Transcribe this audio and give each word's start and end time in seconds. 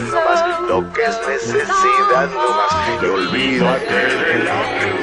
No 0.00 0.24
más, 0.24 0.60
lo 0.68 0.92
que 0.92 1.02
es 1.02 1.18
necesidad 1.26 2.30
no 2.30 2.48
más, 2.50 3.02
y 3.02 3.06
olvídate 3.06 3.94
de 3.94 4.44
la 4.44 4.95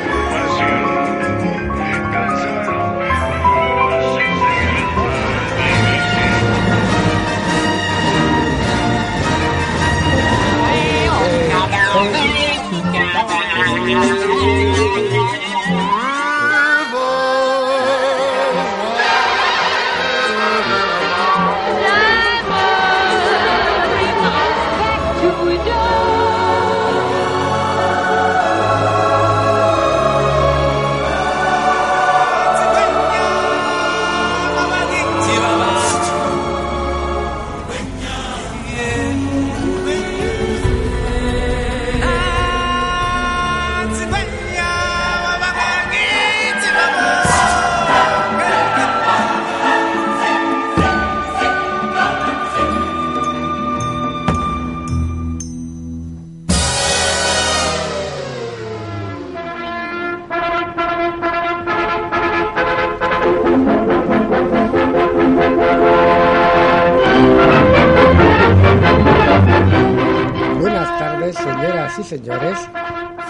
señores. 72.17 72.58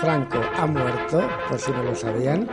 Franco 0.01 0.39
ha 0.57 0.65
muerto, 0.67 1.21
por 1.47 1.57
si 1.59 1.71
no 1.71 1.83
lo 1.83 1.95
sabían. 1.95 2.45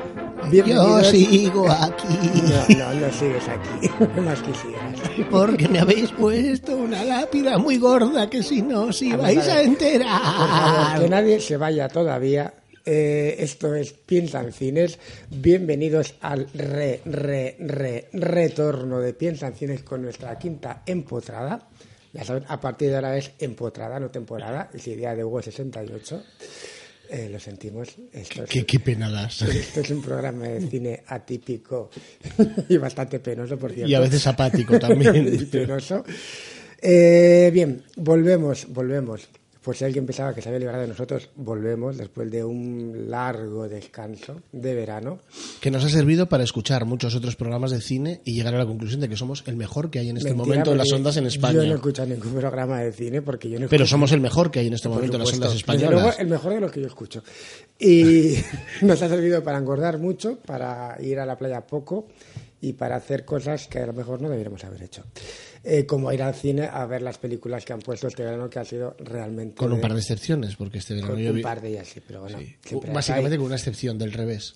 Yo 0.45 0.51
Bienvenidos- 0.51 1.07
sigo 1.09 1.69
aquí. 1.71 2.07
No, 2.09 2.79
no, 2.79 2.95
no 2.95 3.13
sigues 3.13 3.49
aquí. 3.49 3.91
Más 4.21 4.41
quisieras. 4.41 5.01
Porque 5.31 5.69
me 5.69 5.81
habéis 5.81 6.11
puesto 6.13 6.77
una 6.77 7.03
lápida 7.05 7.59
muy 7.59 7.77
gorda 7.79 8.31
que 8.31 8.43
si 8.43 8.63
no 8.63 8.83
os 8.85 9.03
ibais 9.03 9.39
a 9.39 9.43
Por 9.43 9.45
favor, 9.53 9.79
que 9.79 9.85
enterar. 9.89 11.11
nadie 11.11 11.41
se 11.41 11.57
vaya 11.57 11.89
todavía. 11.89 12.55
Eh, 12.87 13.37
esto 13.41 13.75
es 13.75 13.93
Piensa 13.93 14.41
en 14.41 14.53
Cines. 14.53 14.99
Bienvenidos 15.31 16.15
al 16.21 16.47
re, 16.55 17.01
re, 17.05 17.57
re, 17.61 18.09
retorno 18.13 19.01
de 19.01 19.13
Piensa 19.13 19.49
en 19.49 19.55
Cines 19.55 19.83
con 19.83 20.03
nuestra 20.03 20.39
quinta 20.39 20.83
empotrada. 20.87 21.69
Ya 22.13 22.25
saben, 22.25 22.45
a 22.49 22.61
partir 22.61 22.91
de 22.91 22.97
ahora 22.97 23.17
es 23.17 23.31
empotrada, 23.39 24.01
no 24.01 24.11
temporada. 24.11 24.71
Es 24.75 24.87
idea 24.87 25.15
de 25.15 25.25
Hugo 25.25 25.43
68. 25.43 26.23
Eh, 27.11 27.29
lo 27.31 27.41
sentimos. 27.41 27.97
Esto 28.13 28.45
es, 28.45 28.51
Qué, 28.51 28.65
qué 28.65 28.79
pena 28.81 29.11
das. 29.11 29.43
esto 29.43 29.81
es 29.81 29.91
un 29.91 30.03
programa 30.03 30.47
de 30.49 30.61
cine 30.69 31.03
atípico 31.07 31.91
y 32.69 32.77
bastante 32.77 33.19
penoso, 33.21 33.59
por 33.59 33.73
cierto. 33.73 33.91
Y 33.91 33.95
a 33.95 34.01
veces 34.01 34.27
apático 34.27 34.79
también. 34.81 35.35
y 35.35 35.45
penoso. 35.47 36.05
Eh, 36.81 37.51
bien, 37.53 37.83
volvemos, 37.97 38.67
volvemos. 38.69 39.29
Por 39.63 39.77
si 39.77 39.85
alguien 39.85 40.07
pensaba 40.07 40.35
que 40.35 40.41
se 40.41 40.49
había 40.49 40.59
librado 40.61 40.81
de 40.81 40.89
nosotros, 40.89 41.29
volvemos 41.37 41.99
después 41.99 42.31
de 42.31 42.43
un 42.43 43.11
largo 43.11 43.69
descanso 43.69 44.41
de 44.53 44.75
verano. 44.75 45.19
Que 45.61 45.71
nos 45.71 45.85
ha 45.85 45.91
servido 45.91 46.31
para 46.31 46.45
escuchar 46.45 46.87
muchos 46.87 47.15
otros 47.15 47.37
programas 47.37 47.71
de 47.71 47.83
cine 47.83 48.23
y 48.25 48.33
llegar 48.35 48.55
a 48.55 48.59
la 48.59 48.65
conclusión 48.67 49.01
de 49.03 49.09
que 49.11 49.17
somos 49.19 49.45
el 49.47 49.57
mejor 49.57 49.91
que 49.91 49.99
hay 49.99 50.09
en 50.09 50.17
este 50.17 50.31
Mentira, 50.31 50.47
momento 50.47 50.73
en 50.73 50.79
las 50.79 50.91
ondas 50.93 51.17
en 51.19 51.25
Yo 51.25 51.29
no 51.41 51.49
España. 51.49 51.75
escucho 51.75 52.07
ningún 52.07 52.33
programa 52.33 52.81
de 52.81 52.91
cine 52.93 53.21
porque 53.21 53.51
yo 53.51 53.61
no 53.61 53.69
Pero 53.69 53.87
somos 53.87 54.13
el 54.13 54.21
mejor 54.21 54.51
que 54.51 54.61
hay 54.61 54.69
en 54.69 54.73
este 54.75 54.89
por 54.89 54.97
momento 54.97 55.17
en 55.17 55.21
las 55.25 55.29
supuesto. 55.29 55.47
ondas 55.53 55.63
Desde 55.67 55.87
luego, 55.91 55.97
españolas. 56.09 56.19
el 56.21 56.29
mejor 56.29 56.55
de 56.55 56.61
los 56.61 56.73
que 56.73 56.81
yo 56.81 56.87
escucho. 56.87 57.23
Y 57.79 58.37
nos 58.81 59.03
ha 59.03 59.09
servido 59.11 59.43
para 59.43 59.59
engordar 59.59 59.99
mucho, 59.99 60.39
para 60.39 60.97
ir 61.03 61.19
a 61.19 61.27
la 61.27 61.37
playa 61.37 61.67
poco 61.67 62.07
y 62.61 62.75
para 62.75 62.97
hacer 62.97 63.25
cosas 63.25 63.67
que 63.69 63.79
a 63.79 63.87
lo 63.87 63.93
mejor 63.93 64.21
no 64.21 64.29
deberíamos 64.29 64.63
haber 64.65 64.83
hecho. 64.83 65.05
Eh, 65.65 65.87
como 65.87 66.13
ir 66.13 66.23
al 66.23 66.35
cine 66.35 66.69
a 66.71 66.85
ver 66.87 67.03
las 67.03 67.19
películas 67.19 67.65
que 67.65 67.73
han 67.73 67.81
puesto 67.81 68.09
este 68.09 68.23
verano, 68.25 68.49
que 68.51 68.59
ha 68.59 68.65
sido 68.65 68.97
realmente... 68.99 69.57
Con 69.57 69.71
un 69.73 69.77
de- 69.79 69.83
par 69.83 69.93
de 69.95 70.01
excepciones, 70.01 70.57
porque 70.57 70.79
este 70.79 70.95
verano 70.95 71.13
con 71.15 71.23
yo 71.23 71.31
un 71.31 71.37
vi... 71.37 71.43
par 71.43 71.61
de 71.61 71.69
ellas, 71.71 71.89
sí, 71.89 72.01
pero 72.07 72.21
bueno. 72.23 72.39
sí. 72.39 72.57
Básicamente 72.93 73.33
hay 73.35 73.39
con 73.39 73.47
una 73.47 73.57
excepción 73.57 73.99
del 73.99 74.13
revés. 74.13 74.55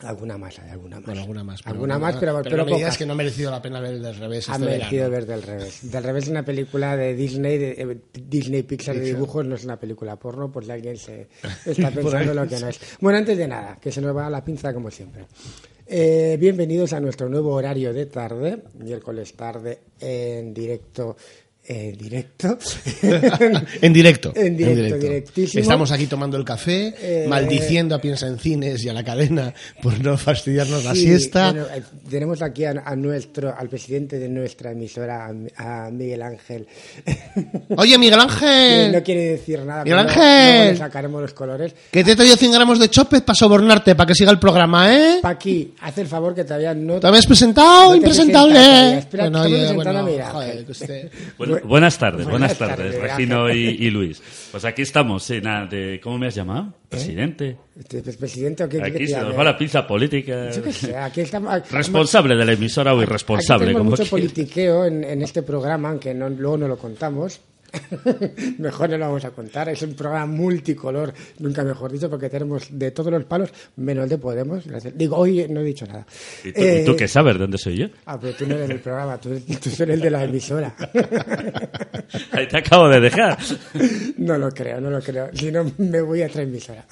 alguna 0.00 0.36
más, 0.38 0.58
hay 0.58 0.70
alguna 0.70 0.96
más. 0.96 1.06
Bueno, 1.06 1.20
alguna 1.22 1.44
más. 1.44 1.62
pero 1.62 1.72
Alguna 1.74 1.98
más, 1.98 2.16
pero, 2.16 2.42
pero, 2.42 2.50
pero 2.66 2.66
pocas. 2.66 2.96
que 2.98 3.06
no 3.06 3.12
ha 3.14 3.16
merecido 3.16 3.50
la 3.50 3.62
pena 3.62 3.80
ver 3.80 3.94
el 3.94 4.02
del 4.02 4.16
revés 4.16 4.48
Ha 4.50 4.52
este 4.54 4.64
merecido 4.66 5.10
verano. 5.10 5.10
ver 5.10 5.26
del 5.26 5.42
revés. 5.42 5.90
Del 5.90 6.02
revés 6.04 6.24
es 6.24 6.30
una 6.30 6.44
película 6.44 6.96
de 6.96 7.14
Disney, 7.14 7.56
de, 7.58 7.70
eh, 7.72 7.98
Disney 8.12 8.62
Pixar 8.62 8.94
de 8.96 9.00
dibujos, 9.02 9.46
no 9.46 9.54
es 9.56 9.64
una 9.64 9.78
película 9.80 10.16
porno, 10.16 10.50
por 10.52 10.64
si 10.64 10.70
alguien 10.70 10.96
se 10.98 11.28
está 11.66 11.90
pensando 11.90 12.34
lo 12.34 12.46
que 12.46 12.58
no 12.60 12.68
es. 12.68 12.78
Bueno, 13.00 13.18
antes 13.18 13.36
de 13.38 13.48
nada, 13.48 13.78
que 13.80 13.90
se 13.92 14.00
nos 14.02 14.14
va 14.14 14.28
la 14.28 14.44
pinza 14.44 14.72
como 14.74 14.90
siempre. 14.90 15.26
Eh, 15.88 16.36
bienvenidos 16.40 16.92
a 16.94 16.98
nuestro 17.00 17.28
nuevo 17.28 17.52
horario 17.52 17.92
de 17.92 18.06
tarde, 18.06 18.64
miércoles 18.74 19.34
tarde 19.34 19.78
en 20.00 20.52
directo. 20.52 21.16
En 21.68 21.98
directo. 21.98 22.58
En 23.82 23.92
directo. 23.92 24.32
En 24.36 24.56
directo, 24.56 24.98
directísimo. 24.98 25.60
Estamos 25.60 25.90
aquí 25.90 26.06
tomando 26.06 26.36
el 26.36 26.44
café, 26.44 26.94
Eh, 27.00 27.26
maldiciendo 27.28 27.94
a 27.94 28.00
Piensa 28.00 28.26
en 28.28 28.38
Cines 28.38 28.84
y 28.84 28.88
a 28.88 28.92
la 28.92 29.02
cadena 29.04 29.52
por 29.82 29.98
no 30.00 30.16
fastidiarnos 30.16 30.84
la 30.84 30.94
siesta. 30.94 31.52
bueno, 31.52 31.66
eh, 31.74 31.82
tenemos 32.08 32.40
aquí 32.42 32.64
a, 32.64 32.82
a 32.84 32.94
nuestro, 32.96 33.54
al 33.56 33.68
presidente 33.68 34.18
de 34.18 34.28
nuestra 34.28 34.70
emisora, 34.72 35.26
a, 35.56 35.86
a 35.86 35.90
Miguel 35.90 36.22
Ángel. 36.22 36.66
Oye, 37.76 37.98
Miguel 37.98 38.20
Ángel, 38.20 38.92
no 38.92 39.02
quiere 39.02 39.24
decir 39.32 39.60
nada, 39.64 39.84
Miguel 39.84 40.06
pero 40.06 40.20
Ángel. 40.22 40.76
sacaremos 40.78 41.20
los 41.22 41.32
colores. 41.34 41.74
que 41.90 42.04
te 42.04 42.12
he 42.12 42.16
traído 42.16 42.36
100 42.36 42.52
gramos 42.52 42.78
de 42.78 42.88
chopes 42.88 43.22
para 43.22 43.34
sobornarte, 43.34 43.94
para 43.94 44.06
que 44.06 44.14
siga 44.14 44.30
el 44.30 44.38
programa, 44.38 44.94
¿eh? 44.94 45.18
Paqui, 45.22 45.74
haz 45.80 45.98
el 45.98 46.06
favor 46.06 46.34
que 46.34 46.44
todavía 46.44 46.74
no 46.74 47.00
¿Te 47.00 47.06
habías 47.06 47.26
presentado? 47.26 47.86
No 47.86 47.90
te 47.92 47.96
Impresentable. 47.96 48.52
presentas 48.54 48.70
todavía. 48.80 48.98
Espera, 48.98 49.22
Bueno, 49.24 49.42
oye, 49.42 49.72
bueno, 49.72 49.90
a 49.98 50.02
Miguel 50.02 50.22
joder, 50.24 50.64
que 50.64 50.72
usted- 50.72 51.10
Bueno, 51.38 51.55
Bu- 51.62 51.68
buenas 51.68 51.98
tardes, 51.98 52.26
buenas 52.28 52.56
buenas, 52.56 52.76
tardes, 52.76 52.94
tardes. 52.96 53.10
Regino 53.12 53.50
y, 53.52 53.66
y 53.68 53.90
Luis. 53.90 54.22
Pues 54.50 54.64
aquí 54.64 54.82
estamos, 54.82 55.28
de, 55.66 56.00
¿cómo 56.02 56.18
me 56.18 56.26
has 56.28 56.34
llamado? 56.34 56.72
Presidente. 56.88 57.56
Este, 57.78 58.02
pues, 58.02 58.16
presidente, 58.16 58.64
¿o 58.64 58.68
qué 58.68 58.78
quiere 58.78 58.94
Aquí 58.96 59.06
se 59.06 59.20
nos 59.20 59.38
va 59.38 59.44
la 59.44 59.58
pinza 59.58 59.86
política. 59.86 60.50
Yo 60.50 60.62
qué 60.62 60.72
sé, 60.72 60.96
aquí 60.96 61.20
estamos... 61.20 61.52
aquí- 61.52 61.74
Responsable 61.74 62.36
de 62.36 62.44
la 62.44 62.52
emisora 62.52 62.92
o 62.94 62.96
aquí 62.98 63.04
irresponsable, 63.08 63.66
tenemos 63.66 63.80
como 63.80 63.90
mucho 63.90 64.02
quieras. 64.02 64.10
politiqueo 64.10 64.84
en, 64.86 65.04
en 65.04 65.22
este 65.22 65.42
programa, 65.42 65.90
aunque 65.90 66.14
no, 66.14 66.28
luego 66.28 66.56
no 66.58 66.68
lo 66.68 66.76
contamos. 66.78 67.40
mejor 68.58 68.90
no 68.90 68.98
lo 68.98 69.06
vamos 69.06 69.24
a 69.24 69.30
contar. 69.30 69.68
Es 69.68 69.82
un 69.82 69.94
programa 69.94 70.26
multicolor, 70.26 71.12
nunca 71.38 71.62
mejor 71.64 71.92
dicho, 71.92 72.08
porque 72.10 72.28
tenemos 72.28 72.68
de 72.70 72.90
todos 72.90 73.10
los 73.12 73.24
palos, 73.24 73.50
menos 73.76 74.08
de 74.08 74.18
Podemos. 74.18 74.64
Digo, 74.94 75.16
hoy 75.16 75.46
no 75.48 75.60
he 75.60 75.64
dicho 75.64 75.86
nada. 75.86 76.06
¿Y 76.44 76.52
tú, 76.52 76.60
Eh, 76.92 76.96
qué 76.98 77.08
sabes 77.08 77.34
de 77.34 77.40
dónde 77.40 77.58
soy 77.58 77.76
yo? 77.76 77.86
Ah, 78.06 78.18
pero 78.20 78.34
tú 78.34 78.46
no 78.46 78.54
eres 78.54 78.68
del 78.68 78.80
programa, 78.80 79.18
tú, 79.20 79.30
tú 79.38 79.68
eres 79.68 79.80
el 79.80 80.00
de 80.00 80.10
la 80.10 80.24
emisora. 80.24 80.74
Ahí 82.32 82.46
te 82.48 82.58
acabo 82.58 82.88
de 82.88 83.00
dejar. 83.00 83.38
No 84.18 84.36
lo 84.38 84.50
creo, 84.50 84.80
no 84.80 84.90
lo 84.90 85.00
creo. 85.00 85.30
Si 85.34 85.52
no, 85.52 85.70
me 85.78 86.00
voy 86.00 86.22
a 86.22 86.26
otra 86.26 86.42
emisora. 86.42 86.84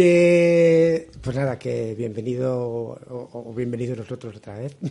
Que, 0.00 1.08
pues 1.22 1.34
nada, 1.36 1.58
que 1.58 1.94
bienvenido 1.96 2.54
o, 2.60 3.30
o 3.32 3.54
bienvenidos 3.54 3.96
nosotros 3.96 4.36
otra 4.36 4.58
vez. 4.58 4.76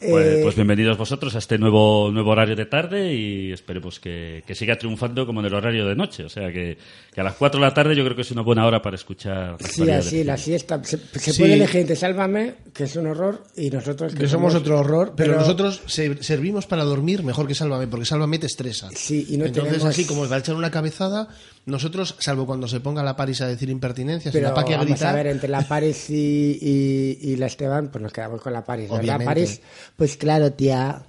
Pues, 0.00 0.26
Eh, 0.26 0.40
pues 0.42 0.54
bienvenidos 0.54 0.96
vosotros 0.96 1.34
a 1.34 1.38
este 1.40 1.58
nuevo, 1.58 2.10
nuevo 2.10 2.30
horario 2.30 2.56
de 2.56 2.64
tarde 2.64 3.12
y 3.14 3.52
esperemos 3.52 4.00
que, 4.00 4.42
que 4.46 4.54
siga 4.54 4.78
triunfando 4.78 5.26
como 5.26 5.40
en 5.40 5.46
el 5.46 5.52
horario 5.54 5.84
de 5.86 5.94
noche. 5.94 6.24
O 6.24 6.30
sea, 6.30 6.50
que, 6.50 6.78
que 7.12 7.20
a 7.20 7.24
las 7.24 7.34
4 7.34 7.60
de 7.60 7.66
la 7.66 7.74
tarde 7.74 7.94
yo 7.94 8.02
creo 8.04 8.16
que 8.16 8.22
es 8.22 8.30
una 8.30 8.40
buena 8.40 8.64
hora 8.66 8.80
para 8.80 8.96
escuchar. 8.96 9.58
Sí, 9.62 9.90
así, 9.90 10.24
la 10.24 10.38
siesta. 10.38 10.82
Se, 10.84 10.96
se 10.96 11.32
Sí. 11.34 11.42
puede 11.42 11.52
elegir 11.52 11.82
entre 11.82 11.96
Sálvame, 11.96 12.54
que 12.72 12.84
es 12.84 12.96
un 12.96 13.08
horror, 13.08 13.44
y 13.58 13.68
nosotros 13.68 14.14
que 14.14 14.20
Que 14.20 14.28
somos 14.28 14.54
otro 14.54 14.78
horror, 14.78 15.12
pero, 15.14 15.36
nosotros 15.36 15.82
se- 15.84 16.22
servimos 16.22 16.64
para 16.66 16.82
dormir 16.84 17.22
mejor 17.22 17.46
que 17.46 17.54
Sálvame, 17.54 17.86
porque 17.86 18.06
Sálvame 18.06 18.38
te 18.38 18.46
estresa. 18.46 18.88
Sí, 18.94 19.26
y 19.28 19.36
no 19.36 19.44
Entonces, 19.44 19.74
tenemos- 19.74 19.90
así 19.94 20.06
como 20.06 20.26
va 20.26 20.36
a 20.36 20.38
echar 20.38 20.54
una 20.54 20.70
cabezada, 20.70 21.28
nosotros, 21.66 22.16
salvo 22.18 22.46
cuando 22.46 22.66
se 22.68 22.80
ponga 22.80 23.02
la 23.02 23.16
Paris 23.16 23.40
a 23.42 23.46
decir 23.46 23.68
impertinencias 23.70 24.32
Pero 24.32 24.48
la 24.48 24.54
Paqui 24.54 24.72
a 24.72 24.78
vamos 24.78 24.90
a 24.90 24.94
gritar, 24.94 25.14
ver, 25.14 25.26
entre 25.28 25.48
la 25.48 25.62
Paris 25.62 26.10
y, 26.10 26.58
y- 26.60 27.18
y 27.32 27.36
la 27.36 27.46
Esteban, 27.46 27.88
pues 27.88 28.02
nos 28.02 28.12
quedamos 28.12 28.40
con 28.40 28.52
la 28.52 28.64
Paris, 28.64 28.84
¿verdad, 28.88 29.00
Obviamente. 29.00 29.24
Paris? 29.26 29.60
Pues 29.96 30.16
claro, 30.16 30.52
tía. 30.52 31.02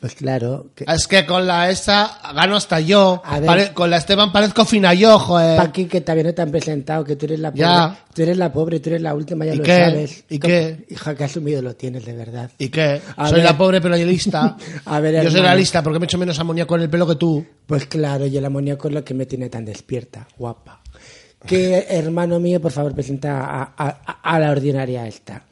Pues 0.00 0.14
claro. 0.14 0.70
Que... 0.74 0.86
es 0.88 1.06
que 1.06 1.26
con 1.26 1.46
la 1.46 1.68
esa 1.68 2.18
gano 2.34 2.56
hasta 2.56 2.80
yo. 2.80 3.20
A 3.22 3.38
ver. 3.38 3.46
Pare- 3.46 3.72
con 3.74 3.90
la 3.90 3.98
Esteban 3.98 4.32
parezco 4.32 4.64
fina 4.64 4.94
yo, 4.94 5.18
joder. 5.18 5.58
Paqui, 5.58 5.84
que 5.84 6.00
todavía 6.00 6.24
no 6.24 6.32
te 6.34 6.40
han 6.40 6.50
presentado, 6.50 7.04
que 7.04 7.16
tú 7.16 7.26
eres 7.26 7.38
la 7.38 7.50
pobre. 7.50 7.60
Ya. 7.60 7.98
Tú 8.14 8.22
eres 8.22 8.38
la 8.38 8.50
pobre, 8.50 8.80
tú 8.80 8.88
eres 8.88 9.02
la 9.02 9.12
última, 9.14 9.44
ya 9.44 9.52
¿Y 9.52 9.56
lo 9.58 9.62
qué? 9.64 9.76
sabes. 9.76 10.24
¿Y 10.30 10.38
¿Cómo- 10.38 10.48
qué? 10.54 10.86
Hija, 10.88 11.14
que 11.14 11.24
asumido 11.24 11.60
lo 11.60 11.76
tienes, 11.76 12.06
de 12.06 12.14
verdad. 12.14 12.50
¿Y 12.56 12.70
qué? 12.70 13.02
A 13.14 13.28
soy 13.28 13.36
ver. 13.40 13.44
la 13.44 13.58
pobre 13.58 13.80
pero 13.82 13.94
hay 13.94 14.04
lista. 14.06 14.56
A 14.86 15.00
ver, 15.00 15.22
yo 15.22 15.30
soy 15.30 15.42
la 15.42 15.54
lista 15.54 15.82
porque 15.82 15.98
me 15.98 16.06
echo 16.06 16.16
menos 16.16 16.38
amoníaco 16.40 16.74
en 16.76 16.82
el 16.82 16.88
pelo 16.90 17.06
que 17.06 17.16
tú. 17.16 17.44
Pues 17.66 17.84
claro, 17.84 18.24
y 18.26 18.34
el 18.38 18.44
amoníaco 18.46 18.88
es 18.88 18.94
lo 18.94 19.04
que 19.04 19.12
me 19.12 19.26
tiene 19.26 19.50
tan 19.50 19.66
despierta, 19.66 20.26
guapa. 20.38 20.80
Que 21.46 21.86
hermano 21.90 22.40
mío, 22.40 22.58
por 22.60 22.72
favor, 22.72 22.94
presenta 22.94 23.40
a, 23.44 23.74
a- 23.76 24.20
a 24.22 24.38
la 24.40 24.50
ordinaria 24.50 25.06
esta. 25.06 25.42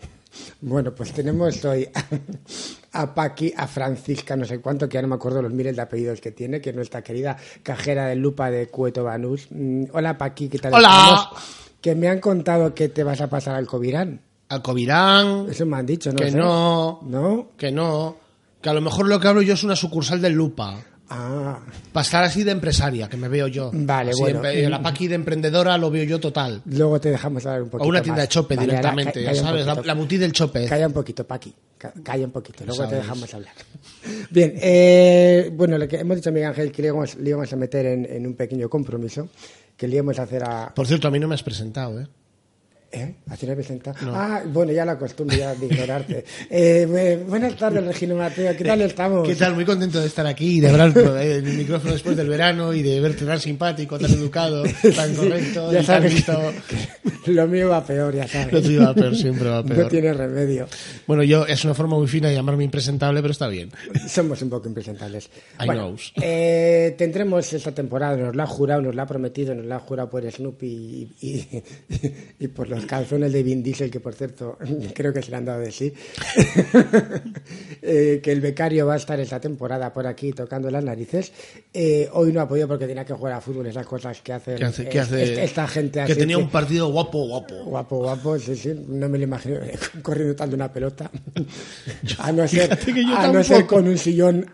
Bueno, 0.61 0.95
pues 0.95 1.13
tenemos 1.13 1.65
hoy 1.65 1.89
a 2.93 3.15
Paqui, 3.15 3.53
a 3.57 3.67
Francisca, 3.67 4.37
no 4.37 4.45
sé 4.45 4.61
cuánto, 4.61 4.89
que 4.89 4.95
ya 4.95 5.03
no 5.03 5.09
me 5.09 5.15
acuerdo 5.15 5.43
los 5.43 5.53
miles 5.53 5.77
de 5.77 5.83
apellidos 5.83 6.21
que 6.21 6.33
tiene, 6.33 6.61
que 6.61 6.71
es 6.71 6.77
nuestra 6.77 7.03
querida 7.03 7.37
cajera 7.63 8.07
de 8.07 8.17
lupa 8.17 8.51
de 8.51 8.69
Cueto 8.69 9.05
Banús. 9.05 9.47
Mm, 9.51 9.85
Hola 9.93 10.19
Paqui, 10.19 10.49
¿qué 10.49 10.59
tal 10.59 10.75
Hola. 10.75 10.89
estamos? 10.89 11.45
Que 11.81 11.95
me 11.95 12.09
han 12.09 12.21
contado 12.21 12.75
que 12.75 12.89
te 12.89 13.05
vas 13.05 13.21
a 13.21 13.29
pasar 13.29 13.55
al 13.55 13.67
Covirán. 13.67 14.21
Al 14.49 14.63
Covirán. 14.63 15.47
Eso 15.51 15.67
me 15.67 15.77
han 15.77 15.87
dicho, 15.87 16.11
¿no? 16.11 16.17
Que 16.17 16.31
sé. 16.31 16.37
no. 16.37 17.01
¿No? 17.07 17.49
Que 17.57 17.71
no. 17.71 18.17
Que 18.61 18.71
a 18.71 18.73
lo 18.73 18.81
mejor 18.81 19.07
lo 19.07 19.21
que 19.21 19.29
hablo 19.29 19.43
yo 19.43 19.55
es 19.55 19.63
una 19.63 19.77
sucursal 19.77 20.21
del 20.21 20.33
Lupa. 20.33 20.83
Ah, 21.11 21.59
Para 21.93 22.03
estar 22.05 22.23
así 22.25 22.45
de 22.45 22.51
empresaria, 22.53 23.09
que 23.09 23.17
me 23.17 23.29
veo 23.29 23.47
yo. 23.47 23.71
Vale, 23.73 24.11
Así 24.11 24.21
bueno. 24.21 24.43
de- 24.43 24.69
la 24.69 24.83
Paqui 24.83 25.09
de 25.09 25.15
emprendedora 25.15 25.79
lo 25.79 25.91
veo 25.91 26.05
yo 26.05 26.21
total. 26.21 26.61
luego 26.67 27.01
te 27.01 27.11
dejamos 27.11 27.47
hablar 27.47 27.63
un 27.63 27.69
O 27.69 27.71
poquito 27.71 27.89
una 27.89 28.03
tienda 28.03 28.21
más. 28.23 28.29
de 28.29 28.33
chope 28.33 28.57
Vale, 28.57 28.67
directamente, 28.69 29.23
ya 29.23 29.35
sabes, 29.35 29.65
la, 29.65 29.73
poquito. 29.75 29.87
la 29.87 29.95
muti 29.95 30.17
del 30.19 30.33
chope. 30.33 30.67
Calla 30.67 30.87
un 30.87 30.93
poquito, 30.93 31.27
Paqui. 31.27 31.55
Ca- 31.79 31.93
Calla 32.03 32.25
un 32.27 32.31
poquito, 32.33 32.65
luego 32.67 32.87
te 32.89 32.97
dejamos 32.97 33.33
hablar. 33.33 33.53
Bien, 34.31 34.53
eh, 34.57 35.51
bueno, 35.55 35.79
lo 35.79 35.87
que 35.89 35.97
hemos 35.97 36.17
dicho 36.17 36.29
a 36.29 36.33
Miguel 36.33 36.49
Ángel 36.51 36.73
que 36.73 36.83
le 36.83 36.89
íbamos, 36.89 37.15
le 37.17 37.31
íbamos 37.31 37.53
a 37.53 37.57
meter 37.57 37.87
en, 37.87 38.05
en 38.05 38.27
un 38.27 38.35
pequeño 38.35 38.69
compromiso 38.69 39.29
que 39.77 39.87
le 39.89 39.95
íbamos 39.97 40.19
a 40.19 40.23
hacer 40.25 40.43
a... 40.45 40.75
Por 40.75 40.87
cierto, 40.87 41.09
a 41.09 41.11
mí 41.11 41.19
no 41.21 41.29
me 41.29 41.35
has 41.37 41.43
presentado, 41.43 42.01
¿eh? 42.01 42.07
¿Eh? 42.91 43.17
¿A 43.29 43.37
ti 43.37 43.47
no 43.47 43.55
presenta? 43.55 43.95
Ah, 44.01 44.43
bueno, 44.47 44.73
ya 44.73 44.83
la 44.83 44.97
costumbre 44.99 45.37
ya 45.37 45.55
de 45.55 45.67
ignorarte. 45.67 46.25
Eh, 46.51 46.87
bu- 46.89 47.27
buenas 47.29 47.55
tardes, 47.57 47.85
Regino 47.85 48.15
Mateo, 48.17 48.57
¿qué 48.57 48.65
tal 48.65 48.81
estamos? 48.81 49.29
¿Qué 49.29 49.35
tal? 49.35 49.55
Muy 49.55 49.67
contento 49.67 50.01
de 50.01 50.07
estar 50.07 50.27
aquí 50.27 50.57
y 50.57 50.61
de 50.61 50.71
hablar 50.71 50.95
por 50.95 51.19
el 51.19 51.43
micrófono 51.43 51.93
después 51.93 52.17
del 52.17 52.29
verano 52.29 52.73
y 52.73 52.83
de 52.83 52.99
verte 53.01 53.27
tan 53.27 53.39
simpático, 53.39 53.99
tan 53.99 54.11
educado, 54.11 54.63
tan 54.97 55.15
correcto 55.15 55.71
ya 55.71 55.81
y 55.83 55.85
tan 55.85 55.85
sabes 55.85 56.15
listo. 56.15 56.41
que 57.25 57.33
lo 57.33 57.47
mío 57.47 57.69
va 57.69 57.85
peor, 57.85 58.15
ya 58.15 58.27
sabes. 58.27 58.53
Lo 58.55 58.63
tuyo 58.63 58.83
va 58.83 58.95
peor, 58.95 59.15
siempre 59.15 59.51
va 59.51 59.63
peor. 59.63 59.79
No 59.81 59.89
tiene 59.89 60.15
remedio. 60.15 60.67
Bueno, 61.07 61.23
yo 61.23 61.45
es 61.45 61.63
una 61.67 61.75
forma 61.75 61.99
muy 61.99 62.07
fina 62.09 62.29
de 62.29 62.35
llamarme 62.37 62.65
impresentable, 62.65 63.21
pero 63.21 63.33
está 63.33 63.49
bien. 63.49 63.71
Somos 64.09 64.41
un 64.41 64.49
poco 64.49 64.67
impresentables. 64.69 65.29
I 65.61 65.67
Bueno, 65.67 65.89
knows. 65.89 66.13
eh, 66.23 66.95
tendremos 66.97 67.53
esta 67.53 67.73
temporada, 67.73 68.17
nos 68.17 68.35
la 68.35 68.45
ha 68.45 68.47
jurado, 68.47 68.81
nos 68.81 68.95
la 68.95 69.03
ha 69.03 69.07
prometido, 69.07 69.55
nos 69.55 69.67
la 69.67 69.77
ha 69.77 69.81
jurado 69.81 70.09
por 70.09 70.29
Snoopy 70.31 70.67
y, 70.67 71.27
y- 71.29 71.63
y 72.41 72.49
por 72.49 72.69
los 72.69 72.78
calzones 72.87 73.33
de 73.33 73.43
Vin 73.43 73.63
Diesel, 73.63 73.91
que 73.91 74.01
por 74.01 74.15
cierto 74.15 74.59
creo 74.95 75.13
que 75.13 75.23
se 75.23 75.31
le 75.31 75.37
han 75.37 75.45
dado 75.45 75.61
de 75.61 75.71
sí. 75.73 75.93
Eh, 77.81 78.21
que 78.23 78.33
el 78.33 78.41
becario 78.41 78.87
va 78.87 78.95
a 78.95 78.97
estar 78.97 79.19
esta 79.21 79.41
temporada 79.41 79.93
por 79.93 80.07
aquí 80.07 80.33
tocando 80.33 80.69
las 80.71 80.83
narices. 80.85 81.33
Eh, 81.73 82.09
hoy 82.13 82.33
no 82.33 82.41
ha 82.41 82.49
podido 82.49 82.67
porque 82.67 82.87
tenía 82.87 83.05
que 83.05 83.13
jugar 83.15 83.35
a 83.35 83.41
fútbol, 83.41 83.67
esas 83.67 83.87
cosas 83.87 84.21
que 84.21 84.33
hacen 84.33 84.57
¿Qué 84.57 84.65
hace? 84.65 84.89
qué 84.89 85.01
hace? 85.01 85.23
esta- 85.23 85.43
esta 85.45 85.69
gente 85.69 85.99
Que 86.05 86.13
así 86.13 86.19
tenía 86.21 86.37
que- 86.37 86.43
un 86.43 86.51
partido 86.51 86.89
guapo, 86.91 87.27
guapo. 87.29 87.55
Guapo, 87.65 87.99
guapo, 87.99 88.39
sí, 88.39 88.57
sí, 88.57 88.75
no 88.89 89.09
me 89.09 89.17
lo 89.19 89.25
imagino 89.25 89.59
corriendo 90.03 90.35
tal 90.35 90.51
de 90.51 90.57
una 90.57 90.73
pelota. 90.73 91.11
A 92.19 92.33
no 92.33 92.47
ser, 92.49 92.77
a 93.17 93.29
no 93.33 93.45
ser 93.45 93.65
con 93.67 93.87
un 93.87 93.97
sillón 93.97 94.45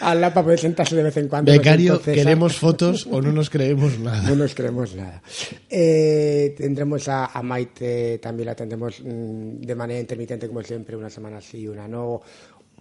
al 0.00 0.20
para 0.20 0.42
poder 0.42 0.58
sentarse 0.58 0.96
de 0.96 1.02
vez 1.02 1.16
en 1.16 1.28
cuando. 1.28 1.52
Becario, 1.52 2.00
¿queremos 2.00 2.56
fotos 2.56 3.06
o 3.10 3.20
no 3.20 3.32
nos 3.32 3.50
creemos 3.50 3.98
nada? 3.98 4.28
No 4.28 4.36
nos 4.36 4.54
creemos 4.54 4.94
nada. 4.94 5.22
Eh, 5.68 6.54
tendremos 6.56 7.08
a, 7.08 7.26
a 7.26 7.42
Maite, 7.42 8.18
también 8.18 8.46
la 8.46 8.54
tendremos 8.54 9.00
mm, 9.00 9.60
de 9.60 9.74
manera 9.74 10.00
intermitente, 10.00 10.48
como 10.48 10.62
siempre, 10.62 10.96
una 10.96 11.10
semana 11.10 11.40
sí, 11.40 11.66
una 11.66 11.88
no. 11.88 12.20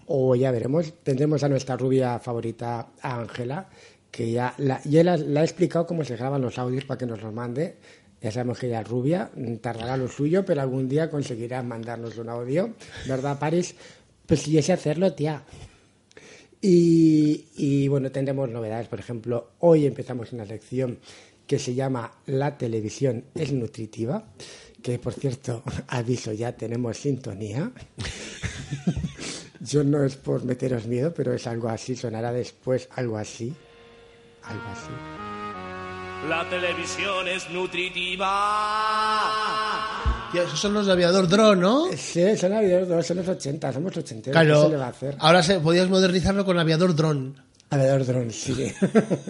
O 0.07 0.35
ya 0.35 0.51
veremos. 0.51 0.93
Tendremos 1.03 1.43
a 1.43 1.49
nuestra 1.49 1.75
rubia 1.75 2.19
favorita, 2.19 2.87
a 3.01 3.19
Ángela, 3.19 3.67
que 4.09 4.31
ya, 4.31 4.53
la, 4.57 4.81
ya 4.85 5.03
la, 5.03 5.17
la 5.17 5.41
he 5.41 5.43
explicado 5.43 5.85
cómo 5.85 6.03
se 6.03 6.15
graban 6.15 6.41
los 6.41 6.57
audios 6.57 6.85
para 6.85 6.97
que 6.97 7.05
nos 7.05 7.21
los 7.21 7.33
mande. 7.33 7.75
Ya 8.21 8.31
sabemos 8.31 8.57
que 8.57 8.67
ella 8.67 8.81
es 8.81 8.87
rubia, 8.87 9.29
mm, 9.35 9.55
tardará 9.57 9.95
lo 9.97 10.07
suyo, 10.07 10.43
pero 10.45 10.61
algún 10.61 10.87
día 10.87 11.09
conseguirá 11.09 11.61
mandarnos 11.61 12.17
un 12.17 12.29
audio, 12.29 12.73
¿verdad, 13.07 13.37
Paris? 13.37 13.75
Pues 14.25 14.41
si 14.41 14.61
sé 14.61 14.73
hacerlo, 14.73 15.13
tía. 15.13 15.43
Y, 16.61 17.87
bueno, 17.87 18.11
tendremos 18.11 18.49
novedades. 18.49 18.87
Por 18.87 18.99
ejemplo, 18.99 19.51
hoy 19.59 19.85
empezamos 19.85 20.33
una 20.33 20.45
sección 20.45 20.99
que 21.45 21.59
se 21.59 21.75
llama 21.75 22.11
La 22.25 22.57
televisión 22.57 23.25
es 23.33 23.53
nutritiva, 23.53 24.25
que 24.81 24.99
por 24.99 25.13
cierto, 25.13 25.63
aviso, 25.87 26.33
ya 26.33 26.51
tenemos 26.51 26.97
sintonía. 26.97 27.71
Yo 29.59 29.83
no 29.83 30.03
es 30.03 30.15
por 30.17 30.43
meteros 30.45 30.87
miedo, 30.87 31.13
pero 31.13 31.33
es 31.33 31.47
algo 31.47 31.69
así, 31.69 31.95
sonará 31.95 32.31
después 32.31 32.87
algo 32.91 33.17
así. 33.17 33.53
Algo 34.43 34.65
así. 34.67 35.26
La 36.25 36.49
televisión 36.49 37.27
es 37.27 37.49
nutritiva. 37.51 38.29
Tío, 40.31 40.41
esos 40.43 40.59
son 40.59 40.73
los 40.73 40.85
de 40.85 40.91
aviador 40.91 41.27
drone, 41.27 41.61
¿no? 41.61 41.85
Sí, 41.95 42.35
son 42.35 42.53
aviador, 42.53 43.03
son 43.03 43.17
los 43.17 43.27
80, 43.29 43.71
somos 43.71 43.95
80. 43.95 44.25
¿Qué 44.25 44.31
Claro. 44.31 44.63
se 44.63 44.69
le 44.69 44.77
va 44.77 44.87
a 44.87 44.89
hacer? 44.89 45.15
Ahora 45.19 45.41
se, 45.43 45.59
podías 45.59 45.87
modernizarlo 45.87 46.43
con 46.43 46.59
aviador 46.59 46.93
drone. 46.95 47.33
Aviador 47.69 48.05
dron, 48.05 48.31
sí. 48.31 48.71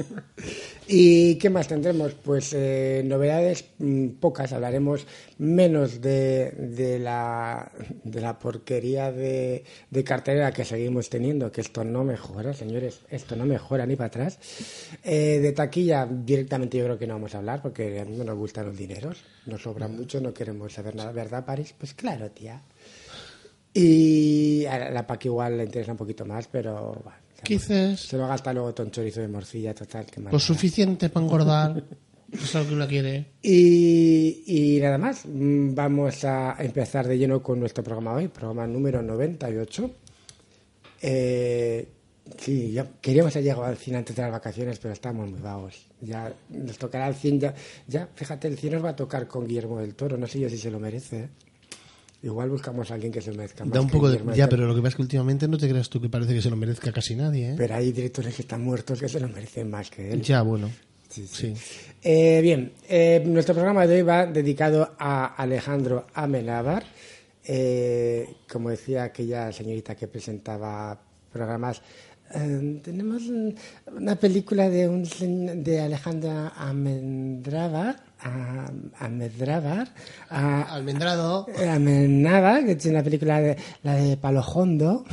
¿Y 0.87 1.35
qué 1.35 1.49
más 1.49 1.67
tendremos? 1.67 2.13
Pues 2.13 2.53
eh, 2.53 3.01
novedades 3.03 3.65
mm, 3.79 4.09
pocas, 4.19 4.53
hablaremos 4.53 5.07
menos 5.39 6.01
de, 6.01 6.51
de, 6.51 6.99
la, 6.99 7.71
de 8.03 8.21
la 8.21 8.37
porquería 8.37 9.11
de, 9.11 9.63
de 9.89 10.03
cartelera 10.03 10.51
que 10.51 10.65
seguimos 10.65 11.09
teniendo, 11.09 11.51
que 11.51 11.61
esto 11.61 11.83
no 11.83 12.03
mejora, 12.03 12.53
señores, 12.53 13.01
esto 13.09 13.35
no 13.35 13.45
mejora 13.45 13.87
ni 13.87 13.95
para 13.95 14.07
atrás. 14.07 14.37
Eh, 15.03 15.39
de 15.41 15.51
taquilla 15.53 16.05
directamente 16.05 16.77
yo 16.77 16.85
creo 16.85 16.99
que 16.99 17.07
no 17.07 17.15
vamos 17.15 17.33
a 17.33 17.39
hablar 17.39 17.63
porque 17.63 18.05
no 18.07 18.23
nos 18.23 18.37
gustan 18.37 18.67
los 18.67 18.77
dineros, 18.77 19.23
nos 19.47 19.63
sobran 19.63 19.97
mucho, 19.97 20.21
no 20.21 20.31
queremos 20.31 20.73
saber 20.73 20.95
nada, 20.95 21.11
¿verdad, 21.11 21.43
París? 21.43 21.73
Pues 21.75 21.95
claro, 21.95 22.29
tía. 22.29 22.61
Y 23.73 24.65
a 24.65 24.91
la 24.91 25.07
PAC 25.07 25.25
igual 25.25 25.57
le 25.57 25.63
interesa 25.63 25.91
un 25.91 25.97
poquito 25.97 26.23
más, 26.23 26.47
pero... 26.47 27.01
bueno, 27.03 27.26
¿Qué 27.43 27.55
dices? 27.55 27.99
se 27.99 28.17
lo 28.17 28.27
gasta 28.27 28.53
luego 28.53 28.73
con 28.73 28.91
chorizo 28.91 29.21
de 29.21 29.27
morcilla, 29.27 29.73
total. 29.73 30.05
Que 30.05 30.21
Lo 30.21 30.39
suficiente 30.39 31.09
para 31.09 31.25
engordar. 31.25 31.83
Es 32.29 32.53
algo 32.55 32.67
que 32.67 32.75
uno 32.75 32.87
quiere. 32.89 33.25
y, 33.41 34.43
y 34.45 34.81
nada 34.81 34.97
más, 34.97 35.25
mm, 35.25 35.73
vamos 35.73 36.25
a 36.25 36.57
empezar 36.59 37.07
de 37.07 37.17
lleno 37.17 37.41
con 37.41 37.57
nuestro 37.57 37.85
programa 37.85 38.15
hoy, 38.15 38.27
programa 38.27 38.67
número 38.67 39.01
98. 39.01 39.89
Eh, 41.01 41.87
sí, 42.37 42.71
ya 42.71 42.85
queríamos 43.01 43.33
haber 43.35 43.45
llegado 43.45 43.63
al 43.63 43.77
100 43.77 43.95
antes 43.95 44.15
de 44.15 44.21
las 44.21 44.31
vacaciones, 44.31 44.79
pero 44.79 44.93
estamos 44.93 45.29
muy 45.29 45.39
vagos. 45.39 45.85
Ya 46.01 46.33
nos 46.49 46.77
tocará 46.77 47.07
el 47.07 47.15
100, 47.15 47.39
ya, 47.39 47.53
ya 47.87 48.09
fíjate, 48.13 48.47
el 48.49 48.57
100 48.57 48.73
nos 48.73 48.83
va 48.85 48.89
a 48.89 48.95
tocar 48.95 49.27
con 49.27 49.47
Guillermo 49.47 49.79
del 49.79 49.95
Toro, 49.95 50.17
no 50.17 50.27
sé 50.27 50.39
yo 50.39 50.49
si 50.49 50.57
se 50.57 50.69
lo 50.69 50.79
merece. 50.79 51.17
¿eh? 51.17 51.29
Igual 52.23 52.49
buscamos 52.49 52.89
a 52.89 52.95
alguien 52.95 53.11
que 53.11 53.21
se 53.21 53.29
lo 53.31 53.37
merezca 53.37 53.63
más. 53.63 53.73
Da 53.73 53.79
un 53.81 53.89
poco 53.89 54.09
de... 54.09 54.19
Ya, 54.35 54.49
pero 54.49 54.65
lo 54.65 54.73
que 54.73 54.81
pasa 54.81 54.89
es 54.89 54.95
que 54.95 55.01
últimamente 55.03 55.47
no 55.47 55.57
te 55.57 55.69
creas 55.69 55.87
tú 55.89 56.01
que 56.01 56.09
parece 56.09 56.33
que 56.33 56.41
se 56.41 56.49
lo 56.49 56.55
merezca 56.55 56.91
casi 56.91 57.15
nadie, 57.15 57.51
¿eh? 57.51 57.55
Pero 57.55 57.75
hay 57.75 57.91
directores 57.91 58.33
que 58.35 58.41
están 58.41 58.63
muertos 58.63 58.99
que 58.99 59.07
se 59.07 59.19
lo 59.19 59.27
merecen 59.29 59.69
más 59.69 59.89
que 59.91 60.11
él. 60.13 60.21
Ya, 60.23 60.41
bueno. 60.41 60.69
Sí, 61.09 61.25
Sí. 61.31 61.53
Eh, 62.03 62.41
bien, 62.41 62.73
eh, 62.89 63.23
nuestro 63.25 63.53
programa 63.55 63.85
de 63.87 63.95
hoy 63.97 64.01
va 64.01 64.25
dedicado 64.25 64.95
a 64.99 65.35
Alejandro 65.35 66.07
Amenábar. 66.13 66.83
Eh, 67.45 68.27
como 68.51 68.69
decía 68.71 69.03
aquella 69.05 69.51
señorita 69.53 69.95
que 69.95 70.07
presentaba 70.07 70.99
programas, 71.31 71.81
tenemos 72.83 73.23
un- 73.27 73.55
una 73.95 74.15
película 74.17 74.69
de 74.69 74.89
un 74.89 75.63
de 75.63 75.79
Alejandro 75.79 76.51
Amendrabar, 76.57 78.03
a- 78.27 79.05
Amendrabar, 79.05 79.87
a- 80.29 80.73
Almendrado. 80.75 81.45
que 82.65 82.75
tiene 82.75 82.97
una 82.97 83.03
película 83.03 83.41
de 83.41 83.57
la 83.83 83.95
de 83.95 84.17
Palojondo, 84.17 85.05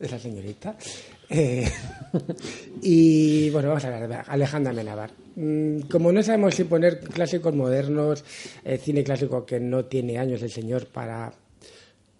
esa 0.00 0.18
señorita. 0.18 0.76
Eh, 1.30 1.70
y 2.82 3.50
bueno, 3.50 3.68
vamos 3.68 3.84
a 3.84 3.90
ver, 3.90 4.08
de 4.08 4.14
Alejandra 4.16 4.72
Amenábar. 4.72 5.10
Mm, 5.36 5.80
Como 5.90 6.12
no 6.12 6.22
sabemos 6.22 6.54
si 6.54 6.64
poner 6.64 7.00
clásicos 7.00 7.54
modernos, 7.54 8.24
eh, 8.64 8.78
cine 8.78 9.02
clásico 9.04 9.44
que 9.46 9.58
no 9.60 9.86
tiene 9.86 10.18
años 10.18 10.42
el 10.42 10.50
señor 10.50 10.86
para, 10.86 11.32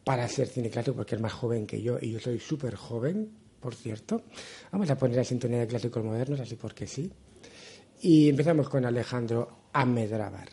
para 0.05 0.27
ser 0.29 0.47
cine 0.49 0.71
clásico, 0.71 0.97
porque 0.97 1.15
es 1.17 1.21
más 1.21 1.33
joven 1.33 1.67
que 1.67 1.83
yo 1.83 1.99
y 2.01 2.13
yo 2.13 2.21
soy 2.21 2.39
súper 2.41 2.75
joven, 2.77 3.29
por 3.61 3.75
cierto. 3.75 4.23
Vamos 4.73 4.91
a 4.91 4.97
poner 4.97 5.17
la 5.19 5.25
sintonía 5.25 5.61
de 5.61 5.67
clásicos 5.67 6.03
modernos, 6.05 6.41
así 6.41 6.57
porque 6.57 6.87
sí. 6.87 7.11
Y 8.05 8.29
empezamos 8.29 8.69
con 8.69 8.85
Alejandro 8.85 9.49
Amedrábar. 9.73 10.51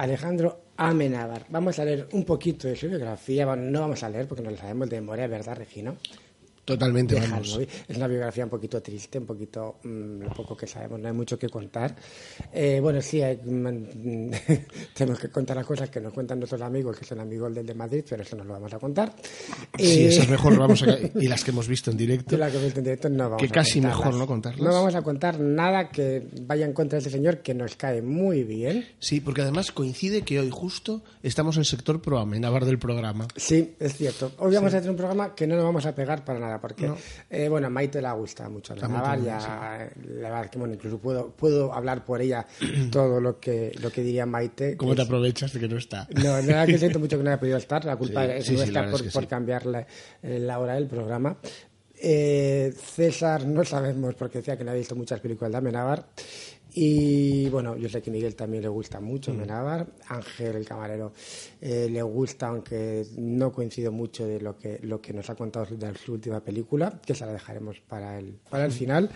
Alejandro 0.00 0.62
Amenábar. 0.78 1.44
Vamos 1.50 1.78
a 1.78 1.84
leer 1.84 2.08
un 2.12 2.24
poquito 2.24 2.66
de 2.66 2.74
su 2.74 2.88
biografía. 2.88 3.44
No 3.54 3.80
vamos 3.80 4.02
a 4.02 4.08
leer 4.08 4.26
porque 4.26 4.42
no 4.42 4.50
lo 4.50 4.56
sabemos 4.56 4.88
de 4.88 4.98
memoria, 4.98 5.26
¿verdad, 5.26 5.58
Regino? 5.58 5.96
Totalmente, 6.70 7.14
vamos. 7.20 7.52
móvil. 7.54 7.68
Es 7.88 7.96
una 7.96 8.06
biografía 8.06 8.44
un 8.44 8.50
poquito 8.50 8.80
triste, 8.82 9.18
un 9.18 9.26
poquito 9.26 9.76
mm, 9.82 10.22
lo 10.22 10.30
poco 10.30 10.56
que 10.56 10.66
sabemos, 10.66 10.98
no 11.00 11.08
hay 11.08 11.14
mucho 11.14 11.38
que 11.38 11.48
contar. 11.48 11.94
Eh, 12.52 12.78
bueno, 12.80 13.00
sí, 13.02 13.22
hay- 13.22 13.36
mm, 13.44 14.30
tenemos 14.94 15.18
que 15.20 15.28
contar 15.28 15.56
las 15.56 15.66
cosas 15.66 15.90
que 15.90 16.00
nos 16.00 16.12
cuentan 16.12 16.38
nuestros 16.38 16.60
amigos, 16.62 16.96
que 16.98 17.04
son 17.04 17.20
amigos 17.20 17.54
del 17.54 17.66
de 17.66 17.74
Madrid, 17.74 18.04
pero 18.08 18.22
eso 18.22 18.36
no 18.36 18.44
lo 18.44 18.52
vamos 18.54 18.72
a 18.72 18.78
contar. 18.78 19.14
Sí, 19.78 20.04
Eh, 20.04 20.08
esas 20.08 20.28
mejor 20.28 20.56
vamos 20.58 20.82
a... 20.82 20.86
Y 21.20 21.28
las 21.28 21.44
que 21.44 21.50
hemos 21.50 21.68
visto 21.68 21.90
en 21.90 21.96
directo. 21.96 22.30
de 22.30 22.38
la 22.38 22.50
que 22.50 22.58
ves 22.58 22.76
en 22.76 22.84
directo 22.84 23.08
no 23.08 23.24
vamos 23.30 23.38
Que 23.42 23.46
a 23.46 23.50
casi 23.50 23.80
contarlas. 23.80 23.98
mejor 23.98 24.14
no 24.18 24.26
contarlas. 24.26 24.60
No 24.62 24.72
vamos 24.72 24.94
a 24.94 25.02
contar 25.02 25.40
nada 25.40 25.88
que 25.90 26.26
vaya 26.42 26.64
en 26.66 26.72
contra 26.72 26.96
de 26.98 27.00
ese 27.00 27.10
señor 27.10 27.38
que 27.38 27.54
nos 27.54 27.76
cae 27.76 28.02
muy 28.02 28.44
bien. 28.44 28.86
Sí, 28.98 29.20
porque 29.20 29.42
además 29.42 29.72
coincide 29.72 30.22
que 30.22 30.38
hoy 30.40 30.50
justo 30.50 31.02
estamos 31.22 31.56
en 31.56 31.60
el 31.60 31.66
sector 31.66 32.00
pro 32.00 32.18
Amenábar 32.18 32.64
del 32.64 32.78
programa. 32.78 33.26
Sí, 33.36 33.74
es 33.78 33.96
cierto. 33.96 34.32
Hoy 34.38 34.54
vamos 34.54 34.74
a 34.74 34.78
hacer 34.78 34.90
un 34.90 34.96
programa 34.96 35.34
que 35.34 35.46
no 35.46 35.56
nos 35.56 35.64
vamos 35.64 35.86
a 35.86 35.94
pegar 35.94 36.24
para 36.24 36.38
nada, 36.38 36.59
porque, 36.60 36.92
eh, 37.30 37.48
bueno, 37.48 37.68
a 37.68 37.70
Maite 37.70 38.00
le 38.02 38.12
gusta 38.12 38.48
mucho 38.48 38.74
la 38.76 38.86
ya, 39.18 39.78
eh, 39.84 39.92
la 40.20 40.28
verdad 40.30 40.50
que, 40.50 40.58
bueno, 40.58 40.74
incluso 40.74 40.98
puedo, 40.98 41.30
puedo 41.30 41.72
hablar 41.72 42.04
por 42.04 42.20
ella 42.20 42.46
todo 42.92 43.20
lo 43.20 43.40
que, 43.40 43.72
lo 43.80 43.90
que 43.90 44.02
diría 44.02 44.26
Maite. 44.26 44.76
¿Cómo 44.76 44.94
te 44.94 45.02
es- 45.02 45.06
aprovechas 45.08 45.52
de 45.52 45.60
que 45.60 45.68
no 45.68 45.78
está? 45.78 46.06
No, 46.14 46.36
verdad 46.46 46.66
que 46.66 46.78
siento 46.78 46.98
mucho 46.98 47.16
que 47.16 47.24
no 47.24 47.30
haya 47.30 47.40
podido 47.40 47.56
estar, 47.56 47.84
la 47.84 47.96
culpa 47.96 48.24
Sí, 48.26 48.30
es 48.32 48.46
sí, 48.46 48.54
nuestra 48.54 48.90
por, 48.90 49.00
es 49.00 49.06
que 49.06 49.10
por 49.10 49.22
sí. 49.24 49.28
cambiar 49.28 49.66
la, 49.66 49.80
eh, 50.22 50.38
la 50.38 50.58
hora 50.58 50.74
del 50.74 50.86
programa. 50.86 51.36
Eh, 52.02 52.72
César, 52.76 53.44
no 53.46 53.62
sabemos, 53.64 54.14
porque 54.14 54.38
decía 54.38 54.56
que 54.56 54.64
no 54.64 54.70
ha 54.70 54.74
visto 54.74 54.96
muchas 54.96 55.20
películas 55.20 55.52
de 55.52 55.58
Amenábar. 55.58 56.06
Y 56.74 57.48
bueno, 57.48 57.76
yo 57.76 57.88
sé 57.88 58.00
que 58.02 58.10
Miguel 58.10 58.34
también 58.34 58.62
le 58.62 58.68
gusta 58.68 59.00
mucho 59.00 59.32
Mm. 59.32 59.36
Amenábar. 59.36 59.86
Ángel, 60.08 60.56
el 60.56 60.64
camarero, 60.64 61.12
eh, 61.60 61.88
le 61.90 62.02
gusta, 62.02 62.48
aunque 62.48 63.04
no 63.16 63.52
coincido 63.52 63.92
mucho 63.92 64.26
de 64.26 64.40
lo 64.40 64.58
que, 64.58 64.78
lo 64.82 65.00
que 65.00 65.12
nos 65.12 65.28
ha 65.30 65.34
contado 65.34 65.66
de 65.76 65.94
su 65.98 66.12
última 66.12 66.40
película, 66.40 67.00
que 67.04 67.14
se 67.14 67.24
la 67.26 67.32
dejaremos 67.32 67.76
para 67.88 68.18
el, 68.18 68.34
para 68.48 68.64
Mm. 68.64 68.66
el 68.66 68.72
final. 68.72 69.10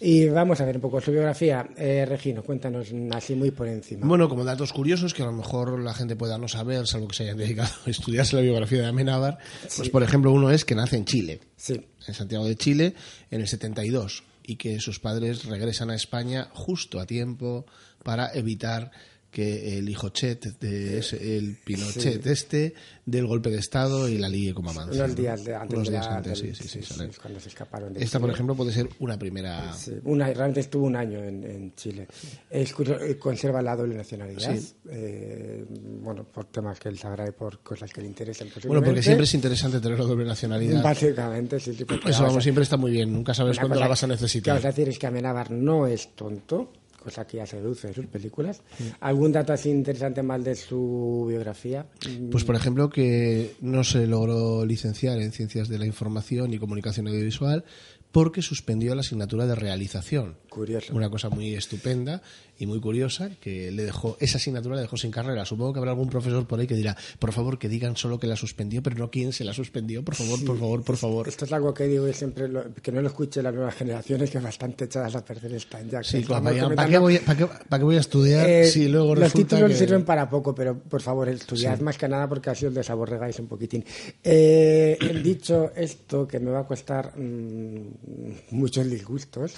Y 0.00 0.28
vamos 0.28 0.60
a 0.60 0.64
ver 0.64 0.76
un 0.76 0.82
poco 0.82 1.00
su 1.00 1.10
biografía. 1.12 1.68
Eh, 1.76 2.04
Regino, 2.06 2.42
cuéntanos 2.42 2.88
así 3.12 3.34
muy 3.34 3.50
por 3.50 3.68
encima. 3.68 4.06
Bueno, 4.06 4.28
como 4.28 4.44
datos 4.44 4.72
curiosos 4.72 5.14
que 5.14 5.22
a 5.22 5.26
lo 5.26 5.32
mejor 5.32 5.78
la 5.80 5.94
gente 5.94 6.16
pueda 6.16 6.38
no 6.38 6.48
saber, 6.48 6.86
salvo 6.86 7.08
que 7.08 7.16
se 7.16 7.22
hayan 7.24 7.36
dedicado 7.38 7.70
a 7.86 7.90
estudiarse 7.90 8.36
la 8.36 8.42
biografía 8.42 8.80
de 8.80 8.86
Amenábar, 8.86 9.38
pues 9.76 9.88
por 9.90 10.02
ejemplo 10.02 10.32
uno 10.32 10.50
es 10.50 10.64
que 10.64 10.74
nace 10.74 10.96
en 10.96 11.04
Chile, 11.04 11.40
sí. 11.56 11.80
en 12.06 12.14
Santiago 12.14 12.44
de 12.46 12.56
Chile, 12.56 12.94
en 13.30 13.40
el 13.40 13.46
72, 13.48 14.24
y 14.42 14.56
que 14.56 14.80
sus 14.80 15.00
padres 15.00 15.44
regresan 15.44 15.90
a 15.90 15.94
España 15.94 16.48
justo 16.52 17.00
a 17.00 17.06
tiempo 17.06 17.66
para 18.02 18.32
evitar 18.34 18.90
que 19.32 19.78
el 19.78 19.88
hijo 19.88 20.10
Chet, 20.10 20.58
de 20.60 20.98
ese- 20.98 21.38
el 21.38 21.56
Pinochet 21.64 22.24
este, 22.26 22.74
del 23.06 23.26
golpe 23.26 23.48
de 23.50 23.58
Estado 23.58 24.06
y 24.06 24.18
la 24.18 24.28
ligue 24.28 24.52
como 24.52 24.70
amante. 24.70 24.94
Unos 24.94 25.16
días 25.16 25.42
de, 25.42 25.54
antes 25.54 25.74
Unos 25.74 25.88
de 25.88 25.92
días 25.94 26.06
la- 26.06 26.16
antes, 26.18 26.42
del- 26.42 26.54
sí, 26.54 26.68
sí, 26.68 26.82
sí, 26.82 27.02
es 27.08 27.18
cuando 27.18 27.40
se 27.40 27.48
escaparon 27.48 27.94
de 27.94 28.04
Esta, 28.04 28.18
por 28.20 28.28
Chile. 28.28 28.34
ejemplo, 28.34 28.54
puede 28.54 28.72
ser 28.72 28.90
una 29.00 29.18
primera... 29.18 29.72
Sí, 29.72 29.92
una, 30.04 30.26
realmente 30.26 30.60
estuvo 30.60 30.84
un 30.86 30.96
año 30.96 31.24
en, 31.24 31.42
en 31.44 31.74
Chile. 31.74 32.06
Es 32.50 32.74
eh, 32.78 33.16
conserva 33.18 33.62
la 33.62 33.74
doble 33.74 33.94
nacionalidad. 33.96 34.54
Sí. 34.54 34.74
eh, 34.90 35.64
bueno, 36.02 36.24
por 36.24 36.44
temas 36.44 36.78
que 36.78 36.90
él 36.90 36.98
sabrá 36.98 37.26
y 37.26 37.32
por 37.32 37.60
cosas 37.60 37.90
que 37.90 38.02
le 38.02 38.08
interesen. 38.08 38.50
Bueno, 38.66 38.84
porque 38.84 39.02
siempre 39.02 39.24
es 39.24 39.32
interesante 39.32 39.80
tener 39.80 39.98
la 39.98 40.04
doble 40.04 40.26
nacionalidad. 40.26 40.82
Básicamente, 40.82 41.58
sí, 41.58 41.72
sí. 41.72 41.84
Eso, 41.84 41.94
vamos 42.02 42.20
vamos, 42.20 42.36
a- 42.36 42.40
siempre 42.42 42.64
está 42.64 42.76
muy 42.76 42.90
bien. 42.90 43.10
Nunca 43.10 43.32
sabes 43.32 43.58
cuándo 43.58 43.80
la 43.80 43.88
vas 43.88 44.02
a 44.02 44.06
Que 44.06 44.12
necesitar. 44.12 44.54
vamos 44.56 44.66
a 44.66 44.68
decir 44.68 44.88
es 44.90 44.98
que 44.98 45.06
Amenábar 45.06 45.50
no 45.50 45.86
es 45.86 46.14
tonto, 46.14 46.70
cosa 47.02 47.26
que 47.26 47.38
ya 47.38 47.46
se 47.46 47.56
deduce 47.56 47.88
de 47.88 47.94
sus 47.94 48.06
películas. 48.06 48.62
¿Algún 49.00 49.32
dato 49.32 49.52
así 49.52 49.70
interesante 49.70 50.22
más 50.22 50.44
de 50.44 50.54
su 50.54 51.26
biografía? 51.28 51.86
Pues, 52.30 52.44
por 52.44 52.54
ejemplo, 52.54 52.88
que 52.88 53.56
no 53.60 53.84
se 53.84 54.06
logró 54.06 54.64
licenciar 54.64 55.20
en 55.20 55.32
Ciencias 55.32 55.68
de 55.68 55.78
la 55.78 55.86
Información 55.86 56.52
y 56.52 56.58
Comunicación 56.58 57.08
Audiovisual 57.08 57.64
porque 58.12 58.42
suspendió 58.42 58.94
la 58.94 59.00
asignatura 59.00 59.46
de 59.46 59.54
realización. 59.54 60.36
Curioso. 60.50 60.94
Una 60.94 61.08
cosa 61.08 61.30
muy 61.30 61.54
estupenda 61.54 62.22
y 62.62 62.66
muy 62.66 62.80
curiosa 62.80 63.28
que 63.40 63.72
le 63.72 63.82
dejó, 63.84 64.16
esa 64.20 64.38
asignatura 64.38 64.76
le 64.76 64.82
dejó 64.82 64.96
sin 64.96 65.10
carrera. 65.10 65.44
Supongo 65.44 65.72
que 65.72 65.80
habrá 65.80 65.90
algún 65.90 66.08
profesor 66.08 66.46
por 66.46 66.60
ahí 66.60 66.66
que 66.68 66.76
dirá, 66.76 66.96
por 67.18 67.32
favor, 67.32 67.58
que 67.58 67.68
digan 67.68 67.96
solo 67.96 68.20
que 68.20 68.28
la 68.28 68.36
suspendió, 68.36 68.82
pero 68.84 68.94
no 68.96 69.10
quién 69.10 69.32
se 69.32 69.42
la 69.42 69.52
suspendió, 69.52 70.04
por 70.04 70.14
favor, 70.14 70.44
por 70.44 70.58
favor, 70.58 70.84
por 70.84 70.96
favor. 70.96 71.28
Esto 71.28 71.44
es 71.44 71.52
algo 71.52 71.74
que 71.74 71.84
digo 71.88 72.06
y 72.08 72.12
siempre, 72.14 72.46
lo- 72.46 72.72
que 72.74 72.92
no 72.92 73.00
lo 73.02 73.08
escuche 73.08 73.42
las 73.42 73.52
nuevas 73.52 73.74
generaciones, 73.74 74.30
que 74.30 74.38
bastante 74.38 74.84
echadas 74.84 75.16
a 75.16 75.24
perder 75.24 75.54
están 75.54 75.90
ya. 75.90 76.04
Sí, 76.04 76.18
estamos 76.18 76.42
¿para, 76.52 76.62
comentando- 76.62 76.90
qué 76.92 76.98
voy, 76.98 77.18
para 77.18 77.38
qué- 77.38 77.46
para 77.46 77.78
qué 77.80 77.84
voy 77.84 77.96
a 77.96 78.00
estudiar 78.00 78.48
Eh, 78.48 78.66
si 78.66 78.86
luego 78.86 79.16
los 79.16 79.32
títulos 79.32 79.68
que... 79.70 79.76
sirven 79.76 80.04
para 80.04 80.30
poco, 80.30 80.54
pero 80.54 80.78
por 80.78 81.02
favor, 81.02 81.28
estudiad 81.28 81.80
más 81.80 81.98
que 81.98 82.06
nada 82.08 82.28
porque 82.28 82.50
así 82.50 82.64
os 82.66 82.74
desaborregáis 82.74 83.38
un 83.40 83.48
poquitín. 83.48 83.84
Eh, 84.22 84.96
dicho 85.24 85.72
esto, 85.74 86.28
que 86.28 86.38
me 86.38 86.52
va 86.52 86.60
a 86.60 86.66
costar 86.66 87.18
mm, 87.18 87.86
muchos 88.52 88.88
disgustos. 88.88 89.54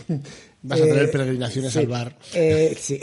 Vas 0.67 0.81
a 0.81 0.85
tener 0.85 1.11
peregrinaciones 1.11 1.73
sí, 1.73 1.79
al 1.81 1.87
bar. 1.87 2.17
eh, 2.35 2.75
sí. 2.79 2.99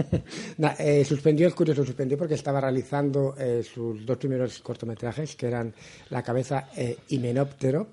Na- 0.58 0.74
eh, 0.78 1.04
suspendió, 1.04 1.46
es 1.46 1.54
curioso, 1.54 1.84
suspendió 1.84 2.18
porque 2.18 2.34
estaba 2.34 2.60
realizando 2.60 3.34
eh, 3.38 3.62
sus 3.62 4.04
dos 4.04 4.16
primeros 4.16 4.58
cortometrajes, 4.58 5.36
que 5.36 5.46
eran 5.46 5.72
La 6.10 6.22
cabeza 6.22 6.68
eh, 6.76 6.96
y 7.08 7.18
Menóptero. 7.18 7.88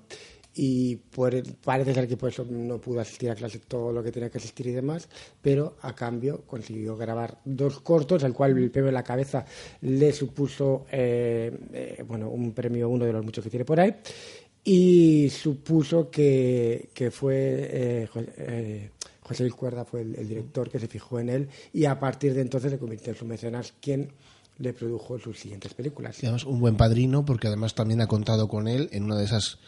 Y 0.56 0.94
por 0.96 1.32
parece 1.64 1.94
ser 1.94 2.06
que 2.06 2.16
por 2.16 2.28
eso 2.28 2.46
no 2.48 2.78
pudo 2.80 3.00
asistir 3.00 3.28
a 3.30 3.34
clase 3.34 3.58
todo 3.66 3.92
lo 3.92 4.04
que 4.04 4.12
tenía 4.12 4.30
que 4.30 4.38
asistir 4.38 4.68
y 4.68 4.72
demás, 4.72 5.08
pero 5.42 5.76
a 5.82 5.94
cambio 5.96 6.42
consiguió 6.46 6.96
grabar 6.96 7.38
dos 7.44 7.80
cortos, 7.80 8.22
el 8.22 8.32
cual 8.32 8.56
el 8.56 8.70
premio 8.70 8.88
en 8.88 8.94
la 8.94 9.02
cabeza 9.02 9.44
le 9.80 10.12
supuso 10.12 10.86
eh, 10.92 11.50
eh, 11.72 12.04
bueno, 12.06 12.28
un 12.30 12.52
premio, 12.52 12.88
uno 12.88 13.04
de 13.04 13.12
los 13.12 13.24
muchos 13.24 13.42
que 13.42 13.50
tiene 13.50 13.64
por 13.64 13.80
ahí, 13.80 13.96
y 14.62 15.28
supuso 15.28 16.08
que, 16.08 16.88
que 16.94 17.10
fue 17.10 17.34
eh, 17.36 18.08
eh, 18.38 18.90
José 19.24 19.42
Luis 19.42 19.54
Cuerda 19.54 19.84
fue 19.84 20.02
el, 20.02 20.14
el 20.14 20.28
director 20.28 20.70
que 20.70 20.78
se 20.78 20.86
fijó 20.86 21.18
en 21.18 21.30
él 21.30 21.48
y 21.72 21.86
a 21.86 21.98
partir 21.98 22.34
de 22.34 22.42
entonces 22.42 22.70
se 22.70 22.78
convirtió 22.78 23.12
en 23.12 23.18
su 23.18 23.24
mecenas 23.24 23.74
quien 23.80 24.12
le 24.58 24.72
produjo 24.72 25.18
sus 25.18 25.38
siguientes 25.38 25.74
películas. 25.74 26.22
Y 26.22 26.26
además 26.26 26.44
un 26.44 26.60
buen 26.60 26.76
padrino 26.76 27.24
porque 27.24 27.48
además 27.48 27.74
también 27.74 28.00
ha 28.00 28.06
contado 28.06 28.48
con 28.48 28.68
él 28.68 28.88
en 28.92 29.04
una 29.04 29.16
de 29.16 29.24
esas 29.24 29.58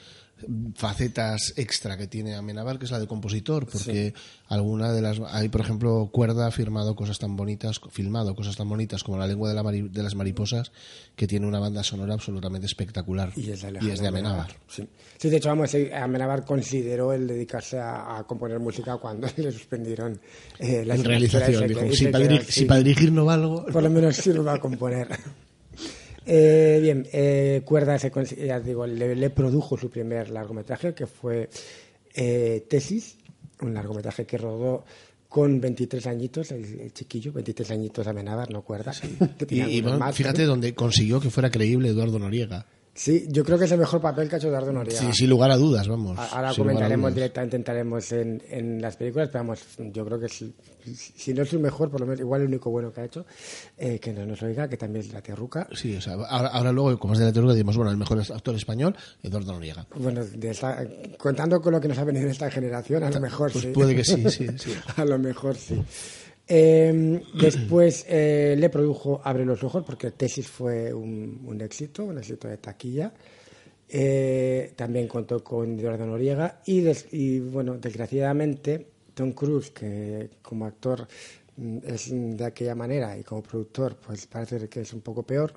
facetas 0.74 1.54
extra 1.56 1.96
que 1.96 2.06
tiene 2.06 2.34
Amenábar, 2.34 2.78
que 2.78 2.84
es 2.84 2.90
la 2.90 2.98
de 3.00 3.06
compositor, 3.06 3.66
porque 3.66 4.12
alguna 4.48 4.92
de 4.92 5.00
las 5.00 5.18
hay 5.30 5.48
por 5.48 5.62
ejemplo 5.62 6.08
Cuerda 6.12 6.46
ha 6.46 6.50
firmado 6.50 6.94
cosas 6.94 7.18
tan 7.18 7.36
bonitas, 7.36 7.80
filmado 7.90 8.34
cosas 8.34 8.56
tan 8.56 8.68
bonitas 8.68 9.02
como 9.02 9.18
La 9.18 9.26
lengua 9.26 9.48
de, 9.48 9.54
la 9.54 9.62
mari- 9.62 9.88
de 9.88 10.02
las 10.02 10.14
mariposas, 10.14 10.72
que 11.14 11.26
tiene 11.26 11.46
una 11.46 11.58
banda 11.58 11.82
sonora 11.82 12.14
absolutamente 12.14 12.66
espectacular 12.66 13.32
Y 13.36 13.50
es 13.50 13.62
de, 13.62 13.68
y 13.68 13.90
es 13.90 14.00
Alejandro 14.00 14.02
de 14.02 14.08
Amenábar. 14.08 14.56
Sí. 14.68 14.86
Sí, 15.18 15.30
de 15.30 15.36
hecho, 15.38 15.48
vamos, 15.48 15.70
Amenábar 15.94 16.44
consideró 16.44 17.12
el 17.14 17.26
dedicarse 17.26 17.78
a, 17.78 18.18
a 18.18 18.24
componer 18.24 18.58
música 18.60 18.98
cuando 18.98 19.26
le 19.36 19.50
suspendieron 19.50 20.20
eh, 20.58 20.84
la 20.84 20.96
realización, 20.96 21.66
dijo, 21.66 21.80
si 21.92 22.08
para, 22.08 22.42
si 22.42 22.64
para 22.66 22.78
dirigir 22.82 23.10
no 23.12 23.24
valgo, 23.24 23.64
por 23.66 23.82
lo 23.82 23.88
menos 23.90 24.16
sirva 24.16 24.54
a 24.54 24.60
componer. 24.60 25.08
Eh, 26.26 26.78
bien, 26.82 27.06
eh, 27.12 27.62
Cuerda, 27.64 27.98
se, 27.98 28.10
ya 28.44 28.58
digo, 28.58 28.86
le, 28.86 29.14
le 29.14 29.30
produjo 29.30 29.76
su 29.78 29.88
primer 29.88 30.30
largometraje, 30.30 30.92
que 30.92 31.06
fue 31.06 31.48
eh, 32.14 32.66
Tesis, 32.68 33.16
un 33.60 33.74
largometraje 33.74 34.26
que 34.26 34.36
rodó 34.36 34.84
con 35.28 35.60
23 35.60 36.06
añitos, 36.08 36.50
el, 36.50 36.80
el 36.80 36.92
chiquillo, 36.92 37.32
23 37.32 37.70
añitos 37.70 38.06
Amenábar, 38.06 38.50
no 38.50 38.62
Cuerda. 38.62 38.92
que 39.00 39.06
Y, 39.06 39.44
tenía 39.46 39.68
y, 39.68 39.76
algunos 39.76 39.82
bueno, 39.82 39.98
más 39.98 40.16
fíjate 40.16 40.44
donde 40.44 40.74
consiguió 40.74 41.20
que 41.20 41.30
fuera 41.30 41.50
creíble 41.50 41.90
Eduardo 41.90 42.18
Noriega. 42.18 42.66
Sí, 42.96 43.26
yo 43.28 43.44
creo 43.44 43.58
que 43.58 43.66
es 43.66 43.72
el 43.72 43.78
mejor 43.78 44.00
papel 44.00 44.26
que 44.26 44.36
ha 44.36 44.38
hecho 44.38 44.48
Eduardo 44.48 44.72
Noriega. 44.72 44.98
Sí, 44.98 45.06
sin 45.12 45.28
lugar 45.28 45.50
a 45.50 45.56
dudas, 45.58 45.86
vamos. 45.86 46.18
Ahora 46.32 46.52
sin 46.54 46.64
comentaremos 46.64 47.14
directamente, 47.14 47.56
entraremos 47.56 48.10
en, 48.12 48.42
en 48.48 48.80
las 48.80 48.96
películas, 48.96 49.28
pero 49.30 49.44
vamos, 49.44 49.60
yo 49.92 50.04
creo 50.06 50.18
que 50.18 50.28
si, 50.30 50.54
si 50.94 51.34
no 51.34 51.42
es 51.42 51.52
el 51.52 51.58
mejor, 51.58 51.90
por 51.90 52.00
lo 52.00 52.06
menos 52.06 52.20
igual 52.20 52.40
el 52.40 52.48
único 52.48 52.70
bueno 52.70 52.90
que 52.92 53.02
ha 53.02 53.04
hecho, 53.04 53.26
eh, 53.76 53.98
que 53.98 54.12
no 54.14 54.24
nos 54.24 54.42
oiga, 54.42 54.66
que 54.66 54.78
también 54.78 55.04
es 55.04 55.12
la 55.12 55.20
tierruca. 55.20 55.68
Sí, 55.74 55.94
o 55.94 56.00
sea, 56.00 56.14
ahora, 56.14 56.48
ahora 56.48 56.72
luego, 56.72 56.98
como 56.98 57.12
es 57.12 57.18
de 57.18 57.26
la 57.26 57.32
teoría, 57.34 57.52
decimos, 57.52 57.76
bueno, 57.76 57.90
el 57.90 57.98
mejor 57.98 58.18
actor 58.18 58.54
español, 58.54 58.96
Eduardo 59.22 59.52
Noriega. 59.52 59.86
Bueno, 59.94 60.24
de 60.24 60.50
esta- 60.50 60.82
contando 61.18 61.60
con 61.60 61.72
lo 61.74 61.80
que 61.80 61.88
nos 61.88 61.98
ha 61.98 62.04
venido 62.04 62.24
en 62.24 62.30
esta 62.30 62.50
generación, 62.50 63.02
a 63.04 63.10
lo 63.10 63.20
mejor 63.20 63.52
Pues 63.52 63.64
sí. 63.64 63.70
puede 63.72 63.94
que 63.94 64.04
sí, 64.04 64.24
sí, 64.30 64.46
sí. 64.58 64.72
a 64.96 65.04
lo 65.04 65.18
mejor 65.18 65.54
sí. 65.54 65.82
Eh, 66.48 67.22
después 67.40 68.04
eh, 68.08 68.54
le 68.58 68.68
produjo 68.70 69.20
Abre 69.24 69.44
los 69.44 69.62
ojos 69.64 69.84
porque 69.84 70.10
Tesis 70.12 70.46
fue 70.48 70.92
un, 70.94 71.40
un 71.44 71.60
éxito, 71.60 72.04
un 72.04 72.18
éxito 72.18 72.48
de 72.48 72.56
taquilla. 72.58 73.12
Eh, 73.88 74.72
también 74.74 75.06
contó 75.06 75.44
con 75.44 75.78
Eduardo 75.78 76.06
Noriega 76.06 76.60
y, 76.66 76.80
des- 76.80 77.06
y, 77.12 77.38
bueno, 77.38 77.78
desgraciadamente 77.78 78.86
Tom 79.14 79.32
Cruise, 79.32 79.70
que 79.70 80.28
como 80.42 80.66
actor 80.66 81.06
mm, 81.56 81.78
es 81.86 82.10
de 82.10 82.44
aquella 82.44 82.74
manera 82.74 83.16
y 83.16 83.22
como 83.22 83.42
productor, 83.42 83.96
pues 83.96 84.26
parece 84.26 84.68
que 84.68 84.80
es 84.80 84.92
un 84.92 85.02
poco 85.02 85.22
peor. 85.22 85.52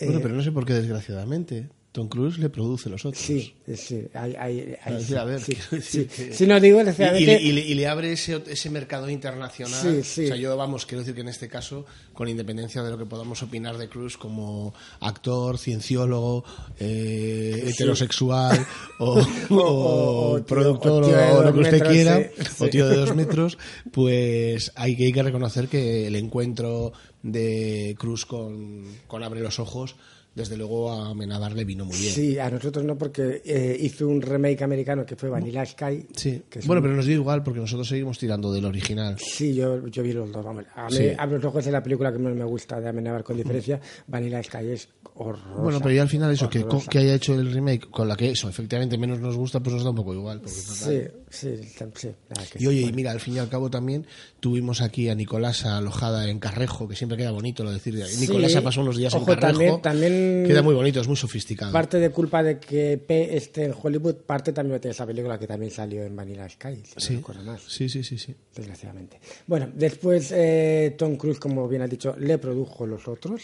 Bueno, 0.00 0.18
Eh, 0.18 0.20
pero 0.22 0.34
no 0.34 0.42
sé 0.42 0.52
por 0.52 0.64
qué, 0.64 0.74
desgraciadamente, 0.74 1.68
Tom 1.98 2.08
Cruise 2.08 2.38
le 2.38 2.48
produce 2.48 2.88
los 2.88 3.04
otros. 3.04 3.20
Sí, 3.20 3.52
sí, 3.74 4.04
hay, 4.14 4.36
hay, 4.38 4.76
hay- 4.84 4.94
Es 4.94 5.00
decir, 5.00 5.16
a 5.18 5.24
ver, 5.24 5.40
sí, 5.40 5.56
sí. 5.82 6.04
que- 6.04 6.32
Sí, 6.32 6.46
no 6.46 6.60
digo 6.60 6.80
Y, 6.80 7.22
y 7.22 7.26
le, 7.26 7.42
y 7.42 7.50
le- 7.52 7.60
y 7.66 7.74
le 7.74 7.88
abre 7.88 8.12
ese, 8.12 8.40
ese 8.46 8.70
mercado 8.70 9.10
internacional. 9.10 9.80
Sí, 9.82 10.02
sí. 10.04 10.24
O 10.26 10.28
sea, 10.28 10.36
yo, 10.36 10.56
vamos, 10.56 10.86
quiero 10.86 11.00
decir 11.00 11.16
que 11.16 11.22
en 11.22 11.28
este 11.28 11.48
caso, 11.48 11.86
con 12.14 12.28
independencia 12.28 12.84
de 12.84 12.90
lo 12.92 12.98
que 12.98 13.04
podamos 13.06 13.42
opinar 13.42 13.76
de 13.78 13.88
Cruz 13.88 14.16
como 14.16 14.74
actor, 15.00 15.58
cienciólogo, 15.58 16.44
eh, 16.78 17.64
heterosexual 17.66 18.64
o, 19.00 19.18
O- 19.50 19.54
o 19.54 19.58
o- 19.58 20.30
o 20.32 20.36
tío- 20.36 20.46
productor 20.46 21.04
o 21.04 21.42
lo 21.42 21.52
que 21.52 21.58
usted 21.60 21.72
metros, 21.72 21.92
quiera, 21.92 22.30
o 22.60 22.66
tío 22.68 22.88
de 22.88 22.96
dos 22.96 23.16
metros, 23.16 23.58
pues 23.92 24.70
hay 24.76 24.96
que, 24.96 25.04
hay 25.06 25.12
que 25.12 25.22
reconocer 25.24 25.66
que 25.68 26.06
el 26.06 26.14
encuentro 26.16 26.92
de 27.24 27.96
Cruz 27.98 28.24
con, 28.24 28.84
con 29.08 29.24
Abre 29.24 29.40
los 29.40 29.58
Ojos, 29.58 29.96
desde 30.38 30.56
luego 30.56 30.90
a 30.90 31.10
Amenábar 31.10 31.52
le 31.52 31.64
vino 31.64 31.84
muy 31.84 31.96
bien. 31.96 32.12
Sí, 32.14 32.38
a 32.38 32.48
nosotros 32.48 32.84
no, 32.84 32.96
porque 32.96 33.42
eh, 33.44 33.76
hizo 33.80 34.08
un 34.08 34.22
remake 34.22 34.62
americano 34.62 35.04
que 35.04 35.16
fue 35.16 35.28
Vanilla 35.28 35.66
Sky. 35.66 36.06
Sí. 36.16 36.42
que 36.48 36.60
Bueno, 36.60 36.80
un- 36.80 36.84
pero 36.84 36.96
nos 36.96 37.04
dio 37.06 37.16
igual 37.16 37.42
porque 37.42 37.60
nosotros 37.60 37.88
seguimos 37.88 38.18
tirando 38.18 38.52
del 38.52 38.64
original. 38.64 39.16
Sí, 39.18 39.54
yo, 39.54 39.86
yo 39.88 40.02
vi 40.02 40.12
los 40.12 40.30
dos. 40.32 40.44
Vamos. 40.44 40.64
A 40.74 40.86
mí, 40.88 40.96
Sí. 40.96 41.08
Abre 41.18 41.36
los 41.36 41.44
ojos 41.44 41.66
es 41.66 41.72
la 41.72 41.82
película 41.82 42.12
que 42.12 42.18
más 42.18 42.34
me 42.34 42.44
gusta 42.44 42.80
de 42.80 42.88
Amenábar 42.88 43.22
con 43.24 43.36
diferencia. 43.36 43.80
Vanilla 44.06 44.42
Sky 44.42 44.66
es 44.70 44.88
horrorosa. 45.14 45.60
Bueno, 45.62 45.80
pero 45.80 45.94
ya 45.94 46.02
al 46.02 46.08
final 46.08 46.32
eso, 46.32 46.48
que, 46.48 46.64
que 46.88 46.98
haya 46.98 47.14
hecho 47.14 47.34
el 47.34 47.52
remake 47.52 47.90
con 47.90 48.06
la 48.08 48.16
que 48.16 48.30
eso 48.30 48.48
efectivamente 48.48 48.96
menos 48.96 49.18
nos 49.20 49.36
gusta, 49.36 49.60
pues 49.60 49.74
nos 49.74 49.84
da 49.84 49.90
un 49.90 49.96
poco 49.96 50.14
igual. 50.14 50.38
porque 50.38 50.52
Sí, 50.54 50.84
total. 50.84 51.12
Sí, 51.30 51.56
sí. 51.56 51.68
sí, 51.94 52.08
que 52.52 52.58
Y 52.58 52.60
sí. 52.60 52.66
oye, 52.66 52.80
y 52.82 52.92
mira, 52.92 53.10
al 53.12 53.20
fin 53.20 53.34
y 53.34 53.38
al 53.38 53.48
cabo 53.48 53.70
también 53.70 54.06
tuvimos 54.40 54.80
aquí 54.80 55.08
a 55.08 55.14
Nicolasa 55.14 55.76
alojada 55.78 56.28
en 56.28 56.38
Carrejo, 56.38 56.88
que 56.88 56.96
siempre 56.96 57.16
queda 57.18 57.30
bonito 57.30 57.64
lo 57.64 57.70
decir. 57.72 57.94
Nicolasa 58.20 58.62
pasó 58.62 58.80
unos 58.80 58.96
días 58.96 59.12
Ojo, 59.14 59.32
en 59.32 59.38
Carrejo. 59.38 59.80
también- 59.80 59.82
también- 59.82 60.44
Queda 60.46 60.62
muy 60.62 60.74
bonito, 60.74 61.00
es 61.00 61.08
muy 61.08 61.16
sofisticado. 61.16 61.72
Parte 61.72 61.98
de 61.98 62.10
culpa 62.10 62.42
de 62.42 62.58
que 62.58 62.98
P 62.98 63.36
esté 63.36 63.64
en 63.64 63.74
Hollywood, 63.80 64.16
parte 64.16 64.52
también 64.52 64.80
tiene 64.80 64.92
esa 64.92 65.06
película 65.06 65.38
que 65.38 65.46
también 65.46 65.70
salió 65.70 66.02
en 66.04 66.14
Vanilla 66.14 66.48
Sky, 66.48 66.76
si 66.84 67.00
sí. 67.06 67.22
no 67.36 67.42
más. 67.44 67.62
sí, 67.62 67.88
sí, 67.88 68.02
sí, 68.02 68.18
sí. 68.18 68.34
desgraciadamente. 68.54 69.18
Bueno, 69.46 69.70
después 69.74 70.32
eh, 70.34 70.94
Tom 70.98 71.16
Cruise, 71.16 71.38
como 71.38 71.68
bien 71.68 71.82
has 71.82 71.90
dicho, 71.90 72.14
le 72.18 72.38
produjo 72.38 72.86
los 72.86 73.06
otros. 73.08 73.42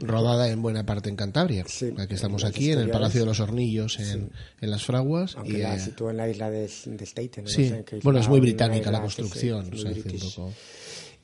Rodada 0.00 0.48
en 0.48 0.62
buena 0.62 0.84
parte 0.86 1.08
en 1.08 1.16
Cantabria. 1.16 1.64
Sí, 1.66 1.92
Aquí 1.98 2.14
estamos 2.14 2.44
aquí, 2.44 2.70
en 2.70 2.78
el. 2.80 2.90
Palacio 2.90 3.20
de 3.20 3.26
los 3.26 3.40
Hornillos, 3.40 3.98
en, 3.98 4.30
en 4.60 4.70
Las 4.70 4.84
Fraguas. 4.84 5.34
Aunque 5.36 5.54
y, 5.58 5.62
la 5.62 5.74
eh, 5.74 5.80
situó 5.80 6.10
en 6.10 6.16
la 6.18 6.28
isla 6.28 6.50
de, 6.50 6.68
de 6.86 7.06
Staten. 7.06 7.44
no 7.44 7.50
sí, 7.50 7.72
bueno, 8.02 8.20
es 8.20 8.28
muy 8.28 8.40
británica 8.40 8.90
la 8.90 9.00
construcción. 9.00 9.68
muy 9.68 9.78
o 9.78 9.82
sea, 9.82 9.90
hace 9.90 9.98
un 10.00 10.04
british. 10.04 10.34
poco- 10.36 10.52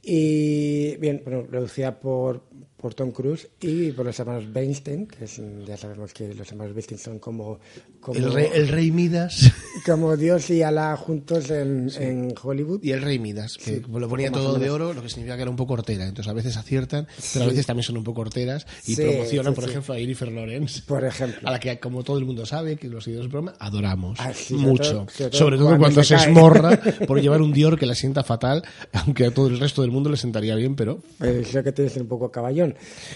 Y 0.03 0.97
bien, 0.97 1.23
bueno, 1.25 1.47
producida 1.47 1.99
por, 1.99 2.43
por 2.85 2.93
Tom 2.93 3.13
Cruise 3.13 3.49
y 3.63 3.93
por 3.93 4.05
los 4.05 4.21
hermanos 4.21 4.45
Weinstein, 4.55 5.07
que 5.07 5.25
es, 5.25 5.41
ya 5.67 5.75
sabemos 5.75 6.13
que 6.13 6.35
los 6.35 6.51
hermanos 6.53 6.75
Weinstein 6.75 6.99
son 6.99 7.19
como, 7.19 7.59
como, 7.99 8.19
El, 8.19 8.31
rey, 8.31 8.49
el 8.53 8.69
rey 8.69 8.91
Midas. 8.91 9.51
como 9.87 10.19
Dios 10.19 10.51
y 10.51 10.61
Alá 10.61 10.95
juntos 10.99 11.49
en, 11.49 11.91
en 11.99 12.35
Hollywood. 12.43 12.81
Y 12.83 12.91
el 12.91 13.01
rey 13.01 13.19
Midas, 13.19 13.57
que 13.57 13.77
Sí, 13.77 13.83
lo 13.91 14.07
ponía 14.07 14.31
todo 14.31 14.59
de 14.59 14.69
oro, 14.69 14.93
lo 14.93 15.01
que 15.01 15.09
significa 15.09 15.35
que 15.37 15.41
era 15.41 15.51
un 15.51 15.57
poco 15.57 15.73
hortera. 15.73 16.05
Entonces 16.07 16.31
a 16.31 16.35
veces 16.35 16.59
aciertan, 16.59 17.09
pero 17.33 17.47
a 17.47 17.49
veces 17.49 17.65
también 17.65 17.85
son 17.85 17.97
un 17.97 18.05
poco 18.05 18.21
horteras 18.21 18.67
y 18.85 18.97
Sí, 18.97 19.03
promocionan, 19.03 19.55
sí, 19.55 19.57
por 19.57 19.65
sí. 19.65 19.71
ejemplo, 19.71 19.95
a 19.95 19.97
Jennifer 19.97 20.31
Lawrence. 20.31 20.83
Por 20.87 21.05
ejemplo. 21.07 21.49
A 21.49 21.53
la 21.53 21.61
que, 21.61 21.81
como 21.81 22.05
todo 22.05 22.19
el 22.19 22.27
mundo 22.27 22.45
sabe, 22.45 22.77
que 22.77 22.91
los 22.91 23.05
seguidores 23.05 23.25
del 23.25 23.31
programa, 23.31 23.57
adoramos. 23.61 24.19
Ah, 24.21 24.35
sí, 24.35 24.57
sobre 24.57 24.67
mucho. 24.67 25.07
sobre 25.09 25.31
todo 25.31 25.39
sobre 25.39 25.57
todo 25.57 25.67
cuando 25.69 25.85
cuando, 25.85 26.05
se 26.05 26.19
se, 26.19 26.25
esmorra 26.27 26.79
por 27.07 27.19
llevar 27.23 27.41
un 27.41 27.55
Dior 27.55 27.79
que 27.79 27.87
la 27.87 27.95
sienta 27.95 28.23
fatal, 28.25 28.63
aunque 28.93 29.25
a 29.25 29.31
todo 29.33 29.47
el 29.47 29.59
resto 29.59 29.81
del 29.81 29.91
mundo 29.91 30.11
le 30.11 30.19
sentaría 30.19 30.55
bien, 30.55 30.77
pero 30.77 31.03
Eh, 31.23 31.47
creo 31.51 31.65
que 31.65 31.73
tienes 31.73 31.97
un 31.97 32.09
poco 32.09 32.31
caballón. 32.31 32.74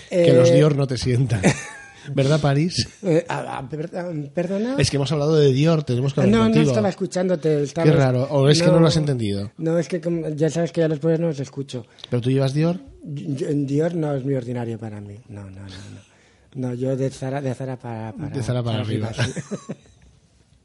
Que 0.08 0.28
Eh, 0.30 0.32
los 0.34 0.52
Dior 0.52 0.76
no 0.76 0.86
te 0.86 0.96
sientan. 0.98 1.42
¿Verdad, 2.14 2.40
París? 2.40 2.88
eh, 3.02 3.26
ah, 3.28 3.58
ah, 3.58 3.68
per- 3.68 3.90
ah, 3.94 4.10
¿Perdona? 4.32 4.76
Es 4.78 4.88
que 4.90 4.96
hemos 4.96 5.12
hablado 5.12 5.36
de 5.36 5.52
Dior, 5.52 5.82
tenemos 5.82 6.14
que 6.14 6.20
hablar 6.20 6.32
no, 6.32 6.38
no 6.44 6.44
contigo. 6.50 6.70
estaba 6.70 6.88
escuchándote. 6.88 7.62
estaba- 7.64 7.84
Qué 7.90 7.94
raro, 7.94 8.22
o 8.30 8.48
es 8.48 8.62
que 8.62 8.68
no 8.68 8.80
lo 8.80 8.86
has 8.86 8.96
entendido. 8.96 9.50
No, 9.58 9.78
es 9.78 9.88
que 9.88 10.00
ya 10.34 10.48
sabes 10.48 10.72
que 10.72 10.80
ya 10.80 10.88
los 10.88 11.00
pobres 11.00 11.20
no 11.20 11.26
los 11.26 11.38
escucho. 11.40 11.84
¿Pero 12.08 12.22
tú 12.22 12.30
llevas 12.30 12.54
Dior? 12.54 12.78
Yo- 13.04 13.48
Dior 13.52 13.94
no 13.94 14.14
es 14.14 14.24
muy 14.24 14.34
ordinario 14.36 14.78
para 14.78 15.00
mí. 15.02 15.16
No, 15.28 15.42
no, 15.50 15.60
no. 15.60 15.66
No, 16.54 16.68
no 16.68 16.74
yo 16.74 16.96
de 16.96 17.10
Zara, 17.10 17.42
de 17.42 17.54
Zara 17.54 17.76
para, 17.76 18.12
para, 18.12 18.30
De 18.30 18.42
Zara 18.42 18.62
para 18.62 18.80
arriba. 18.80 19.10
sí. 19.12 19.30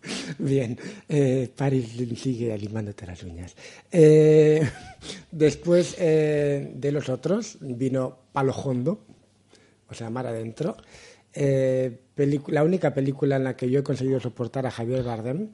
Bien, 0.38 0.78
eh, 1.08 1.50
Paris 1.56 1.96
sigue 2.18 2.58
limándote 2.58 3.06
las 3.06 3.24
uñas. 3.24 3.56
Eh, 3.92 4.68
después 5.32 5.96
eh, 6.00 6.72
de 6.76 6.92
los 6.92 7.10
otros 7.10 7.58
vino 7.62 8.18
Palo 8.32 8.54
Hondo, 8.54 9.06
o 9.90 9.94
sea, 9.94 10.10
Mar 10.10 10.28
Adentro. 10.28 10.78
Eh, 11.34 12.00
la 12.48 12.64
única 12.64 12.94
película 12.94 13.38
en 13.38 13.44
la 13.44 13.56
que 13.56 13.70
yo 13.70 13.80
he 13.80 13.84
conseguido 13.84 14.20
soportar 14.20 14.66
a 14.66 14.72
Javier 14.72 15.04
Bardem. 15.04 15.50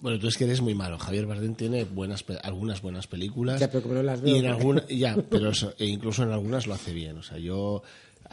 Bueno, 0.00 0.18
tú 0.18 0.28
es 0.28 0.36
que 0.36 0.44
eres 0.44 0.60
muy 0.60 0.74
malo. 0.74 0.98
Javier 0.98 1.26
Bardem 1.26 1.54
tiene 1.54 1.84
buenas, 1.84 2.24
algunas 2.42 2.82
buenas 2.82 3.06
películas. 3.06 3.58
Ya, 3.60 3.70
pero 3.70 3.82
como 3.82 3.94
no 3.94 4.02
las 4.02 4.20
Y 4.20 4.24
veo, 4.24 4.36
en 4.36 4.44
¿no? 4.44 4.50
alguna, 4.56 4.86
ya, 4.88 5.16
pero 5.30 5.50
eso, 5.50 5.74
e 5.78 5.86
incluso 5.86 6.22
en 6.22 6.30
algunas 6.30 6.66
lo 6.66 6.74
hace 6.74 6.92
bien. 6.92 7.18
O 7.18 7.22
sea, 7.22 7.38
yo 7.38 7.82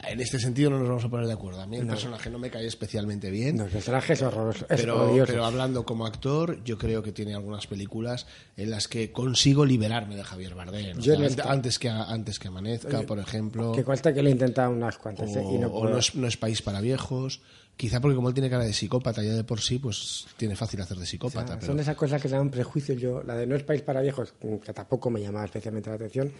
en 0.07 0.19
este 0.19 0.39
sentido 0.39 0.69
no 0.69 0.79
nos 0.79 0.87
vamos 0.87 1.05
a 1.05 1.09
poner 1.09 1.27
de 1.27 1.33
acuerdo. 1.33 1.61
A 1.61 1.67
mí 1.67 1.77
el 1.77 1.87
personaje 1.87 2.29
no 2.29 2.39
me 2.39 2.49
cae 2.49 2.65
especialmente 2.65 3.29
bien. 3.29 3.57
No, 3.57 3.65
el 3.65 3.71
personaje 3.71 4.13
es 4.13 4.21
horroroso, 4.21 4.65
es 4.69 4.81
pero, 4.81 5.11
odioso. 5.11 5.31
pero 5.31 5.45
hablando 5.45 5.85
como 5.85 6.05
actor, 6.05 6.63
yo 6.63 6.77
creo 6.77 7.03
que 7.03 7.11
tiene 7.11 7.33
algunas 7.33 7.67
películas 7.67 8.27
en 8.57 8.71
las 8.71 8.87
que 8.87 9.11
consigo 9.11 9.65
liberarme 9.65 10.15
de 10.15 10.23
Javier 10.23 10.55
Bardem. 10.55 10.97
O 10.97 11.01
sea, 11.01 11.15
antes, 11.47 11.79
que, 11.79 11.89
antes 11.89 12.39
que 12.39 12.47
amanezca, 12.47 13.01
por 13.03 13.19
ejemplo. 13.19 13.71
Que 13.71 13.83
consta 13.83 14.13
que 14.13 14.21
lo 14.21 14.29
he 14.29 14.31
intentado 14.31 14.71
unas 14.71 14.97
cuantas 14.97 15.29
o, 15.35 15.39
¿eh? 15.39 15.45
y 15.53 15.57
no 15.57 15.67
o 15.67 15.87
no, 15.87 15.97
es, 15.97 16.15
no 16.15 16.27
es 16.27 16.37
país 16.37 16.61
para 16.61 16.81
viejos. 16.81 17.41
Quizá 17.77 17.99
porque 17.99 18.15
como 18.15 18.27
él 18.27 18.33
tiene 18.33 18.49
cara 18.49 18.63
de 18.63 18.73
psicópata 18.73 19.23
ya 19.23 19.33
de 19.33 19.43
por 19.43 19.59
sí, 19.59 19.79
pues 19.79 20.27
tiene 20.37 20.55
fácil 20.55 20.81
hacer 20.81 20.97
de 20.97 21.05
psicópata. 21.05 21.55
Pero... 21.55 21.67
Son 21.67 21.79
esas 21.79 21.95
cosas 21.95 22.21
que 22.21 22.27
dan 22.27 22.51
prejuicios. 22.51 22.99
Yo, 23.01 23.23
la 23.23 23.35
de 23.35 23.47
No 23.47 23.55
es 23.55 23.63
país 23.63 23.81
para 23.81 24.01
viejos, 24.01 24.33
que 24.63 24.73
tampoco 24.73 25.09
me 25.09 25.19
llamaba 25.19 25.45
especialmente 25.45 25.89
la 25.89 25.95
atención, 25.95 26.31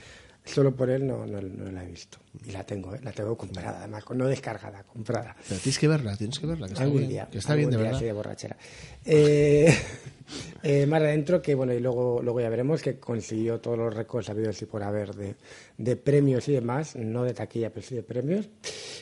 solo 0.46 0.76
por 0.76 0.90
él 0.90 1.06
no, 1.08 1.26
no, 1.26 1.40
no 1.42 1.72
la 1.72 1.84
he 1.84 1.88
visto. 1.88 2.18
Y 2.46 2.52
la 2.52 2.64
tengo, 2.66 2.96
¿eh? 2.96 3.00
la 3.04 3.12
tengo 3.12 3.38
comprada, 3.38 3.80
además, 3.80 4.04
no 4.16 4.28
descargada, 4.28 4.84
comprada. 4.84 5.36
Pero 5.48 5.60
tienes 5.60 5.78
que 5.80 5.88
verla, 5.88 6.16
tienes 6.18 6.40
que 6.40 6.48
verla, 6.48 6.68
que 6.68 6.74
está 6.74 6.84
Algún 6.84 7.00
bien. 7.00 7.10
día, 7.10 7.28
que 7.32 7.38
está 7.38 7.56
bien, 7.56 7.70
de 7.70 7.78
día, 7.78 7.86
verdad. 7.88 8.00
de 8.02 8.12
borrachera. 8.14 8.58
Eh, 9.06 9.76
eh, 10.64 10.86
más 10.86 11.02
adentro, 11.02 11.42
que 11.42 11.54
bueno, 11.56 11.74
y 11.74 11.80
luego, 11.80 12.22
luego 12.24 12.40
ya 12.42 12.50
veremos 12.50 12.82
que 12.82 12.98
consiguió 13.00 13.60
todos 13.60 13.78
los 13.78 13.94
récords 13.94 14.30
habidos 14.30 14.62
y 14.62 14.66
por 14.66 14.82
haber 14.84 15.14
de, 15.14 15.36
de 15.78 15.96
premios 15.98 16.48
y 16.48 16.54
demás, 16.54 16.96
no 16.96 17.24
de 17.24 17.34
taquilla, 17.34 17.70
pero 17.70 17.86
sí 17.86 17.96
de 17.96 18.04
premios. 18.04 18.48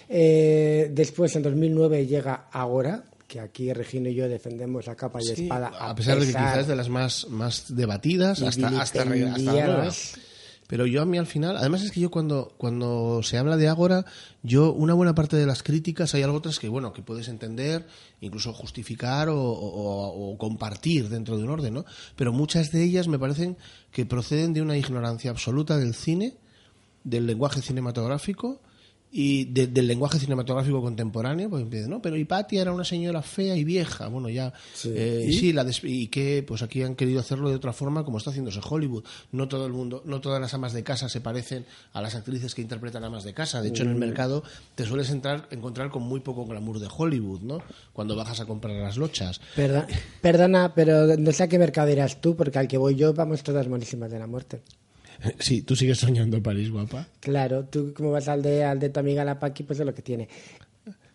Eh, 0.09 0.89
después, 0.91 1.35
en 1.35 1.43
2009, 1.43 2.05
llega 2.07 2.47
Ahora, 2.51 3.03
que 3.27 3.39
aquí 3.39 3.71
Regino 3.71 4.09
y 4.09 4.15
yo 4.15 4.27
defendemos 4.27 4.87
a 4.87 4.95
capa 4.95 5.21
y 5.21 5.25
Sí, 5.25 5.43
espada. 5.43 5.67
a 5.79 5.93
pesar 5.93 6.15
de 6.19 6.25
que 6.25 6.31
quizás 6.31 6.57
es 6.59 6.67
de 6.67 6.75
las 6.75 6.89
más, 6.89 7.27
más 7.29 7.75
debatidas 7.75 8.41
hasta, 8.41 8.67
hasta, 8.69 9.03
hasta 9.03 9.51
ahora. 9.51 9.89
Pero 10.69 10.85
yo 10.85 11.01
a 11.01 11.05
mí 11.05 11.17
al 11.17 11.25
final, 11.25 11.57
además 11.57 11.81
es 11.81 11.89
que 11.91 11.99
yo 11.99 12.11
cuando, 12.11 12.53
cuando 12.59 13.21
se 13.23 13.39
habla 13.39 13.57
de 13.57 13.67
Ágora, 13.67 14.05
yo 14.43 14.71
una 14.71 14.93
buena 14.93 15.15
parte 15.15 15.35
de 15.35 15.47
las 15.47 15.63
críticas 15.63 16.13
hay 16.13 16.21
algo 16.21 16.37
otras 16.37 16.59
que 16.59 16.69
bueno, 16.69 16.93
que 16.93 17.01
puedes 17.01 17.27
entender, 17.27 17.87
incluso 18.21 18.53
justificar 18.53 19.29
o- 19.29 19.41
o 19.41 20.37
compartir 20.37 21.09
dentro 21.09 21.37
de 21.37 21.43
un 21.43 21.49
orden, 21.49 21.73
¿no? 21.73 21.85
Pero 22.15 22.33
muchas 22.33 22.71
de 22.71 22.83
ellas 22.83 23.07
me 23.07 23.17
parecen 23.17 23.57
que 23.91 24.05
proceden 24.05 24.53
de 24.53 24.61
una 24.61 24.77
ignorancia 24.77 25.31
absoluta 25.31 25.77
del 25.77 25.95
cine, 25.95 26.37
del 27.03 27.25
lenguaje 27.25 27.63
cinematográfico 27.63 28.61
y 29.11 29.45
de- 29.45 29.65
del 29.67 29.87
lenguaje 29.87 30.19
cinematográfico 30.19 30.81
contemporáneo, 30.81 31.49
pues 31.49 31.63
empieza, 31.63 31.87
no, 31.87 31.99
pero 32.01 32.15
Hipatia 32.15 32.61
era 32.61 32.71
una 32.71 32.83
señora 32.85 33.21
fea 33.23 33.55
y 33.55 33.63
vieja. 33.63 34.07
Bueno, 34.07 34.29
ya, 34.29 34.53
Sí. 34.75 34.91
eh, 34.93 35.25
¿Y? 35.27 35.33
sí, 35.33 35.51
la 35.53 35.63
des- 35.63 35.83
y 35.83 36.07
que 36.07 36.43
pues 36.47 36.61
aquí 36.61 36.83
han 36.83 36.95
querido 36.95 37.19
hacerlo 37.19 37.49
de 37.49 37.55
otra 37.55 37.73
forma 37.73 38.03
como 38.05 38.19
está 38.19 38.29
haciéndose 38.29 38.59
Hollywood. 38.67 39.03
No 39.31 39.47
todo 39.47 39.65
el 39.65 39.73
mundo, 39.73 40.03
no 40.05 40.21
todas 40.21 40.39
las 40.39 40.53
amas 40.53 40.73
de 40.73 40.83
casa 40.83 41.09
se 41.09 41.21
parecen 41.21 41.65
a 41.93 42.01
las 42.01 42.13
actrices 42.13 42.53
que 42.53 42.61
interpretan 42.61 43.03
amas 43.03 43.23
de 43.23 43.33
casa. 43.33 43.61
De 43.63 43.69
hecho, 43.69 43.81
en 43.83 43.89
el 43.89 43.95
Mm. 43.95 43.99
mercado 43.99 44.43
te 44.75 44.85
sueles 44.85 45.09
entrar, 45.09 45.47
encontrar 45.49 45.89
con 45.89 46.03
muy 46.03 46.19
poco 46.19 46.45
glamour 46.45 46.79
de 46.79 46.87
Hollywood, 46.95 47.41
¿no? 47.41 47.63
Cuando 47.93 48.15
bajas 48.15 48.39
a 48.41 48.45
comprar 48.45 48.75
las 48.75 48.97
lochas. 48.97 49.41
Perdona, 50.21 50.73
pero 50.75 51.17
no 51.17 51.31
sé 51.31 51.43
a 51.43 51.47
qué 51.47 51.57
mercado 51.57 51.89
irás 51.89 52.21
tú, 52.21 52.35
porque 52.35 52.59
al 52.59 52.67
que 52.67 52.77
voy 52.77 52.95
yo 52.95 53.13
vamos 53.13 53.41
todas 53.43 53.67
monísimas 53.67 54.11
de 54.11 54.19
la 54.19 54.27
muerte. 54.27 54.61
Sí, 55.39 55.61
tú 55.61 55.75
sigues 55.75 55.99
soñando 55.99 56.41
París, 56.41 56.71
guapa. 56.71 57.07
Claro, 57.19 57.65
tú 57.65 57.93
como 57.93 58.11
vas 58.11 58.27
al 58.27 58.41
de, 58.41 58.63
al 58.63 58.79
de 58.79 58.89
tu 58.89 58.99
amiga 58.99 59.25
la 59.25 59.39
Paqui, 59.39 59.63
pues 59.63 59.79
es 59.79 59.85
lo 59.85 59.93
que 59.93 60.01
tiene. 60.01 60.29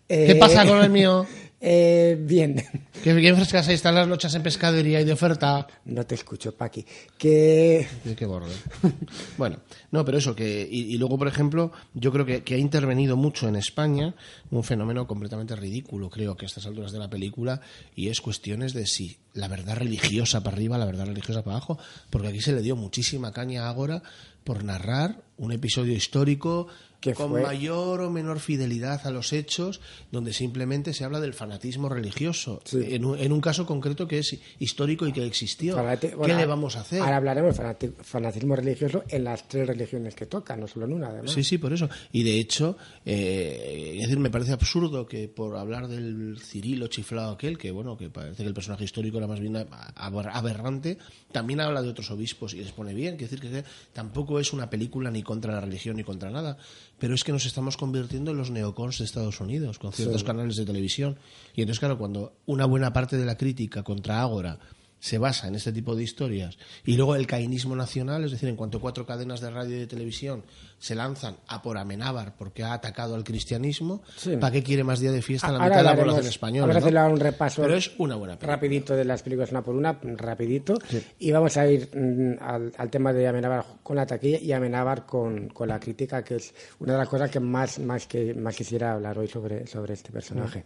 ¿Qué 0.08 0.32
Eh, 0.32 0.34
pasa 0.36 0.66
con 0.66 0.82
el 0.82 0.90
mío? 0.90 1.26
Eh, 1.66 2.18
bien, 2.20 2.62
¿Qué, 3.02 3.14
qué 3.22 3.34
frescas 3.34 3.68
ahí 3.68 3.74
están 3.74 3.94
las 3.94 4.06
lochas 4.06 4.34
en 4.34 4.42
pescadería 4.42 5.00
y 5.00 5.04
de 5.06 5.14
oferta? 5.14 5.66
no 5.86 6.04
te 6.04 6.14
escucho, 6.14 6.54
Paqui. 6.54 6.84
Que 7.16 7.86
qué 8.18 8.26
borde. 8.26 8.52
bueno, 9.38 9.60
no, 9.90 10.04
pero 10.04 10.18
eso, 10.18 10.36
que. 10.36 10.68
Y, 10.70 10.94
y 10.94 10.98
luego, 10.98 11.16
por 11.16 11.26
ejemplo, 11.26 11.72
yo 11.94 12.12
creo 12.12 12.26
que, 12.26 12.42
que 12.42 12.56
ha 12.56 12.58
intervenido 12.58 13.16
mucho 13.16 13.48
en 13.48 13.56
España 13.56 14.14
un 14.50 14.62
fenómeno 14.62 15.06
completamente 15.06 15.56
ridículo, 15.56 16.10
creo 16.10 16.36
que 16.36 16.44
a 16.44 16.48
estas 16.48 16.66
alturas 16.66 16.92
de 16.92 16.98
la 16.98 17.08
película, 17.08 17.62
y 17.96 18.08
es 18.08 18.20
cuestiones 18.20 18.74
de 18.74 18.86
si 18.86 19.16
la 19.32 19.48
verdad 19.48 19.76
religiosa 19.76 20.42
para 20.42 20.56
arriba, 20.56 20.76
la 20.76 20.84
verdad 20.84 21.06
religiosa 21.06 21.42
para 21.44 21.56
abajo, 21.56 21.78
porque 22.10 22.28
aquí 22.28 22.42
se 22.42 22.52
le 22.52 22.60
dio 22.60 22.76
muchísima 22.76 23.32
caña 23.32 23.64
a 23.64 23.70
Ágora 23.70 24.02
por 24.44 24.64
narrar 24.64 25.22
un 25.38 25.52
episodio 25.52 25.94
histórico 25.94 26.68
¿Qué 27.04 27.14
con 27.14 27.30
fue? 27.30 27.42
mayor 27.42 28.00
o 28.00 28.10
menor 28.10 28.40
fidelidad 28.40 29.06
a 29.06 29.10
los 29.10 29.32
hechos, 29.32 29.80
donde 30.10 30.32
simplemente 30.32 30.92
se 30.94 31.04
habla 31.04 31.20
del 31.20 31.34
fanatismo 31.34 31.88
religioso, 31.88 32.60
Sí. 32.64 32.78
en, 32.90 33.04
un, 33.04 33.18
en 33.18 33.32
un 33.32 33.40
caso 33.40 33.66
concreto 33.66 34.08
que 34.08 34.18
es 34.18 34.38
histórico 34.58 35.06
y 35.06 35.12
que 35.12 35.24
existió. 35.24 35.76
fanati- 35.76 36.10
¿Qué 36.10 36.14
bueno, 36.16 36.36
le 36.36 36.46
vamos 36.46 36.76
a 36.76 36.80
hacer? 36.80 37.00
Ahora 37.00 37.16
hablaremos 37.18 37.56
de 37.56 37.62
fanati- 37.62 37.94
fanatismo 38.02 38.56
religioso 38.56 39.04
en 39.08 39.24
las 39.24 39.46
tres 39.48 39.66
religiones 39.66 40.14
que 40.14 40.26
toca, 40.26 40.56
no 40.56 40.66
solo 40.66 40.86
en 40.86 40.94
una, 40.94 41.08
además. 41.08 41.30
Sí, 41.32 41.44
sí, 41.44 41.58
por 41.58 41.72
eso. 41.72 41.88
Y 42.12 42.22
de 42.22 42.38
hecho, 42.38 42.76
eh, 43.04 43.92
es 43.96 44.02
decir, 44.02 44.18
me 44.18 44.30
parece 44.30 44.52
absurdo 44.52 45.06
que 45.06 45.28
por 45.28 45.56
hablar 45.56 45.88
del 45.88 46.38
Cirilo 46.40 46.86
chiflado 46.88 47.32
aquel, 47.32 47.58
que 47.58 47.70
bueno, 47.70 47.96
que 47.96 48.10
parece 48.10 48.42
que 48.42 48.48
el 48.48 48.54
personaje 48.54 48.84
histórico 48.84 49.18
era 49.18 49.26
más 49.26 49.40
bien 49.40 49.56
aber- 49.56 50.30
aberrante, 50.32 50.98
también 51.32 51.60
habla 51.60 51.82
de 51.82 51.88
otros 51.88 52.10
obispos 52.10 52.54
y 52.54 52.58
les 52.58 52.72
pone 52.72 52.94
bien. 52.94 53.16
Quiere 53.16 53.30
decir 53.36 53.40
que 53.50 53.64
tampoco 53.92 54.38
es 54.40 54.52
una 54.52 54.70
película 54.70 55.10
ni 55.10 55.22
contra 55.22 55.52
la 55.54 55.60
religión 55.60 55.96
ni 55.96 56.04
contra 56.04 56.30
nada, 56.30 56.56
pero 56.98 57.14
es 57.14 57.24
que 57.24 57.32
nos 57.32 57.46
estamos 57.46 57.76
convirtiendo 57.76 58.30
en 58.30 58.36
los 58.36 58.50
neocons 58.50 58.98
de 58.98 59.04
Estados 59.04 59.40
Unidos, 59.40 59.78
con 59.78 59.92
ciertos 59.92 60.24
canales 60.24 60.56
de 60.56 60.64
televisión. 60.64 61.16
Y 61.54 61.62
entonces, 61.62 61.80
claro, 61.80 61.98
cuando 61.98 62.34
una 62.46 62.66
buena 62.66 62.92
parte 62.92 63.16
de 63.16 63.24
la 63.24 63.36
crítica 63.36 63.82
contra 63.82 64.20
Ágora 64.20 64.58
se 65.04 65.18
basa 65.18 65.48
en 65.48 65.54
este 65.54 65.70
tipo 65.70 65.94
de 65.94 66.02
historias 66.02 66.56
y 66.82 66.96
luego 66.96 67.14
el 67.14 67.26
cainismo 67.26 67.76
nacional, 67.76 68.24
es 68.24 68.30
decir, 68.30 68.48
en 68.48 68.56
cuanto 68.56 68.80
cuatro 68.80 69.04
cadenas 69.04 69.42
de 69.42 69.50
radio 69.50 69.76
y 69.76 69.80
de 69.80 69.86
televisión 69.86 70.44
se 70.84 70.94
lanzan 70.94 71.36
a 71.48 71.62
por 71.62 71.78
Amenábar 71.78 72.34
porque 72.36 72.62
ha 72.62 72.74
atacado 72.74 73.14
al 73.14 73.24
cristianismo, 73.24 74.02
Sí. 74.18 74.36
¿para 74.36 74.52
qué 74.52 74.62
quiere 74.62 74.84
más 74.84 75.00
día 75.00 75.12
de 75.12 75.22
fiesta 75.22 75.48
la 75.50 75.54
Ahora 75.54 75.64
mitad 75.64 75.78
de 75.78 75.84
la 75.84 75.96
población 75.96 76.26
española? 76.26 76.66
Vamos 76.74 76.82
a 76.84 76.86
ahora 77.00 77.08
un 77.14 77.20
repaso 77.20 77.62
Pero 77.62 77.74
es 77.74 77.92
una 77.96 78.16
buena 78.16 78.34
película. 78.34 78.56
rapidito 78.56 78.94
de 78.94 79.04
las 79.06 79.22
películas 79.22 79.50
una 79.50 79.62
por 79.62 79.74
una, 79.74 79.98
rapidito. 80.02 80.74
Y 81.18 81.32
vamos 81.32 81.56
a 81.56 81.66
ir 81.66 81.88
mm, 81.90 82.34
al, 82.42 82.70
al 82.76 82.90
tema 82.90 83.14
de 83.14 83.26
Amenábar 83.26 83.64
con 83.82 83.96
la 83.96 84.04
taquilla 84.04 84.38
y 84.38 84.52
Amenábar 84.52 85.06
con, 85.06 85.48
con 85.48 85.68
la 85.68 85.80
crítica, 85.80 86.22
que 86.22 86.36
es 86.36 86.52
una 86.80 86.92
de 86.92 86.98
las 86.98 87.08
cosas 87.08 87.30
que 87.30 87.40
más, 87.40 87.78
más, 87.78 88.06
que, 88.06 88.34
más 88.34 88.54
quisiera 88.54 88.92
hablar 88.92 89.18
hoy 89.18 89.28
sobre, 89.28 89.66
sobre 89.66 89.94
este 89.94 90.12
personaje. 90.12 90.64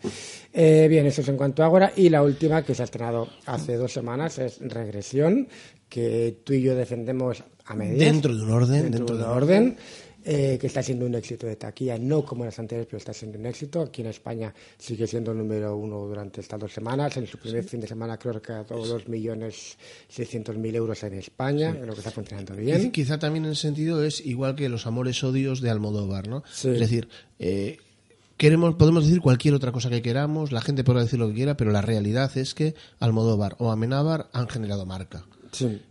Eh, 0.53 0.89
bien, 0.91 1.07
eso 1.07 1.21
es 1.21 1.29
en 1.29 1.37
cuanto 1.37 1.63
a 1.63 1.67
ahora. 1.67 1.93
Y 1.95 2.09
la 2.09 2.25
última, 2.25 2.65
que 2.65 2.75
se 2.75 2.83
ha 2.83 2.87
estrenado 2.87 3.29
hace 3.47 3.77
dos 3.77 3.93
semanas, 3.93 4.37
es 4.39 4.59
Regresión, 4.61 5.47
que 5.89 6.41
tú 6.45 6.55
y 6.55 6.63
yo 6.63 6.75
defendemos 6.75 7.45
a 7.65 7.75
medias. 7.75 7.99
Dentro 7.99 8.35
de 8.35 8.43
un 8.43 8.51
orden, 8.51 8.83
Dentro, 8.83 8.99
dentro 8.99 9.17
de 9.17 9.23
un 9.25 9.31
orden. 9.31 9.77
Eh, 10.25 10.59
que 10.61 10.67
está 10.67 10.83
siendo 10.83 11.07
un 11.07 11.15
éxito 11.15 11.47
de 11.47 11.57
taquilla, 11.57 11.97
no 11.99 12.25
como 12.25 12.45
las 12.45 12.59
anteriores, 12.59 12.87
pero 12.87 12.99
está 12.99 13.13
siendo 13.13 13.39
un 13.39 13.47
éxito. 13.47 13.81
Aquí 13.81 14.03
en 14.03 14.09
España 14.09 14.53
sigue 14.77 15.07
siendo 15.07 15.33
el 15.33 15.39
número 15.39 15.77
uno 15.77 15.99
durante 16.07 16.41
estas 16.41 16.59
dos 16.59 16.73
semanas. 16.73 17.17
En 17.17 17.27
su 17.27 17.39
primer 17.39 17.65
fin 17.65 17.81
de 17.81 17.87
semana 17.87 18.19
creo 18.19 18.41
que 18.43 18.53
ha 18.53 18.65
dado 18.65 18.85
dos 18.85 19.09
millones 19.09 19.79
seiscientos 20.09 20.57
mil 20.57 20.75
euros 20.75 21.03
en 21.05 21.15
España, 21.15 21.73
creo 21.73 21.93
que 21.93 22.01
está 22.01 22.11
funcionando 22.11 22.55
bien. 22.55 22.91
Quizá 22.91 23.19
también 23.19 23.45
en 23.45 23.51
el 23.51 23.57
sentido 23.57 24.03
es 24.03 24.25
igual 24.25 24.55
que 24.55 24.69
los 24.69 24.87
amores 24.87 25.23
odios 25.23 25.61
de 25.61 25.71
Almodóvar, 25.71 26.29
¿no? 26.29 26.43
Es 26.47 26.63
decir, 26.63 27.09
eh, 27.39 27.79
queremos, 28.37 28.75
podemos 28.75 29.05
decir 29.05 29.21
cualquier 29.21 29.55
otra 29.55 29.73
cosa 29.73 29.91
que 29.91 30.03
queramos, 30.03 30.53
la 30.53 30.61
gente 30.61 30.85
podrá 30.85 31.03
decir 31.03 31.19
lo 31.19 31.29
que 31.29 31.35
quiera, 31.35 31.57
pero 31.57 31.71
la 31.71 31.83
realidad 31.83 32.37
es 32.37 32.55
que 32.55 32.75
Almodóvar 32.99 33.57
o 33.59 33.71
Amenábar 33.71 34.29
han 34.33 34.49
generado 34.49 34.85
marca. 34.85 35.25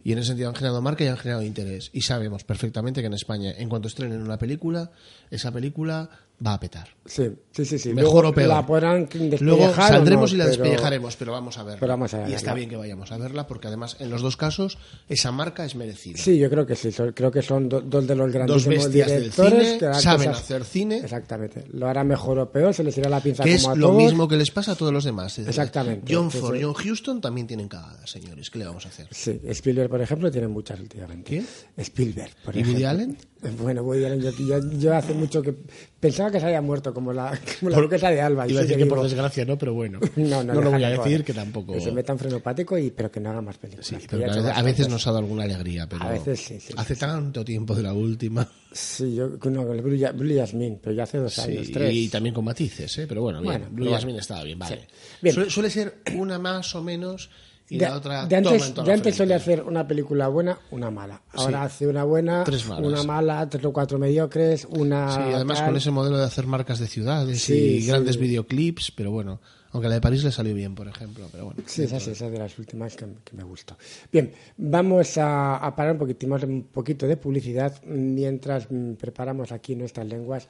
Y 0.04 0.12
en 0.12 0.20
ese 0.20 0.30
sentido 0.30 0.50
han 0.50 0.56
generado 0.56 0.82
marca 0.82 1.04
y 1.04 1.08
han 1.08 1.18
generado 1.18 1.44
interés. 1.44 1.90
Y 1.94 2.02
sabemos 2.02 2.44
perfectamente 2.44 3.02
que 3.02 3.08
en 3.08 3.14
España, 3.14 3.54
en 3.58 3.70
cuanto 3.70 3.88
estrenen 3.88 4.22
una 4.22 4.38
película, 4.38 4.92
esa 5.30 5.52
película 5.52 6.10
va 6.46 6.54
a 6.54 6.60
petar. 6.60 6.90
Sí, 7.08 7.32
sí, 7.52 7.66
sí. 7.66 7.80
sí. 7.80 7.94
Mejor 7.94 8.12
Luego 8.14 8.30
o 8.30 8.34
peor. 8.34 8.48
La 8.50 8.66
podrán 8.66 9.08
Luego 9.40 9.74
saldremos 9.74 10.32
no, 10.32 10.36
y 10.36 10.38
la 10.40 10.46
pero- 10.46 10.58
despellejaremos, 10.64 11.16
pero 11.16 11.32
vamos 11.32 11.58
a 11.58 11.64
verla. 11.64 11.80
pero 11.80 11.94
vamos 11.94 12.14
a 12.14 12.30
y 12.30 12.34
está 12.34 12.54
bien 12.54 12.70
que 12.70 12.76
vayamos 12.76 13.12
a 13.12 13.18
verla, 13.18 13.48
porque 13.48 13.68
además, 13.68 13.96
en 14.00 14.10
los 14.10 14.22
dos 14.22 14.38
casos, 14.38 14.78
esa 15.10 15.32
marca 15.32 15.66
es 15.66 15.76
merecida. 15.76 16.18
Sí, 16.18 16.38
yo 16.38 16.50
creo 16.50 16.66
que 16.66 16.76
sí. 16.76 16.90
creo 17.14 17.32
que 17.32 17.42
son 17.42 17.70
do- 17.70 17.82
dos 17.82 18.06
de 18.06 18.16
los 18.16 18.32
del 18.34 18.92
directores 18.92 19.34
cine, 19.68 19.78
que 19.80 19.94
saben 19.96 20.28
cosas- 20.30 20.44
hacer 20.44 20.64
cine. 20.66 20.98
Exactamente. 20.98 21.64
Lo 21.72 21.88
hará 21.88 22.04
mejor 22.04 22.40
o 22.40 22.52
peor, 22.52 22.74
se 22.74 22.84
les 22.84 22.98
irá 22.98 23.10
la 23.10 23.20
pinza 23.22 23.44
que 23.44 23.54
es 23.56 23.64
como 23.64 23.74
a 23.74 23.78
lo 23.78 23.94
mismo 23.94 24.28
que 24.28 24.36
les 24.38 24.52
pasa 24.52 24.74
a 24.74 24.76
todos 24.76 24.92
los 24.94 25.04
demás. 25.04 25.38
Es 25.40 25.48
Exactamente. 25.48 26.14
John 26.14 26.30
Ford 26.30 26.56
sí. 26.56 26.60
y 26.60 26.64
John 26.64 26.74
Houston 26.74 27.22
también 27.22 27.48
tienen 27.48 27.68
cagadas, 27.68 28.10
señores. 28.10 28.50
¿Qué 28.50 28.60
le 28.60 28.66
vamos 28.66 28.86
a 28.86 28.90
hacer? 28.90 29.08
Sí, 29.12 29.40
Spielberg, 29.46 29.90
por 29.90 30.02
ejemplo, 30.02 30.30
tiene 30.30 30.48
muchas 30.48 30.80
últimamente. 30.80 31.24
¿Quién? 31.30 31.48
Spielberg, 31.78 32.32
por 32.44 32.56
¿Y 32.56 32.60
Woody 32.60 32.84
ejemplo. 32.84 32.90
Allen? 32.90 33.18
Bueno, 33.62 33.84
Woody 33.84 34.06
Allen, 34.06 34.22
yo, 34.22 34.32
yo, 34.32 34.72
yo 34.80 34.96
hace 34.96 35.14
mucho 35.14 35.42
que 35.42 35.56
pensaba 36.00 36.32
que 36.32 36.40
se 36.40 36.46
había 36.48 36.62
muerto 36.62 36.94
como 36.98 37.14
la, 37.14 37.40
como 37.60 37.70
la 37.70 37.78
duquesa 37.78 38.10
de 38.10 38.20
Alba. 38.20 38.48
Iba 38.48 38.62
a 38.62 38.64
decir 38.64 38.76
que 38.76 38.88
por 38.88 39.04
desgracia 39.04 39.46
no, 39.46 39.56
pero 39.56 39.76
bueno. 39.76 40.00
No, 40.16 40.44
no, 40.44 40.56
lo 40.56 40.62
déjale, 40.62 40.88
voy 40.88 40.96
a 40.96 41.04
decir, 41.04 41.24
que 41.24 41.34
tampoco... 41.34 41.74
Que 41.74 41.82
se 41.82 41.92
meta 41.92 42.12
en 42.12 42.18
frenopático, 42.18 42.76
y, 42.76 42.90
pero 42.90 43.12
que 43.12 43.20
no 43.20 43.30
haga 43.30 43.42
más 43.42 43.58
películas. 43.60 43.86
Sí, 43.86 43.98
pero 44.10 44.26
a 44.32 44.62
veces, 44.64 44.90
nos 44.90 45.06
ha 45.06 45.12
dado 45.12 45.20
alguna 45.20 45.44
alegría, 45.44 45.88
pero 45.88 46.04
A 46.04 46.10
veces 46.10 46.40
sí, 46.40 46.60
sí, 46.60 46.74
hace 46.76 46.96
sí, 46.96 47.00
tanto 47.00 47.46
tiempo 47.46 47.76
de 47.76 47.84
la 47.84 47.94
última. 47.94 48.50
Sí, 48.72 49.14
yo 49.14 49.28
no, 49.30 49.38
con 49.38 49.76
el 49.76 49.82
Blue, 49.84 49.98
Blue 50.16 50.36
Jasmine, 50.36 50.80
pero 50.82 50.96
ya 50.96 51.04
hace 51.04 51.20
dos 51.20 51.38
años, 51.38 51.70
tres. 51.72 51.94
y 51.94 52.10
también 52.10 52.34
con 52.34 52.44
matices, 52.44 52.98
¿eh? 52.98 53.06
pero 53.08 53.22
bueno, 53.22 53.42
bien. 53.42 53.54
Bueno, 53.54 53.68
Blue 53.70 53.92
Jasmine 53.92 54.18
estaba 54.18 54.44
bien, 54.44 54.58
vale. 54.58 54.76
Sí. 54.76 54.88
Bien. 55.22 55.36
Suele, 55.36 55.50
suele 55.52 55.70
ser 55.70 55.98
una 56.16 56.40
más 56.40 56.74
o 56.74 56.84
menos 56.84 57.30
y 57.70 57.78
de, 57.78 57.86
la 57.86 57.98
otra 57.98 58.26
de 58.26 58.42
toma 58.42 58.94
antes, 58.94 59.16
solía 59.16 59.36
hacer 59.36 59.64
una 59.64 59.86
película 59.88 60.28
buena, 60.30 60.58
una 60.72 60.90
mala. 60.90 61.22
Ahora 61.34 61.60
Sí. 61.60 61.66
hace 61.66 61.88
una 61.88 62.04
buena, 62.04 62.44
una 62.80 63.04
mala, 63.04 63.50
tres 63.50 63.66
o 63.66 63.74
cuatro 63.74 64.00
mediocres, 64.00 64.66
una. 64.70 65.12
Sí, 65.12 65.22
además 65.36 65.58
tal. 65.60 65.68
con 65.68 65.78
ese 65.78 65.92
modelo 65.92 66.18
de 66.18 66.24
hacer 66.26 66.48
marcas 66.48 66.80
de 66.80 66.88
ciudades 66.88 67.42
Sí, 67.42 67.54
y 67.54 67.82
sí. 67.82 67.88
grandes 67.88 68.18
videoclips, 68.18 68.92
pero 68.92 69.12
bueno, 69.12 69.42
aunque 69.72 69.90
la 69.90 69.96
de 69.96 70.02
París 70.02 70.24
le 70.24 70.32
salió 70.32 70.54
bien, 70.56 70.76
por 70.76 70.88
ejemplo, 70.88 71.28
pero 71.32 71.46
bueno. 71.46 71.62
Sí, 71.66 71.84
esa, 71.84 71.98
esa 71.98 72.12
es 72.12 72.20
de 72.32 72.38
las 72.40 72.58
últimas 72.58 72.96
que, 72.96 73.06
que 73.24 73.36
me 73.36 73.44
gustó. 73.44 73.76
Bien, 74.12 74.32
vamos 74.56 75.18
a, 75.18 75.58
a 75.58 75.76
parar 75.76 75.92
un 75.94 76.00
poquito, 76.00 76.26
un 76.26 76.64
poquito 76.72 77.06
de 77.06 77.18
publicidad 77.18 77.74
mientras 77.84 78.72
mm, 78.72 78.94
preparamos 78.94 79.52
aquí 79.52 79.76
nuestras 79.76 80.08
lenguas 80.08 80.48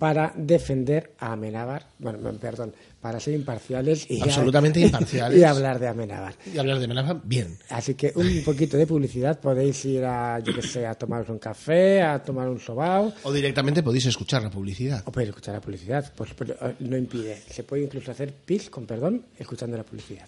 para 0.00 0.32
defender 0.34 1.12
a 1.18 1.32
Amenábar, 1.32 1.86
bueno, 1.98 2.18
perdón, 2.40 2.72
para 3.02 3.20
ser 3.20 3.34
imparciales 3.34 4.10
y, 4.10 4.18
Absolutamente 4.22 4.80
imparciales. 4.88 5.38
y 5.38 5.44
hablar 5.44 5.78
de 5.78 5.88
Amenábar. 5.88 6.34
Y 6.50 6.56
hablar 6.56 6.78
de 6.78 6.88
Menafa, 6.88 7.20
bien. 7.22 7.58
Así 7.68 7.94
que 7.94 8.10
un 8.14 8.42
poquito 8.42 8.78
de 8.78 8.86
publicidad, 8.86 9.38
podéis 9.38 9.84
ir 9.84 10.02
a, 10.06 10.38
yo 10.40 10.54
que 10.54 10.62
sé, 10.62 10.86
a 10.86 10.94
tomaros 10.94 11.28
un 11.28 11.38
café, 11.38 12.00
a 12.00 12.18
tomar 12.22 12.48
un 12.48 12.58
sobao, 12.58 13.12
O 13.24 13.30
directamente 13.30 13.82
podéis 13.82 14.06
escuchar 14.06 14.42
la 14.42 14.50
publicidad. 14.50 15.02
o 15.04 15.12
podéis 15.12 15.28
escuchar 15.28 15.54
la 15.56 15.60
publicidad, 15.60 16.10
pues 16.16 16.30
pero, 16.34 16.54
eh, 16.62 16.76
no 16.80 16.96
impide. 16.96 17.36
Se 17.50 17.62
puede 17.64 17.82
incluso 17.82 18.10
hacer 18.10 18.32
pis, 18.32 18.70
con 18.70 18.86
perdón, 18.86 19.26
escuchando 19.38 19.76
la 19.76 19.84
publicidad. 19.84 20.26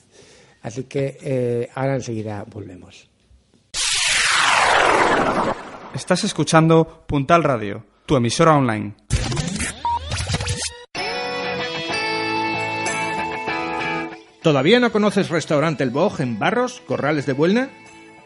Así 0.61 0.85
que 0.85 1.17
eh, 1.23 1.71
ahora 1.75 1.95
enseguida 1.95 2.45
volvemos. 2.47 3.09
Estás 5.95 6.25
escuchando 6.25 7.05
Puntal 7.07 7.43
Radio, 7.43 7.85
tu 8.05 8.17
emisora 8.17 8.55
online. 8.55 8.95
¿Todavía 14.43 14.81
no 14.81 14.91
conoces 14.91 15.29
Restaurante 15.29 15.85
El 15.85 15.91
Boj 15.91 16.21
en 16.21 16.37
Barros, 16.37 16.83
Corrales 16.85 17.27
de 17.27 17.33
Buelna? 17.33 17.71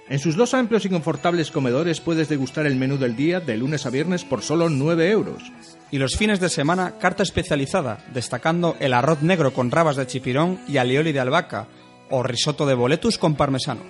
En 0.08 0.18
sus 0.18 0.34
dos 0.34 0.54
amplios 0.54 0.86
y 0.86 0.88
confortables 0.88 1.50
comedores 1.50 2.00
puedes 2.00 2.30
degustar 2.30 2.64
el 2.64 2.76
menú 2.76 2.96
del 2.96 3.16
día 3.16 3.38
de 3.38 3.58
lunes 3.58 3.84
a 3.84 3.90
viernes 3.90 4.24
por 4.24 4.40
solo 4.40 4.70
9 4.70 5.10
euros. 5.10 5.52
Y 5.90 5.98
los 5.98 6.16
fines 6.16 6.40
de 6.40 6.48
semana, 6.48 6.94
carta 6.98 7.22
especializada, 7.22 7.98
destacando 8.14 8.76
el 8.80 8.94
arroz 8.94 9.20
negro 9.20 9.52
con 9.52 9.70
rabas 9.70 9.96
de 9.96 10.06
chipirón 10.06 10.58
y 10.66 10.78
alioli 10.78 11.12
de 11.12 11.20
albahaca, 11.20 11.66
o 12.08 12.22
risotto 12.22 12.64
de 12.64 12.74
boletus 12.74 13.18
con 13.18 13.34
parmesano. 13.34 13.82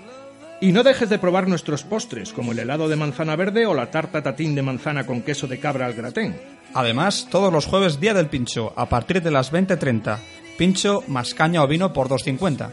Y 0.61 0.73
no 0.73 0.83
dejes 0.83 1.09
de 1.09 1.21
probar 1.21 1.47
nuestros 1.47 1.85
postres, 1.85 2.33
como 2.33 2.51
el 2.51 2.59
helado 2.59 2.89
de 2.89 2.97
manzana 2.97 3.37
verde 3.37 3.67
o 3.67 3.75
la 3.75 3.93
tarta 3.93 4.25
tatín 4.25 4.57
de 4.57 4.63
manzana 4.63 5.07
con 5.07 5.23
queso 5.23 5.47
de 5.47 5.61
cabra 5.61 5.87
al 5.87 5.95
gratén. 5.95 6.41
Además, 6.75 7.29
todos 7.31 7.53
los 7.53 7.67
jueves 7.67 8.01
día 8.01 8.15
del 8.15 8.27
pincho, 8.27 8.73
a 8.75 8.89
partir 8.89 9.23
de 9.23 9.31
las 9.31 9.53
20.30. 9.53 10.19
Pincho 10.57 11.03
más 11.07 11.35
caña 11.35 11.63
o 11.63 11.67
vino 11.67 11.93
por 11.93 12.09
2.50. 12.09 12.71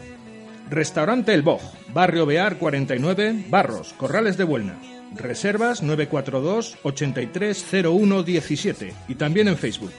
Restaurante 0.70 1.34
El 1.34 1.42
Boj, 1.42 1.60
Barrio 1.92 2.24
Bear 2.26 2.58
49, 2.58 3.46
Barros, 3.48 3.92
Corrales 3.94 4.36
de 4.36 4.44
Buelna. 4.44 4.78
Reservas 5.14 5.82
942 5.82 6.76
830117 6.82 8.94
y 9.08 9.14
también 9.14 9.48
en 9.48 9.56
Facebook. 9.56 9.92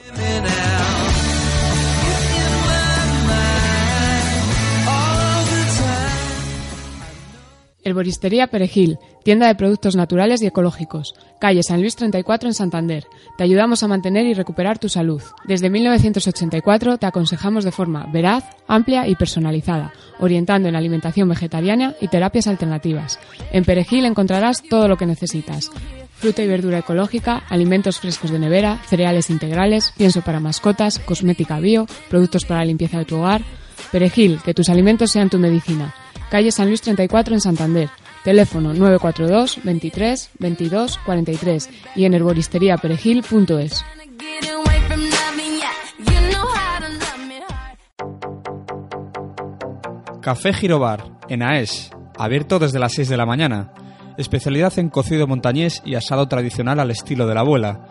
Herboristería 7.86 8.48
Perejil, 8.48 8.98
tienda 9.22 9.46
de 9.46 9.54
productos 9.54 9.94
naturales 9.94 10.42
y 10.42 10.46
ecológicos. 10.46 11.14
Calle 11.38 11.62
San 11.62 11.80
Luis 11.80 11.94
34 11.94 12.48
en 12.48 12.54
Santander. 12.54 13.06
Te 13.38 13.44
ayudamos 13.44 13.84
a 13.84 13.86
mantener 13.86 14.26
y 14.26 14.34
recuperar 14.34 14.80
tu 14.80 14.88
salud. 14.88 15.22
Desde 15.44 15.70
1984 15.70 16.98
te 16.98 17.06
aconsejamos 17.06 17.62
de 17.62 17.70
forma 17.70 18.08
veraz, 18.12 18.42
amplia 18.66 19.06
y 19.06 19.14
personalizada, 19.14 19.92
orientando 20.18 20.68
en 20.68 20.74
alimentación 20.74 21.28
vegetariana 21.28 21.94
y 22.00 22.08
terapias 22.08 22.48
alternativas. 22.48 23.20
En 23.52 23.64
Perejil 23.64 24.04
encontrarás 24.04 24.64
todo 24.64 24.88
lo 24.88 24.96
que 24.96 25.06
necesitas. 25.06 25.70
Fruta 26.16 26.42
y 26.42 26.48
verdura 26.48 26.78
ecológica, 26.78 27.44
alimentos 27.48 28.00
frescos 28.00 28.32
de 28.32 28.40
nevera, 28.40 28.80
cereales 28.88 29.30
integrales, 29.30 29.92
pienso 29.96 30.22
para 30.22 30.40
mascotas, 30.40 30.98
cosmética 30.98 31.60
bio, 31.60 31.86
productos 32.10 32.46
para 32.46 32.60
la 32.60 32.66
limpieza 32.66 32.98
de 32.98 33.04
tu 33.04 33.18
hogar. 33.18 33.42
Perejil, 33.92 34.40
que 34.44 34.54
tus 34.54 34.70
alimentos 34.70 35.12
sean 35.12 35.30
tu 35.30 35.38
medicina 35.38 35.94
calle 36.30 36.50
San 36.50 36.68
Luis 36.68 36.80
34 36.82 37.34
en 37.34 37.40
Santander. 37.40 37.90
Teléfono 38.24 38.74
942 38.74 39.60
23 39.62 40.30
22 40.38 40.98
43 40.98 41.70
y 41.94 42.04
en 42.04 42.14
herboristeríaperejil.es. 42.14 43.84
Café 50.26 50.52
Girobar, 50.52 51.04
en 51.28 51.44
Aes, 51.44 51.92
abierto 52.18 52.58
desde 52.58 52.80
las 52.80 52.94
6 52.94 53.08
de 53.08 53.16
la 53.16 53.26
mañana. 53.26 53.72
Especialidad 54.18 54.76
en 54.78 54.88
cocido 54.88 55.28
montañés 55.28 55.82
y 55.84 55.94
asado 55.94 56.26
tradicional 56.26 56.80
al 56.80 56.90
estilo 56.90 57.28
de 57.28 57.34
la 57.34 57.42
abuela. 57.42 57.86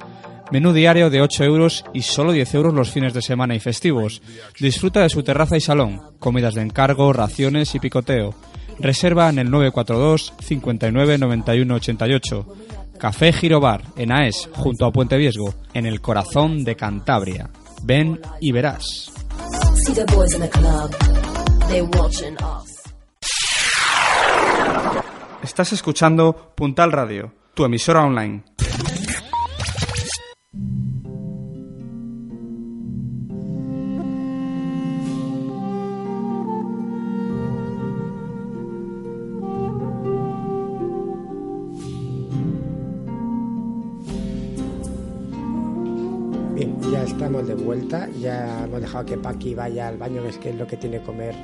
Menú 0.51 0.73
diario 0.73 1.09
de 1.09 1.21
8 1.21 1.43
euros 1.43 1.85
y 1.93 2.01
solo 2.03 2.31
10 2.31 2.53
euros 2.53 2.73
los 2.73 2.91
fines 2.91 3.13
de 3.13 3.21
semana 3.21 3.55
y 3.55 3.59
festivos. 3.59 4.21
Disfruta 4.59 5.01
de 5.01 5.09
su 5.09 5.23
terraza 5.23 5.57
y 5.57 5.61
salón, 5.61 6.01
comidas 6.19 6.53
de 6.53 6.61
encargo, 6.61 7.13
raciones 7.13 7.73
y 7.75 7.79
picoteo. 7.79 8.35
Reserva 8.79 9.29
en 9.29 9.39
el 9.39 9.49
942 9.49 10.33
59 10.39 11.17
91 11.17 11.75
88. 11.75 12.45
Café 12.97 13.33
Girobar, 13.33 13.83
en 13.97 14.11
Aes, 14.11 14.49
junto 14.53 14.85
a 14.85 14.91
Puente 14.91 15.17
Viesgo, 15.17 15.53
en 15.73 15.85
el 15.85 16.01
corazón 16.01 16.63
de 16.63 16.75
Cantabria. 16.75 17.49
Ven 17.83 18.19
y 18.39 18.51
verás. 18.51 19.11
Estás 25.43 25.73
escuchando 25.73 26.53
Puntal 26.55 26.91
Radio, 26.91 27.33
tu 27.53 27.65
emisora 27.65 28.03
online. 28.03 28.43
De 47.43 47.55
vuelta. 47.55 48.09
Ya 48.19 48.63
hemos 48.65 48.81
dejado 48.81 49.05
que 49.05 49.17
Paqui 49.17 49.53
vaya 49.55 49.87
al 49.87 49.97
baño, 49.97 50.21
que 50.23 50.29
es 50.29 50.37
que 50.37 50.49
es 50.49 50.55
lo 50.55 50.67
que 50.67 50.77
tiene 50.77 51.01
comer. 51.01 51.35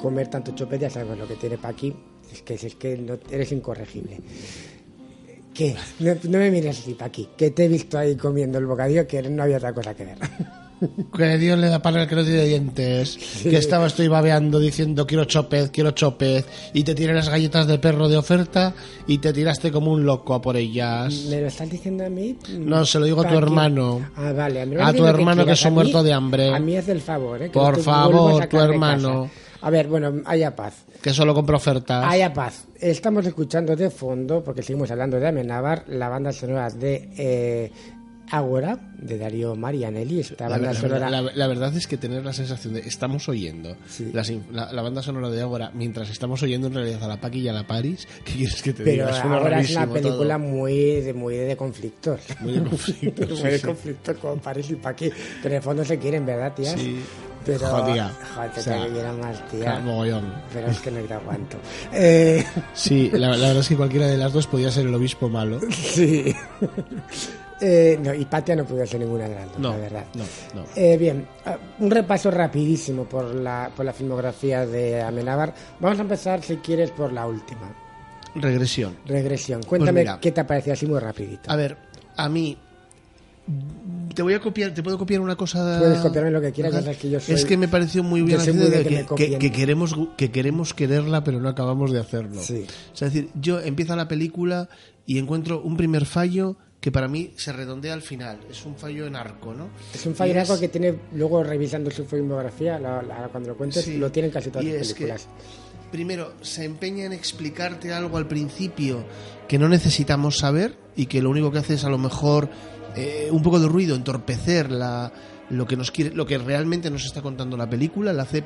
Comer 0.00 0.28
tanto 0.28 0.52
chopet, 0.52 0.80
ya 0.80 0.90
sabemos 0.90 1.18
lo 1.18 1.26
que 1.26 1.34
tiene 1.34 1.58
Paqui. 1.58 1.94
Es 2.30 2.42
que, 2.42 2.54
es 2.54 2.74
que 2.76 2.96
no, 2.96 3.18
eres 3.30 3.52
incorregible. 3.52 4.20
¿Qué? 5.54 5.74
No, 5.98 6.14
no 6.24 6.38
me 6.38 6.50
mires 6.50 6.78
así, 6.78 6.94
Paqui. 6.94 7.30
Que 7.36 7.50
te 7.50 7.64
he 7.64 7.68
visto 7.68 7.98
ahí 7.98 8.16
comiendo 8.16 8.58
el 8.58 8.66
bocadillo 8.66 9.06
que 9.06 9.22
no 9.22 9.42
había 9.42 9.56
otra 9.56 9.72
cosa 9.72 9.94
que 9.94 10.04
ver. 10.04 10.18
Que 11.16 11.38
Dios 11.38 11.58
le 11.58 11.68
da 11.68 11.80
para 11.82 12.02
el 12.02 12.08
que 12.08 12.14
no 12.14 12.24
tiene 12.24 12.44
dientes. 12.44 13.18
Que 13.42 13.56
estaba 13.56 13.86
estoy 13.86 14.08
babeando 14.08 14.58
diciendo 14.58 15.06
quiero 15.06 15.24
chopez, 15.24 15.70
quiero 15.70 15.90
chopez. 15.92 16.46
Y 16.72 16.84
te 16.84 16.94
tiré 16.94 17.14
las 17.14 17.28
galletas 17.28 17.66
de 17.66 17.78
perro 17.78 18.08
de 18.08 18.16
oferta 18.16 18.74
y 19.06 19.18
te 19.18 19.32
tiraste 19.32 19.72
como 19.72 19.92
un 19.92 20.04
loco 20.04 20.34
a 20.34 20.42
por 20.42 20.56
ellas. 20.56 21.24
¿Me 21.28 21.40
lo 21.40 21.48
estás 21.48 21.70
diciendo 21.70 22.04
a 22.04 22.08
mí? 22.08 22.36
No, 22.58 22.84
se 22.84 22.98
lo 22.98 23.06
digo 23.06 23.22
a 23.22 23.28
tu 23.28 23.36
hermano. 23.36 24.08
Ah, 24.16 24.32
vale. 24.32 24.64
mí 24.66 24.76
me 24.76 24.82
A 24.82 24.92
tu 24.92 25.06
hermano 25.06 25.42
que 25.42 25.46
quieras. 25.46 25.60
se 25.60 25.68
ha 25.68 25.70
A 25.70 25.74
muerto 25.74 26.02
de 26.02 26.12
hambre. 26.12 26.54
A 26.54 26.58
mí 26.60 26.76
haz 26.76 26.88
el 26.88 27.00
favor, 27.00 27.42
¿eh? 27.42 27.46
que 27.46 27.58
Por 27.58 27.80
favor, 27.80 28.42
a 28.42 28.48
tu 28.48 28.58
hermano. 28.60 29.30
A 29.60 29.70
ver, 29.70 29.88
bueno, 29.88 30.22
haya 30.24 30.54
paz. 30.54 30.84
Que 31.02 31.12
solo 31.12 31.34
compra 31.34 31.56
ofertas. 31.56 32.04
Haya 32.06 32.32
paz. 32.32 32.66
Estamos 32.80 33.26
escuchando 33.26 33.74
de 33.74 33.90
fondo, 33.90 34.42
porque 34.44 34.62
seguimos 34.62 34.90
hablando 34.92 35.18
de 35.18 35.26
Amenábar, 35.26 35.84
la 35.88 36.08
banda 36.08 36.32
sonora 36.32 36.70
de 36.70 37.08
eh, 37.18 37.72
Ágora, 38.30 38.78
de 38.98 39.18
Darío 39.18 39.54
Marianelli. 39.56 40.20
Esta 40.20 40.44
La, 40.44 40.50
banda 40.56 40.72
la- 40.72 40.80
sonora. 40.80 41.10
la- 41.10 41.22
la 41.22 41.46
verdad 41.46 41.76
es 41.76 41.86
que 41.86 41.96
tener 41.96 42.24
la 42.24 42.32
sensación 42.32 42.74
de 42.74 42.80
estamos 42.80 43.28
oyendo 43.28 43.76
Sí. 43.88 44.10
la, 44.52 44.82
banda 44.82 45.02
sonora 45.02 45.30
de 45.30 45.40
ahora 45.40 45.70
mientras 45.74 46.10
estamos 46.10 46.42
oyendo 46.42 46.66
en 46.68 46.74
realidad 46.74 47.02
a 47.04 47.08
la 47.08 47.20
Paqui 47.20 47.40
y 47.40 47.48
a 47.48 47.52
la 47.52 47.66
Paris, 47.66 48.06
¿qué 48.24 48.32
quieres 48.34 48.62
que 48.62 48.72
te 48.72 48.84
pero 48.84 49.06
diga? 49.06 49.20
Suena 49.20 49.36
ahora 49.38 49.60
es 49.60 49.70
una 49.70 49.86
película 49.92 50.36
todo. 50.38 50.46
muy 50.48 50.74
de, 51.00 51.14
muy 51.14 51.36
de 51.36 51.56
conflictos. 51.56 52.20
Muy 52.40 52.52
de 52.54 52.62
conflictos, 52.62 53.30
muy 53.40 53.50
de 53.50 53.60
conflictos 53.60 54.16
con 54.18 54.38
París 54.40 54.70
y 54.70 54.74
Paqui. 54.76 55.10
Pero 55.42 55.54
en 55.54 55.56
el 55.56 55.62
fondo 55.62 55.84
se 55.84 55.98
quieren, 55.98 56.24
¿verdad, 56.26 56.52
tías? 56.54 56.78
Sí. 56.78 57.00
Pero, 57.46 57.66
Jodía. 57.66 58.12
Joder, 58.34 58.50
te 58.52 58.60
O 58.60 58.62
sea, 58.62 58.86
quieran 58.88 59.20
más, 59.20 59.48
tía. 59.48 59.82
Pero 60.52 60.66
es 60.68 60.80
que 60.80 60.90
no 60.90 61.00
te 61.00 61.14
aguanto. 61.14 61.56
Eh, 61.94 62.44
Sí, 62.74 63.08
la, 63.12 63.28
la 63.30 63.46
verdad 63.48 63.58
es 63.60 63.68
que 63.68 63.76
cualquiera 63.76 64.06
de 64.06 64.18
las 64.18 64.32
dos 64.32 64.46
podía 64.46 64.70
ser 64.70 64.86
el 64.86 64.94
obispo 64.94 65.28
malo. 65.30 65.58
sí. 65.70 66.34
Eh, 67.60 67.98
no, 68.02 68.14
y 68.14 68.24
Patia 68.24 68.54
no 68.54 68.64
pudo 68.64 68.86
ser 68.86 69.00
ninguna 69.00 69.28
de 69.28 69.34
las 69.34 69.46
dos, 69.50 69.58
No, 69.58 69.70
la 69.70 69.76
verdad. 69.78 70.04
no, 70.14 70.24
no. 70.54 70.64
Eh, 70.76 70.96
bien, 70.96 71.26
ah, 71.44 71.56
un 71.80 71.90
repaso 71.90 72.30
rapidísimo 72.30 73.04
por 73.04 73.34
la, 73.34 73.70
por 73.76 73.84
la 73.84 73.92
filmografía 73.92 74.64
de 74.64 75.02
Amenábar. 75.02 75.52
Vamos 75.80 75.98
a 75.98 76.02
empezar, 76.02 76.42
si 76.42 76.56
quieres, 76.58 76.90
por 76.92 77.12
la 77.12 77.26
última. 77.26 77.74
Regresión. 78.34 78.96
Regresión. 79.06 79.62
Cuéntame 79.64 80.00
mira. 80.00 80.18
qué 80.20 80.30
te 80.30 80.40
ha 80.40 80.46
parecido 80.46 80.74
así 80.74 80.86
muy 80.86 81.00
rapidito. 81.00 81.50
A 81.50 81.56
ver, 81.56 81.76
a 82.16 82.28
mí 82.28 82.56
te 84.14 84.22
voy 84.22 84.34
a 84.34 84.40
copiar, 84.40 84.74
te 84.74 84.82
puedo 84.82 84.98
copiar 84.98 85.20
una 85.20 85.34
cosa. 85.34 85.78
Puedes 85.78 86.00
copiarme 86.00 86.30
lo 86.30 86.40
que 86.40 86.52
quieras, 86.52 86.74
Ajá. 86.74 86.92
que 86.94 87.08
yo 87.10 87.18
soy- 87.18 87.34
Es 87.34 87.44
que 87.44 87.56
me 87.56 87.66
pareció 87.68 88.02
muy 88.04 88.22
bien 88.22 88.38
muy 88.38 88.52
de 88.52 88.70
de 88.70 88.82
que 88.82 88.84
que, 88.84 88.90
me 88.90 89.00
que- 89.00 89.06
copien. 89.06 89.38
que 89.38 89.52
queremos 89.52 89.96
que 90.16 90.30
queremos 90.30 90.74
quererla, 90.74 91.24
pero 91.24 91.40
no 91.40 91.48
acabamos 91.48 91.90
de 91.90 92.00
hacerlo. 92.00 92.40
Sí. 92.42 92.66
Es 92.94 93.00
decir, 93.00 93.30
yo 93.34 93.58
empieza 93.60 93.96
la 93.96 94.06
película 94.06 94.68
y 95.06 95.18
encuentro 95.18 95.62
un 95.62 95.76
primer 95.76 96.04
fallo 96.04 96.56
que 96.80 96.92
para 96.92 97.08
mí 97.08 97.32
se 97.36 97.52
redondea 97.52 97.92
al 97.94 98.02
final. 98.02 98.38
Es 98.50 98.64
un 98.64 98.76
fallo 98.76 99.06
en 99.06 99.16
arco, 99.16 99.52
¿no? 99.52 99.68
Es 99.92 100.06
un 100.06 100.14
fallo 100.14 100.38
es- 100.40 100.50
que 100.52 100.68
tiene, 100.68 100.94
luego 101.14 101.42
revisando 101.42 101.90
su 101.90 102.04
filmografía, 102.04 102.78
la- 102.78 103.02
la- 103.02 103.28
cuando 103.28 103.50
lo 103.50 103.56
cuentes, 103.56 103.84
Sí. 103.84 103.96
lo 103.98 104.10
tienen 104.12 104.30
casi 104.30 104.50
todas 104.50 104.64
las 104.64 104.74
es 104.76 104.88
que, 104.94 105.04
películas. 105.06 105.26
primero, 105.90 106.34
se 106.42 106.64
empeña 106.64 107.04
en 107.04 107.12
explicarte 107.12 107.92
algo 107.92 108.16
al 108.16 108.28
principio 108.28 109.04
que 109.48 109.58
no 109.58 109.68
necesitamos 109.68 110.38
saber 110.38 110.76
y 110.96 111.06
que 111.06 111.20
lo 111.22 111.30
único 111.30 111.50
que 111.50 111.58
hace 111.58 111.74
es 111.74 111.84
a 111.84 111.88
lo 111.90 111.98
mejor 111.98 112.48
eh, 112.96 113.28
un 113.30 113.42
poco 113.42 113.60
de 113.60 113.68
ruido, 113.68 113.94
entorpecer 113.94 114.70
la, 114.72 115.12
lo 115.50 115.66
que 115.66 115.76
nos 115.76 115.90
quiere, 115.90 116.14
lo 116.16 116.26
que 116.26 116.36
realmente 116.38 116.90
nos 116.90 117.04
está 117.04 117.22
contando 117.22 117.56
la 117.56 117.68
película, 117.68 118.12
la 118.12 118.22
hace 118.24 118.44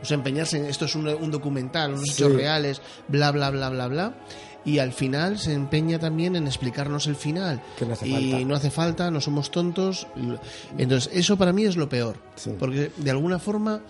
o 0.00 0.04
sea, 0.04 0.14
empeñarse 0.16 0.56
en 0.58 0.66
esto 0.66 0.84
es 0.84 0.94
un, 0.94 1.08
un 1.08 1.30
documental, 1.30 1.92
unos 1.94 2.04
Sí. 2.10 2.22
hechos 2.22 2.32
reales, 2.36 2.80
bla 3.08 3.32
bla 3.32 3.50
bla 3.50 3.68
bla 3.70 3.88
bla. 3.88 4.14
Y 4.64 4.80
al 4.80 4.92
final 4.92 5.38
se 5.38 5.52
empeña 5.54 5.98
también 5.98 6.36
en 6.36 6.46
explicarnos 6.46 7.06
el 7.06 7.16
final. 7.16 7.62
Que 7.78 7.86
no 7.86 7.94
hace 7.94 8.08
y 8.08 8.12
falta. 8.12 8.46
no 8.46 8.54
hace 8.54 8.70
falta, 8.70 9.10
no 9.10 9.20
somos 9.20 9.50
tontos. 9.50 10.06
Entonces, 10.76 11.10
eso 11.14 11.36
para 11.36 11.52
mí 11.52 11.64
es 11.64 11.76
lo 11.76 11.88
peor. 11.88 12.16
Sí. 12.34 12.50
Porque 12.58 12.90
de 12.96 13.10
alguna 13.10 13.38
forma 13.38 13.80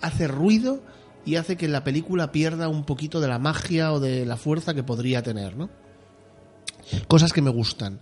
hace 0.00 0.28
ruido 0.28 0.82
y 1.24 1.36
hace 1.36 1.56
que 1.56 1.68
la 1.68 1.84
película 1.84 2.32
pierda 2.32 2.68
un 2.68 2.84
poquito 2.84 3.20
de 3.20 3.28
la 3.28 3.38
magia 3.38 3.92
o 3.92 4.00
de 4.00 4.24
la 4.24 4.36
fuerza 4.36 4.74
que 4.74 4.82
podría 4.82 5.22
tener, 5.22 5.56
¿no? 5.56 5.68
Cosas 7.08 7.32
que 7.32 7.42
me 7.42 7.50
gustan. 7.50 8.00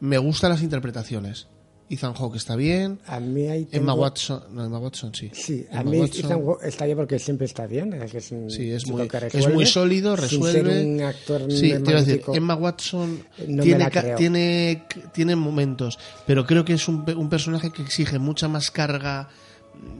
Me 0.00 0.18
gustan 0.18 0.50
las 0.50 0.62
interpretaciones. 0.62 1.48
Ethan 1.90 2.14
Hawke 2.14 2.36
está 2.36 2.56
bien. 2.56 2.98
A 3.06 3.20
mí 3.20 3.46
ahí 3.46 3.68
Emma 3.70 3.92
Watson, 3.94 4.42
no, 4.52 4.64
Emma 4.64 4.78
Watson 4.78 5.14
sí. 5.14 5.30
Sí, 5.34 5.66
a 5.70 5.82
mí 5.84 5.98
Watson, 6.00 6.24
Ethan 6.24 6.44
Hawke 6.46 6.64
está 6.64 6.84
bien 6.86 6.96
porque 6.96 7.18
siempre 7.18 7.46
está 7.46 7.66
bien. 7.66 7.92
Es, 7.92 8.32
un 8.32 8.50
Sí, 8.50 8.70
es 8.70 8.86
muy, 8.86 9.02
es 9.62 9.70
sólido, 9.70 10.16
sin 10.16 10.42
resuelve. 10.42 10.72
ser 10.72 10.86
un 10.86 11.02
actor 11.02 11.42
sí, 11.52 11.60
te 11.72 11.90
iba 11.90 12.00
a 12.00 12.02
decir. 12.02 12.22
Emma 12.32 12.54
Watson 12.54 13.22
No 13.48 13.62
tiene, 13.62 13.90
tiene, 14.16 14.82
tiene 15.12 15.36
momentos, 15.36 15.98
pero 16.26 16.46
creo 16.46 16.64
que 16.64 16.72
es 16.72 16.88
un, 16.88 17.04
un 17.16 17.28
personaje 17.28 17.70
que 17.70 17.82
exige 17.82 18.18
mucha 18.18 18.48
más 18.48 18.70
carga 18.70 19.28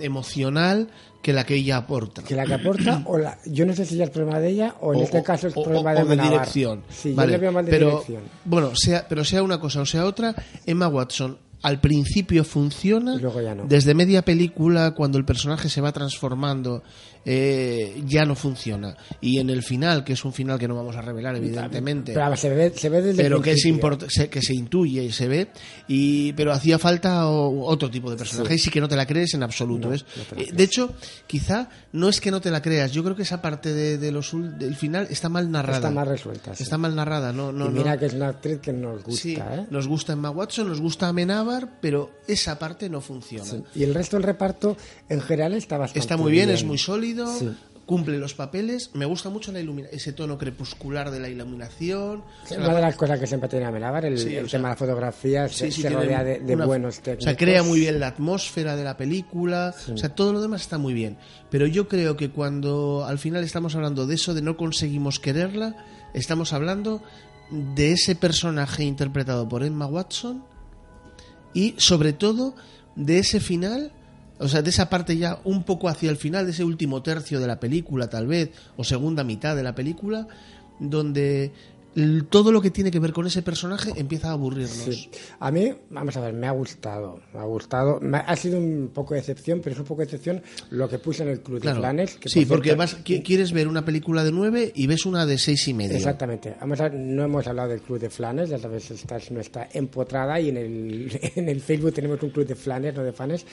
emocional 0.01 0.89
que 1.23 1.33
la 1.33 1.45
que 1.45 1.55
ella 1.55 1.79
aporta. 1.79 2.23
Que 2.23 2.35
la 2.35 2.45
que 2.45 2.55
aporta, 2.55 3.03
o 3.07 3.17
la, 3.19 3.39
yo 3.47 3.65
no 3.67 3.75
sé 3.75 3.85
si 3.87 3.97
ya 3.97 4.05
es 4.05 4.11
problema 4.11 4.39
de 4.41 4.51
ella, 4.51 4.75
o 4.81 4.93
en 4.95 5.01
O- 5.01 5.03
este 5.05 5.23
caso 5.23 5.49
es 5.49 5.57
o- 5.57 5.63
problema 5.63 5.93
o 5.93 6.05
de, 6.05 6.17
de 6.17 6.23
dirección. 6.23 6.83
Sí, 6.91 7.13
Vale, 7.15 7.33
yo 7.33 7.39
le 7.39 7.43
veo 7.43 7.53
mal 7.53 7.65
de 7.65 7.71
pero, 7.71 7.91
dirección. 7.91 8.23
Bueno, 8.45 8.73
sea, 8.75 9.07
pero 9.09 9.25
sea 9.25 9.43
una 9.43 9.59
cosa 9.59 9.81
o 9.81 9.87
sea 9.87 10.05
otra, 10.05 10.35
Emma 10.67 10.89
Watson 10.89 11.39
al 11.65 11.81
principio 11.81 12.45
funciona, 12.45 13.15
Y 13.17 13.21
luego 13.21 13.41
ya 13.41 13.55
no. 13.55 13.65
desde 13.65 13.95
media 13.95 14.21
película, 14.23 14.91
cuando 14.91 15.17
el 15.17 15.25
personaje 15.25 15.71
se 15.71 15.81
va 15.81 15.93
transformando, 15.93 16.83
eh, 17.25 18.03
ya 18.07 18.25
no 18.25 18.35
funciona. 18.35 18.97
Y 19.21 19.39
en 19.39 19.51
el 19.51 19.63
final, 19.63 20.05
que 20.05 20.13
es 20.13 20.25
un 20.25 20.33
final 20.33 20.59
que 20.59 20.69
no 20.69 20.75
vamos 20.75 20.95
a 20.97 21.01
revelar, 21.03 21.37
evidentemente, 21.37 22.13
Pero 22.13 22.25
vamos, 22.25 22.41
se 22.41 22.51
ve, 22.51 22.73
se 22.77 22.89
ve 22.89 22.99
desde 23.03 23.23
el 23.23 23.29
pero 23.29 23.41
que 23.43 23.53
es 23.53 23.63
se- 24.09 24.29
que 24.29 24.43
se 24.43 24.55
intuye 24.55 25.03
y 25.05 25.13
se 25.13 25.29
ve 25.29 25.49
y 25.89 26.33
pero 26.35 26.53
hacía 26.53 26.79
falta 26.79 27.29
o- 27.29 27.65
otro 27.67 27.91
tipo 27.91 28.11
de 28.11 28.17
personaje 28.17 28.55
y 28.55 28.59
sí 28.59 28.71
que 28.71 28.81
no 28.81 28.89
te 28.89 28.97
la 28.97 29.07
crees 29.07 29.35
en 29.35 29.43
absoluto 29.43 29.89
No, 29.89 29.95
Eh, 29.95 30.51
de 30.53 30.63
hecho 30.65 30.95
quizá 31.27 31.69
no 31.93 32.09
es 32.09 32.21
que 32.21 32.31
no 32.31 32.41
te 32.41 32.51
la 32.51 32.61
creas 32.63 32.93
yo 32.93 33.03
creo 33.05 33.17
que 33.17 33.23
esa 33.23 33.41
parte 33.41 33.73
de, 33.73 33.99
de 33.99 34.11
los 34.13 34.31
del 34.59 34.77
final 34.77 35.07
está 35.11 35.29
mal 35.29 35.51
narrada 35.51 35.79
Está 35.79 35.91
más 35.91 36.09
resuelta. 36.09 36.55
sí. 36.55 36.63
está 36.63 36.79
mal 36.79 36.95
narrada 36.95 37.33
no 37.33 37.53
no 37.53 37.67
y 37.67 37.71
mira 37.71 37.95
no. 37.95 38.01
que 38.01 38.07
es 38.07 38.15
una 38.15 38.29
actriz 38.29 38.59
que 38.61 38.73
nos 38.73 39.03
gusta, 39.03 39.23
Sí, 39.23 39.35
¿eh? 39.37 39.67
nos 39.71 39.87
gusta 39.89 40.13
Emma 40.13 40.31
Watson 40.31 40.69
nos 40.69 40.81
gusta 40.81 41.09
Amenábar 41.09 41.79
pero 41.81 42.11
esa 42.27 42.59
parte 42.59 42.89
no 42.89 43.01
funciona. 43.01 43.51
Y 43.75 43.83
el 43.83 43.95
resto 43.95 44.17
del 44.17 44.25
reparto, 44.25 44.77
en 45.09 45.21
general, 45.21 45.53
está 45.55 45.77
bastante 45.79 45.99
está 46.01 46.17
muy 46.17 46.33
bien, 46.33 46.49
es 46.51 46.65
muy 46.65 46.79
sólido 46.79 47.14
Sí. 47.39 47.51
cumple 47.87 48.17
los 48.19 48.33
papeles 48.33 48.91
me 48.95 49.05
gusta 49.05 49.29
mucho 49.29 49.53
la 49.53 49.61
ilumina 49.61 49.89
ese 49.93 50.15
tono 50.15 50.39
crepuscular 50.39 51.11
de 51.11 51.21
la 51.21 51.29
iluminación 51.29 52.23
sea, 52.47 52.57
Una 52.57 52.69
la- 52.69 52.75
de 52.77 52.81
las 52.81 52.97
cosas 52.97 53.21
que 53.21 53.27
siempre 53.27 53.47
tiene 53.51 53.67
Amenábar, 53.67 54.07
el, 54.07 54.19
Sí, 54.19 54.35
el 54.35 54.49
sea, 54.49 54.59
tema 54.59 54.69
de 54.69 54.73
la 54.75 54.79
fotografía, 54.79 55.49
se, 55.49 55.71
Sí, 55.71 55.83
sí, 55.83 55.89
rodea 55.91 56.25
de, 56.25 56.41
de 56.41 56.55
una- 56.55 56.65
buenos 56.65 56.99
O 56.99 57.03
técnicos. 57.03 57.25
sea, 57.25 57.37
crea 57.37 57.63
muy 57.63 57.81
bien 57.81 58.01
la 58.01 58.07
atmósfera 58.09 58.75
de 58.77 58.85
la 58.85 58.97
película. 58.97 59.75
O 59.93 59.97
sea, 59.99 60.09
todo 60.15 60.33
lo 60.33 60.41
demás 60.41 60.63
está 60.63 60.79
muy 60.79 60.95
bien. 60.95 61.19
Pero 61.51 61.67
yo 61.67 61.87
creo 61.87 62.17
que 62.17 62.31
cuando 62.31 63.05
al 63.07 63.19
final 63.19 63.45
estamos 63.45 63.75
hablando 63.75 64.07
de 64.07 64.15
eso, 64.15 64.33
de 64.33 64.41
no 64.41 64.57
conseguimos 64.57 65.21
quererla, 65.21 65.77
estamos 66.15 66.55
hablando 66.55 67.03
de 67.51 67.93
ese 67.93 68.15
personaje 68.17 68.83
interpretado 68.85 69.47
por 69.47 69.63
Emma 69.63 69.85
Watson 69.87 70.43
y 71.53 71.75
sobre 71.77 72.15
todo 72.15 72.55
de 72.97 73.19
ese 73.19 73.41
final. 73.41 73.93
O 74.45 74.49
sea, 74.49 74.61
de 74.63 74.71
esa 74.71 74.91
parte 74.91 75.17
ya 75.17 75.41
un 75.45 75.65
poco 75.65 75.89
hacia 75.89 76.11
el 76.11 76.17
final, 76.17 76.45
de 76.45 76.53
ese 76.53 76.65
último 76.65 77.03
tercio 77.03 77.41
de 77.41 77.47
la 77.47 77.59
película, 77.59 78.09
tal 78.11 78.27
vez, 78.27 78.51
o 78.77 78.85
segunda 78.85 79.25
mitad 79.25 79.57
de 79.57 79.63
la 79.63 79.75
película, 79.75 80.29
donde 80.79 81.51
todo 82.29 82.51
lo 82.51 82.61
que 82.61 82.73
tiene 82.73 82.91
que 82.91 82.99
ver 82.99 83.13
con 83.13 83.25
ese 83.25 83.41
personaje 83.43 83.93
empieza 83.97 84.29
a 84.29 84.33
aburrirnos. 84.33 84.73
Sí. 84.73 85.09
A 85.39 85.53
mí, 85.53 85.73
vamos 85.91 86.17
a 86.17 86.21
ver, 86.23 86.33
me 86.35 86.49
ha 86.49 86.51
gustado. 86.51 87.21
Me 87.33 87.39
ha 87.39 87.45
gustado. 87.45 88.01
Me 88.01 88.19
ha, 88.19 88.23
ha 88.23 88.35
sido 88.35 88.59
un 88.59 88.91
poco 88.93 89.15
de 89.15 89.21
excepción, 89.21 89.61
pero 89.63 89.75
es 89.75 89.79
un 89.81 89.87
poco 89.87 90.01
de 90.01 90.07
excepción 90.07 90.43
lo 90.71 90.89
que 90.89 90.99
puse 90.99 91.23
en 91.23 91.29
el 91.29 91.41
Club 91.41 91.61
Claro. 91.61 91.77
de 91.77 91.81
Flanes. 91.83 92.17
que 92.17 92.29
sí, 92.29 92.41
por 92.47 92.57
porque 92.57 92.71
cierto- 92.71 92.79
vas, 92.81 92.97
quieres 93.25 93.53
ver 93.53 93.69
una 93.69 93.85
película 93.85 94.25
de 94.25 94.33
nueve 94.33 94.73
y 94.75 94.89
ves 94.89 95.07
una 95.07 95.25
de 95.25 95.39
seis 95.39 95.69
y 95.69 95.73
medio. 95.75 95.97
Exactamente. 95.97 96.57
Vamos 96.61 96.81
a 96.81 96.89
ver, 96.89 96.95
no 96.95 97.23
hemos 97.23 97.47
hablado 97.47 97.69
del 97.69 97.81
Club 97.81 98.01
de 98.01 98.11
Flanes, 98.11 98.51
ya 98.51 98.59
sabes, 98.59 98.91
esta 98.91 99.17
es 99.17 99.31
nuestra 99.31 99.69
empotrada 99.73 100.41
y 100.41 100.49
en 100.49 100.57
el, 100.57 101.21
en 101.37 101.49
el 101.49 101.61
Facebook 101.61 101.93
tenemos 101.95 102.21
un 102.25 102.31
Club 102.31 102.47
de 102.47 102.57
Flanes, 102.57 102.93
no 102.97 103.05
de 103.05 103.13
Fanes, 103.13 103.47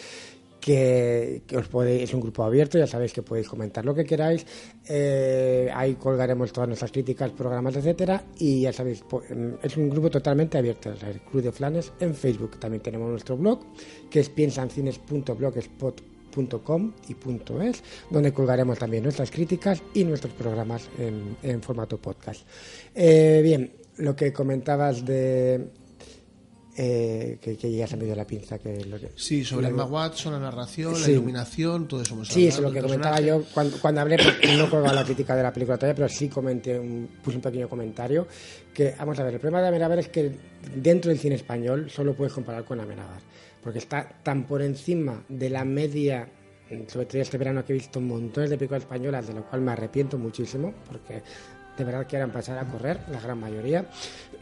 que, 0.61 1.43
os 1.57 1.67
podéis, 1.67 2.03
es 2.03 2.13
un 2.13 2.21
grupo 2.21 2.43
abierto, 2.43 2.77
ya 2.77 2.85
sabéis 2.87 3.11
que 3.11 3.23
podéis 3.23 3.49
comentar 3.49 3.83
lo 3.83 3.95
que 3.95 4.05
queráis, 4.05 4.45
eh, 4.87 5.69
ahí 5.73 5.95
colgaremos 5.95 6.53
todas 6.53 6.69
nuestras 6.69 6.91
críticas, 6.91 7.31
programas, 7.31 7.75
etcétera, 7.75 8.23
y 8.37 8.61
ya 8.61 8.71
sabéis, 8.71 9.03
em, 9.29 9.55
es 9.61 9.75
un 9.75 9.89
grupo 9.89 10.11
totalmente 10.11 10.57
abierto, 10.57 10.95
sea, 10.95 11.09
el 11.09 11.19
Club 11.21 11.43
de 11.43 11.51
Flanes 11.51 11.91
en 11.99 12.15
Facebook. 12.15 12.57
También 12.59 12.81
tenemos 12.83 13.09
nuestro 13.09 13.35
blog, 13.35 13.59
que 14.09 14.21
es 14.21 14.29
piensancines.blogspot.com 14.29 16.93
y 17.09 17.15
punto 17.15 17.61
.es, 17.61 17.83
donde 18.09 18.31
colgaremos 18.31 18.79
también 18.79 19.03
nuestras 19.03 19.29
críticas 19.31 19.83
y 19.93 20.05
nuestros 20.05 20.31
programas 20.33 20.89
en, 20.97 21.35
en 21.41 21.61
formato 21.61 21.97
podcast. 21.97 22.47
Eh, 22.95 23.41
bien, 23.43 23.73
lo 23.97 24.15
que 24.15 24.31
comentabas 24.31 25.03
de... 25.05 25.80
eh, 26.77 27.37
que, 27.41 27.57
que 27.57 27.71
ya 27.71 27.85
se 27.85 27.97
me 27.97 28.05
dio 28.05 28.15
la 28.15 28.25
pinza 28.25 28.57
que 28.57 28.85
lo 28.85 28.99
que 28.99 29.11
Sí, 29.15 29.43
sobre 29.43 29.67
Emma 29.67 29.85
Watson, 29.85 30.33
la 30.33 30.39
narración, 30.39 30.93
la 30.93 30.99
Sí. 30.99 31.11
iluminación, 31.11 31.87
todo 31.87 32.01
eso. 32.01 32.13
hemos 32.13 32.27
Sí, 32.29 32.47
es 32.47 32.59
lo 32.59 32.71
que 32.71 32.81
comentaba 32.81 33.19
yo 33.19 33.43
cuando, 33.53 33.77
cuando 33.79 34.01
hablé, 34.01 34.17
porque 34.17 34.55
no 34.57 34.69
colgaba 34.69 34.93
la 34.93 35.03
crítica 35.03 35.35
de 35.35 35.43
la 35.43 35.51
película 35.51 35.77
todavía, 35.77 35.95
pero 35.95 36.09
sí 36.09 36.29
comenté, 36.29 36.79
un, 36.79 37.09
puse 37.23 37.35
un 37.37 37.41
pequeño 37.43 37.67
comentario, 37.67 38.27
que, 38.73 38.95
vamos 38.97 39.19
a 39.19 39.23
ver, 39.23 39.33
el 39.33 39.39
problema 39.39 39.61
de 39.61 39.67
Amenábar 39.67 39.99
es 39.99 40.07
que 40.09 40.31
dentro 40.75 41.09
del 41.09 41.19
cine 41.19 41.35
español 41.35 41.89
solo 41.89 42.13
puedes 42.13 42.33
comparar 42.33 42.63
con 42.63 42.79
Amenábar, 42.79 43.19
porque 43.61 43.79
está 43.79 44.07
tan 44.23 44.45
por 44.45 44.61
encima 44.61 45.23
de 45.27 45.49
la 45.49 45.65
media, 45.65 46.27
sobre 46.87 47.05
todo 47.05 47.21
este 47.21 47.37
verano 47.37 47.65
que 47.65 47.73
he 47.73 47.75
visto 47.75 47.99
montones 47.99 48.49
de 48.49 48.57
películas 48.57 48.83
españolas, 48.83 49.27
de 49.27 49.33
lo 49.33 49.43
cual 49.43 49.61
me 49.61 49.73
arrepiento 49.73 50.17
muchísimo, 50.17 50.73
porque 50.89 51.21
de 51.81 51.85
verdad 51.91 52.05
que 52.05 52.15
eran 52.15 52.29
pasar 52.31 52.59
a 52.59 52.65
correr, 52.65 52.99
la 53.11 53.19
gran 53.19 53.39
mayoría. 53.39 53.85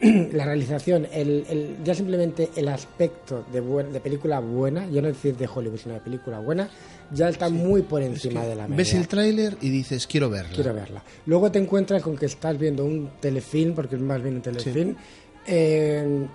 la 0.00 0.44
realización, 0.44 1.06
el, 1.12 1.44
el- 1.48 1.76
ya 1.84 1.94
simplemente 1.94 2.50
el 2.56 2.68
aspecto 2.68 3.44
de, 3.52 3.60
buen- 3.60 3.92
de 3.92 4.00
película 4.00 4.40
buena, 4.40 4.86
yo 4.90 5.00
no 5.02 5.08
decir 5.08 5.36
de 5.36 5.46
Hollywood, 5.52 5.78
sino 5.78 5.94
de 5.94 6.00
película 6.00 6.38
buena, 6.38 6.68
ya 7.12 7.28
está 7.28 7.48
muy 7.48 7.82
por 7.82 8.02
encima 8.02 8.44
de 8.44 8.54
la 8.54 8.64
media. 8.64 8.76
Ves 8.76 8.94
el 8.94 9.08
tráiler 9.08 9.56
y 9.60 9.70
dices, 9.70 10.06
quiero 10.06 10.28
verla. 10.30 10.54
Quiero 10.54 10.72
verla. 10.74 11.02
Luego 11.26 11.50
te 11.50 11.58
encuentras 11.58 12.02
con 12.02 12.16
que 12.16 12.26
estás 12.26 12.58
viendo 12.58 12.84
un 12.84 13.10
telefilm, 13.20 13.74
porque 13.74 13.96
es 13.96 14.02
más 14.02 14.22
bien 14.22 14.36
un 14.36 14.42
telefilm, 14.42 14.96
eh, 15.52 16.26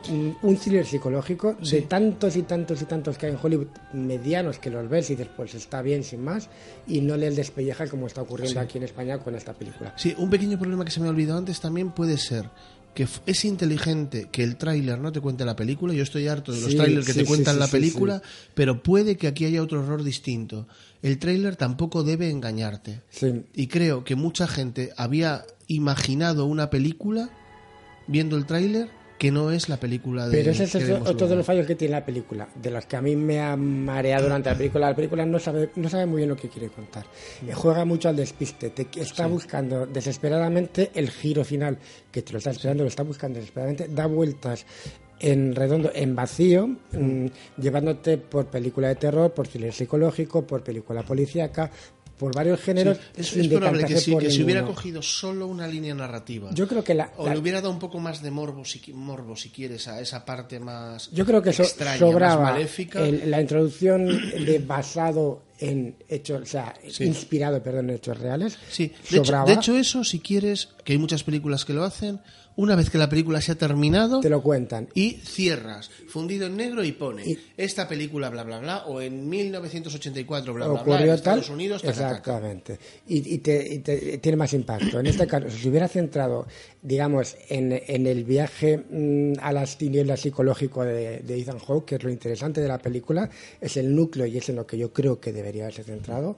un- 0.43 0.57
thriller 0.57 0.85
psicológico 0.85 1.55
de 1.71 1.81
tantos 1.83 2.35
y 2.35 2.41
tantos 2.43 2.81
y 2.81 2.85
tantos 2.85 3.17
que 3.17 3.27
hay 3.27 3.31
en 3.31 3.39
Hollywood 3.41 3.67
medianos 3.93 4.59
que 4.59 4.69
los 4.69 4.89
ves 4.89 5.09
y 5.09 5.15
dices, 5.15 5.31
pues 5.35 5.55
está 5.55 5.81
bien 5.81 6.03
sin 6.03 6.21
más, 6.23 6.49
y 6.85 6.99
no 7.01 7.15
le 7.15 7.31
despelleja 7.31 7.87
como 7.87 8.07
está 8.07 8.21
ocurriendo 8.21 8.59
aquí 8.59 8.77
en 8.77 8.83
España 8.83 9.17
con 9.19 9.33
esta 9.35 9.53
película. 9.53 9.93
Sí, 9.97 10.13
un 10.17 10.29
pequeño 10.29 10.59
problema 10.59 10.83
que 10.83 10.91
se 10.91 10.99
me 10.99 11.07
ha 11.07 11.09
olvidado 11.11 11.39
antes 11.39 11.59
también 11.61 11.91
puede 11.91 12.17
ser 12.17 12.49
que 12.93 13.07
es 13.25 13.43
inteligente 13.45 14.29
que 14.31 14.41
el 14.43 14.55
tráiler 14.55 14.99
no 14.99 15.11
te 15.11 15.19
cuente 15.19 15.43
la 15.43 15.53
película. 15.57 15.93
Yo 15.93 16.03
estoy 16.03 16.29
harto 16.29 16.53
de 16.53 16.61
los 16.61 16.71
Sí, 16.71 16.77
trailers 16.77 17.05
que 17.05 17.13
te 17.13 17.25
cuentan 17.25 17.59
la 17.59 17.67
película, 17.67 18.21
pero 18.53 18.81
puede 18.83 19.17
que 19.17 19.27
aquí 19.27 19.43
haya 19.43 19.61
otro 19.61 19.83
error 19.83 20.01
distinto. 20.01 20.65
El 21.01 21.19
tráiler 21.19 21.57
tampoco 21.57 22.03
debe 22.03 22.29
engañarte. 22.29 23.01
Y 23.53 23.67
creo 23.67 24.05
que 24.05 24.15
mucha 24.15 24.47
gente 24.47 24.93
había 24.95 25.43
imaginado 25.67 26.45
una 26.45 26.69
película 26.69 27.29
viendo 28.07 28.37
el 28.37 28.45
tráiler 28.45 28.87
que 29.17 29.31
no 29.31 29.51
es 29.51 29.69
la 29.69 29.77
película 29.77 30.27
de 30.27 30.37
Pero 30.37 30.51
ese 30.51 30.63
es 30.63 30.89
otro 31.05 31.27
de 31.27 31.35
los 31.35 31.45
fallos 31.45 31.65
que 31.65 31.75
tiene 31.75 31.93
la 31.93 32.05
película, 32.05 32.47
de 32.55 32.69
los 32.69 32.85
que 32.85 32.95
a 32.97 33.01
mí 33.01 33.15
me 33.15 33.39
ha 33.39 33.55
mareado 33.55 34.23
durante 34.23 34.49
la 34.49 34.57
película. 34.57 34.89
La 34.89 34.95
película 34.95 35.25
no 35.25 35.39
sabe, 35.39 35.69
no 35.75 35.89
sabe 35.89 36.05
muy 36.05 36.17
bien 36.17 36.29
lo 36.29 36.35
que 36.35 36.49
quiere 36.49 36.69
contar. 36.69 37.05
Eh, 37.47 37.53
Juega 37.53 37.85
mucho 37.85 38.09
al 38.09 38.15
despiste, 38.15 38.71
te 38.71 38.87
está 38.99 39.27
buscando 39.27 39.85
desesperadamente 39.85 40.91
el 40.93 41.09
giro 41.09 41.43
final, 41.45 41.77
que 42.11 42.21
te 42.21 42.31
lo 42.33 42.39
está 42.39 42.51
esperando, 42.51 42.83
lo 42.83 42.89
está 42.89 43.03
buscando 43.03 43.39
desesperadamente, 43.39 43.87
da 43.87 44.05
vueltas 44.05 44.65
en 45.19 45.55
redondo, 45.55 45.91
en 45.93 46.15
vacío, 46.15 46.67
mm, 46.67 47.25
llevándote 47.57 48.17
por 48.17 48.47
película 48.47 48.89
de 48.89 48.95
terror, 48.95 49.33
por 49.33 49.47
thriller 49.47 49.73
psicológico, 49.73 50.45
por 50.45 50.63
película 50.63 51.03
policíaca, 51.03 51.71
por 52.17 52.33
varios 52.33 52.61
géneros. 52.61 52.97
Sí, 53.15 53.21
es, 53.21 53.35
es 53.37 53.47
probable 53.49 53.85
que, 53.85 54.11
por 54.11 54.23
que 54.23 54.31
si 54.31 54.43
hubiera 54.43 54.63
cogido 54.65 55.01
solo 55.01 55.47
una 55.47 55.67
línea 55.67 55.93
narrativa 55.93 56.49
Yo 56.53 56.67
creo 56.67 56.83
que 56.83 56.93
la, 56.93 57.11
o 57.17 57.25
la- 57.25 57.33
le 57.33 57.39
hubiera 57.39 57.59
dado 57.61 57.71
un 57.73 57.79
poco 57.79 57.99
más 57.99 58.21
de 58.21 58.31
morbo 58.31 58.63
si, 58.63 58.81
morbo, 58.93 59.35
si 59.35 59.49
quieres, 59.49 59.87
a 59.87 59.99
esa 59.99 60.23
parte 60.25 60.59
más 60.59 61.09
Yo 61.11 61.25
creo 61.25 61.41
que 61.41 61.51
so- 61.53 61.63
extraña, 61.63 61.99
sobraba 61.99 62.41
más 62.41 62.53
maléfica. 62.53 63.01
el- 63.05 63.29
la 63.29 63.41
introducción 63.41 64.07
de 64.07 64.59
basado 64.65 65.43
en 65.59 65.95
hechos, 66.09 66.41
o 66.41 66.45
sea, 66.45 66.73
inspirado, 66.99 67.61
perdón, 67.63 67.89
en 67.89 67.95
hechos 67.97 68.17
reales. 68.19 68.57
Sí, 68.69 68.87
de 69.09 69.17
hecho, 69.17 69.25
sobraba. 69.25 69.45
de 69.45 69.53
hecho 69.53 69.75
eso, 69.77 70.03
si 70.03 70.19
quieres, 70.19 70.69
que 70.83 70.93
hay 70.93 70.99
muchas 70.99 71.23
películas 71.23 71.63
que 71.65 71.73
lo 71.73 71.83
hacen, 71.83 72.19
una 72.57 72.75
vez 72.75 72.89
que 72.89 72.97
la 72.97 73.09
película 73.09 73.41
se 73.41 73.51
ha 73.51 73.55
terminado 73.55 74.21
te 74.21 74.29
lo 74.29 74.41
cuentan. 74.41 74.87
y 74.93 75.11
cierras, 75.23 75.89
fundido 76.07 76.47
en 76.47 76.55
negro 76.55 76.83
y 76.83 76.91
pone 76.93 77.37
esta 77.57 77.87
película 77.87 78.29
bla 78.29 78.43
bla 78.43 78.59
bla 78.59 78.85
o 78.85 79.01
en 79.01 79.27
1984 79.27 80.53
bla 80.53 80.67
bla 80.67 80.73
bla 80.73 80.81
en 80.81 80.87
ocurrió 80.87 81.07
tal 81.07 81.15
Estados 81.39 81.49
Unidos 81.49 81.83
exactamente. 81.83 82.79
Y, 83.07 83.33
y 83.35 83.37
te, 83.39 83.73
y 83.75 83.79
te- 83.79 84.17
tiene 84.19 84.35
más 84.37 84.53
impacto. 84.53 84.99
En 84.99 85.07
este 85.07 85.27
caso 85.27 85.49
si 85.49 85.59
se 85.63 85.69
hubiera 85.69 85.87
centrado 85.87 86.47
digamos 86.81 87.35
en, 87.49 87.81
en 87.87 88.07
el 88.07 88.23
viaje 88.23 88.77
mm, 88.89 89.33
a 89.41 89.51
las 89.51 89.77
tinieblas 89.77 90.21
psicológico 90.21 90.83
de, 90.83 91.19
de 91.19 91.39
Ethan 91.39 91.59
Hawke 91.59 91.85
que 91.85 91.95
es 91.95 92.03
lo 92.03 92.09
interesante 92.11 92.61
de 92.61 92.67
la 92.67 92.77
película 92.77 93.29
es 93.59 93.75
el 93.77 93.95
núcleo 93.95 94.25
y 94.25 94.37
es 94.37 94.47
en 94.49 94.55
lo 94.57 94.65
que 94.65 94.77
yo 94.77 94.93
creo 94.93 95.19
que 95.19 95.33
debería 95.33 95.63
haberse 95.63 95.83
centrado 95.83 96.37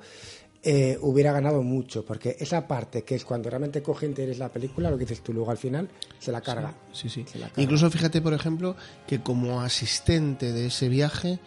eh, 0.70 0.98
hubiera 1.02 1.32
ganado 1.32 1.64
mucho 1.64 2.04
porque 2.04 2.36
esa 2.40 2.68
parte 2.68 3.04
que 3.04 3.16
es 3.16 3.24
cuando 3.24 3.50
realmente 3.50 3.82
coge 3.82 4.06
interés 4.06 4.38
la 4.38 4.50
película 4.50 4.90
lo 4.92 4.98
que 4.98 5.06
dices 5.06 5.22
tú 5.22 5.32
luego 5.32 5.50
al 5.50 5.58
final 5.58 5.88
se 6.20 6.32
la 6.34 6.42
carga 6.42 6.74
Sí, 6.92 7.08
sí. 7.10 7.24
Carga. 7.24 7.52
Incluso 7.56 7.90
fíjate, 7.90 8.22
por 8.22 8.34
ejemplo, 8.34 8.76
que 9.08 9.22
como 9.22 9.62
asistente 9.62 10.52
de 10.52 10.66
ese 10.66 10.90
viaje 10.90 11.40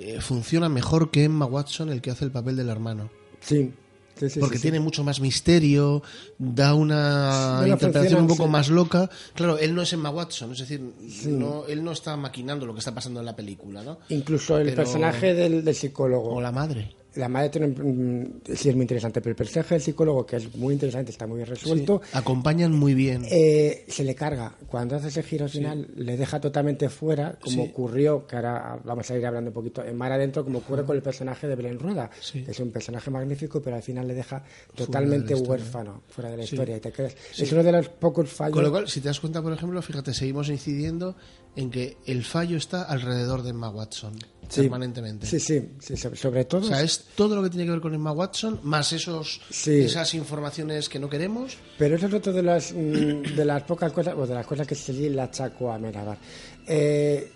eh, 0.00 0.20
funciona 0.20 0.68
mejor 0.68 1.10
que 1.12 1.24
Emma 1.24 1.46
Watson, 1.46 1.90
el 1.90 2.00
que 2.02 2.10
hace 2.10 2.24
el 2.24 2.32
papel 2.32 2.56
del 2.56 2.68
hermano. 2.68 3.08
sí 3.40 3.72
Sí, 4.18 4.30
sí, 4.30 4.40
porque 4.40 4.58
tiene 4.58 4.80
mucho 4.80 5.04
más 5.04 5.20
misterio, 5.20 6.02
da 6.38 6.72
una 6.72 7.60
No, 7.60 7.66
interpretación 7.66 8.22
un 8.22 8.26
poco 8.26 8.48
más 8.48 8.70
loca. 8.70 9.10
Claro, 9.34 9.58
él 9.58 9.74
no 9.74 9.82
es 9.82 9.92
Emma 9.92 10.08
Watson, 10.08 10.52
es 10.52 10.60
decir, 10.60 10.80
no, 11.26 11.66
él 11.66 11.84
no 11.84 11.92
está 11.92 12.16
maquinando 12.16 12.64
lo 12.64 12.72
que 12.72 12.78
está 12.78 12.94
pasando 12.94 13.20
en 13.20 13.26
la 13.26 13.36
película, 13.36 13.82
¿no? 13.82 13.98
Incluso 14.08 14.56
el 14.56 14.68
Pero- 14.68 14.76
personaje 14.76 15.34
del, 15.34 15.62
del 15.62 15.74
psicólogo. 15.74 16.30
O 16.34 16.40
la 16.40 16.50
madre. 16.50 16.94
La 17.16 17.28
madre 17.28 17.48
tiene 17.50 17.68
mm, 17.68 18.40
sí 18.54 18.68
es 18.68 18.74
muy 18.74 18.82
interesante, 18.82 19.20
pero 19.20 19.30
el 19.32 19.36
personaje 19.36 19.74
del 19.74 19.82
psicólogo, 19.82 20.24
que 20.24 20.36
es 20.36 20.54
muy 20.56 20.74
interesante, 20.74 21.10
está 21.10 21.26
muy 21.26 21.38
bien 21.38 21.48
resuelto, 21.48 22.00
Acompañan 22.12 22.72
muy 22.72 22.94
bien. 22.94 23.24
eh, 23.30 23.84
se 23.88 24.04
le 24.04 24.14
carga. 24.14 24.54
Cuando 24.68 24.96
hace 24.96 25.08
ese 25.08 25.22
giro 25.22 25.48
final, 25.48 25.88
le 25.96 26.16
deja 26.16 26.40
totalmente 26.40 26.88
fuera, 26.88 27.38
como 27.40 27.64
ocurrió, 27.64 28.26
que 28.26 28.36
ahora 28.36 28.78
vamos 28.84 29.10
a 29.10 29.16
ir 29.16 29.26
hablando 29.26 29.50
un 29.50 29.54
poquito 29.54 29.84
en 29.84 29.96
mar 29.96 30.12
adentro, 30.12 30.44
como 30.44 30.58
ocurre 30.58 30.84
con 30.84 30.96
el 30.96 31.02
personaje 31.02 31.46
de 31.48 31.54
Belén 31.56 31.78
Rueda, 31.78 32.10
que 32.32 32.50
es 32.50 32.60
un 32.60 32.70
personaje 32.70 33.10
magnífico, 33.10 33.60
pero 33.62 33.76
al 33.76 33.82
final 33.82 34.06
le 34.06 34.14
deja 34.14 34.42
totalmente 34.74 35.34
huérfano, 35.34 36.02
fuera 36.08 36.30
de 36.30 36.36
la 36.36 36.44
historia. 36.44 36.76
Y 36.76 36.80
te 36.80 36.92
quedas. 36.92 37.16
Es 37.36 37.50
uno 37.52 37.62
de 37.62 37.72
los 37.72 37.88
pocos 37.88 38.30
fallos. 38.30 38.54
Con 38.54 38.64
lo 38.64 38.70
cual, 38.70 38.88
si 38.88 39.00
te 39.00 39.08
das 39.08 39.20
cuenta, 39.20 39.42
por 39.42 39.52
ejemplo, 39.52 39.80
fíjate, 39.82 40.12
seguimos 40.12 40.48
incidiendo 40.48 41.16
en 41.56 41.70
que 41.70 41.96
el 42.06 42.22
fallo 42.24 42.56
está 42.56 42.82
alrededor 42.82 43.42
de 43.42 43.50
Emma 43.50 43.70
Watson, 43.70 44.16
Sí. 44.48 44.60
permanentemente. 44.62 45.26
Sí, 45.26 45.40
sí, 45.40 45.70
sí, 45.80 45.96
sobre, 45.96 46.44
todo. 46.44 46.60
O 46.66 46.68
sea, 46.68 46.80
es 46.82 47.06
todo 47.16 47.34
lo 47.34 47.42
que 47.42 47.50
tiene 47.50 47.64
que 47.64 47.72
ver 47.72 47.80
con 47.80 47.92
Emma 47.94 48.12
Watson, 48.12 48.60
más 48.62 48.92
esos, 48.92 49.40
Sí. 49.50 49.80
esas 49.80 50.14
informaciones 50.14 50.88
que 50.88 51.00
no 51.00 51.08
queremos. 51.10 51.56
Pero 51.78 51.96
eso 51.96 52.06
es 52.06 52.14
otra 52.14 52.32
de 52.32 52.42
las, 52.44 52.72
mm, 52.72 53.34
de 53.34 53.44
las 53.44 53.64
pocas 53.64 53.92
cosas, 53.92 54.14
o 54.16 54.24
de 54.26 54.34
las 54.34 54.46
cosas 54.46 54.66
que 54.66 54.76
se 54.76 54.92
le 54.92 55.20
achaco 55.20 55.72
a 55.72 55.74
Amenábar. 55.74 56.18
Eh, 56.66 57.32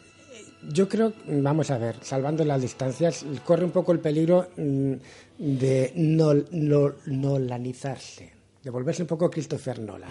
yo 0.68 0.88
creo, 0.88 1.12
vamos 1.26 1.70
a 1.70 1.78
ver, 1.78 1.96
salvando 2.02 2.44
las 2.44 2.60
distancias, 2.62 3.24
corre 3.44 3.64
un 3.64 3.70
poco 3.72 3.90
el 3.92 3.98
peligro 3.98 4.50
mm, 4.56 4.92
de 5.38 5.92
no, 5.96 6.34
no, 6.52 6.92
nolanizarse, 7.06 8.30
de 8.62 8.70
volverse 8.70 9.02
un 9.02 9.08
poco 9.08 9.30
Christopher 9.30 9.80
Nolan. 9.80 10.10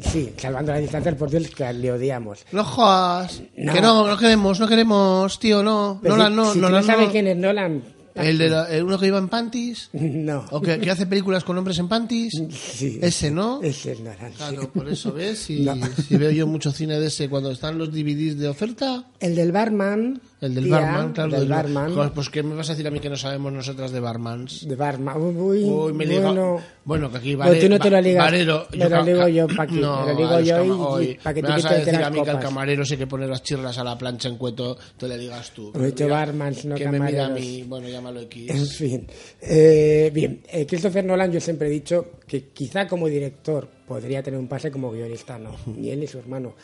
Sí, 0.00 0.32
salvando 0.36 0.72
las 0.72 0.80
distancias, 0.80 1.14
por 1.16 1.30
Dios, 1.30 1.48
que 1.48 1.72
le 1.72 1.92
odiamos. 1.92 2.44
No 2.52 2.64
jodas, 2.64 3.42
No. 3.56 3.72
que 3.72 3.80
no, 3.80 4.06
no 4.06 4.16
queremos, 4.16 4.60
no 4.60 4.68
queremos, 4.68 5.38
tío, 5.40 5.62
no. 5.62 5.98
Pero 6.02 6.16
Nolan 6.16 6.32
si- 6.32 6.36
no, 6.36 6.52
si 6.52 6.58
Nolan 6.60 6.80
no 6.80 6.86
sabes 6.86 7.06
no. 7.06 7.12
quién 7.12 7.26
es 7.26 7.36
Nolan, 7.36 7.82
El 8.14 8.36
de 8.38 8.48
la- 8.48 8.68
el 8.68 8.82
uno 8.82 8.98
que 8.98 9.06
iba 9.06 9.18
en 9.18 9.28
panties, 9.28 9.90
no. 9.92 10.44
o 10.50 10.60
que, 10.60 10.78
que 10.80 10.90
hace 10.90 11.06
películas 11.06 11.44
con 11.44 11.56
hombres 11.58 11.78
en 11.78 11.88
panties. 11.88 12.32
Sí, 12.52 12.98
Ese, 13.02 13.30
¿no? 13.30 13.60
Ese 13.62 13.92
es 13.92 14.00
Nolan. 14.00 14.32
Claro, 14.36 14.70
por 14.72 14.88
eso 14.88 15.12
ves, 15.12 15.38
si, 15.38 15.60
No. 15.64 15.76
si 16.08 16.16
veo 16.16 16.30
yo 16.30 16.46
mucho 16.46 16.72
cine 16.72 16.98
de 16.98 17.06
ese 17.08 17.28
cuando 17.28 17.50
están 17.52 17.78
los 17.78 17.92
DVDs 17.92 18.38
de 18.38 18.48
oferta, 18.48 19.04
El 19.20 19.34
del 19.36 19.52
barman. 19.52 20.20
El 20.40 20.54
del 20.54 20.64
tía, 20.64 20.80
barman, 20.80 21.12
claro, 21.12 21.30
del 21.30 21.48
lo- 21.48 21.54
barman. 21.54 21.94
Joder, 21.94 22.12
pues 22.12 22.28
¿qué 22.30 22.42
me 22.42 22.54
vas 22.54 22.68
a 22.68 22.72
decir 22.72 22.86
a 22.86 22.90
mí 22.90 23.00
que 23.00 23.10
no 23.10 23.16
sabemos 23.16 23.52
nosotras 23.52 23.90
de 23.90 24.00
barmans? 24.00 24.66
De 24.68 24.76
barman. 24.76 25.16
Uy, 25.20 25.64
Uy, 25.64 25.92
me 25.92 26.06
bueno. 26.06 26.60
Bueno, 26.84 27.10
que 27.10 27.18
aquí 27.18 27.34
vale, 27.34 27.60
tú 27.60 27.68
no 27.68 27.78
te 27.78 27.90
lo 27.90 28.00
ligas. 28.00 28.24
Varero, 28.24 28.66
Me 28.70 28.76
lo 28.78 28.90
ca- 28.90 29.02
ligo 29.02 29.28
yo 29.28 29.46
pa' 29.48 29.62
aquí, 29.64 29.74
No, 29.80 30.06
me 30.06 30.12
lo 30.14 30.18
ligo 30.18 30.40
yo 30.40 30.64
y- 30.64 30.68
y 30.68 30.70
hoy 30.70 31.18
pa' 31.22 31.34
que 31.34 31.42
te 31.42 31.48
me 31.48 31.54
vas 31.54 31.64
a 31.66 31.74
decir 31.74 31.96
a 31.96 32.10
mí 32.10 32.22
que 32.22 32.30
el 32.30 32.38
camarero 32.38 32.84
sé 32.84 32.96
que 32.96 33.06
pone 33.06 33.26
las 33.26 33.42
chirras 33.42 33.76
a 33.78 33.84
la 33.84 33.98
plancha 33.98 34.28
en 34.28 34.36
cueto, 34.36 34.78
te 34.96 35.08
le 35.08 35.18
digas 35.18 35.50
tú. 35.50 35.72
He 35.74 35.86
dicho 35.86 36.08
barmans, 36.08 36.64
no 36.64 36.74
que 36.76 36.88
me 36.88 37.00
mira 37.00 37.24
a 37.24 37.28
camareros. 37.28 37.40
mí, 37.40 37.62
bueno, 37.66 37.88
llámalo 37.88 38.20
X. 38.22 38.50
En 38.50 38.66
fin. 38.66 39.06
Eh, 39.40 40.10
bien, 40.14 40.42
eh, 40.50 40.66
Christopher 40.66 41.04
Nolan, 41.04 41.30
yo 41.32 41.40
siempre 41.40 41.68
he 41.68 41.70
dicho 41.70 42.12
que 42.26 42.48
quizá 42.50 42.86
como 42.86 43.06
director 43.08 43.68
podría 43.86 44.22
tener 44.22 44.38
un 44.38 44.48
pase 44.48 44.70
como 44.70 44.90
guionista, 44.92 45.38
no, 45.38 45.50
ni 45.66 45.90
él 45.90 46.00
ni 46.00 46.06
su 46.06 46.18
hermano. 46.18 46.54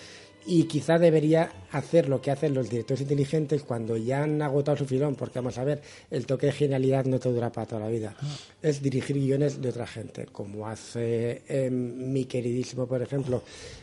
Y 0.46 0.64
quizá 0.64 0.98
debería 0.98 1.50
hacer 1.72 2.08
lo 2.08 2.20
que 2.20 2.30
hacen 2.30 2.52
los 2.54 2.68
directores 2.68 3.00
inteligentes 3.00 3.62
cuando 3.62 3.96
ya 3.96 4.22
han 4.24 4.42
agotado 4.42 4.76
su 4.76 4.84
filón, 4.84 5.14
porque 5.14 5.38
vamos 5.38 5.56
a 5.58 5.64
ver, 5.64 5.80
el 6.10 6.26
toque 6.26 6.46
de 6.46 6.52
genialidad 6.52 7.06
no 7.06 7.18
te 7.18 7.30
dura 7.32 7.50
para 7.50 7.66
toda 7.66 7.80
la 7.80 7.88
vida. 7.88 8.14
Es 8.62 8.82
dirigir 8.82 9.16
guiones 9.18 9.60
de 9.62 9.70
otra 9.70 9.86
gente, 9.86 10.26
como 10.26 10.66
hace 10.68 11.42
eh, 11.48 11.70
mi 11.70 12.26
queridísimo, 12.26 12.86
por 12.86 13.00
ejemplo, 13.00 13.42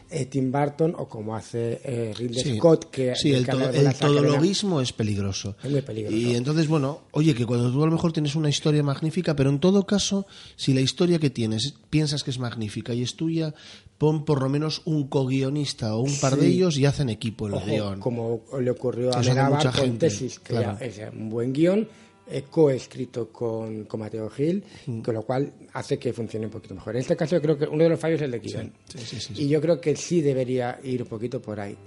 eh, 0.09 0.25
Tim 0.27 0.51
Burton, 0.51 0.93
o 0.97 1.07
como 1.09 1.35
hace 1.35 1.81
eh, 1.83 2.13
Ridley 2.15 2.43
Sí, 2.43 2.57
Scott, 2.57 2.91
que 2.91 3.15
sí, 3.15 3.31
el, 3.33 3.43
que 3.45 3.51
todo- 3.51 3.61
hablamos 3.61 3.77
el 3.77 3.83
la 3.85 3.91
saca 3.93 4.07
de 4.07 4.13
la- 4.13 4.21
todologuismo 4.21 4.81
es 4.81 4.93
peligroso. 4.93 5.55
Es 5.63 5.71
muy 5.71 5.81
peligroso. 5.81 6.15
Y 6.15 6.35
entonces, 6.35 6.67
bueno, 6.67 7.01
oye, 7.11 7.33
que 7.33 7.45
cuando 7.47 7.71
tú 7.71 7.81
a 7.81 7.87
lo 7.87 7.91
mejor 7.91 8.13
tienes 8.13 8.35
una 8.35 8.49
historia 8.49 8.83
magnífica, 8.83 9.35
pero 9.35 9.49
en 9.49 9.59
todo 9.59 9.85
caso, 9.87 10.27
si 10.55 10.73
la 10.73 10.81
historia 10.81 11.17
que 11.17 11.31
tienes 11.31 11.73
piensas 11.89 12.23
que 12.23 12.29
es 12.29 12.37
magnífica 12.39 12.93
y 12.93 13.01
es 13.01 13.15
tuya, 13.15 13.53
pon 14.01 14.25
por 14.25 14.41
lo 14.41 14.49
menos 14.49 14.81
un 14.85 15.07
co-guionista 15.07 15.95
o 15.95 15.99
un 16.01 16.15
par 16.19 16.35
de 16.35 16.47
ellos 16.47 16.75
y 16.79 16.87
hacen 16.87 17.07
equipo 17.11 17.45
el 17.45 17.53
Ojo, 17.53 17.65
guion. 17.67 17.99
como 17.99 18.41
le 18.59 18.71
ocurrió 18.71 19.11
a 19.13 19.21
mucha 19.21 19.71
con 19.71 19.99
Tesis, 19.99 20.39
que 20.39 20.53
claro. 20.55 20.75
es 20.83 20.99
un 21.13 21.29
buen 21.29 21.53
guion, 21.53 21.87
eh, 22.25 22.41
coescrito 22.49 23.29
con, 23.31 23.83
con 23.85 23.99
Mateo 23.99 24.27
Gil, 24.31 24.63
Mm. 24.87 25.01
con 25.01 25.13
lo 25.13 25.21
cual 25.21 25.53
hace 25.73 25.99
que 25.99 26.13
funcione 26.13 26.47
un 26.47 26.51
poquito 26.51 26.73
mejor. 26.73 26.95
En 26.95 27.01
este 27.01 27.15
caso 27.15 27.35
yo 27.35 27.41
creo 27.43 27.55
que 27.59 27.65
uno 27.65 27.83
de 27.83 27.89
los 27.89 27.99
fallos 27.99 28.19
es 28.21 28.25
el 28.25 28.31
de 28.31 28.39
guion. 28.39 28.73
Sí, 28.91 29.19
sí. 29.19 29.33
Y 29.37 29.47
yo 29.47 29.61
creo 29.61 29.79
que 29.79 29.95
sí 29.95 30.21
debería 30.21 30.79
ir 30.83 31.03
un 31.03 31.07
poquito 31.07 31.39
por 31.39 31.59
ahí. 31.59 31.77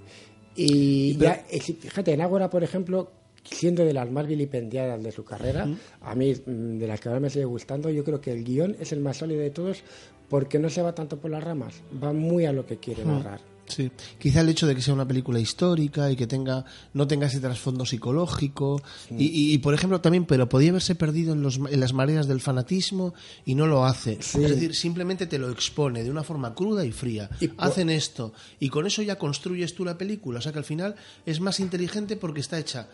Y 0.55 1.17
ya, 1.17 1.45
eh, 1.49 1.59
fíjate, 1.59 2.13
en 2.13 2.21
Ágora, 2.21 2.49
por 2.49 2.63
ejemplo, 2.63 3.11
siendo 3.43 3.83
de 3.83 3.93
las 3.93 4.09
más 4.09 4.25
vilipendiadas 4.25 5.03
de 5.03 5.11
su 5.11 5.23
carrera, 5.25 5.67
a 6.01 6.15
mí 6.15 6.33
mm, 6.33 6.77
de 6.77 6.87
las 6.87 6.99
que 7.01 7.09
ahora 7.09 7.19
me 7.19 7.29
sigue 7.29 7.45
gustando, 7.45 7.89
yo 7.89 8.03
creo 8.03 8.21
que 8.21 8.31
el 8.31 8.43
guion 8.43 8.75
es 8.79 8.91
el 8.93 9.01
más 9.01 9.17
sólido 9.17 9.41
de 9.41 9.49
todos 9.51 9.83
porque 10.29 10.59
no 10.59 10.69
se 10.69 10.81
va 10.81 10.93
tanto 10.95 11.17
por 11.17 11.31
las 11.31 11.43
ramas, 11.43 11.75
va 12.03 12.13
muy 12.13 12.45
a 12.45 12.51
lo 12.53 12.65
que 12.65 12.77
quiere 12.77 13.05
narrar. 13.05 13.39
Sí. 13.67 13.89
Quizá 14.19 14.41
el 14.41 14.49
hecho 14.49 14.67
de 14.67 14.75
que 14.75 14.81
sea 14.83 14.93
una 14.93 15.07
película 15.07 15.39
histórica 15.39 16.11
y 16.11 16.15
que 16.15 16.27
tenga 16.27 16.65
no 16.93 17.07
tenga 17.07 17.25
ese 17.25 17.39
trasfondo 17.39 17.83
psicológico 17.83 18.79
y, 19.09 19.25
y- 19.25 19.53
y, 19.53 19.57
por 19.57 19.73
ejemplo 19.73 20.01
también 20.01 20.25
pero 20.25 20.47
podía 20.47 20.69
haberse 20.69 20.93
perdido 20.93 21.33
en, 21.33 21.41
los, 21.41 21.57
en 21.57 21.79
las 21.79 21.91
mareas 21.91 22.27
del 22.27 22.41
fanatismo 22.41 23.15
y 23.43 23.55
no 23.55 23.65
lo 23.65 23.83
hace 23.83 24.19
Sí. 24.21 24.43
es 24.43 24.51
decir 24.51 24.75
simplemente 24.75 25.25
te 25.25 25.39
lo 25.39 25.49
expone 25.49 26.03
de 26.03 26.11
una 26.11 26.23
forma 26.23 26.53
cruda 26.53 26.85
y 26.85 26.91
fría 26.91 27.27
Y 27.41 27.49
hacen 27.57 27.89
esto 27.89 28.33
y 28.59 28.69
con 28.69 28.85
eso 28.85 29.01
ya 29.01 29.17
construyes 29.17 29.73
tú 29.73 29.83
la 29.83 29.97
película 29.97 30.37
o 30.37 30.41
sea 30.43 30.51
que 30.51 30.59
al 30.59 30.63
final 30.65 30.93
es 31.25 31.39
más 31.39 31.59
inteligente 31.59 32.17
porque 32.17 32.41
está 32.41 32.59
hecha 32.59 32.87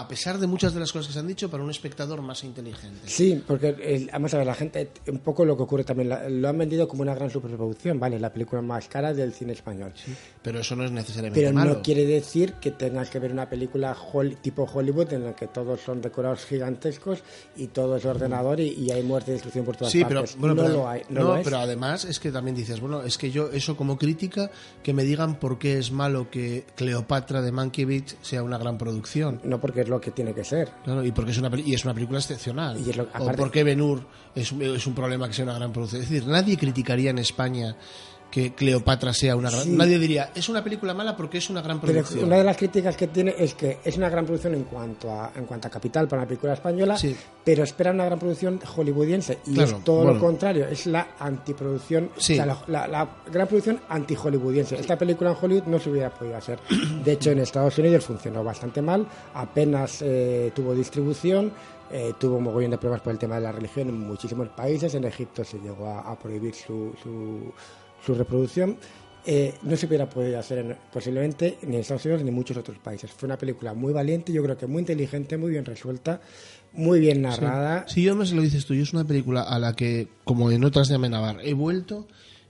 a 0.00 0.06
pesar 0.06 0.38
de 0.38 0.46
muchas 0.46 0.72
de 0.74 0.80
las 0.80 0.92
cosas 0.92 1.08
que 1.08 1.12
se 1.12 1.18
han 1.18 1.26
dicho 1.26 1.50
para 1.50 1.62
un 1.64 1.70
espectador 1.70 2.22
más 2.22 2.44
inteligente 2.44 3.00
Sí, 3.06 3.42
porque 3.46 3.70
el- 3.82 4.08
vamos 4.12 4.32
a 4.32 4.38
ver, 4.38 4.46
la 4.46 4.54
gente, 4.54 4.90
un 5.08 5.18
poco 5.18 5.44
lo 5.44 5.56
que 5.56 5.64
ocurre 5.64 5.82
también, 5.82 6.08
la- 6.08 6.28
lo 6.28 6.48
han 6.48 6.56
vendido 6.56 6.86
como 6.86 7.02
una 7.02 7.14
gran 7.16 7.30
superproducción, 7.30 7.98
¿vale? 7.98 8.18
La 8.20 8.32
película 8.32 8.62
más 8.62 8.86
cara 8.86 9.12
del 9.12 9.32
cine 9.32 9.52
español. 9.54 9.92
pero 10.40 10.60
eso 10.60 10.76
no 10.76 10.84
es 10.84 10.92
necesariamente 10.92 11.40
Pero 11.40 11.52
malo 11.52 11.74
no 11.74 11.82
quiere 11.82 12.06
decir 12.06 12.54
que 12.54 12.70
tengas 12.70 13.10
que 13.10 13.18
ver 13.18 13.32
una 13.32 13.50
película 13.50 13.94
hol- 13.94 14.36
tipo 14.40 14.62
Hollywood 14.72 15.12
en 15.12 15.24
la 15.24 15.34
que 15.36 15.48
todos 15.48 15.80
son 15.80 16.00
decorados 16.00 16.44
gigantescos 16.46 17.22
y 17.56 17.66
todo 17.66 17.96
es 17.96 18.04
ordenador 18.06 18.60
y, 18.60 18.68
y 18.68 18.90
hay 18.92 19.02
muerte 19.02 19.32
y 19.32 19.34
destrucción 19.34 19.64
por 19.64 19.76
todas 19.76 19.92
Sí, 19.92 20.04
pero, 20.06 20.20
partes. 20.20 20.36
bueno, 20.38 20.54
no 20.54 20.62
pero- 20.62 20.74
lo 20.74 20.88
hay. 20.88 21.02
No, 21.10 21.20
no, 21.20 21.26
lo 21.28 21.36
es. 21.38 21.44
pero 21.44 21.58
además 21.58 22.04
es 22.04 22.18
que 22.20 22.30
también 22.30 22.56
dices, 22.56 22.80
bueno, 22.80 23.02
es 23.02 23.18
que 23.18 23.30
yo, 23.30 23.50
eso 23.50 23.76
como 23.76 23.98
crítica, 23.98 24.50
que 24.82 24.92
me 24.94 25.02
digan 25.04 25.38
por 25.40 25.58
qué 25.58 25.76
es 25.78 25.90
malo 25.90 26.30
que 26.30 26.64
Cleopatra 26.76 27.42
de 27.42 27.52
Mankiewicz 27.52 28.16
sea 28.22 28.42
una 28.42 28.58
gran 28.58 28.78
producción. 28.78 29.40
No 29.44 29.60
porque 29.60 29.84
es 29.88 29.90
lo 29.90 30.00
que 30.00 30.10
tiene 30.10 30.34
que 30.34 30.44
ser. 30.44 30.70
Claro, 30.84 31.04
y 31.04 31.10
porque 31.12 31.30
es 31.32 31.38
una, 31.38 31.50
y 31.58 31.74
es 31.74 31.84
una 31.84 31.94
película 31.94 32.18
excepcional. 32.18 32.78
Y 32.78 32.90
es 32.90 32.96
lo- 32.96 33.04
o 33.04 33.08
aparte- 33.12 33.36
por 33.36 33.50
qué 33.50 33.64
Ben-Hur 33.64 34.02
es, 34.34 34.52
un- 34.52 34.62
es 34.62 34.86
un 34.86 34.94
problema 34.94 35.26
que 35.26 35.34
sea 35.34 35.44
una 35.44 35.54
gran 35.54 35.72
producción. 35.72 36.02
Es 36.02 36.08
decir, 36.10 36.28
nadie 36.28 36.56
criticaría 36.56 37.10
en 37.10 37.18
España 37.18 37.74
que 38.30 38.52
Cleopatra 38.54 39.12
sea 39.14 39.34
una 39.36 39.50
gran... 39.50 39.62
Sí. 39.64 39.70
Nadie 39.70 39.98
diría, 39.98 40.30
es 40.34 40.48
una 40.50 40.62
película 40.62 40.92
mala 40.92 41.16
porque 41.16 41.38
es 41.38 41.48
una 41.48 41.62
gran 41.62 41.80
Pero 41.80 41.94
producción. 41.94 42.24
una 42.24 42.36
de 42.36 42.44
las 42.44 42.56
críticas 42.58 42.94
que 42.96 43.06
tiene 43.08 43.34
es 43.38 43.54
que 43.54 43.78
es 43.82 43.96
una 43.96 44.10
gran 44.10 44.26
producción 44.26 44.54
en 44.54 44.64
cuanto 44.64 45.10
a, 45.10 45.32
en 45.34 45.46
cuanto 45.46 45.68
a 45.68 45.70
capital 45.70 46.06
para 46.06 46.22
una 46.22 46.28
película 46.28 46.52
española, 46.52 46.98
Sí. 46.98 47.16
pero 47.42 47.62
espera 47.64 47.90
una 47.90 48.04
gran 48.04 48.18
producción 48.18 48.60
hollywoodiense. 48.60 49.38
Y 49.46 49.54
Claro, 49.54 49.78
es 49.78 49.84
todo 49.84 49.96
bueno. 50.02 50.12
lo 50.14 50.20
contrario, 50.20 50.66
es 50.68 50.86
la 50.86 51.08
antiproducción, 51.18 52.10
Sí. 52.18 52.34
o 52.34 52.36
sea, 52.36 52.46
la, 52.46 52.58
la- 52.66 52.86
la 52.88 53.08
gran 53.32 53.46
producción 53.48 53.80
anti-hollywoodiense. 53.88 54.76
Esta 54.76 54.98
película 54.98 55.30
en 55.30 55.36
Hollywood 55.40 55.64
no 55.64 55.78
se 55.78 55.88
hubiera 55.90 56.10
podido 56.10 56.36
hacer. 56.36 56.58
De 57.04 57.12
hecho, 57.12 57.30
en 57.30 57.38
Estados 57.38 57.78
Unidos 57.78 58.04
funcionó 58.04 58.44
bastante 58.44 58.82
mal, 58.82 59.06
apenas 59.34 60.02
eh, 60.02 60.52
tuvo 60.54 60.74
distribución. 60.74 61.50
eh, 61.90 62.12
tuvo 62.20 62.36
un 62.36 62.44
mogollón 62.44 62.72
de 62.72 62.76
pruebas 62.76 63.00
por 63.00 63.14
el 63.14 63.18
tema 63.18 63.36
de 63.36 63.40
la 63.40 63.50
religión 63.52 63.88
en 63.88 63.98
muchísimos 63.98 64.46
países. 64.50 64.94
En 64.94 65.04
Egipto 65.04 65.42
se 65.42 65.58
llegó 65.58 65.86
a, 65.86 66.00
a 66.00 66.18
prohibir 66.18 66.54
su, 66.54 66.92
su, 67.02 67.50
su 68.08 68.18
reproducción. 68.18 68.76
Eh, 69.26 69.52
no 69.62 69.76
se 69.76 69.84
hubiera 69.86 70.08
podido 70.08 70.38
hacer 70.38 70.58
en- 70.58 70.76
posiblemente 70.92 71.58
ni 71.62 71.74
en 71.74 71.80
Estados 71.82 72.04
Unidos 72.06 72.22
ni 72.22 72.28
en 72.30 72.34
muchos 72.34 72.56
otros 72.56 72.78
países. 72.78 73.10
Fue 73.12 73.26
una 73.26 73.36
película 73.36 73.74
muy 73.74 73.92
valiente, 73.92 74.32
yo 74.32 74.42
creo 74.42 74.56
que 74.56 74.66
muy 74.66 74.80
inteligente, 74.80 75.36
muy 75.36 75.50
bien 75.50 75.64
resuelta, 75.66 76.20
muy 76.72 76.98
bien 77.00 77.20
narrada. 77.22 77.84
Sí, 77.88 78.02
yo 78.02 78.12
además 78.12 78.32
lo 78.32 78.40
dices 78.40 78.64
tú, 78.64 78.72
yo 78.74 78.82
es 78.82 78.92
una 78.94 79.04
película 79.04 79.42
a 79.42 79.58
la 79.58 79.74
que, 79.74 80.08
como 80.24 80.50
en 80.50 80.64
otras 80.64 80.88
de 80.88 80.94
Amenabar, 80.94 81.38
he 81.42 81.52
vuelto 81.52 82.06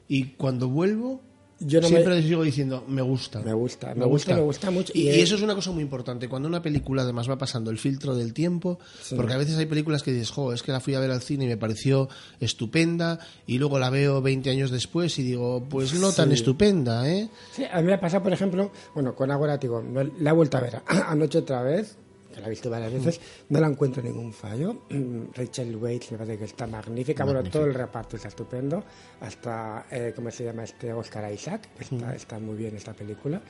y 0.06 0.34
cuando 0.36 0.68
vuelvo 0.68 1.20
Yo 1.60 1.80
no 1.80 1.88
siempre 1.88 2.10
me- 2.10 2.20
les 2.20 2.26
sigo 2.28 2.42
diciendo, 2.44 2.84
me 2.86 3.02
gusta. 3.02 3.40
Me 3.40 3.52
gusta, 3.52 3.94
me 3.94 4.04
gusta, 4.04 4.34
me 4.36 4.42
gusta 4.42 4.70
mucho. 4.70 4.92
Y, 4.94 5.08
Y, 5.08 5.10
y 5.16 5.20
eso 5.20 5.34
es 5.34 5.42
una 5.42 5.54
cosa 5.56 5.72
muy 5.72 5.82
importante. 5.82 6.28
Cuando 6.28 6.46
una 6.48 6.62
película 6.62 7.02
además 7.02 7.28
va 7.28 7.36
pasando 7.36 7.70
el 7.72 7.78
filtro 7.78 8.14
del 8.14 8.32
tiempo, 8.32 8.78
porque 9.16 9.32
a 9.32 9.36
veces 9.38 9.56
hay 9.58 9.66
películas 9.66 10.02
que 10.04 10.12
dices, 10.12 10.30
jo, 10.30 10.52
es 10.52 10.62
que 10.62 10.70
la 10.70 10.78
fui 10.80 10.94
a 10.94 11.00
ver 11.00 11.10
al 11.10 11.20
cine 11.20 11.44
y 11.46 11.48
me 11.48 11.56
pareció 11.56 12.08
estupenda, 12.38 13.18
y 13.46 13.58
luego 13.58 13.78
la 13.78 13.90
veo 13.90 14.22
20 14.22 14.50
años 14.50 14.70
después 14.70 15.18
y 15.18 15.22
digo, 15.22 15.64
pues 15.68 15.94
no 15.94 16.12
tan 16.12 16.32
estupenda, 16.32 17.08
¿eh? 17.08 17.28
Sí, 17.52 17.64
a 17.70 17.78
mí 17.80 17.86
me 17.88 17.94
ha 17.94 18.00
pasado, 18.00 18.22
por 18.22 18.32
ejemplo, 18.32 18.70
bueno, 18.94 19.14
con 19.14 19.30
Agora, 19.30 19.58
digo, 19.58 19.82
no- 19.82 20.04
la 20.20 20.30
he 20.30 20.32
vuelto 20.32 20.56
a 20.56 20.60
ver 20.60 20.80
anoche 21.08 21.38
otra 21.38 21.62
vez. 21.62 21.96
Que 22.38 22.42
la 22.42 22.46
he 22.46 22.50
visto 22.50 22.70
varias 22.70 22.92
veces, 22.92 23.20
no 23.48 23.60
la 23.60 23.66
encuentro 23.66 24.02
ningún 24.02 24.32
fallo. 24.32 24.84
Mm, 24.90 25.24
Rachel 25.34 25.76
Weisz 25.76 26.12
me 26.12 26.18
parece 26.18 26.38
que 26.38 26.44
está 26.44 26.66
magnífica, 26.66 27.24
bueno, 27.24 27.42
todo 27.44 27.64
el 27.64 27.74
reparto 27.74 28.16
está 28.16 28.28
estupendo, 28.28 28.84
hasta, 29.20 29.86
eh, 29.90 30.12
¿cómo 30.14 30.30
se 30.30 30.44
llama 30.44 30.64
este? 30.64 30.92
Oscar 30.92 31.32
Isaac, 31.32 31.68
está, 31.80 32.14
está 32.14 32.38
muy 32.38 32.56
bien 32.56 32.76
esta 32.76 32.94
película. 32.94 33.42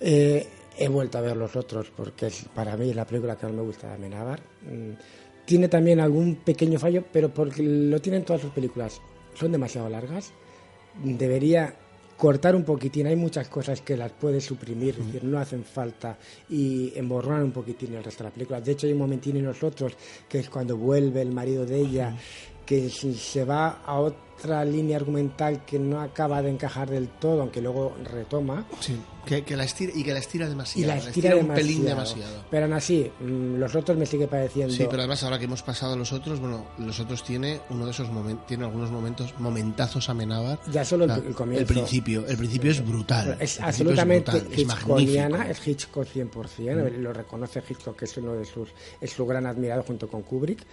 Eh, 0.00 0.46
he 0.76 0.88
vuelto 0.88 1.18
a 1.18 1.22
ver 1.22 1.36
los 1.36 1.56
otros 1.56 1.90
porque 1.96 2.26
es, 2.26 2.44
para 2.54 2.76
mí 2.76 2.90
es 2.90 2.96
la 2.96 3.06
película 3.06 3.36
que 3.36 3.46
más 3.46 3.54
me 3.54 3.62
gusta 3.62 3.88
de 3.88 3.94
Amenábar. 3.94 4.40
Mm, 4.62 4.92
tiene 5.46 5.68
también 5.68 6.00
algún 6.00 6.36
pequeño 6.36 6.78
fallo, 6.78 7.04
pero 7.10 7.32
porque 7.32 7.62
lo 7.62 7.98
tienen 8.00 8.24
todas 8.24 8.42
sus 8.42 8.50
películas, 8.50 9.00
son 9.34 9.52
demasiado 9.52 9.88
largas. 9.88 10.32
Debería 11.02 11.74
cortar 12.18 12.56
un 12.56 12.64
poquitín, 12.64 13.06
hay 13.06 13.14
muchas 13.14 13.48
cosas 13.48 13.80
que 13.80 13.96
las 13.96 14.10
puedes 14.10 14.44
suprimir, 14.44 14.96
es 14.98 15.06
decir, 15.06 15.24
no 15.24 15.38
hacen 15.38 15.64
falta 15.64 16.18
y 16.50 16.92
emborronar 16.96 17.44
un 17.44 17.52
poquitín 17.52 17.94
el 17.94 18.02
resto 18.02 18.24
de 18.24 18.30
la 18.30 18.34
película. 18.34 18.60
De 18.60 18.72
hecho, 18.72 18.88
hay 18.88 18.92
un 18.92 18.98
momentín 18.98 19.36
en 19.36 19.44
nosotros 19.44 19.92
que 20.28 20.40
es 20.40 20.50
cuando 20.50 20.76
vuelve 20.76 21.22
el 21.22 21.30
marido 21.30 21.64
de 21.64 21.78
ella, 21.78 22.16
que 22.66 22.90
si 22.90 23.14
se 23.14 23.44
va 23.44 23.82
a 23.86 24.00
otra 24.38 24.64
línea 24.64 24.96
argumental 24.96 25.64
que 25.64 25.78
no 25.78 26.00
acaba 26.00 26.40
de 26.42 26.50
encajar 26.50 26.88
del 26.88 27.08
todo, 27.08 27.40
aunque 27.42 27.60
luego 27.60 27.94
retoma. 28.04 28.64
Sí, 28.80 28.96
que, 29.26 29.42
que 29.42 29.56
la 29.56 29.64
estira, 29.64 29.92
y 29.94 30.04
que 30.04 30.12
la 30.12 30.20
estira 30.20 30.48
demasiado. 30.48 30.80
Y 30.80 30.86
la 30.86 30.94
la 31.02 31.10
estira, 31.10 31.36
un 31.36 31.48
pelín 31.48 31.84
demasiado. 31.84 32.44
Pero 32.50 32.64
aún 32.64 32.72
así, 32.74 33.10
mm, 33.20 33.56
los 33.56 33.74
otros 33.74 33.98
me 33.98 34.06
sigue 34.06 34.26
pareciendo. 34.28 34.72
Sí, 34.72 34.84
pero 34.88 34.98
además 35.00 35.22
ahora 35.24 35.38
que 35.38 35.44
hemos 35.44 35.62
pasado 35.62 35.94
a 35.94 35.96
los 35.96 36.12
otros, 36.12 36.40
bueno, 36.40 36.64
los 36.78 36.98
otros 37.00 37.24
tiene 37.24 37.60
uno 37.70 37.84
de 37.84 37.90
esos 37.90 38.10
momentos, 38.10 38.46
tiene 38.46 38.64
algunos 38.64 38.90
momentos, 38.90 39.34
momentazos 39.38 40.08
amenabar. 40.08 40.58
Ya 40.70 40.84
solo 40.84 41.04
el- 41.04 41.10
el 41.10 41.34
comienzo. 41.34 41.60
El 41.62 41.66
principio, 41.66 42.26
el 42.26 42.36
principio 42.36 42.70
es 42.70 42.86
brutal. 42.86 43.36
Es 43.40 43.60
absolutamente 43.60 44.30
brutal, 44.30 44.52
es 44.52 44.58
Hitchcockiana, 44.60 45.28
magnífico. 45.38 45.60
es 45.62 45.68
Hitchcock 45.68 46.06
100%, 46.06 46.88
lo 46.98 47.12
reconoce 47.12 47.62
Hitchcock, 47.68 47.96
que 47.98 48.04
es 48.04 48.16
uno 48.16 48.34
de 48.34 48.44
sus, 48.44 48.68
es 49.00 49.10
su 49.10 49.26
gran 49.26 49.46
admirado 49.46 49.82
junto 49.82 50.08
con 50.08 50.22
Kubrick. 50.22 50.64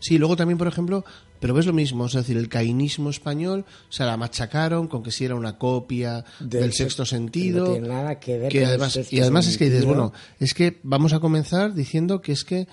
Sí, 0.00 0.16
luego 0.18 0.34
también, 0.36 0.56
por 0.58 0.66
ejemplo, 0.66 1.04
pero 1.38 1.54
ves 1.54 1.66
lo 1.66 1.72
mismo, 1.74 2.06
es 2.06 2.14
decir, 2.14 2.36
el 2.36 2.48
cainismo 2.48 3.09
español, 3.10 3.64
o 3.88 3.92
sea, 3.92 4.06
la 4.06 4.16
machacaron 4.16 4.88
con 4.88 5.02
que 5.02 5.10
si 5.12 5.24
era 5.24 5.34
una 5.34 5.58
copia 5.58 6.24
Del 6.38 6.48
del, 6.62 6.72
se- 6.72 6.84
sexto 6.84 7.02
no 7.02 7.06
sentido. 7.06 7.72
tiene 7.72 7.88
nada 7.88 8.18
que 8.18 8.38
ver 8.38 8.50
que 8.50 8.58
con 8.58 8.62
el 8.64 8.68
además, 8.70 8.92
sexto 8.92 9.14
y 9.16 9.20
además 9.20 9.46
es 9.48 9.58
que 9.58 9.64
dices, 9.66 9.84
bueno, 9.84 10.12
es 10.38 10.54
que 10.54 10.78
vamos 10.82 11.12
a 11.12 11.20
comenzar 11.20 11.74
diciendo 11.74 12.20
que 12.22 12.32
es 12.32 12.44
que 12.44 12.66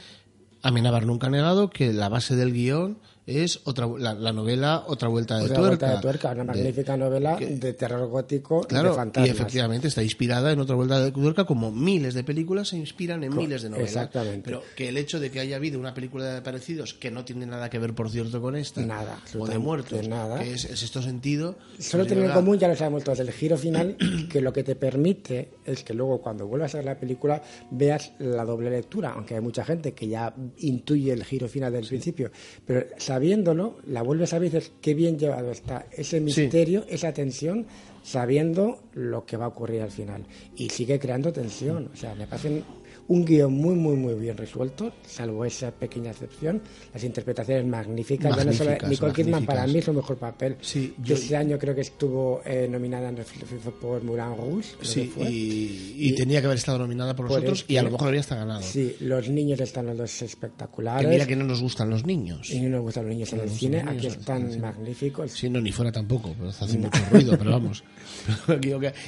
Amenábar 0.64 1.06
nunca 1.06 1.28
ha 1.28 1.30
negado 1.30 1.70
que 1.70 1.94
la 1.94 2.10
base 2.10 2.36
del 2.36 2.52
guion 2.54 2.98
es 3.28 3.60
otra 3.66 3.86
la, 4.00 4.14
la 4.14 4.32
novela 4.32 4.86
Otra 4.88 5.10
vuelta 5.10 5.38
de 5.38 5.44
Otra 5.44 5.58
tuerca. 5.58 5.68
vuelta 5.86 5.96
de 5.98 6.02
tuerca, 6.02 6.32
una 6.32 6.40
De- 6.40 6.46
magnífica 6.46 6.98
novela 6.98 7.36
que- 7.38 7.46
de 7.58 7.74
terror 7.74 8.08
gótico 8.08 8.60
y 8.60 8.62
de 8.62 8.68
Claro, 8.68 8.94
y 8.94 8.96
fantasmas. 8.96 9.30
efectivamente 9.30 9.88
está 9.90 10.02
inspirada 10.02 10.52
en 10.52 10.60
otra 10.60 10.76
vuelta 10.76 11.00
de 11.00 11.12
tuerca, 11.12 11.46
como 11.46 11.72
miles 11.72 12.14
de 12.14 12.24
películas 12.24 12.70
se 12.70 12.78
inspiran 12.78 13.24
en 13.26 13.32
Co- 13.34 13.38
miles 13.42 13.62
de 13.64 13.70
novelas. 13.70 13.90
exactamente. 13.92 14.44
Pero 14.46 14.64
que 14.76 14.88
el 14.90 14.98
hecho 14.98 15.20
de 15.20 15.30
que 15.30 15.42
haya 15.42 15.58
habido 15.58 15.78
una 15.80 15.94
película 15.94 16.34
de 16.34 16.42
parecidos 16.42 16.94
que 16.94 17.12
no 17.12 17.26
tiene 17.26 17.46
nada 17.46 17.70
que 17.70 17.80
ver, 17.80 17.94
por 17.94 18.10
cierto, 18.10 18.42
con 18.42 18.56
esta, 18.56 18.82
Nada, 18.82 19.20
o 19.38 19.46
de 19.46 19.58
muertos, 19.60 20.08
nada. 20.08 20.40
que 20.40 20.54
es, 20.54 20.64
es 20.66 20.82
esto 20.84 21.02
sentido. 21.02 21.58
Solo 21.80 22.06
tiene 22.06 22.26
en 22.26 22.32
común, 22.32 22.58
ya 22.58 22.70
lo 22.70 22.76
sabemos 22.78 23.04
todos, 23.04 23.20
el 23.20 23.32
giro 23.32 23.58
final, 23.58 23.98
que 24.32 24.40
lo 24.40 24.54
que 24.54 24.64
te 24.64 24.76
permite 24.76 25.52
es 25.66 25.84
que 25.84 25.94
luego 25.94 26.22
cuando 26.22 26.48
vuelvas 26.48 26.74
a 26.76 26.78
ver 26.78 26.86
la 26.86 26.98
película 26.98 27.42
veas 27.72 28.14
la 28.20 28.46
doble 28.46 28.70
lectura, 28.70 29.12
aunque 29.12 29.36
hay 29.36 29.42
mucha 29.42 29.66
gente 29.66 29.94
que 29.94 30.08
ya 30.08 30.34
intuye 30.60 31.12
el 31.12 31.26
giro 31.26 31.50
final 31.50 31.74
del 31.74 31.86
principio, 31.86 32.32
pero 32.66 32.86
sabiéndolo, 33.18 33.78
la 33.88 34.04
vuelves 34.04 34.32
a 34.34 34.38
ver 34.38 34.50
y 34.50 34.52
dices, 34.52 34.72
qué 34.80 34.94
bien 34.94 35.18
llevado 35.18 35.50
está 35.50 35.88
ese 35.92 36.22
misterio, 36.22 36.86
esa 36.88 37.14
tensión, 37.14 37.66
sabiendo 38.04 38.84
lo 38.94 39.26
que 39.26 39.38
va 39.38 39.46
a 39.46 39.48
ocurrir 39.48 39.82
al 39.82 39.90
final. 39.90 40.24
Y 40.56 40.70
sigue 40.70 41.00
creando 41.00 41.34
tensión, 41.34 41.90
o 41.92 41.98
sea, 41.98 42.14
me 42.14 42.28
parece 42.28 42.62
un 43.10 43.24
guion 43.24 43.54
muy, 43.54 43.76
muy, 43.76 43.96
muy 43.96 44.14
bien 44.16 44.36
resuelto, 44.36 44.92
salvo 45.08 45.46
esa 45.46 45.72
pequeña 45.72 46.12
excepción, 46.12 46.62
las 46.94 47.04
interpretaciones 47.04 47.66
magníficas, 47.66 48.36
ya 48.36 48.44
no 48.44 48.52
solo- 48.54 48.72
Magníficas, 48.72 48.90
Nicole 48.90 49.14
Kidman 49.14 49.46
para 49.46 49.62
magníficas. 49.62 49.74
mí 49.74 49.80
es 49.80 49.86
su 49.86 49.94
mejor 49.94 50.18
papel. 50.18 50.58
Sí, 50.62 50.94
de 50.98 51.04
yo- 51.08 51.16
ese 51.16 51.38
año 51.38 51.58
creo 51.58 51.74
que 51.74 51.82
estuvo 51.82 52.42
eh, 52.46 52.68
nominada 52.70 53.10
en 53.10 53.16
Netflix 53.16 53.46
por 53.80 54.04
Moulin 54.04 54.36
Rouge. 54.38 54.70
Sí, 54.82 55.06
fue. 55.14 55.32
y, 55.32 55.94
y 55.98 56.12
tenía 56.16 56.40
que 56.42 56.48
haber 56.48 56.58
estado 56.58 56.80
nominada 56.80 57.16
por, 57.16 57.28
Por 57.28 57.36
nosotros 57.38 57.66
y 57.68 57.78
a 57.78 57.84
lo 57.84 57.92
mejor 57.92 58.08
habría 58.08 58.20
hasta 58.22 58.36
ganado. 58.36 58.62
Sí, 58.62 58.96
los 59.00 59.30
niños 59.30 59.60
están 59.62 59.86
los 59.86 59.98
dos 59.98 60.22
espectaculares. 60.22 61.06
Que 61.06 61.12
mira 61.14 61.26
que 61.26 61.36
no 61.36 61.46
nos 61.46 61.62
gustan 61.62 61.90
los 61.90 62.06
niños. 62.06 62.50
Y 62.50 62.60
no 62.62 62.70
nos 62.70 62.82
gustan 62.82 63.06
los 63.06 63.14
niños 63.14 63.32
en 63.32 63.38
No 63.38 63.44
el 63.46 63.50
cine, 63.50 63.84
aquí 63.88 64.08
están 64.08 64.52
el 64.52 64.60
magníficos. 64.60 65.32
Sí, 65.32 65.50
no, 65.50 65.62
ni 65.62 65.72
fuera 65.72 65.92
tampoco, 65.92 66.34
pero 66.38 66.50
hace 66.50 66.78
mucho 66.78 67.00
ruido, 67.12 67.38
pero 67.38 67.52
vamos. 67.52 67.84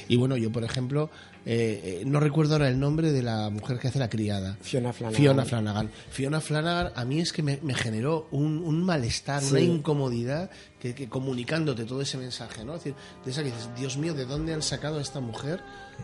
Y 0.08 0.16
bueno, 0.16 0.36
yo, 0.36 0.50
por 0.50 0.64
ejemplo, 0.64 1.10
eh, 1.46 2.00
eh, 2.00 2.02
no 2.06 2.20
recuerdo 2.20 2.54
ahora 2.54 2.68
el 2.68 2.78
nombre 2.78 3.12
de 3.12 3.22
la 3.22 3.48
mujer 3.50 3.78
que 3.78 3.88
hace 3.88 3.98
la 3.98 4.08
criada. 4.10 4.56
Fiona 4.60 4.92
Flanagan. 4.92 5.20
Fiona 5.20 5.44
Flanagan. 5.44 5.90
Fiona 6.10 6.40
Flanagan 6.40 6.92
a 6.94 7.04
mí 7.04 7.20
es 7.20 7.32
que 7.32 7.42
me, 7.42 7.58
me 7.62 7.74
generó 7.74 8.28
un, 8.30 8.58
un 8.58 8.82
malestar, 8.84 9.42
una 9.50 9.60
incomodidad 9.60 10.50
que, 10.78 10.94
que 10.94 11.08
comunicándote 11.08 11.84
todo 11.84 12.00
ese 12.02 12.18
mensaje, 12.18 12.64
¿no? 12.64 12.74
Es 12.74 12.84
decir, 12.84 12.94
de 13.24 13.30
esa 13.30 13.42
que 13.42 13.50
dices, 13.50 13.68
Dios 13.76 13.96
mío, 13.96 14.14
¿de 14.14 14.26
dónde 14.26 14.52
han 14.54 14.62
sacado 14.62 14.98
a 14.98 15.02
esta 15.02 15.20
mujer 15.20 15.60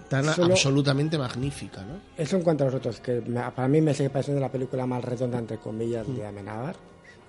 tan 0.08 0.24
Solo- 0.24 0.52
absolutamente 0.52 1.16
magnífica, 1.18 1.82
¿no? 1.82 2.00
Eso 2.22 2.36
en 2.36 2.42
cuanto 2.42 2.64
a 2.64 2.66
los 2.66 2.74
otros, 2.76 3.00
que 3.00 3.20
para 3.22 3.68
mí 3.68 3.80
me 3.80 3.94
sigue 3.94 4.10
pareciendo 4.10 4.40
la 4.40 4.50
película 4.52 4.86
más 4.86 5.04
redonda, 5.04 5.38
entre 5.38 5.58
comillas, 5.58 6.06
Mm. 6.08 6.14
de 6.16 6.26
Amenábar, 6.26 6.76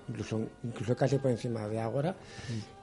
incluso, 0.08 0.40
incluso 0.64 0.96
casi 0.96 1.18
por 1.18 1.30
encima 1.30 1.66
de 1.68 1.80
Ágora. 1.80 2.16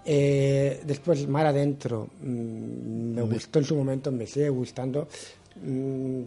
Eh, 0.05 0.81
después, 0.85 1.27
Mar 1.27 1.45
Adentro, 1.47 2.09
mm, 2.21 3.15
me 3.15 3.21
gustó 3.23 3.59
en 3.59 3.65
su 3.65 3.75
momento, 3.75 4.11
me 4.11 4.27
sigue 4.27 4.49
gustando, 4.49 5.07
mm, 5.63 6.21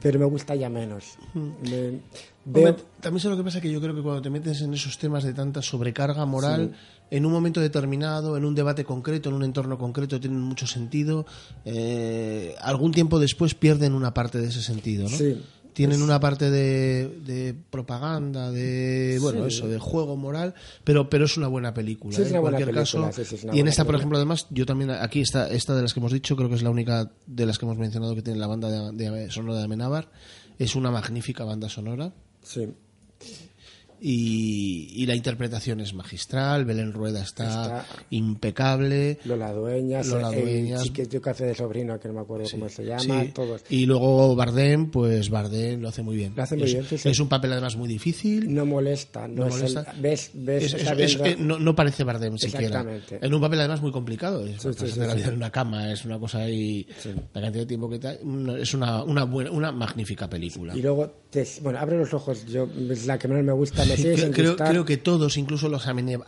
pero 0.00 0.18
me 0.20 0.24
gusta 0.26 0.54
ya 0.54 0.68
menos. 0.68 1.16
Me- 1.34 2.00
veo- 2.44 2.68
Hombre, 2.70 2.84
también 3.00 3.20
sé 3.20 3.28
lo 3.28 3.36
que 3.36 3.42
pasa 3.42 3.60
que 3.60 3.70
yo 3.72 3.80
creo 3.80 3.94
que 3.94 4.02
cuando 4.02 4.22
te 4.22 4.30
metes 4.30 4.60
en 4.62 4.72
esos 4.74 4.98
temas 4.98 5.24
de 5.24 5.32
tanta 5.34 5.62
sobrecarga 5.62 6.24
moral, 6.26 6.76
en 7.10 7.26
un 7.26 7.32
momento 7.32 7.60
determinado, 7.60 8.36
en 8.36 8.44
un 8.44 8.54
debate 8.54 8.84
concreto, 8.84 9.30
en 9.30 9.34
un 9.34 9.42
entorno 9.42 9.76
concreto, 9.76 10.20
tienen 10.20 10.40
mucho 10.40 10.66
sentido. 10.68 11.26
eh, 11.64 12.54
algún 12.60 12.92
tiempo 12.92 13.18
después 13.18 13.54
pierden 13.56 13.94
una 13.94 14.14
parte 14.14 14.38
de 14.38 14.46
ese 14.48 14.62
sentido, 14.62 15.08
¿no? 15.08 15.16
Sí. 15.16 15.42
Tienen 15.72 16.02
una 16.02 16.18
parte 16.20 16.50
de, 16.50 17.08
de 17.24 17.54
propaganda, 17.70 18.50
de 18.50 19.18
bueno, 19.20 19.42
Sí. 19.48 19.56
eso, 19.56 19.68
de 19.68 19.78
juego 19.78 20.16
moral, 20.16 20.54
pero 20.84 21.08
pero 21.08 21.24
es 21.26 21.36
una 21.36 21.46
buena 21.48 21.72
película. 21.72 22.14
Sí, 22.16 22.22
es 22.22 22.28
¿eh? 22.28 22.30
una 22.30 22.38
en 22.38 22.42
buena 22.42 22.56
cualquier 22.58 22.74
película, 22.76 23.06
caso. 23.08 23.22
sí, 23.22 23.28
sí, 23.28 23.34
es 23.36 23.44
una 23.44 23.56
y 23.56 23.60
en 23.60 23.68
esta, 23.68 23.84
por 23.84 23.94
ejemplo, 23.94 24.16
además, 24.18 24.46
yo 24.50 24.66
también 24.66 24.90
aquí 24.90 25.20
está 25.20 25.48
esta 25.48 25.74
de 25.74 25.82
las 25.82 25.94
que 25.94 26.00
hemos 26.00 26.12
dicho, 26.12 26.36
creo 26.36 26.48
que 26.48 26.56
es 26.56 26.62
la 26.62 26.70
única 26.70 27.10
de 27.26 27.46
las 27.46 27.58
que 27.58 27.64
hemos 27.66 27.78
mencionado 27.78 28.14
que 28.14 28.22
tiene 28.22 28.38
la 28.38 28.46
banda 28.46 28.90
de, 28.92 29.10
de 29.10 29.30
sonora 29.30 29.58
de 29.58 29.64
Amenábar. 29.64 30.10
Es 30.58 30.74
una 30.76 30.90
magnífica 30.90 31.44
banda 31.44 31.68
sonora 31.68 32.12
sí. 32.42 32.68
Y, 34.00 34.88
y 34.94 35.06
la 35.06 35.14
interpretación 35.14 35.80
es 35.80 35.94
magistral. 35.94 36.64
Belén 36.64 36.92
Rueda 36.92 37.22
está, 37.22 37.44
Está- 37.84 37.86
impecable. 38.10 39.18
Lola 39.24 39.52
Dueñas, 39.52 40.06
Lola 40.08 40.30
el 40.34 40.42
Dueñas. 40.42 40.82
chiquitito 40.82 41.20
que 41.20 41.30
hace 41.30 41.44
de 41.46 41.54
sobrino, 41.54 41.98
que 42.00 42.08
no 42.08 42.14
me 42.14 42.20
acuerdo 42.20 42.46
cómo 42.50 42.68
se 42.68 42.84
llama, 42.84 43.22
Sí. 43.24 43.30
todos. 43.34 43.62
Y 43.68 43.86
luego 43.86 44.34
Bardem, 44.34 44.90
pues 44.90 45.30
Bardem 45.30 45.80
lo 45.80 45.88
hace 45.88 46.02
muy 46.02 46.16
bien. 46.16 46.32
Lo 46.36 46.42
hace 46.42 46.56
muy 46.56 46.64
es, 46.64 46.72
bien, 46.72 46.84
sí, 46.86 46.98
sí. 46.98 47.08
es 47.08 47.20
un 47.20 47.28
papel 47.28 47.52
además 47.52 47.76
muy 47.76 47.88
difícil. 47.88 48.52
No 48.52 48.64
molesta, 48.66 49.28
no, 49.28 49.44
No 49.44 49.46
es 49.48 49.54
el- 49.56 49.60
molesta. 49.74 49.94
ves, 50.00 50.30
ves 50.34 50.64
Es- 50.64 50.74
es- 50.74 50.82
sabiendo- 50.82 51.24
es- 51.24 51.32
eh, 51.32 51.36
no, 51.38 51.58
no 51.58 51.74
parece 51.74 52.04
Bardem 52.04 52.38
siquiera. 52.38 52.66
Exactamente. 52.80 53.18
En 53.20 53.34
un 53.34 53.40
papel 53.40 53.60
además 53.60 53.82
muy 53.82 53.92
complicado. 53.92 54.46
Es 54.46 54.62
Sí, 54.62 54.68
sí, 54.78 54.86
sí, 54.88 55.00
la 55.00 55.10
sí. 55.12 55.16
vida 55.18 55.28
en 55.28 55.34
una 55.34 55.50
cama, 55.50 55.92
es 55.92 56.04
una 56.04 56.18
cosa 56.18 56.38
ahí. 56.40 56.86
La 57.34 57.40
cantidad 57.40 57.62
de 57.62 57.66
tiempo 57.66 57.88
que 57.88 57.96
está. 57.96 58.14
Es 58.58 58.74
una, 58.74 59.02
una, 59.04 59.24
buena, 59.24 59.50
una 59.50 59.72
magnífica 59.72 60.28
película. 60.28 60.76
Y 60.76 60.82
luego, 60.82 61.10
te- 61.30 61.46
bueno, 61.62 61.78
abre 61.78 61.98
los 61.98 62.12
ojos, 62.14 62.46
yo 62.46 62.68
es 62.90 63.06
la 63.06 63.18
que 63.18 63.28
menos 63.28 63.44
me 63.44 63.52
gusta, 63.52 63.84
creo, 64.32 64.56
creo, 64.56 64.84
que 64.84 64.96
todos, 64.96 65.36
incluso 65.36 65.68
los, 65.68 65.86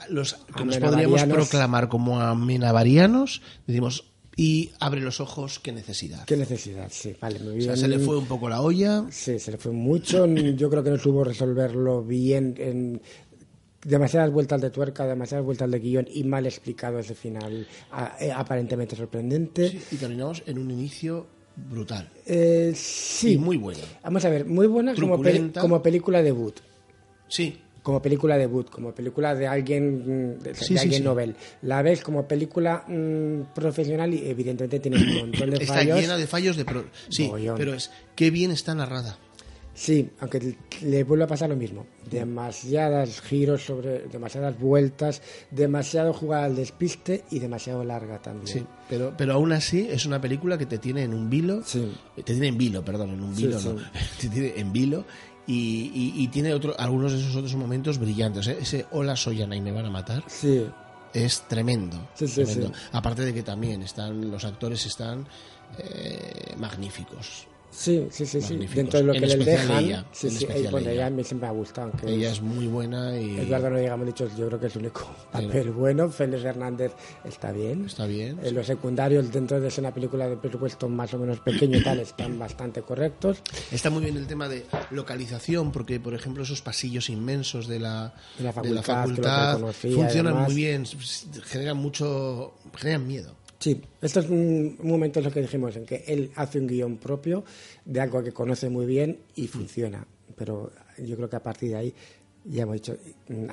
los 0.09 0.37
que 0.57 0.65
nos 0.65 0.79
podríamos 0.79 1.25
proclamar 1.25 1.89
como 1.89 2.21
amenabarianos, 2.21 3.43
decimos, 3.67 4.05
y 4.37 4.71
abre 4.81 5.01
los 5.01 5.21
ojos, 5.21 5.59
qué 5.59 5.73
necesidad. 5.73 6.25
Qué 6.25 6.37
necesidad, 6.37 6.89
sí, 6.91 7.15
vale, 7.21 7.39
muy 7.39 7.59
O 7.59 7.63
sea, 7.63 7.77
se 7.77 7.89
le 7.89 7.99
fue 7.99 8.17
un 8.17 8.27
poco 8.27 8.49
la 8.49 8.63
olla. 8.63 9.05
Sí, 9.11 9.39
se 9.39 9.53
le 9.53 9.59
fue 9.59 9.73
mucho, 9.73 10.27
yo 10.27 10.71
creo 10.71 10.83
que 10.83 10.91
no 10.91 10.99
supo 10.99 11.25
resolverlo 11.25 12.03
bien 12.03 12.55
en 12.59 13.03
demasiadas 13.85 14.31
vueltas 14.31 14.61
de 14.61 14.71
tuerca, 14.71 15.07
demasiadas 15.07 15.45
vueltas 15.45 15.71
de 15.71 15.79
guion 15.81 16.09
y 16.13 16.25
mal 16.25 16.47
explicado 16.47 16.99
ese 16.99 17.15
final 17.15 17.67
eh, 18.21 18.33
aparentemente 18.33 18.97
sorprendente. 18.97 19.71
Sí, 19.71 19.83
y 19.93 19.97
terminamos 19.97 20.43
en 20.47 20.59
un 20.59 20.71
inicio 20.71 21.27
brutal. 21.57 22.09
Eh, 22.25 22.73
sí. 22.75 23.33
Y 23.33 23.39
muy 23.39 23.57
bueno. 23.57 23.81
Vamos 24.03 24.25
a 24.25 24.31
ver, 24.31 24.47
muy 24.47 24.67
buena 24.67 24.95
como, 24.95 25.21
como 25.61 25.83
película 25.83 26.23
debut. 26.23 26.61
Sí, 27.35 27.59
como 27.83 28.01
película 28.03 28.37
debut, 28.37 28.69
como 28.71 28.95
película 28.95 29.35
de 29.35 29.47
alguien, 29.47 30.35
mm, 30.37 30.39
de, 30.39 30.55
Sí, 30.55 30.75
de 30.75 30.79
sí, 30.81 30.85
alguien 30.85 30.99
sí. 31.01 31.05
novel. 31.05 31.35
La 31.63 31.83
ves 31.83 32.03
como 32.03 32.29
película 32.29 32.85
mm, 32.87 33.53
profesional 33.55 34.13
y 34.15 34.29
evidentemente 34.29 34.79
tiene 34.81 34.99
un 34.99 35.19
montón 35.31 35.51
de 35.51 35.57
está 35.57 35.75
fallos. 35.75 36.01
llena 36.01 36.17
de 36.17 36.27
fallos 36.27 36.57
de... 36.57 36.65
pro- 36.65 36.85
Sí, 37.09 37.31
pero 37.57 37.75
es 37.75 37.91
qué 38.15 38.31
bien 38.31 38.51
está 38.53 38.75
narrada. 38.75 39.19
Sí, 39.75 40.11
aunque 40.21 40.55
le 40.83 41.03
vuelve 41.03 41.25
a 41.25 41.27
pasar 41.27 41.49
lo 41.49 41.57
mismo. 41.57 41.87
Demasiadas 42.11 43.21
giros 43.23 43.65
sobre, 43.65 44.01
demasiadas 44.09 44.59
vueltas, 44.61 45.23
demasiado 45.51 46.13
jugada 46.13 46.45
al 46.45 46.55
despiste 46.57 47.25
y 47.31 47.39
demasiado 47.39 47.83
larga 47.83 48.21
también. 48.21 48.47
Sí, 48.47 48.67
pero, 48.89 49.15
pero 49.17 49.33
aún 49.33 49.53
así 49.53 49.87
es 49.91 50.05
una 50.05 50.21
película 50.21 50.59
que 50.59 50.67
te 50.67 50.77
tiene 50.79 51.05
en 51.05 51.15
un 51.15 51.31
vilo. 51.31 51.63
Sí. 51.65 51.91
Te 52.17 52.23
tiene 52.23 52.49
en 52.49 52.59
vilo, 52.59 52.85
perdón, 52.85 53.11
en 53.11 53.23
un 53.23 53.35
vilo, 53.35 53.59
sí. 53.59 53.69
no. 53.69 53.77
Te 54.21 54.29
tiene 54.29 54.53
en 54.57 54.73
vilo 54.73 55.05
Y, 55.47 55.91
y- 55.93 56.23
y 56.23 56.29
tiene 56.29 56.53
otro, 56.55 56.75
algunos 56.79 57.13
de 57.13 57.19
esos 57.19 57.35
otros 57.35 57.55
momentos 57.57 57.99
brillantes. 57.99 58.47
¿eh? 58.47 58.59
Ese 58.61 58.87
Hola, 58.93 59.17
soy 59.17 59.43
Ana 59.43 59.57
y 59.57 59.61
me 59.61 59.73
van 59.73 59.87
a 59.87 59.91
matar 59.91 60.23
Sí, 60.29 60.67
es 61.13 61.43
tremendo. 61.49 62.09
Sí, 62.15 62.29
sí, 62.29 62.35
tremendo. 62.45 62.69
sí. 62.69 62.75
Aparte 62.93 63.23
de 63.23 63.35
que 63.35 63.43
también 63.43 63.83
están 63.83 64.31
los 64.31 64.45
actores 64.45 64.87
están 64.87 65.27
eh, 65.79 66.55
magníficos. 66.59 67.47
Sí, 67.73 68.07
sí, 68.11 68.27
sí, 68.27 68.41
sí. 68.41 68.57
Dentro 68.75 69.01
de 69.01 69.07
lo 69.07 69.13
que 69.13 69.21
les 69.21 69.45
dejan. 69.45 69.85
ella, 69.85 70.05
sí, 70.13 70.31
sí, 70.31 70.47
bueno, 70.71 70.91
ella. 70.91 71.07
a 71.07 71.11
mí 71.11 71.25
siempre 71.25 71.49
me 71.49 71.55
ha 71.55 71.57
gustado. 71.57 71.89
Aunque 71.89 72.09
Ella 72.13 72.31
es 72.31 72.41
muy 72.41 72.67
buena 72.67 73.19
y 73.19 73.39
Eduardo 73.41 73.71
no 73.71 73.79
digamos 73.79 74.07
dicho, 74.07 74.29
yo 74.37 74.47
creo 74.49 74.61
que 74.61 74.67
es 74.67 74.77
el 74.77 74.83
único 74.83 75.11
papel 75.33 75.71
bueno. 75.71 76.09
Félix 76.11 76.45
Hernández 76.45 76.93
está 77.25 77.53
bien. 77.53 77.87
está 77.87 78.07
bien. 78.07 78.39
Eh, 78.43 78.53
los 78.53 78.67
secundarios 78.67 79.33
dentro 79.33 79.61
de 79.61 79.71
ser 79.71 79.83
una 79.85 79.95
película 79.95 80.29
de 80.29 80.37
presupuesto 80.37 80.89
más 80.89 81.13
o 81.15 81.19
menos 81.19 81.41
pequeño 81.41 81.79
y 81.79 81.83
tal 81.83 82.01
están 82.01 82.39
bastante 82.39 82.83
correctos. 82.83 83.39
Está 83.71 83.91
muy 83.91 84.05
bien 84.05 84.17
el 84.17 84.27
tema 84.27 84.49
de 84.49 84.67
localización, 84.91 85.73
porque 85.73 85.99
por 85.99 86.15
ejemplo 86.15 86.43
esos 86.43 86.63
pasillos 86.63 87.09
inmensos 87.09 87.67
de 87.67 87.81
la, 87.81 88.15
De 88.39 88.45
la 88.45 88.53
de 88.53 88.83
facultad, 88.83 89.61
la 89.61 89.73
facultad 89.73 89.73
funcionan 89.73 90.37
muy 90.45 90.55
bien, 90.55 90.85
generan 91.45 91.77
mucho, 91.77 92.55
generan 92.77 93.07
miedo. 93.07 93.42
Sí, 93.63 93.81
esto 94.01 94.19
es 94.19 94.29
un 94.29 94.77
momento 94.83 95.21
en 95.21 95.27
lo 95.27 95.31
que 95.31 95.41
dijimos, 95.41 95.77
en 95.77 95.87
que 95.87 96.03
él 96.09 96.33
hace 96.35 96.59
un 96.59 96.67
guion 96.67 96.97
propio 96.97 97.45
de 97.85 98.01
algo 98.01 98.21
que 98.21 98.33
conoce 98.33 98.69
muy 98.69 98.87
bien 98.87 99.21
y 99.37 99.47
funciona. 99.47 100.05
Pero 100.35 100.73
yo 100.99 101.15
creo 101.15 101.31
que 101.31 101.37
a 101.37 101.43
partir 101.45 101.71
de 101.71 101.77
ahí, 101.77 101.95
ya 102.45 102.65
hemos 102.65 102.75
dicho, 102.75 102.97
mm, 103.29 103.47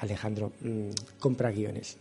Alejandro, 0.00 0.52
mm, 0.60 0.90
compra 1.18 1.50
guiones. 1.50 1.96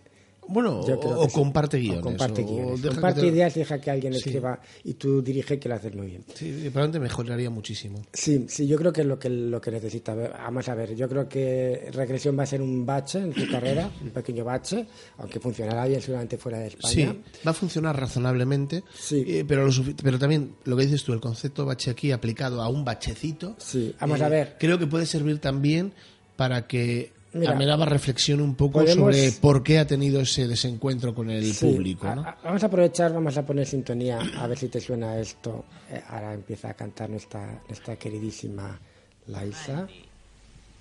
Bueno, 0.48 0.80
o, 0.82 1.28
comparte 1.30 1.78
guiones. 1.80 2.02
comparte 2.02 2.42
o 2.44 2.48
guiones. 2.48 2.82
deja 2.82 2.94
Comparte 2.96 3.22
te- 3.22 3.28
ideas, 3.28 3.54
deja 3.54 3.80
que 3.82 3.92
alguien 3.92 4.14
Sí. 4.14 4.20
escriba 4.20 4.60
y 4.84 4.94
tú 4.96 5.22
dirige 5.22 5.60
que 5.60 5.70
lo 5.70 5.76
haces 5.76 5.96
muy 5.96 6.08
bien. 6.08 6.24
Sí, 6.34 6.52
probablemente 6.72 7.00
mejoraría 7.00 7.50
muchísimo. 7.50 8.02
Sí, 8.14 8.46
sí, 8.48 8.68
yo 8.68 8.78
creo 8.78 8.92
que 8.94 9.02
es 9.02 9.08
lo 9.08 9.18
que, 9.20 9.30
lo 9.30 9.60
que 9.62 9.72
necesita. 9.72 10.14
Vamos 10.16 10.68
a 10.70 10.76
ver, 10.76 10.96
yo 10.96 11.08
creo 11.10 11.28
que 11.30 11.90
Regresión 11.94 12.38
va 12.38 12.44
a 12.44 12.48
ser 12.48 12.62
un 12.62 12.86
bache 12.86 13.20
en 13.20 13.34
su 13.34 13.50
carrera, 13.50 13.90
un 14.02 14.10
pequeño 14.10 14.44
bache, 14.44 14.86
aunque 15.18 15.40
funcionará 15.40 15.86
bien 15.86 16.02
seguramente 16.02 16.38
fuera 16.38 16.60
de 16.60 16.68
España. 16.68 16.94
Sí, 16.94 17.22
va 17.46 17.52
a 17.52 17.54
funcionar 17.54 18.00
razonablemente, 18.00 18.84
Sí. 18.98 19.24
eh, 19.28 19.46
pero, 19.48 19.66
lo 19.68 19.72
pero 20.04 20.20
también 20.20 20.56
lo 20.66 20.76
que 20.78 20.84
dices 20.86 21.04
tú, 21.04 21.14
el 21.14 21.20
concepto 21.22 21.66
bache 21.66 21.92
aquí 21.92 22.12
aplicado 22.12 22.62
a 22.62 22.70
un 22.70 22.84
bachecito, 22.86 23.56
Sí, 23.58 23.94
vamos 24.00 24.20
eh, 24.20 24.24
a 24.26 24.30
ver. 24.30 24.56
creo 24.60 24.78
que 24.80 24.88
puede 24.88 25.06
servir 25.06 25.40
también 25.40 25.94
para 26.36 26.68
que 26.68 27.12
Mira, 27.34 27.54
Amenábar 27.54 27.90
reflexione 27.90 28.44
un 28.44 28.56
poco 28.56 28.74
podemos- 28.80 29.16
sobre 29.16 29.32
por 29.42 29.64
qué 29.64 29.80
ha 29.80 29.88
tenido 29.88 30.22
ese 30.22 30.48
desencuentro 30.48 31.16
con 31.16 31.30
el 31.32 31.52
Sí, 31.54 31.66
público. 31.74 32.08
a- 32.08 32.16
¿no? 32.16 32.22
a- 32.22 32.38
vamos 32.44 32.64
a 32.64 32.68
aprovechar, 32.68 33.12
vamos 33.14 33.36
a 33.38 33.46
poner 33.46 33.66
sintonía, 33.66 34.20
a 34.38 34.46
ver 34.48 34.58
si 34.58 34.68
te 34.68 34.80
suena 34.80 35.18
esto. 35.18 35.66
Eh, 35.90 36.02
ahora 36.10 36.34
empieza 36.34 36.70
a 36.70 36.74
cantar 36.76 37.10
nuestra, 37.10 37.62
nuestra 37.68 37.96
queridísima 37.96 38.80
Laisa. 39.28 39.88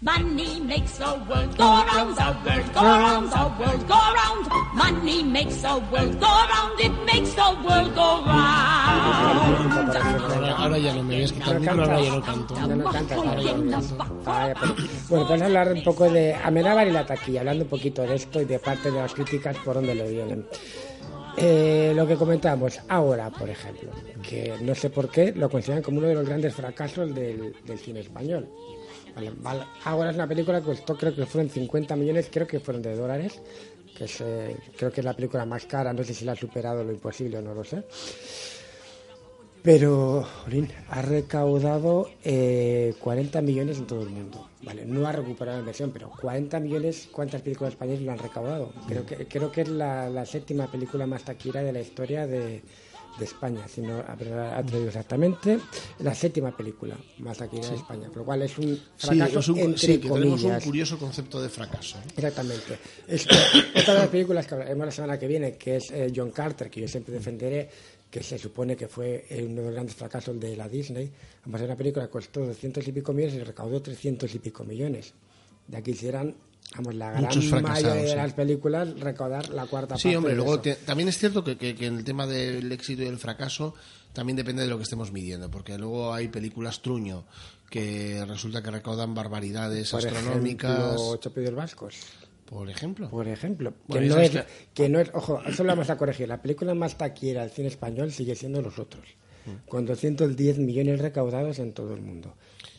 Money 0.03 0.59
makes 0.66 0.98
the 0.98 1.05
world 1.28 1.57
go 1.57 1.64
round, 1.64 2.16
the 2.16 2.36
world 2.44 2.74
go 2.74 2.80
round, 2.82 3.30
the 3.30 3.44
world 3.62 3.86
go 3.86 3.94
round. 4.18 4.74
Money 4.74 5.22
makes 5.22 5.62
the 5.62 5.74
world 5.92 6.18
go 6.18 6.26
round, 6.26 6.80
it 6.80 6.92
makes 7.07 7.32
the 7.36 7.48
world 7.64 7.94
go 7.94 8.24
round. 8.26 9.94
Ahora, 10.34 10.57
ahora 10.57 10.78
ya 10.78 10.94
no 10.94 11.03
me 11.05 11.14
voy 11.14 11.24
a 11.24 11.28
quitar 11.28 11.55
el 11.55 11.61
micro, 11.61 11.82
ahora 11.84 12.00
ya 12.00 12.11
no 12.16 12.22
canto. 12.22 12.55
Ya 12.57 12.66
no 12.66 12.90
canta, 12.90 13.14
ahora 13.14 13.42
ya 13.42 13.53
no. 13.57 13.76
Ahora 14.26 14.48
ya, 14.48 14.55
pero- 14.61 14.74
Bueno, 15.09 15.26
pues 15.28 15.42
hablar 15.42 15.72
un 15.72 15.84
poco 15.84 16.11
de 16.11 16.34
Amenábar 16.34 16.88
y 16.88 16.90
la 16.90 17.07
taquilla, 17.07 17.40
hablando 17.40 17.62
un 17.64 17.70
poquito 17.70 18.03
de 18.03 18.16
esto 18.16 18.40
y 18.40 18.44
de 18.44 18.59
parte 18.59 18.90
de 18.90 18.98
las 18.98 19.14
críticas 19.14 19.57
por 19.59 19.74
donde 19.74 19.94
lo 19.94 20.09
vienen. 20.09 20.44
Eh, 21.36 21.92
lo 21.94 22.07
que 22.09 22.16
comentamos 22.16 22.80
ahora, 22.88 23.30
por 23.30 23.48
ejemplo, 23.48 23.90
que 24.28 24.55
no 24.62 24.74
sé 24.74 24.90
por 24.90 25.09
qué 25.09 25.32
lo 25.34 25.48
consideran 25.48 25.82
como 25.82 25.98
uno 25.98 26.09
de 26.09 26.14
los 26.14 26.26
grandes 26.26 26.55
fracasos 26.55 27.14
del, 27.14 27.55
del 27.64 27.78
cine 27.78 28.00
español. 28.00 28.48
Vale. 29.14 29.64
Ahora 29.84 30.10
es 30.10 30.16
una 30.16 30.26
película 30.26 30.60
que 30.60 30.66
costó, 30.66 30.96
creo 30.96 31.14
que 31.14 31.26
fueron 31.26 31.50
50 31.50 31.96
millones, 31.96 32.28
creo 32.30 32.46
que 32.46 32.60
fueron 32.60 32.82
de 32.82 32.96
dólares, 32.96 33.40
que 33.96 34.04
es, 34.04 34.20
eh, 34.20 34.56
creo 34.76 34.90
que 34.90 35.00
es 35.00 35.04
la 35.04 35.14
película 35.14 35.44
más 35.44 35.66
cara, 35.66 35.92
no 35.92 36.02
sé 36.02 36.14
si 36.14 36.24
la 36.24 36.32
ha 36.32 36.36
superado 36.36 36.82
lo 36.82 36.92
imposible 36.92 37.38
o 37.38 37.42
no 37.42 37.54
lo 37.54 37.64
sé. 37.64 37.82
Pero, 39.62 40.26
jolín, 40.44 40.68
ha 40.88 41.02
recaudado 41.02 42.10
eh, 42.24 42.94
40 42.98 43.40
millones 43.42 43.78
en 43.78 43.86
todo 43.86 44.02
el 44.02 44.08
mundo. 44.08 44.48
Vale, 44.62 44.84
no 44.84 45.06
ha 45.06 45.12
recuperado 45.12 45.58
la 45.58 45.60
inversión, 45.60 45.92
pero 45.92 46.10
40 46.10 46.58
millones, 46.58 47.08
¿cuántas 47.12 47.42
películas 47.42 47.74
españolas 47.74 48.02
lo 48.02 48.12
han 48.12 48.18
recaudado? 48.18 48.72
Creo 48.88 49.06
que, 49.06 49.26
creo 49.28 49.52
que 49.52 49.60
es 49.60 49.68
la, 49.68 50.10
la 50.10 50.26
séptima 50.26 50.66
película 50.66 51.06
más 51.06 51.24
taquillera 51.24 51.62
de 51.62 51.72
la 51.72 51.80
historia 51.80 52.26
de, 52.26 52.62
de 53.18 53.24
España, 53.26 53.66
si 53.68 53.82
no 53.82 53.98
ha 53.98 54.16
traído 54.16 54.86
exactamente 54.88 55.58
la 56.00 56.14
séptima 56.14 56.56
película 56.56 56.96
más 57.18 57.38
taquillera 57.38 57.68
de 57.70 57.76
España, 57.76 58.08
por 58.08 58.18
lo 58.18 58.24
cual 58.24 58.42
es 58.42 58.56
un 58.58 58.74
Sí, 58.96 59.06
fracaso 59.06 59.38
es 59.40 59.48
un- 59.48 59.58
entre 59.58 59.78
sí, 59.78 59.98
que 59.98 60.08
tenemos 60.08 60.24
un 60.24 60.30
comillas. 60.48 60.64
curioso 60.64 60.98
concepto 60.98 61.42
de 61.42 61.48
fracaso. 61.48 61.98
Exactamente. 62.16 62.78
Es 63.06 63.26
que 63.26 63.36
otra 63.80 63.94
de 63.94 64.00
las 64.00 64.08
películas 64.08 64.46
que 64.46 64.54
hablaremos 64.54 64.86
la 64.86 64.92
semana 64.92 65.18
que 65.18 65.26
viene, 65.26 65.56
que 65.56 65.76
es 65.76 65.90
eh, 65.90 66.12
John 66.14 66.30
Carter, 66.30 66.70
que 66.70 66.80
yo 66.80 66.88
siempre 66.88 67.12
defenderé, 67.14 67.68
que 68.10 68.22
se 68.22 68.38
supone 68.38 68.76
que 68.76 68.88
fue 68.88 69.26
eh, 69.30 69.42
uno 69.44 69.56
de 69.60 69.66
los 69.66 69.72
grandes 69.74 69.94
fracasos 69.94 70.38
de 70.38 70.56
la 70.56 70.68
Disney. 70.68 71.10
Vamos 71.44 71.60
a 71.60 71.62
ver 71.62 71.70
una 71.70 71.76
película 71.78 72.06
que 72.06 72.10
costó 72.12 72.44
200 72.44 72.86
y 72.88 72.92
pico 72.92 73.12
millones 73.12 73.36
y 73.36 73.42
recaudó 73.42 73.80
300 73.80 74.34
y 74.34 74.38
pico 74.38 74.64
millones. 74.64 75.12
De 75.68 75.76
aquí 75.78 75.92
quisieran, 75.92 76.34
vamos, 76.77 76.95
la 76.95 77.11
gran 77.11 77.25
Muchos 77.25 77.47
fracasados, 77.47 77.83
mayoría 77.85 78.03
de 78.03 78.09
sí. 78.11 78.16
las 78.16 78.33
películas 78.33 79.01
recaudar 79.01 79.49
la 79.51 79.66
cuarta 79.66 79.97
Sí, 79.97 80.05
parte. 80.05 80.16
hombre, 80.16 80.33
de 80.33 80.37
luego 80.37 80.61
te- 80.61 80.75
también 80.77 81.09
es 81.09 81.18
cierto 81.18 81.43
que, 81.45 81.57
que- 81.57 81.87
el 81.87 82.05
tema 82.05 82.27
del 82.27 82.70
éxito 82.73 83.03
y 83.03 83.07
el 83.07 83.18
fracaso 83.18 83.75
también 84.12 84.37
depende 84.37 84.62
de 84.62 84.68
lo 84.68 84.77
que 84.77 84.83
estemos 84.85 85.11
midiendo, 85.12 85.51
porque 85.51 85.79
luego 85.79 86.12
hay 86.12 86.29
películas 86.29 86.83
truño 86.83 87.25
que 87.70 88.23
resulta 88.27 88.62
que 88.62 88.70
recaudan 88.70 89.14
barbaridades 89.14 89.91
Por 89.91 90.07
astronómicas. 90.07 91.01
ejemplo, 91.25 91.57
vascos. 91.57 91.97
por 92.47 92.68
ejemplo. 92.68 93.09
Por 93.09 93.27
ejemplo, 93.29 93.73
que, 93.91 94.01
no 94.03 94.18
es, 94.18 94.33
que 94.75 94.89
no 94.91 95.01
es, 95.01 95.11
ojo, 95.14 95.41
eso 95.47 95.64
lo 95.64 95.70
vamos 95.70 95.89
a 95.89 95.97
corregir. 95.97 96.29
La 96.29 96.43
película 96.43 96.75
más 96.75 96.99
taquillera 96.99 97.41
del 97.43 97.51
cine 97.51 97.68
español 97.68 98.12
sigue 98.12 98.35
siendo 98.37 98.61
Los 98.61 98.79
Otros, 98.79 99.07
Mm. 99.47 99.68
con 99.68 99.87
210 99.87 100.59
millones 100.59 101.01
recaudados 101.01 101.59
en 101.59 101.73
todo 101.73 101.95
el 101.95 102.03
mundo. 102.03 102.35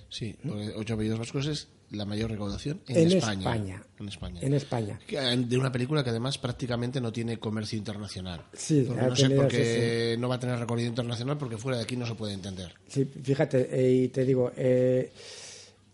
Sí, 0.09 0.35
Ocho 0.77 0.93
apellidos 0.93 1.17
vascos 1.19 1.47
es 1.47 1.67
la 1.93 2.05
mayor 2.05 2.31
recaudación 2.31 2.81
en, 2.87 2.97
En 2.97 3.11
España. 3.17 3.39
España. 3.53 3.83
En 3.99 4.07
España. 4.09 4.39
En 4.41 4.53
España. 4.53 4.99
Eh, 5.07 5.45
De 5.47 5.57
una 5.57 5.71
película 5.71 6.03
que 6.03 6.09
además 6.09 6.37
prácticamente 6.37 6.99
no 6.99 7.11
tiene 7.13 7.37
comercio 7.39 7.77
internacional. 7.77 8.41
Sí, 8.53 8.83
Porque 8.87 9.03
no 9.05 9.15
sé 9.15 9.29
por 9.29 9.47
qué 9.47 10.15
no 10.19 10.27
va 10.29 10.35
a 10.35 10.39
tener 10.39 10.59
recorrido 10.59 10.89
internacional 10.89 11.37
porque 11.37 11.57
fuera 11.57 11.77
de 11.77 11.83
aquí 11.83 11.95
no 11.95 12.05
se 12.05 12.15
puede 12.15 12.33
entender. 12.33 12.73
Sí, 12.87 13.05
fíjate, 13.05 13.69
eh, 13.71 13.91
y 13.93 14.07
te 14.09 14.25
digo, 14.25 14.51
eh, 14.57 15.11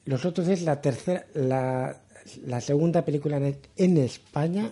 Los 0.06 0.26
Otros 0.26 0.48
es 0.48 0.62
la 0.64 0.82
tercera, 0.82 1.26
la, 1.36 2.02
la 2.46 2.62
segunda 2.62 3.04
película 3.06 3.38
en, 3.38 3.58
en 3.76 3.98
España 3.98 4.72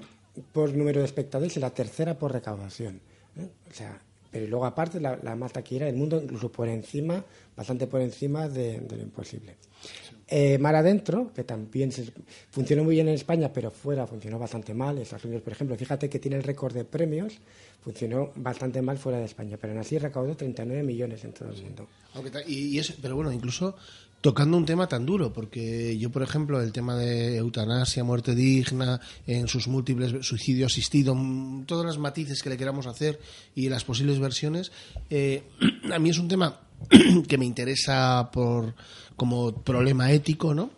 por 0.54 0.74
número 0.74 1.00
de 1.00 1.06
espectadores 1.06 1.58
y 1.58 1.60
la 1.60 1.72
tercera 1.72 2.18
por 2.18 2.32
recaudación. 2.32 3.02
¿eh? 3.38 3.48
O 3.70 3.74
sea, 3.74 4.00
pero 4.32 4.46
luego 4.48 4.66
aparte 4.66 5.00
la, 5.00 5.18
la 5.24 5.36
más 5.36 5.52
taquillera 5.54 5.86
del 5.88 5.96
mundo, 5.96 6.22
incluso 6.22 6.52
por 6.52 6.68
encima, 6.68 7.24
bastante 7.56 7.88
por 7.88 8.02
encima 8.02 8.48
de, 8.48 8.80
de 8.82 8.98
lo 8.98 9.04
imposible. 9.04 9.56
Eh, 10.30 10.58
Mar 10.58 10.76
Adentro, 10.76 11.32
que 11.34 11.44
también 11.46 11.92
se- 11.92 12.12
funcionó 12.52 12.84
muy 12.84 12.96
bien 12.96 13.08
en 13.08 13.14
España, 13.16 13.52
pero 13.54 13.72
fuera 13.72 14.06
funcionó 14.06 14.38
bastante 14.38 14.74
mal. 14.74 14.98
En 14.98 15.04
Estados 15.04 15.24
Unidos, 15.26 15.42
por 15.44 15.54
ejemplo, 15.54 15.76
fíjate 15.78 16.10
que 16.10 16.20
tiene 16.20 16.36
el 16.38 16.44
récord 16.44 16.74
de 16.74 16.84
premios, 16.84 17.36
funcionó 17.84 18.32
bastante 18.36 18.82
mal 18.82 18.98
fuera 18.98 19.20
de 19.20 19.26
España, 19.26 19.58
pero 19.60 19.72
aún 19.74 19.80
así 19.82 19.98
recaudó 19.98 20.36
39 20.36 20.84
millones 20.84 21.24
en 21.24 21.32
todo 21.32 21.50
el 21.52 21.62
mundo. 21.64 21.88
Ta- 22.32 22.42
y, 22.46 22.76
y 22.76 22.80
es, 22.80 22.92
pero 23.02 23.16
bueno, 23.16 23.32
incluso 23.32 23.76
tocando 24.20 24.58
un 24.58 24.66
tema 24.66 24.88
tan 24.90 25.06
duro, 25.06 25.32
porque 25.32 25.98
yo, 25.98 26.10
por 26.10 26.24
ejemplo, 26.24 26.60
el 26.62 26.74
tema 26.74 26.98
de 26.98 27.38
eutanasia, 27.38 28.04
muerte 28.04 28.36
digna, 28.36 29.00
en 29.28 29.48
sus 29.48 29.68
múltiples 29.70 30.26
suicidio 30.26 30.66
asistido, 30.66 31.16
mm, 31.16 31.66
todas 31.66 31.86
las 31.86 32.00
matices 32.00 32.44
que 32.44 32.50
le 32.50 32.58
queramos 32.58 32.88
hacer 32.88 33.20
y 33.56 33.70
las 33.70 33.86
posibles 33.86 34.20
versiones, 34.20 34.72
eh, 35.10 35.44
a 35.94 36.00
mí 36.00 36.10
es 36.10 36.18
un 36.18 36.28
tema 36.28 36.60
que 37.28 37.38
me 37.38 37.46
interesa 37.46 38.30
por 38.32 38.76
como 39.16 39.64
problema 39.64 40.12
ético, 40.12 40.54
¿no? 40.54 40.70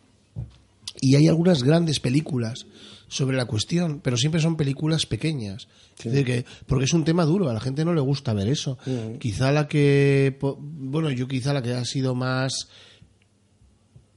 Y 1.02 1.16
hay 1.16 1.28
algunas 1.28 1.64
grandes 1.64 2.00
películas 2.00 2.66
sobre 3.08 3.38
la 3.38 3.46
cuestión, 3.46 4.00
pero 4.02 4.18
siempre 4.18 4.42
son 4.42 4.56
películas 4.56 5.06
pequeñas. 5.06 5.68
Es 5.98 6.12
decir, 6.12 6.26
que, 6.26 6.46
porque 6.66 6.86
es 6.86 6.94
un 6.94 7.04
tema 7.04 7.26
duro, 7.26 7.50
a 7.50 7.54
la 7.54 7.60
gente 7.60 7.84
no 7.84 7.94
le 7.94 8.02
gusta 8.02 8.34
ver 8.34 8.48
eso. 8.48 8.78
Quizá 9.20 9.52
la 9.52 9.68
que, 9.68 10.38
bueno, 10.40 11.10
yo 11.12 11.28
quizá 11.28 11.54
la 11.54 11.62
que 11.62 11.74
ha 11.74 11.84
sido 11.84 12.16
más, 12.16 12.70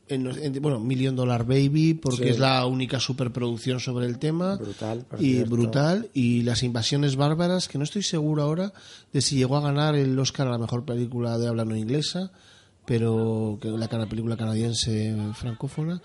en- 0.09 0.27
en- 0.27 0.61
bueno, 0.63 0.79
Million 0.81 1.17
Dollar 1.17 1.45
Baby, 1.47 1.95
porque 1.95 2.25
Sí. 2.25 2.29
es 2.31 2.39
la 2.39 2.67
única 2.67 3.01
superproducción 3.01 3.81
sobre 3.81 4.07
el 4.07 4.19
tema. 4.19 4.57
Brutal, 4.57 5.05
por 5.09 5.23
Y 5.23 5.33
cierto. 5.35 5.51
brutal. 5.51 6.11
Y 6.13 6.43
Las 6.43 6.63
Invasiones 6.63 7.17
Bárbaras, 7.17 7.69
que 7.69 7.79
no 7.79 7.85
estoy 7.85 8.03
seguro 8.03 8.43
ahora 8.43 8.73
de 9.13 9.23
si 9.23 9.37
llegó 9.37 9.57
a 9.57 9.61
ganar 9.61 9.95
el 9.95 10.19
Oscar 10.19 10.49
a 10.49 10.51
la 10.51 10.59
mejor 10.59 10.85
película 10.85 11.39
de 11.39 11.49
habla 11.49 11.65
no 11.65 11.77
inglesa, 11.77 12.31
pero 12.85 13.59
que 13.63 13.69
la 13.69 13.89
película 14.07 14.37
canadiense 14.37 15.15
francófona. 15.35 16.01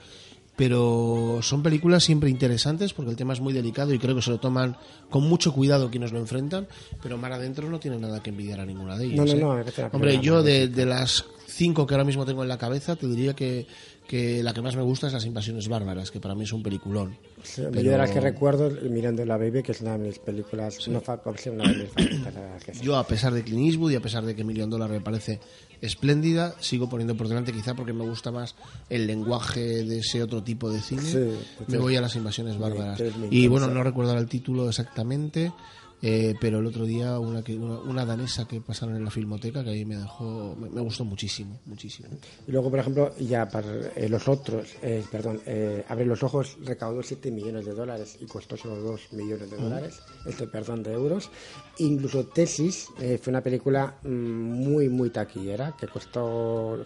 Pero 0.58 1.38
son 1.43 1.62
películas 1.62 2.03
siempre 2.03 2.32
interesantes 2.32 2.91
porque 2.91 3.12
el 3.12 3.16
tema 3.16 3.32
es 3.34 3.39
muy 3.39 3.53
delicado 3.53 3.93
y 3.93 3.99
creo 3.99 4.16
que 4.16 4.24
se 4.24 4.32
lo 4.32 4.39
toman 4.39 4.76
con 5.10 5.24
mucho 5.24 5.53
cuidado 5.53 5.91
quienes 5.91 6.12
lo 6.12 6.18
enfrentan. 6.20 6.68
Pero 7.01 7.18
Mar 7.18 7.32
Adentro 7.32 7.70
no 7.70 7.80
tiene 7.80 7.99
nada 7.99 8.24
que 8.24 8.32
envidiar 8.32 8.60
a 8.60 8.66
ninguna 8.66 8.97
de 8.97 9.05
ellas. 9.05 9.18
No, 9.18 9.26
no, 9.26 9.32
¿eh? 9.32 9.36
no, 9.39 9.60
es 9.60 9.72
que 9.74 9.82
la 9.84 9.89
Hombre, 9.93 10.20
yo 10.20 10.41
de, 10.41 10.68
de 10.68 10.86
las 10.88 11.26
cinco 11.45 11.86
que 11.86 11.93
ahora 11.93 12.03
mismo 12.03 12.26
tengo 12.26 12.41
en 12.41 12.49
la 12.49 12.58
cabeza, 12.58 12.95
te 12.95 13.05
diría 13.08 13.36
que, 13.36 13.68
que 14.08 14.41
la 14.41 14.51
que 14.53 14.64
más 14.64 14.76
me 14.76 14.82
gusta 14.82 15.05
es 15.08 15.14
Las 15.14 15.26
Invasiones 15.26 15.68
Bárbaras, 15.68 16.10
que 16.10 16.20
para 16.20 16.34
mí 16.34 16.43
es 16.43 16.53
un 16.53 16.64
peliculón. 16.64 17.18
Sí, 17.43 17.62
Pero- 17.70 17.82
Yo 17.82 17.91
de 17.91 17.97
las 17.99 18.10
que 18.10 18.20
recuerdo, 18.20 18.72
Mirando 18.89 19.24
la 19.26 19.38
Baby, 19.38 19.62
que 19.62 19.74
es 19.74 19.82
una 19.82 19.91
de 19.97 20.08
mis 20.08 20.18
películas, 20.18 20.88
no 20.88 21.01
sí, 21.38 21.49
una 21.49 21.72
de 21.72 21.76
mis 21.76 21.89
favoritas. 21.91 22.82
Yo, 22.82 22.95
a 22.97 23.05
pesar 23.05 23.32
de 23.32 23.43
Clint 23.43 23.68
Eastwood 23.68 23.91
y 23.91 23.95
a 23.95 24.01
pesar 24.01 24.26
de 24.26 24.36
que 24.36 24.43
Million 24.43 24.70
Dollar 24.72 24.89
me 24.89 25.01
parece 25.01 25.39
espléndida, 25.82 26.56
sigo 26.60 26.90
poniendo 26.90 27.16
por 27.16 27.28
delante 27.28 27.54
quizá 27.54 27.74
porque 27.76 27.94
me 27.94 28.06
gusta 28.06 28.32
más 28.32 28.56
el 28.90 29.08
lenguaje 29.08 29.84
de 29.84 30.00
ese 30.00 30.24
otro 30.24 30.44
tipo 30.44 30.70
de 30.72 30.82
cine. 30.82 31.02
Sí, 31.02 31.30
me 31.68 31.78
voy 31.78 31.96
a 31.96 32.02
las 32.02 32.16
invasiones 32.16 32.58
bárbaras. 32.58 33.02
Y 33.30 33.48
bueno, 33.48 33.68
no 33.68 33.84
recuerdo 33.84 34.18
el 34.18 34.28
título 34.28 34.70
exactamente, 34.70 35.52
eh, 36.02 36.36
pero 36.39 36.60
el 36.60 36.66
otro 36.66 36.86
día 36.86 37.20
una, 37.20 37.43
que, 37.43 37.56
una, 37.56 37.80
una 37.80 38.06
danesa 38.06 38.48
que 38.48 38.62
pasaron 38.62 38.95
en 38.95 39.04
la 39.04 39.10
filmoteca 39.10 39.64
que 39.64 39.72
ahí 39.72 39.86
me 39.86 39.98
dejó, 39.98 40.56
me, 40.56 40.70
me 40.70 40.82
gustó 40.82 41.06
muchísimo, 41.06 41.60
muchísimo. 41.66 42.10
Y 42.48 42.52
luego, 42.52 42.70
por 42.70 42.80
ejemplo, 42.80 43.16
ya 43.18 43.48
para 43.50 43.68
eh, 43.95 44.08
los 44.08 44.28
otros, 44.28 44.76
eh, 44.82 45.04
perdón, 45.12 45.41
Abre 45.88 46.06
los 46.06 46.22
ojos 46.24 46.58
recaudó 46.64 47.02
7 47.02 47.32
millones 47.32 47.66
de 47.66 47.74
dólares 47.74 48.18
y 48.20 48.26
costó 48.26 48.58
solo 48.58 48.76
2 48.78 49.14
millones 49.14 49.50
de 49.50 49.58
dólares, 49.58 50.00
este 50.26 50.48
perdón 50.48 50.84
de 50.84 50.93
euros. 50.93 51.30
Incluso 51.80 52.26
Tesis 52.26 52.88
fue 52.98 53.32
una 53.32 53.41
película 53.41 53.95
mm, 54.04 54.08
muy, 54.08 54.89
muy 54.89 55.10
taquillera 55.10 55.76
que 55.80 55.88
costó, 55.88 56.84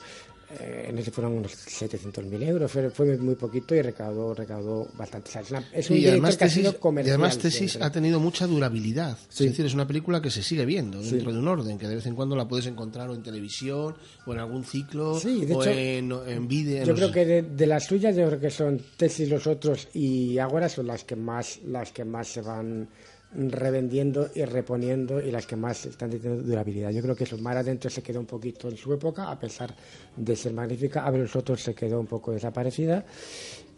eh, 0.60 0.88
en 0.90 0.98
ese 0.98 1.12
fueron 1.12 1.34
unos 1.34 1.52
700.000 1.54 2.44
euros, 2.44 2.72
fue, 2.72 2.90
fue 2.90 3.18
muy 3.18 3.36
poquito 3.36 3.74
y 3.76 3.82
recaudó, 3.82 4.34
recaudó 4.34 4.88
bastante. 4.98 5.30
O 5.30 5.32
sea, 5.32 5.42
es, 5.42 5.52
una- 5.52 5.68
es 5.74 5.90
un 5.90 5.98
y, 5.98 6.08
además 6.08 6.38
que 6.38 6.44
ha 6.44 6.48
tesis, 6.48 6.62
sido 6.64 6.72
y 6.72 6.76
comercial. 6.80 7.14
además 7.16 7.38
Tesis 7.38 7.76
ha 7.82 7.92
tenido 7.92 8.20
mucha 8.20 8.48
durabilidad. 8.48 9.18
Sí. 9.30 9.46
Es 9.46 9.52
decir, 9.52 9.66
es 9.66 9.74
una 9.74 9.88
película 9.88 10.22
que 10.22 10.30
se 10.32 10.44
sigue 10.44 10.66
viendo 10.66 11.02
Sí. 11.04 11.12
dentro 11.12 11.32
de 11.34 11.40
un 11.40 11.48
orden, 11.48 11.78
que 11.78 11.88
de 11.88 11.96
vez 11.96 12.06
en 12.06 12.16
cuando 12.16 12.36
la 12.36 12.48
puedes 12.48 12.66
encontrar 12.68 13.10
o 13.10 13.16
en 13.16 13.24
televisión 13.24 13.96
o 14.26 14.34
en 14.34 14.40
algún 14.40 14.64
ciclo 14.64 15.20
Sí, 15.20 15.46
de 15.46 15.54
o 15.56 15.62
hecho, 15.62 15.72
en, 15.72 16.12
en 16.28 16.48
vídeo. 16.48 16.84
Yo 16.86 16.96
creo 16.96 17.12
que 17.12 17.26
de, 17.26 17.42
de 17.44 17.68
las 17.68 17.86
suyas, 17.86 18.16
yo 18.16 18.28
creo 18.28 18.40
que 18.40 18.50
son 18.52 18.82
Tesis 18.98 19.30
los 19.30 19.48
otros 19.48 19.88
y 19.94 20.38
Ágora 20.38 20.70
son 20.70 20.88
las 20.88 21.04
que 21.04 21.16
más, 21.16 21.60
las 21.66 21.92
que 21.92 22.04
más 22.06 22.28
se 22.28 22.42
van 22.42 22.88
revendiendo 23.34 24.30
y 24.36 24.44
reponiendo 24.44 25.22
y 25.22 25.32
las 25.32 25.46
que 25.46 25.56
más 25.56 25.86
están 25.86 26.10
teniendo 26.10 26.44
durabilidad. 26.44 26.92
Yo 26.92 27.02
creo 27.02 27.16
que 27.16 27.24
eso, 27.24 27.38
Mar 27.38 27.58
Adentro 27.58 27.90
se 27.90 28.02
quedó 28.04 28.20
un 28.20 28.26
poquito 28.26 28.68
en 28.70 28.78
su 28.78 28.92
época, 28.94 29.30
a 29.32 29.40
pesar 29.40 29.74
de 30.16 30.36
ser 30.36 30.54
magnífica. 30.54 31.06
Abre 31.06 31.22
los 31.22 31.36
otros 31.36 31.62
se 31.62 31.74
quedó 31.74 32.00
un 32.00 32.08
poco 32.08 32.32
desaparecida 32.34 33.06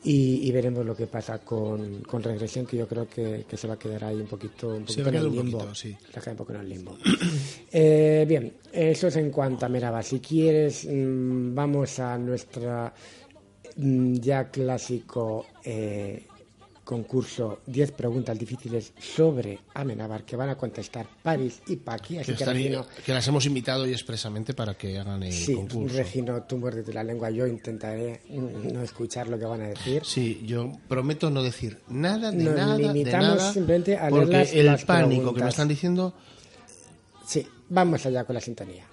y, 0.03 0.47
y 0.47 0.51
veremos 0.51 0.85
lo 0.85 0.95
que 0.95 1.07
pasa 1.07 1.39
con, 1.39 2.01
con 2.01 2.21
Regresión, 2.23 2.65
que 2.65 2.77
yo 2.77 2.87
creo 2.87 3.07
que, 3.07 3.45
que 3.47 3.55
se 3.55 3.67
va 3.67 3.75
a 3.75 3.79
quedar 3.79 4.03
ahí 4.05 4.15
un 4.19 4.27
poquito, 4.27 4.69
un 4.69 4.87
Se 4.87 5.01
poquito 5.01 5.03
va 5.03 5.09
en 5.09 5.15
el 5.15 5.31
limbo. 5.31 5.57
poquito, 5.59 5.75
sí. 5.75 5.91
Se 5.91 5.97
va 6.13 6.19
a 6.19 6.21
quedar 6.21 6.31
un 6.31 6.37
poco 6.37 6.53
en 6.53 6.59
el 6.59 6.69
limbo. 6.69 6.97
Eh, 7.75 8.25
bien, 8.27 8.53
eso 8.71 9.07
es 9.07 9.15
en 9.15 9.31
cuanto 9.31 9.65
a 9.65 9.69
Meraba. 9.69 10.03
Si 10.03 10.19
quieres, 10.19 10.85
mm, 10.85 11.55
vamos 11.55 11.99
a 11.99 12.17
nuestra 12.19 12.93
mm, 13.77 14.13
ya 14.15 14.51
clásico 14.51 15.47
eh, 15.63 16.27
concurso 16.84 17.59
10 17.65 17.91
preguntas 17.93 18.38
difíciles 18.38 18.93
sobre 18.99 19.59
Amenábar 19.73 20.23
que 20.25 20.36
van 20.36 20.49
a 20.49 20.55
contestar 20.57 21.07
París 21.23 21.61
y 21.67 21.77
Paqui. 21.77 22.17
Así 22.17 22.31
que, 22.31 22.38
que, 22.38 22.43
están- 22.43 22.55
Regino, 22.55 22.86
que 23.05 23.13
las 23.13 23.27
hemos 23.27 23.45
invitado 23.45 23.84
hoy 23.84 23.91
expresamente 23.91 24.53
para 24.53 24.73
que 24.75 24.97
hagan 24.99 25.23
el 25.23 25.31
sí, 25.34 25.55
concurso. 25.55 25.95
Regino, 25.97 26.43
tú 26.43 26.57
muérdete 26.57 26.93
la 26.93 27.03
lengua. 27.03 27.29
Yo 27.29 27.47
intentaré 27.47 28.21
no 28.29 28.81
escuchar 28.84 29.27
lo 29.29 29.39
que 29.39 29.45
van 29.45 29.61
a 29.61 29.67
decir. 29.69 30.01
Sí, 30.05 30.41
yo 30.45 30.71
prometo 30.88 31.29
no 31.29 31.41
decir 31.43 31.79
nada 31.88 32.31
de 32.31 32.43
Nos 32.43 32.55
nada 32.55 32.77
de 32.77 32.84
limitamos 32.84 33.38
nada 33.38 33.53
simplemente 33.53 33.97
a 33.97 34.09
leer 34.09 34.27
las- 34.27 34.53
el 34.53 34.65
las 34.65 34.86
pánico 34.86 35.34
que 35.34 35.43
me 35.43 35.49
están 35.49 35.67
diciendo 35.67 36.13
Sí, 37.25 37.47
vamos 37.69 38.05
allá 38.05 38.25
con 38.25 38.34
la 38.36 38.41
sintonía. 38.41 38.86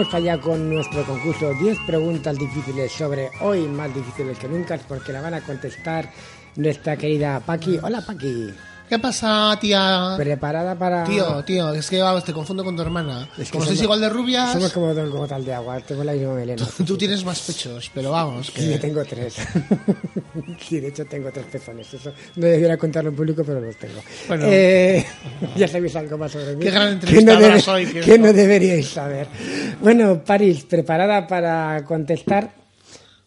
Vamos 0.00 0.14
allá 0.14 0.40
con 0.40 0.70
nuestro 0.70 1.04
concurso 1.04 1.52
10 1.52 1.80
preguntas 1.86 2.38
difíciles 2.38 2.90
sobre 2.90 3.28
hoy 3.42 3.68
más 3.68 3.94
difíciles 3.94 4.38
que 4.38 4.48
nunca 4.48 4.78
porque 4.88 5.12
la 5.12 5.20
van 5.20 5.34
a 5.34 5.42
contestar 5.42 6.10
nuestra 6.56 6.96
querida 6.96 7.40
Paqui. 7.40 7.78
Hola 7.82 8.00
Paqui, 8.00 8.50
¿Qué 8.90 8.98
pasa, 8.98 9.56
tía? 9.60 10.14
preparada 10.16 10.74
para... 10.74 11.04
Tío, 11.04 11.44
tío, 11.44 11.72
es 11.74 11.88
que 11.88 12.00
vamos, 12.02 12.24
te 12.24 12.32
confundo 12.32 12.64
con 12.64 12.74
tu 12.74 12.82
hermana. 12.82 13.28
Es 13.38 13.48
que 13.48 13.52
como 13.52 13.64
sois 13.64 13.80
igual 13.80 14.00
de 14.00 14.08
rubias, 14.08 14.52
Somos 14.52 14.72
como 14.72 14.92
dos 14.92 15.08
gotas 15.08 15.46
de 15.46 15.54
agua, 15.54 15.78
tengo 15.78 16.02
la 16.02 16.12
misma 16.12 16.34
melena. 16.34 16.66
tú 16.84 16.98
tienes 16.98 17.24
más 17.24 17.38
pechos, 17.38 17.88
pero 17.94 18.10
vamos, 18.10 18.48
yo 18.52 18.54
que... 18.54 18.78
tengo 18.80 19.04
tres. 19.04 19.36
sí, 20.60 20.80
de 20.80 20.88
hecho 20.88 21.04
tengo 21.04 21.30
tres 21.30 21.46
pezones. 21.46 21.94
Eso 21.94 22.12
no 22.34 22.46
debiera 22.46 22.76
contarlo 22.76 23.10
en 23.10 23.16
público, 23.16 23.44
pero 23.46 23.60
los 23.60 23.76
tengo. 23.76 24.00
Bueno. 24.26 24.46
Eh, 24.48 25.06
ya 25.56 25.68
sabéis 25.68 25.94
algo 25.94 26.18
más 26.18 26.32
sobre 26.32 26.56
mí. 26.56 26.64
Qué 26.64 26.72
gran 26.72 26.98
que 26.98 27.06
no, 27.22 27.32
entrevistadora 27.32 27.46
debe- 27.46 27.60
soy, 27.60 27.86
que 27.86 28.00
que 28.00 28.18
no. 28.18 28.26
no 28.26 28.32
deberíais 28.32 28.88
saber. 28.88 29.28
Bueno, 29.80 30.20
París, 30.24 30.64
¿preparada 30.68 31.28
para 31.28 31.84
contestar? 31.84 32.59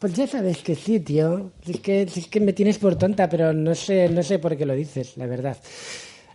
Pues 0.03 0.15
ya 0.15 0.27
sabes 0.27 0.57
que 0.57 0.75
sí, 0.75 0.99
tío. 0.99 1.53
Es 1.65 1.79
que, 1.79 2.01
es 2.01 2.27
que 2.27 2.41
me 2.41 2.51
tienes 2.51 2.77
por 2.77 2.97
tonta, 2.97 3.29
pero 3.29 3.53
no 3.53 3.73
sé, 3.73 4.09
no 4.09 4.21
sé 4.21 4.37
por 4.37 4.57
qué 4.57 4.65
lo 4.65 4.73
dices, 4.73 5.15
la 5.15 5.27
verdad. 5.27 5.55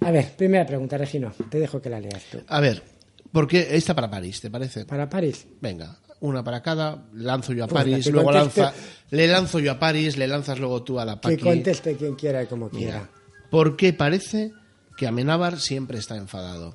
A 0.01 0.11
ver, 0.11 0.31
primera 0.39 0.64
pregunta, 0.64 0.97
Regino. 0.97 1.35
Te 1.51 1.59
dejo 1.59 1.79
que 1.83 1.91
la 1.91 2.01
leas 2.01 2.23
tú. 2.33 2.39
A 2.47 2.61
ver, 2.61 2.83
porque 3.31 3.69
esta 3.73 3.95
para 3.95 4.09
París, 4.11 4.41
¿te 4.41 4.49
parece? 4.51 4.87
Para 4.87 5.07
París. 5.07 5.47
Venga, 5.61 5.99
una 6.21 6.43
para 6.43 6.62
cada, 6.62 7.09
lanzo 7.12 7.53
yo 7.53 7.64
a 7.64 7.66
Pues 7.69 7.85
París, 7.85 8.07
que 8.07 8.11
luego 8.11 8.31
conteste- 8.31 8.62
lanza, 8.62 8.75
le 9.11 9.27
lanzo 9.29 9.59
yo 9.59 9.73
a 9.73 9.79
París, 9.79 10.16
le 10.16 10.27
lanzas 10.29 10.59
luego 10.59 10.83
tú 10.83 10.99
a 10.99 11.05
la 11.05 11.16
Que 11.16 11.21
Paqui. 11.33 11.43
conteste 11.43 11.95
quien 11.95 12.14
quiera 12.14 12.43
y 12.43 12.47
como 12.47 12.71
quiera. 12.71 13.07
¿por 13.51 13.77
qué 13.77 13.93
parece 13.93 14.51
que 14.97 15.07
Amenábar 15.07 15.61
siempre 15.61 15.99
está 15.99 16.16
enfadado? 16.16 16.75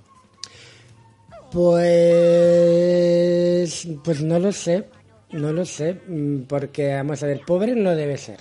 Pues, 2.54 3.88
pues 4.04 4.22
no 4.22 4.38
lo 4.40 4.52
sé, 4.52 4.86
no 5.34 5.52
lo 5.52 5.66
sé, 5.66 5.94
mm, 6.08 6.44
porque 6.44 6.94
vamos 6.94 7.22
a 7.24 7.28
ver, 7.28 7.42
pobre 7.46 7.76
no 7.76 7.96
debe 7.96 8.18
ser, 8.18 8.40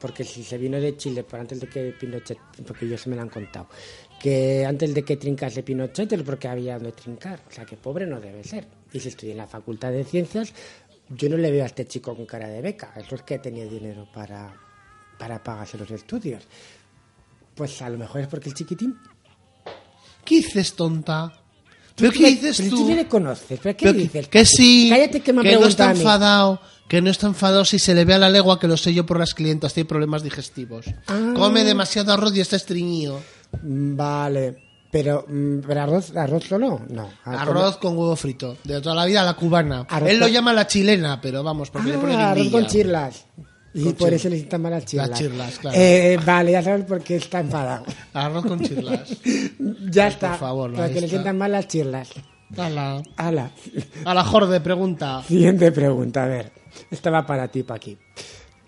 porque 0.00 0.24
si 0.24 0.42
se 0.42 0.58
vino 0.58 0.80
de 0.80 0.96
Chile 0.96 1.24
por 1.24 1.40
antes 1.40 1.60
de 1.60 1.68
que 1.68 1.94
Pinochet, 1.98 2.38
porque 2.66 2.86
ellos 2.86 3.06
me 3.06 3.16
lo 3.16 3.22
han 3.22 3.28
contado, 3.28 3.68
que 4.20 4.64
antes 4.64 4.92
de 4.94 5.02
que 5.02 5.16
trincase 5.16 5.62
Pinochet 5.62 6.12
es 6.12 6.22
porque 6.22 6.48
había 6.48 6.74
donde 6.74 6.92
trincar, 6.92 7.40
o 7.48 7.52
sea 7.52 7.64
que 7.64 7.76
pobre 7.76 8.06
no 8.06 8.20
debe 8.20 8.44
ser. 8.44 8.66
Y 8.92 9.00
si 9.00 9.08
estudia 9.08 9.32
en 9.32 9.38
la 9.38 9.46
Facultad 9.46 9.92
de 9.92 10.04
Ciencias, 10.04 10.52
yo 11.08 11.28
no 11.28 11.36
le 11.36 11.50
veo 11.50 11.62
a 11.62 11.66
este 11.66 11.86
chico 11.86 12.14
con 12.14 12.26
cara 12.26 12.48
de 12.48 12.60
beca, 12.60 12.92
eso 12.96 13.14
es 13.14 13.22
que 13.22 13.38
tenía 13.38 13.64
dinero 13.64 14.08
para, 14.12 14.52
para 15.18 15.42
pagarse 15.42 15.78
los 15.78 15.90
estudios. 15.90 16.46
Pues 17.54 17.80
a 17.82 17.90
lo 17.90 17.98
mejor 17.98 18.22
es 18.22 18.26
porque 18.26 18.48
el 18.48 18.54
chiquitín 18.54 18.96
¿Qué 20.24 20.44
tonta? 20.76 21.39
¿Pero 22.00 22.12
qué 22.12 22.26
dices 22.30 22.56
pero 22.58 22.70
tú? 22.70 22.76
tú 22.76 22.88
ni 22.88 22.94
le 22.94 23.06
conoces, 23.06 23.60
¿pero 23.62 23.76
qué 23.76 23.84
Pero 23.84 23.92
que- 23.94 23.98
dices? 24.02 24.28
Que 24.28 24.44
sí, 24.44 24.88
Cállate 24.90 25.20
que 25.20 25.32
me 25.32 25.48
han 25.48 25.60
no 25.60 25.66
está 25.66 25.90
enfadado, 25.92 26.60
que 26.88 27.00
no 27.00 27.10
está 27.10 27.26
enfadado 27.28 27.64
si 27.64 27.78
se 27.78 27.94
le 27.94 28.04
ve 28.04 28.14
a 28.14 28.18
la 28.18 28.28
legua 28.30 28.58
que 28.58 28.66
lo 28.68 28.76
sé 28.76 28.92
yo 28.92 29.06
por 29.06 29.18
las 29.18 29.34
clientas, 29.34 29.72
tiene 29.74 29.88
problemas 29.88 30.22
digestivos. 30.22 30.86
Ah. 31.06 31.32
Come 31.36 31.62
demasiado 31.64 32.12
arroz 32.12 32.34
y 32.36 32.40
está 32.40 32.56
estreñido. 32.56 33.20
Mm, 33.62 33.96
Vale, 33.96 34.56
pero, 34.90 35.24
mm, 35.28 35.60
¿pero 35.66 35.82
arroz, 35.82 36.16
arroz 36.16 36.44
solo? 36.44 36.80
No. 36.88 37.08
Ah, 37.24 37.42
Arroz 37.42 37.76
con 37.76 37.96
huevo 37.96 38.16
frito, 38.16 38.56
de 38.64 38.80
toda 38.80 38.94
la 38.96 39.04
vida 39.06 39.22
la 39.22 39.34
cubana. 39.34 39.86
Arroz 39.88 40.10
Él 40.10 40.18
lo 40.18 40.26
con- 40.26 40.32
llama 40.32 40.52
la 40.52 40.66
chilena, 40.66 41.20
pero 41.20 41.42
vamos, 41.44 41.70
porque 41.70 41.90
le 41.90 41.96
Ah, 41.96 42.00
pone 42.00 42.14
arroz 42.16 42.34
guindilla. 42.36 42.58
con 42.60 42.66
chirlas. 42.66 43.24
Y 43.72 43.84
Con 43.84 43.92
por 43.94 44.12
eso 44.12 44.28
le 44.28 44.38
citan 44.38 44.62
mal 44.62 44.72
las 44.72 44.84
chirlas. 44.84 45.10
Las 45.10 45.18
chirlas, 45.18 45.58
claro. 45.58 45.76
Eh, 45.78 46.18
vale, 46.24 46.52
ya 46.52 46.62
sabes 46.62 46.84
por 46.86 47.00
qué 47.02 47.16
está 47.16 47.40
enfadado. 47.40 47.84
Arroz 48.12 48.44
con 48.46 48.60
chirlas. 48.60 49.08
ya 49.90 50.04
Pues, 50.04 50.14
está. 50.14 50.30
por 50.30 50.38
favor, 50.38 50.74
para 50.74 50.90
que 50.92 51.00
le 51.00 51.08
sientan 51.08 51.38
mal 51.38 51.52
las 51.52 51.68
chirlas. 51.68 52.10
Ala. 52.56 53.02
Ala. 53.16 53.52
A 54.04 54.12
la 54.14 54.24
jorde, 54.24 54.60
pregunta. 54.60 55.22
Siguiente 55.26 55.70
pregunta, 55.70 56.24
a 56.24 56.26
ver. 56.26 56.52
Esta 56.90 57.10
va 57.10 57.24
para 57.26 57.46
ti, 57.48 57.62
Paqui. 57.62 57.96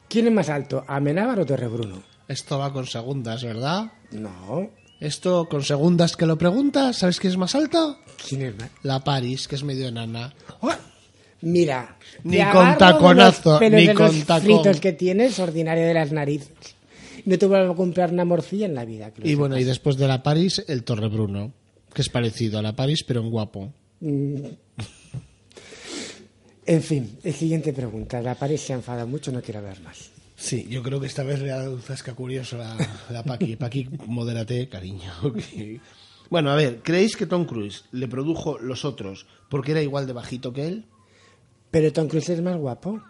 ¿Quién 0.09 0.27
es 0.29 0.33
más 0.33 0.49
alto, 0.51 0.85
Amenábar 0.87 1.41
o 1.41 1.47
Torrebruno? 1.47 2.03
Esto 2.29 2.59
va 2.59 2.73
con 2.73 2.87
segundas, 2.87 3.43
¿verdad? 3.43 3.91
No. 4.13 4.71
Esto, 5.01 5.49
con 5.49 5.65
segundas 5.65 6.17
que 6.17 6.27
lo 6.27 6.39
preguntas, 6.39 6.99
¿sabes 6.99 7.19
quién 7.19 7.33
es 7.33 7.37
más 7.39 7.57
alto? 7.57 7.99
¿Quién 8.29 8.43
es 8.43 8.57
más? 8.57 8.71
La 8.85 9.03
Paris, 9.03 9.49
que 9.49 9.57
es 9.57 9.65
medio 9.65 9.89
enana. 9.89 10.33
Mira, 11.43 11.97
Ni 12.25 12.39
con 12.39 12.47
agarro 12.47 12.71
de 12.73 12.77
taconazo, 12.79 13.61
los 13.61 13.71
ni 13.71 13.87
de 13.87 13.95
con 13.95 14.07
los 14.07 14.25
tacón. 14.25 14.43
fritos 14.45 14.81
que 14.81 14.93
tienes, 14.93 15.39
ordinario 15.39 15.85
de 15.87 15.95
las 15.95 16.13
narices. 16.13 16.51
No 17.25 17.39
te 17.39 17.47
vuelvo 17.47 17.73
a 17.73 17.77
comprar 17.77 18.13
una 18.13 18.25
morcilla 18.25 18.67
en 18.67 18.75
la 18.75 18.85
vida. 18.85 19.13
lo 19.17 19.29
Y 19.29 19.35
bueno, 19.35 19.59
y 19.59 19.65
después 19.65 19.97
de 19.97 20.09
la 20.09 20.23
Paris, 20.23 20.65
el 20.69 20.83
Torre 20.85 21.09
Bruno, 21.09 21.53
que 21.95 22.03
es 22.03 22.09
parecido 22.09 22.59
a 22.59 22.63
la 22.63 22.75
Paris, 22.75 23.05
pero 23.05 23.21
en 23.21 23.31
guapo. 23.31 23.73
En 26.65 26.83
fin, 26.83 27.19
siguiente 27.33 27.73
pregunta. 27.73 28.21
La 28.21 28.35
Paris 28.35 28.61
se 28.63 28.73
ha 28.73 28.77
enfadado 28.77 29.07
mucho, 29.07 29.33
no 29.33 29.41
quiero 29.43 29.63
ver 29.63 29.81
más. 29.81 30.11
Sí, 30.37 30.67
yo 30.69 30.83
creo 30.83 31.01
que 31.01 31.07
esta 31.07 31.23
vez 31.23 31.41
le 31.41 31.53
ha 31.53 31.59
dado 31.59 31.75
un 31.75 31.83
zasca 31.83 32.15
curioso 32.15 32.61
a 32.61 32.77
la 33.13 33.23
Paqui. 33.23 33.57
Paqui, 33.59 33.89
modérate, 34.07 34.69
cariño. 34.69 35.13
Bueno, 36.31 36.51
a 36.51 36.57
ver, 36.57 36.81
¿creéis 36.83 37.15
que 37.15 37.27
Tom 37.27 37.45
Cruise 37.45 37.85
le 37.93 38.09
produjo 38.09 38.59
Los 38.59 38.87
Otros 38.87 39.27
porque 39.51 39.73
era 39.73 39.83
igual 39.83 40.07
de 40.07 40.15
bajito 40.15 40.55
que 40.55 40.67
él? 40.67 40.87
Pero 41.73 41.93
Tom 41.93 42.07
Cruise 42.07 42.29
es 42.29 42.41
más 42.41 42.57
guapo. 42.57 43.01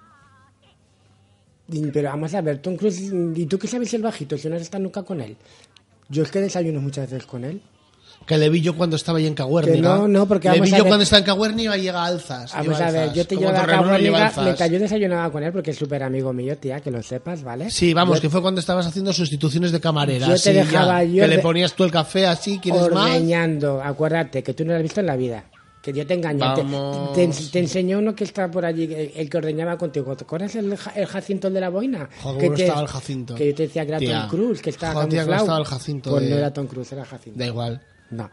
Y- 1.69 1.91
Pero 1.91 2.09
vamos 2.11 2.33
a 2.35 2.41
ver, 2.41 2.59
Tom 2.59 2.77
Cruise, 2.77 3.13
¿y 3.35 3.47
tú 3.47 3.59
qué 3.59 3.67
sabes 3.69 3.93
el 3.95 4.03
bajito 4.03 4.39
si 4.39 4.49
no 4.49 4.57
has 4.57 4.63
estado 4.63 4.83
nunca 4.85 5.03
con 5.03 5.21
él? 5.21 5.37
Yo 6.09 6.23
es 6.23 6.31
que 6.31 6.41
desayuno 6.41 6.81
muchas 6.81 7.11
veces 7.11 7.27
con 7.27 7.45
él. 7.45 7.61
Que 8.27 8.39
le 8.39 8.49
vi 8.51 8.61
yo 8.61 8.77
cuando 8.77 8.95
estaba 8.95 9.19
ahí 9.19 9.27
en 9.27 9.35
Caguerniga. 9.35 9.75
Que 9.75 9.81
no, 9.83 10.07
no, 10.07 10.29
porque 10.29 10.49
Le 10.49 10.55
vamos 10.55 10.69
vi 10.69 10.75
a 10.75 10.79
yo 10.79 10.85
ver- 10.85 10.91
cuando 10.91 11.03
estaba 11.03 11.19
en 11.21 11.25
Caguerniga 11.27 11.77
y 11.77 11.83
llega 11.83 12.03
a 12.03 12.07
alzas. 12.07 12.53
Vamos 12.55 12.81
a 12.81 12.91
ver, 12.93 13.13
yo 13.13 13.27
te 13.27 13.35
llevo 13.37 13.51
a 13.51 13.67
Caguerniga, 13.67 14.45
le 14.45 14.55
cayó 14.55 14.79
desayunaba 14.79 15.33
con 15.33 15.43
él 15.43 15.53
porque 15.53 15.73
es 15.73 15.77
súper 15.77 16.05
amigo 16.05 16.33
mío, 16.33 16.57
tía, 16.57 16.79
que 16.81 16.91
lo 16.93 17.03
sepas, 17.03 17.43
¿vale? 17.43 17.69
Sí, 17.71 17.93
vamos, 17.95 18.17
Yo- 18.19 18.23
que 18.23 18.31
fue 18.31 18.41
cuando 18.41 18.61
estabas 18.61 18.87
haciendo 18.87 19.13
sustituciones 19.13 19.73
de 19.73 19.81
camarera. 19.81 20.27
Yo 20.29 20.35
te 20.35 20.39
sí, 20.39 20.53
dejaba 20.53 21.03
ya. 21.03 21.11
yo 21.11 21.23
Que 21.23 21.29
le 21.29 21.39
ponías 21.41 21.75
tú 21.75 21.83
el 21.83 21.91
café 21.91 22.27
así, 22.27 22.59
¿quieres 22.61 22.83
más? 22.93 23.07
ordeñando. 23.11 23.83
Acuérdate 23.83 24.43
que 24.45 24.55
tú 24.55 24.65
no 24.65 24.71
lo 24.73 24.77
has 24.77 24.83
visto 24.83 25.01
en 25.01 25.07
la 25.07 25.17
vida. 25.17 25.45
Que 25.83 25.93
yo 25.93 26.07
te 26.07 26.15
engañé. 26.15 26.45
Te, 27.13 27.27
te, 27.27 27.35
te 27.51 27.59
enseñó 27.59 27.99
uno 27.99 28.15
que 28.15 28.23
está 28.25 28.49
por 28.49 28.65
allí, 28.65 28.85
el, 28.85 29.11
el 29.17 29.29
que 29.29 29.37
ordeñaba 29.37 29.77
contigo. 29.77 30.17
¿Te 30.17 30.23
acuerdas 30.23 30.55
el, 30.55 30.73
el 30.95 31.07
Jacinto 31.07 31.49
el 31.49 31.55
de 31.55 31.61
la 31.61 31.71
boina? 31.71 32.09
Joder, 32.23 32.41
que 32.41 32.47
¿cómo 32.47 32.57
te- 32.57 32.63
estaba 32.63 32.81
el 32.83 32.87
Jacinto? 32.89 33.35
Que 33.35 33.49
yo 33.49 33.55
te 33.57 33.63
decía 33.65 33.83
que 33.85 33.89
era 33.89 33.99
Tía. 33.99 34.21
Tom 34.21 34.31
Cruise, 34.31 34.63
que 34.63 34.71
estaba 34.71 34.95
Joder, 34.95 35.09
tía, 35.09 35.23
¿cómo 35.25 35.31
camuflado. 35.37 35.43
estaba 35.45 35.59
el 35.59 35.65
Jacinto 35.81 36.11
Pues 36.13 36.23
de- 36.25 36.31
no 36.31 36.37
era 36.37 36.53
Tom 36.53 36.67
Cruise, 36.69 36.93
era 36.93 37.05
Jacinto. 37.05 37.39
Da 37.39 37.47
igual. 37.47 37.83
No. 38.11 38.31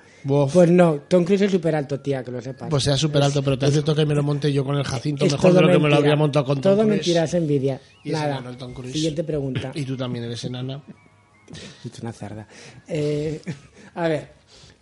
Pues 0.54 0.70
no, 0.70 1.00
Tom 1.08 1.24
Cruise 1.24 1.42
es 1.42 1.52
súper 1.52 1.74
alto, 1.74 2.00
tía, 2.02 2.24
que 2.24 2.30
lo 2.32 2.40
sepas. 2.42 2.70
Pues 2.70 2.84
sea 2.84 2.96
súper 2.98 3.24
alto, 3.24 3.42
pero 3.42 3.58
te 3.58 3.66
hace 3.66 3.82
que 3.84 4.06
me 4.06 4.14
lo 4.14 4.22
monte 4.22 4.52
yo 4.54 4.64
con 4.64 4.76
el 4.76 4.84
Jacinto 4.84 5.26
Es 5.26 5.32
mejor 5.32 5.52
de 5.54 5.58
todo 5.60 5.68
lo 5.68 5.74
que 5.74 5.80
me 5.84 5.90
lo 5.90 5.96
habría 5.96 6.16
montado 6.18 6.46
con 6.46 6.56
Tom 6.58 6.62
Todo 6.62 6.76
Cruise. 6.84 6.90
mentira, 6.98 7.24
es 7.24 7.34
envidia. 7.34 7.82
Y 8.04 8.10
es 8.10 8.14
Nada. 8.14 8.26
enano 8.34 8.50
el 8.52 8.58
Tom 8.58 8.74
Cruise. 8.74 8.92
Siguiente 8.94 9.24
pregunta. 9.24 9.72
Y 9.76 9.86
tú 9.86 9.98
también 9.98 10.26
eres 10.26 10.44
enana. 10.44 10.84
Es 11.84 12.00
una 12.02 12.12
cerda. 12.14 12.48
Eh, 12.88 13.42
a 13.96 14.08
ver, 14.08 14.34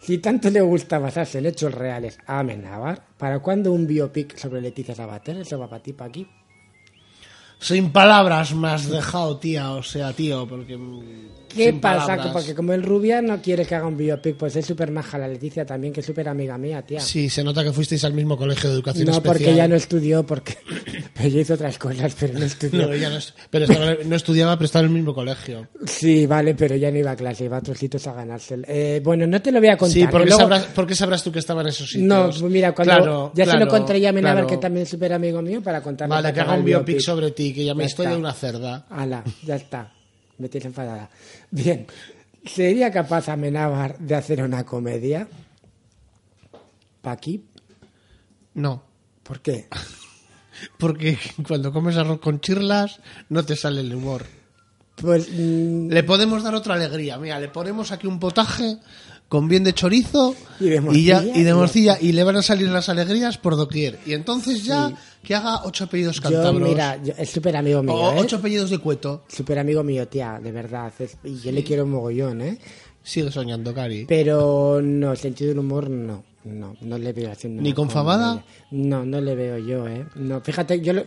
si 0.08 0.20
tanto 0.20 0.50
le 0.50 0.62
gusta 0.62 1.00
basarse 1.00 1.40
en 1.40 1.48
hechos 1.48 1.74
reales 1.74 2.18
a 2.26 2.40
Amenábar, 2.40 3.08
¿para 3.18 3.40
cuándo 3.40 3.74
un 3.74 3.86
biopic 3.86 4.38
sobre 4.38 4.62
Leticia 4.62 4.96
Sabater? 4.96 5.36
Eso 5.36 5.60
va 5.60 5.70
para 5.70 5.84
ti, 5.84 5.92
para 5.92 6.08
aquí. 6.08 6.26
Sin 7.60 7.92
palabras 7.92 8.56
me 8.56 8.70
has 8.70 8.90
dejado, 8.90 9.38
tía. 9.38 9.72
O 9.72 9.84
sea, 9.84 10.14
tío, 10.14 10.48
porque... 10.48 10.78
mm, 10.78 11.48
¿Qué 11.50 11.74
pasa? 11.74 12.06
palabras. 12.06 12.28
Porque 12.32 12.56
como 12.56 12.72
el 12.72 12.84
Rubia 12.84 13.22
no 13.22 13.42
quiere 13.42 13.66
que 13.66 13.76
haga 13.76 13.88
un 13.88 13.98
biopic, 13.98 14.38
pues 14.38 14.56
es 14.56 14.66
súper 14.66 14.92
maja 14.92 15.18
la 15.18 15.28
Leticia 15.28 15.66
también, 15.66 15.92
que 15.92 16.00
es 16.00 16.06
súper 16.06 16.30
amiga 16.30 16.58
mía, 16.58 16.84
tía. 16.84 17.02
Sí, 17.02 17.28
se 17.30 17.44
nota 17.44 17.62
que 17.62 17.74
fuisteis 17.74 18.06
al 18.06 18.14
mismo 18.14 18.38
colegio 18.38 18.70
de 18.70 18.76
educación 18.76 19.08
no, 19.08 19.12
especial. 19.12 19.34
porque 19.34 19.52
ella 19.52 19.68
no 19.68 19.76
estudió, 19.76 20.26
porque 20.26 20.56
ella 21.20 21.42
hizo 21.42 21.54
otras 21.56 21.78
cosas, 21.78 22.16
pero 22.20 22.34
no 22.38 22.46
estudió. 22.46 22.88
No, 22.88 22.94
ella 22.94 23.10
no, 23.10 23.18
es- 23.18 23.34
pero 23.50 23.66
estaba- 23.66 23.96
no 24.06 24.16
estudiaba, 24.16 24.56
pero 24.58 24.66
estaba 24.66 24.86
en 24.86 24.92
el 24.92 24.96
mismo 24.98 25.14
colegio. 25.14 25.68
Sí, 25.86 26.26
vale, 26.26 26.54
pero 26.56 26.76
ella 26.76 26.92
no 26.92 26.98
iba 26.98 27.12
a 27.12 27.16
clase, 27.16 27.46
iba 27.46 27.58
a 27.58 27.60
otros 27.60 27.78
sitios 27.78 28.06
a 28.08 28.14
ganarse. 28.14 28.58
Eh, 28.68 29.02
bueno, 29.04 29.26
no 29.28 29.42
te 29.42 29.52
lo 29.52 29.60
voy 29.60 29.70
a 29.70 29.78
contar. 29.78 29.94
Sí, 29.94 30.02
que 30.02 30.08
porque 30.08 30.28
luego- 30.28 30.42
sabrás, 30.42 30.66
¿por 30.66 30.88
qué 30.88 30.96
sabrás 30.96 31.24
tú 31.24 31.32
que 31.32 31.40
estaba 31.40 31.62
en 31.62 31.68
esos 31.68 31.90
sitios? 31.90 32.42
No, 32.42 32.50
mira, 32.50 32.74
cuando 32.74 32.94
Claro, 32.96 33.32
ya 33.36 33.46
se 33.46 33.58
lo 33.58 33.68
contaré 33.68 34.00
ya 34.02 34.10
a 34.10 34.14
claro. 34.14 34.48
que 34.48 34.58
también 34.58 34.84
es 34.84 34.90
súper 34.90 35.14
amigo 35.14 35.42
mío, 35.42 35.62
para 35.62 35.82
contarme. 35.82 36.16
Vale, 36.16 36.34
que 36.34 36.42
haga 36.42 36.54
un 36.54 36.66
biopic 36.66 37.00
sobre 37.00 37.32
ti, 37.32 37.54
que 37.54 37.66
ya 37.66 37.74
me 37.74 37.84
Ya 37.84 37.88
estoy 37.88 38.08
de 38.08 38.16
una 38.18 38.34
cerda. 38.34 38.86
Ala, 38.90 39.24
ya 39.44 39.56
está. 39.56 39.94
Me 40.38 40.50
tienes 40.50 40.68
enfadada. 40.68 41.10
Bien, 41.50 41.88
¿sería 42.46 42.92
capaz 42.92 43.28
Amenábar 43.30 43.98
de 43.98 44.16
hacer 44.16 44.44
una 44.44 44.64
comedia? 44.66 45.28
¿Paqui? 47.02 47.44
No, 48.54 48.84
¿Por 49.24 49.42
qué? 49.42 49.68
porque 50.78 51.18
cuando 51.48 51.72
comes 51.72 51.98
arroz 51.98 52.20
con 52.20 52.40
chirlas 52.40 53.00
no 53.30 53.44
te 53.44 53.56
sale 53.56 53.82
el 53.82 53.94
humor. 53.94 54.26
Pues 54.96 55.28
mm, 55.32 55.90
Le 55.90 56.04
podemos 56.04 56.44
dar 56.44 56.56
otra 56.56 56.74
alegría. 56.76 57.18
Mira, 57.18 57.40
le 57.40 57.50
ponemos 57.50 57.92
aquí 57.92 58.08
un 58.08 58.20
potaje 58.20 58.78
con 59.30 59.48
bien 59.48 59.64
de 59.64 59.74
chorizo 59.74 60.34
Y 60.60 60.70
de 60.70 60.80
morcilla, 60.82 61.22
y 61.36 61.44
de 61.44 61.50
y- 61.50 61.54
morcilla 61.54 61.98
y 62.02 62.12
le 62.14 62.24
van 62.24 62.38
a 62.38 62.42
salir 62.42 62.70
las 62.70 62.90
alegrías 62.90 63.38
por 63.38 63.56
doquier. 63.58 64.00
Y 64.08 64.14
entonces 64.14 64.64
ya 64.64 64.92
que 65.22 65.36
haga 65.36 65.64
ocho 65.66 65.84
apellidos 65.84 66.16
yo, 66.16 66.22
cántabros. 66.24 66.68
mira, 66.70 66.98
yo- 67.04 67.14
es 67.18 67.30
súper 67.30 67.58
amigo 67.58 67.84
mío, 67.84 67.94
o 67.94 68.12
¿eh? 68.14 68.16
ocho 68.20 68.38
apellidos 68.38 68.70
de 68.72 68.80
cueto. 68.80 69.24
Súper 69.28 69.60
amigo 69.60 69.84
mío, 69.84 70.08
tía, 70.08 70.40
de 70.42 70.52
verdad. 70.52 70.92
es- 70.98 71.18
y 71.24 71.38
yo 71.42 71.52
le 71.52 71.64
quiero 71.64 71.84
un 71.84 71.92
mogollón, 71.92 72.42
¿eh? 72.42 72.58
Sigue 73.04 73.32
soñando, 73.32 73.74
Cari. 73.74 74.06
Pero 74.06 74.82
no, 74.82 75.16
sentido 75.16 75.50
del 75.50 75.60
humor 75.60 75.90
no. 75.90 76.24
No, 76.48 76.76
no 76.82 76.98
le 76.98 77.14
veo 77.14 77.32
haciendo. 77.32 77.62
¿Ni 77.62 77.74
con 77.74 77.90
fabada? 77.90 78.44
No, 78.72 79.06
no 79.06 79.20
le 79.22 79.36
veo 79.36 79.58
yo, 79.58 79.88
¿eh? 79.88 80.06
No, 80.16 80.42
fíjate, 80.42 80.80
yo 80.82 80.94
lo... 80.94 81.04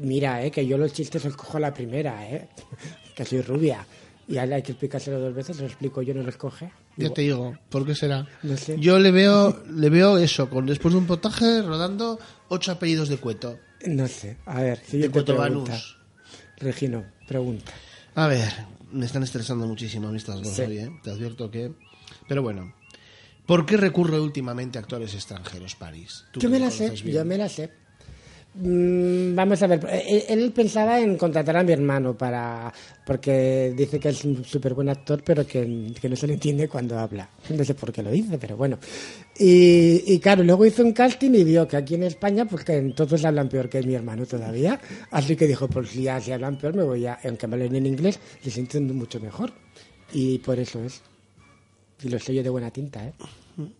Mira, 0.00 0.44
¿eh? 0.44 0.50
Que 0.50 0.66
yo 0.66 0.76
los 0.78 0.92
chistes 0.92 1.24
los 1.24 1.36
cojo 1.36 1.56
a 1.56 1.60
la 1.60 1.72
primera, 1.74 2.28
¿eh? 2.28 2.48
Que 3.14 3.24
soy 3.24 3.42
rubia. 3.42 3.86
Y 4.28 4.38
a 4.38 4.44
él 4.44 4.52
hay 4.54 4.62
que 4.62 4.72
explicárselo 4.72 5.18
dos 5.18 5.34
veces, 5.34 5.58
lo 5.60 5.66
explico 5.66 6.00
yo, 6.00 6.14
no 6.14 6.22
los 6.22 6.36
coge. 6.36 6.70
Ya 6.96 7.10
te 7.10 7.22
digo, 7.22 7.56
¿por 7.68 7.84
qué 7.84 7.94
será? 7.94 8.26
No 8.42 8.56
sé. 8.56 8.78
Yo 8.78 8.98
le 8.98 9.10
veo, 9.10 9.62
le 9.70 9.90
veo 9.90 10.16
eso, 10.16 10.48
con 10.48 10.64
después 10.66 10.94
de 10.94 10.98
un 10.98 11.06
potaje 11.06 11.60
rodando 11.62 12.18
ocho 12.48 12.72
apellidos 12.72 13.08
de 13.08 13.16
cueto. 13.18 13.58
No 13.86 14.06
sé. 14.08 14.38
A 14.46 14.62
ver, 14.62 14.78
De 14.78 14.84
siguiente 14.86 15.12
cueto 15.12 15.36
pregunta. 15.36 15.78
Regino, 16.58 17.04
pregunta. 17.26 17.72
A 18.14 18.26
ver, 18.28 18.48
me 18.92 19.06
están 19.06 19.22
estresando 19.24 19.66
muchísimo 19.66 20.08
a 20.08 20.10
mí 20.12 20.18
estas 20.18 20.40
dos 20.40 20.52
Sí. 20.54 20.62
hoy, 20.62 20.78
¿eh? 20.78 20.90
Te 21.02 21.10
advierto 21.10 21.50
que... 21.50 21.72
Pero 22.28 22.42
bueno, 22.42 22.72
¿por 23.46 23.66
qué 23.66 23.76
recurre 23.76 24.20
últimamente 24.20 24.78
a 24.78 24.82
actores 24.82 25.14
extranjeros, 25.14 25.74
París? 25.74 26.24
Yo 26.34 26.48
me 26.48 26.58
la 26.58 26.70
sé, 26.70 26.94
yo 26.94 27.24
me 27.24 27.38
la 27.38 27.48
sé. 27.48 27.70
Mm, 28.54 29.34
vamos 29.34 29.62
a 29.62 29.66
ver, 29.66 29.80
él, 30.06 30.24
él 30.28 30.52
pensaba 30.52 31.00
en 31.00 31.16
contratar 31.16 31.56
a 31.56 31.62
mi 31.62 31.72
hermano 31.72 32.14
para 32.14 32.70
porque 33.06 33.72
dice 33.74 33.98
que 33.98 34.10
es 34.10 34.24
un 34.26 34.44
súper 34.44 34.74
buen 34.74 34.90
actor, 34.90 35.22
pero 35.24 35.46
que, 35.46 35.92
que 35.98 36.08
no 36.08 36.16
se 36.16 36.26
le 36.26 36.34
entiende 36.34 36.68
cuando 36.68 36.98
habla. 36.98 37.30
No 37.48 37.64
sé 37.64 37.74
por 37.74 37.90
qué 37.92 38.02
lo 38.02 38.10
dice, 38.10 38.36
pero 38.38 38.56
bueno. 38.56 38.78
Y, 39.38 40.02
y 40.06 40.18
claro, 40.20 40.44
luego 40.44 40.66
hizo 40.66 40.84
un 40.84 40.92
casting 40.92 41.30
y 41.30 41.44
vio 41.44 41.66
que 41.66 41.78
aquí 41.78 41.94
en 41.94 42.02
España, 42.02 42.44
pues 42.44 42.64
que 42.64 42.78
todos 42.94 43.24
hablan 43.24 43.48
peor 43.48 43.70
que 43.70 43.82
mi 43.82 43.94
hermano 43.94 44.26
todavía. 44.26 44.78
Así 45.10 45.34
que 45.34 45.46
dijo, 45.46 45.66
pues 45.68 45.94
ya 45.94 46.20
si 46.20 46.32
hablan 46.32 46.58
peor, 46.58 46.74
me 46.74 46.84
voy 46.84 47.06
a, 47.06 47.18
aunque 47.24 47.46
me 47.46 47.54
hablen 47.54 47.76
en 47.76 47.86
inglés, 47.86 48.20
les 48.44 48.58
entiendo 48.58 48.92
mucho 48.92 49.18
mejor. 49.18 49.50
Y 50.12 50.38
por 50.40 50.58
eso 50.58 50.84
es. 50.84 51.00
Y 52.02 52.08
lo 52.08 52.18
sé 52.18 52.34
yo 52.34 52.42
de 52.42 52.50
buena 52.50 52.70
tinta, 52.70 53.04
¿eh? 53.06 53.12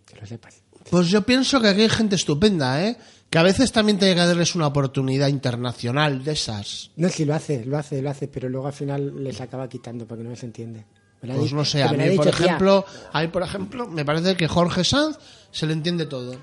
Que 0.07 0.17
lo 0.21 0.27
sepas. 0.27 0.55
Pues 0.91 1.09
yo 1.09 1.23
pienso 1.23 1.61
que 1.61 1.69
aquí 1.69 1.83
hay 1.83 1.89
gente 1.89 2.17
estupenda, 2.17 2.85
¿eh? 2.87 2.97
Que 3.31 3.39
a 3.39 3.43
veces 3.43 3.73
también 3.73 3.99
tiene 3.99 4.15
que 4.15 4.21
darles 4.21 4.55
una 4.55 4.67
oportunidad 4.67 5.29
internacional 5.29 6.23
de 6.23 6.33
esas. 6.33 6.91
No, 6.97 7.09
sí, 7.09 7.25
lo 7.25 7.35
hace, 7.35 7.65
lo 7.65 7.79
hace, 7.79 8.03
lo 8.03 8.11
hace, 8.11 8.29
pero 8.29 8.49
luego 8.49 8.67
al 8.67 8.73
final 8.75 9.23
les 9.25 9.41
acaba 9.41 9.69
quitando 9.69 10.07
porque 10.07 10.25
no 10.25 10.37
se 10.37 10.47
entiende. 10.47 10.85
Pues 11.21 11.41
dicho- 11.41 11.55
no 11.57 11.65
sé, 11.65 11.83
a 11.83 11.93
mí, 11.93 12.17
por 12.17 12.27
dicho, 12.27 12.29
ejemplo, 12.45 12.85
a 13.13 13.23
mí, 13.23 13.29
por 13.29 13.43
ejemplo, 13.43 13.87
me 13.89 14.05
parece 14.05 14.37
que 14.37 14.49
Jorge 14.49 14.83
Sanz 14.85 15.19
se 15.51 15.67
le 15.67 15.73
entiende 15.73 16.05
todo. 16.07 16.37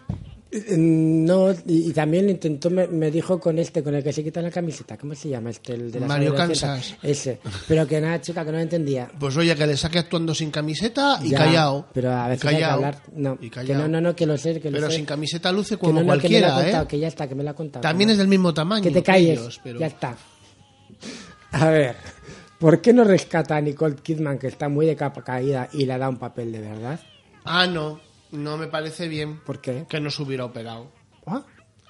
Eh, 0.52 0.76
No, 0.78 1.52
y, 1.52 1.90
y 1.90 1.94
también 1.94 2.28
intentó, 2.30 2.70
me, 2.72 2.88
me 2.88 3.12
dijo 3.12 3.40
con 3.40 3.60
este, 3.60 3.84
con 3.84 3.94
el 3.94 4.04
que 4.04 4.12
se 4.12 4.24
quita 4.24 4.42
la 4.42 4.50
camiseta, 4.50 4.98
¿cómo 4.98 5.14
se 5.14 5.30
llama 5.30 5.52
este? 5.52 5.74
El 5.74 5.92
de 5.92 6.00
la 6.00 6.08
Mario? 6.08 6.34
Kansas. 6.34 6.96
Ese, 7.04 7.40
pero 7.68 7.86
que 7.86 8.02
nada, 8.02 8.20
chica, 8.20 8.44
que 8.44 8.52
no 8.52 8.60
entendía. 8.60 9.12
Pues 9.20 9.38
oye, 9.38 9.56
que 9.56 9.68
le 9.68 9.78
saque 9.78 10.00
actuando 10.00 10.34
sin 10.34 10.50
camiseta 10.50 11.20
y 11.24 11.30
Ya, 11.30 11.38
callado. 11.38 11.88
Pero 11.94 12.12
a 12.12 12.28
veces 12.28 12.46
hay 12.46 12.58
que 12.58 12.64
hablar. 12.66 13.02
No, 13.14 13.38
Y 13.40 13.50
que 13.50 13.64
no, 13.76 13.88
no, 13.88 14.02
no, 14.02 14.16
que 14.16 14.26
lo 14.26 14.38
sé, 14.38 14.60
que 14.60 14.72
lo 14.72 14.78
Pero 14.78 14.90
sé. 14.90 14.98
sin 14.98 15.06
camiseta 15.06 15.52
luce 15.52 15.76
Que 15.76 15.82
como 15.82 16.02
no, 16.02 16.16
no, 16.16 16.20
que 16.20 16.30
me 16.30 16.40
lo 16.40 16.48
ha 16.48 16.50
cualquiera, 16.50 16.54
contado, 16.64 16.84
¿eh? 16.84 16.88
que 16.88 17.00
ya 17.00 17.08
está, 17.08 17.28
que 17.28 17.36
me 17.36 17.44
lo 17.44 17.50
ha 17.52 17.56
contado. 17.56 17.82
También 17.84 18.10
es 18.10 18.18
del 18.18 18.28
mismo 18.28 18.54
tamaño. 18.54 18.84
Que 18.84 18.92
te 18.92 19.04
calles, 19.04 19.40
ellos, 19.40 19.60
pero- 19.64 19.80
ya 19.80 19.88
está. 19.88 20.18
A 21.52 21.70
ver, 21.70 21.96
¿por 22.60 22.82
qué 22.82 22.92
no 22.94 23.04
rescata 23.04 23.56
a 23.56 23.62
Nicole 23.62 23.96
Kidman, 23.96 24.38
que 24.40 24.48
está 24.48 24.68
muy 24.70 24.86
de 24.86 24.96
capa 24.96 25.24
caída, 25.24 25.70
y 25.74 25.86
le 25.86 25.98
da 25.98 26.10
un 26.10 26.18
papel 26.18 26.52
de 26.52 26.60
verdad? 26.60 27.00
Ah, 27.46 27.66
no. 27.68 28.00
No 28.32 28.58
me 28.58 28.68
parece 28.68 29.08
bien 29.08 29.40
¿Por 29.40 29.60
qué? 29.60 29.86
que 29.90 30.00
no 30.00 30.12
se 30.12 30.22
hubiera 30.22 30.46
operado. 30.46 30.92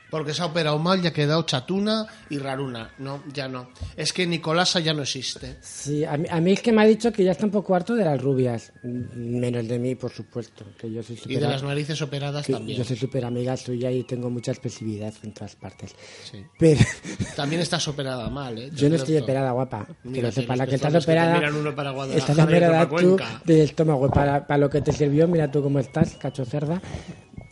Porque 0.09 0.33
se 0.33 0.41
ha 0.41 0.45
operado 0.45 0.79
mal 0.79 1.03
y 1.03 1.07
ha 1.07 1.13
quedado 1.13 1.43
chatuna 1.43 2.05
y 2.29 2.37
raruna. 2.37 2.91
No, 2.97 3.23
ya 3.33 3.47
no. 3.47 3.69
Es 3.95 4.11
que 4.13 4.25
Nicolasa 4.25 4.79
ya 4.79 4.93
no 4.93 5.03
existe. 5.03 5.57
Sí, 5.61 6.03
a 6.03 6.17
mí, 6.17 6.25
a 6.29 6.39
mí 6.41 6.51
es 6.53 6.61
que 6.61 6.71
me 6.71 6.81
ha 6.81 6.85
dicho 6.85 7.11
que 7.11 7.23
ya 7.23 7.31
está 7.31 7.45
un 7.45 7.51
poco 7.51 7.75
harto 7.75 7.95
de 7.95 8.05
las 8.05 8.21
rubias. 8.21 8.73
Menos 8.83 9.67
de 9.67 9.77
mí, 9.77 9.95
por 9.95 10.11
supuesto. 10.11 10.65
Que 10.77 10.91
yo 10.91 11.03
soy 11.03 11.15
Y 11.15 11.19
súper 11.19 11.39
de 11.39 11.47
las 11.47 11.63
narices 11.63 12.01
operadas 12.01 12.45
que 12.45 12.53
también. 12.53 12.77
Yo 12.77 12.83
soy 12.83 12.97
súper 12.97 13.25
amiga 13.25 13.55
suya 13.55 13.91
y 13.91 14.03
tengo 14.03 14.29
mucha 14.29 14.51
expresividad 14.51 15.13
en 15.23 15.33
todas 15.33 15.55
partes. 15.55 15.95
Sí. 16.29 16.43
Pero 16.57 16.81
También 17.35 17.61
estás 17.61 17.87
operada 17.87 18.29
mal, 18.29 18.57
¿eh? 18.57 18.71
yo 18.73 18.89
no 18.89 18.95
estoy 18.95 19.17
operada, 19.17 19.51
guapa. 19.51 19.87
Que 20.11 20.21
lo 20.21 20.31
sepa, 20.31 20.55
la 20.55 20.67
que 20.67 20.75
estás 20.75 20.91
que 20.91 20.99
operada. 20.99 21.35
miran 21.35 21.55
uno 21.55 21.75
para 21.75 21.91
estás 22.15 22.29
y 22.37 22.41
otro 22.41 22.43
operada 22.43 22.89
tú 22.89 23.17
del 23.45 23.61
estómago. 23.61 24.09
Para, 24.09 24.45
para 24.47 24.57
lo 24.57 24.69
que 24.69 24.81
te 24.81 24.91
sirvió, 24.91 25.27
mira 25.27 25.51
tú 25.51 25.61
cómo 25.61 25.79
estás, 25.79 26.15
cacho 26.15 26.45
cerda. 26.45 26.81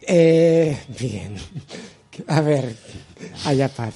Eh, 0.07 0.77
bien. 0.99 1.35
A 2.27 2.41
ver, 2.41 2.75
allá 3.45 3.69
paz. 3.69 3.95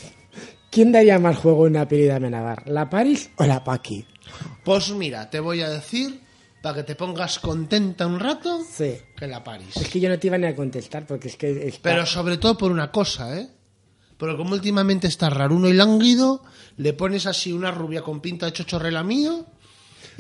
¿Quién 0.70 0.92
daría 0.92 1.20
más 1.20 1.38
juego 1.38 1.68
en 1.68 1.74
una 1.76 1.88
peli 1.88 2.04
de 2.04 2.14
Amenabar? 2.14 2.64
¿La 2.68 2.90
Paris 2.90 3.30
o 3.38 3.44
la 3.46 3.64
Paqui? 3.64 4.06
Pues 4.64 4.92
mira, 4.92 5.30
te 5.30 5.40
voy 5.40 5.62
a 5.62 5.70
decir, 5.70 6.22
para 6.62 6.76
que 6.76 6.84
te 6.84 6.96
pongas 6.96 7.40
contenta 7.40 8.08
un 8.08 8.20
rato, 8.20 8.62
Sí. 8.64 8.96
que 9.18 9.28
la 9.28 9.44
París. 9.44 9.76
Es 9.76 9.90
que 9.90 10.00
yo 10.00 10.08
no 10.08 10.18
te 10.18 10.28
iba 10.28 10.38
ni 10.38 10.48
a 10.48 10.56
contestar 10.56 11.06
porque 11.06 11.28
es 11.28 11.36
que. 11.36 11.68
está- 11.68 11.82
Pero 11.84 12.06
sobre 12.06 12.38
todo 12.38 12.58
por 12.58 12.72
una 12.72 12.90
cosa, 12.92 13.38
¿eh? 13.38 13.50
Porque 14.18 14.38
como 14.38 14.54
últimamente 14.54 15.08
está 15.08 15.30
raruno 15.30 15.68
y 15.68 15.74
lánguido, 15.74 16.44
le 16.78 16.94
pones 16.94 17.26
así 17.26 17.52
una 17.52 17.72
rubia 17.72 18.02
con 18.02 18.22
pinta 18.22 18.46
de 18.46 18.54
chochorrela 18.54 19.04
mío 19.04 19.46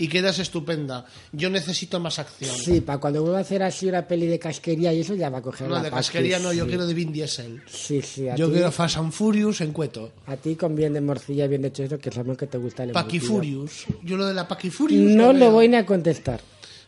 y 0.03 0.07
quedas 0.07 0.39
estupenda. 0.39 1.05
Yo 1.31 1.49
necesito 1.49 1.99
más 1.99 2.17
acción. 2.19 2.55
Sí, 2.55 2.81
para 2.81 2.99
cuando 2.99 3.21
vuelva 3.21 3.37
a 3.37 3.41
hacer 3.41 3.61
así 3.63 3.87
una 3.87 4.07
peli 4.07 4.25
de 4.27 4.39
casquería 4.39 4.91
y 4.93 5.01
eso 5.01 5.13
ya 5.15 5.29
va 5.29 5.37
a 5.37 5.41
coger 5.41 5.67
No, 5.67 5.75
la 5.75 5.83
de 5.83 5.91
casquería 5.91 6.39
no, 6.39 6.51
yo 6.53 6.63
sí. 6.63 6.69
quiero 6.69 6.87
de 6.87 6.93
Vin 6.93 7.11
Diesel. 7.11 7.61
Sí, 7.67 8.01
sí, 8.01 8.27
a 8.27 8.35
Yo 8.35 8.47
ti, 8.47 8.53
quiero 8.53 8.71
Fast 8.71 8.97
and 8.97 9.11
Furious 9.11 9.61
en 9.61 9.71
cueto. 9.73 10.11
a 10.25 10.35
ti 10.37 10.55
con 10.55 10.75
bien 10.75 10.93
de 10.93 11.01
morcilla 11.01 11.47
bien 11.47 11.61
de 11.61 11.71
chorizo, 11.71 11.99
que 11.99 12.11
sabemos 12.11 12.37
que 12.37 12.47
te 12.47 12.57
gusta 12.57 12.83
el 12.83 12.89
embutido. 12.91 13.25
Furious. 13.27 13.85
Yo 14.03 14.17
lo 14.17 14.25
de 14.25 14.33
la 14.33 14.47
Paqui 14.47 14.69
Furious. 14.69 15.11
No 15.15 15.33
lo 15.33 15.51
voy 15.51 15.67
ni 15.67 15.75
a 15.75 15.85
contestar. 15.85 16.41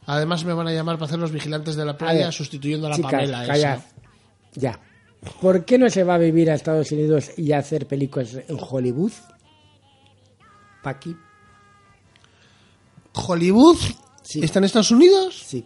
Además 0.05 0.43
me 0.43 0.53
van 0.53 0.67
a 0.67 0.73
llamar 0.73 0.95
para 0.97 1.05
hacer 1.05 1.19
los 1.19 1.31
vigilantes 1.31 1.75
de 1.75 1.85
la 1.85 1.91
A 1.93 1.97
playa 1.97 2.25
ver, 2.25 2.33
sustituyendo 2.33 2.87
a 2.87 2.89
la 2.89 2.95
chicas, 2.97 3.11
Pamela. 3.11 3.43
esa. 3.55 3.85
Ya. 4.55 4.79
¿Por 5.41 5.63
qué 5.63 5.77
no 5.77 5.89
se 5.89 6.03
va 6.03 6.15
a 6.15 6.17
vivir 6.17 6.51
a 6.51 6.55
Estados 6.55 6.91
Unidos 6.91 7.31
y 7.37 7.53
a 7.53 7.59
hacer 7.59 7.85
películas 7.87 8.33
en 8.35 8.57
Hollywood? 8.59 9.11
Paqui. 10.83 11.15
Hollywood 13.13 13.77
Sí. 14.21 14.39
está 14.43 14.59
en 14.59 14.65
Estados 14.65 14.91
Unidos, 14.91 15.43
Sí. 15.45 15.65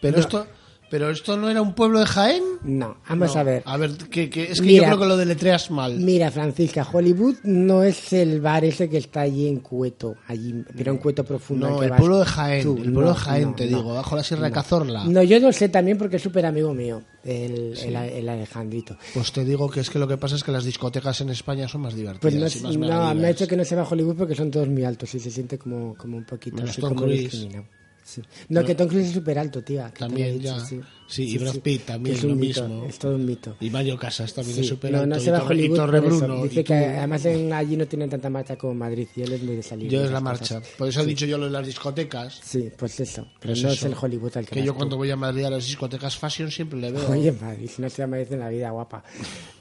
pero 0.00 0.18
esto, 0.18 0.46
pero 0.90 1.10
esto 1.10 1.36
no 1.36 1.48
era 1.50 1.60
un 1.62 1.74
pueblo 1.74 2.00
de 2.00 2.06
Jaén. 2.06 2.42
No, 2.64 2.96
vamos 3.08 3.34
No, 3.34 3.40
a 3.40 3.44
ver. 3.44 3.62
A 3.66 3.76
ver, 3.76 3.92
que, 4.10 4.30
que- 4.30 4.50
es 4.52 4.60
que 4.60 4.66
Mira. 4.66 4.82
yo 4.82 4.86
creo 4.88 4.98
que 5.00 5.06
lo 5.06 5.16
deletreas 5.16 5.70
mal. 5.70 5.98
Mira, 5.98 6.30
Francisca, 6.30 6.86
Hollywood 6.90 7.36
no 7.44 7.82
es 7.82 8.12
el 8.12 8.40
bar 8.40 8.64
ese 8.64 8.88
que 8.88 8.98
está 8.98 9.20
allí 9.22 9.48
en 9.48 9.60
Cueto, 9.60 10.14
allí, 10.28 10.54
pero 10.76 10.92
en 10.92 10.98
Cueto 10.98 11.24
profundo. 11.24 11.68
No, 11.68 11.82
el 11.82 11.92
pueblo 11.92 12.18
de 12.18 12.24
Jaén, 12.24 12.62
tú. 12.62 12.76
el 12.76 12.82
pueblo 12.92 13.00
No, 13.02 13.08
de 13.14 13.14
Jaén, 13.20 13.54
te 13.56 13.66
digo, 13.66 13.94
bajo 13.94 14.16
la 14.16 14.22
Sierra 14.22 14.46
de. 14.46 14.52
Cazorla. 14.52 15.04
No, 15.04 15.22
yo 15.22 15.38
lo 15.40 15.52
sé 15.52 15.68
también 15.68 15.98
porque 15.98 16.16
es 16.16 16.22
súper 16.22 16.46
amigo 16.46 16.72
mío, 16.74 17.02
el, 17.24 17.76
el, 17.78 17.96
el 17.96 18.28
Alejandrito. 18.28 18.96
Pues 19.14 19.32
te 19.32 19.44
digo 19.44 19.68
que 19.68 19.80
es 19.80 19.90
que 19.90 19.98
lo 19.98 20.06
que 20.08 20.16
pasa 20.16 20.36
es 20.36 20.44
que 20.44 20.52
las 20.52 20.64
discotecas 20.64 21.20
en 21.20 21.30
España 21.30 21.68
son 21.68 21.82
más 21.82 21.94
divertidas. 21.94 22.20
Pues 22.20 22.34
no, 22.34 22.40
y 22.40 22.62
más 22.62 22.74
no, 22.74 22.78
megalivas. 22.80 23.16
me 23.16 23.24
ha 23.26 23.28
dicho 23.28 23.46
que 23.46 23.56
no 23.56 23.64
se 23.64 23.76
va 23.76 23.82
a 23.82 23.88
Hollywood 23.88 24.16
porque 24.16 24.34
son 24.34 24.50
todos 24.50 24.68
muy 24.68 24.84
altos 24.84 25.14
y 25.14 25.20
se 25.20 25.30
siente 25.30 25.58
como, 25.58 25.94
como 25.96 26.16
un 26.16 26.24
poquito 26.24 26.62
así 26.62 26.80
como 26.80 27.04
discriminado. 27.06 27.66
Sí. 28.08 28.22
No, 28.50 28.64
que 28.64 28.76
Tom 28.76 28.86
Cruise 28.86 29.08
es 29.08 29.14
súper 29.14 29.36
alto, 29.36 29.64
tía. 29.64 29.92
También, 29.92 30.38
dicho, 30.38 30.56
ya. 30.56 30.64
sí. 30.64 30.80
Sí, 31.08 31.24
y 31.34 31.38
Brad 31.38 31.56
Pitt 31.56 31.86
también, 31.86 32.14
Es 32.14 32.22
lo 32.22 32.36
mito, 32.36 32.62
mismo. 32.68 32.84
Es 32.86 32.98
todo 33.00 33.16
un 33.16 33.24
mito. 33.26 33.56
Y 33.60 33.68
Mario 33.68 33.98
Casas 33.98 34.32
también 34.32 34.60
es 34.60 34.68
súper 34.68 34.92
no, 34.92 34.98
alto. 34.98 35.08
no 35.08 35.16
y 35.16 35.20
se 35.20 35.30
va 35.32 35.38
a 35.38 35.42
Hollywood. 35.44 35.80
Bruno. 36.04 36.42
Dice 36.44 36.62
que 36.62 36.74
además 36.74 37.24
en, 37.24 37.52
allí 37.52 37.76
no 37.76 37.84
tienen 37.86 38.08
tanta 38.08 38.30
marcha 38.30 38.54
como 38.56 38.72
en 38.74 38.78
Madrid 38.78 39.08
y 39.16 39.22
él 39.22 39.32
es 39.32 39.42
muy 39.42 39.56
de 39.56 39.62
salir. 39.64 39.90
Yo 39.90 40.04
es 40.04 40.10
la 40.12 40.20
marcha. 40.20 40.60
cosas. 40.60 40.72
Por 40.78 40.88
eso 40.88 41.00
he 41.00 41.06
dicho 41.06 41.26
yo 41.26 41.36
lo 41.36 41.46
de 41.46 41.50
las 41.50 41.66
discotecas. 41.66 42.40
Sí, 42.44 42.70
pues 42.78 43.00
eso. 43.00 43.22
Pero 43.40 43.54
Pues 43.54 43.62
no 43.64 43.68
eso. 43.70 43.86
es 43.86 43.92
el 43.92 43.98
Hollywood 44.00 44.36
al 44.36 44.46
que, 44.46 44.54
Que 44.54 44.62
yo 44.64 44.70
tú. 44.72 44.78
cuando 44.78 44.96
voy 44.96 45.10
a 45.10 45.16
Madrid 45.16 45.44
a 45.44 45.50
las 45.50 45.66
discotecas 45.66 46.16
fashion 46.16 46.50
siempre 46.52 46.78
le 46.78 46.92
veo. 46.92 47.10
Oye, 47.10 47.32
Madrid, 47.32 47.68
si 47.74 47.82
no 47.82 47.90
se 47.90 47.98
llama 48.02 48.20
en 48.20 48.38
la 48.38 48.48
vida, 48.50 48.70
guapa. 48.70 49.02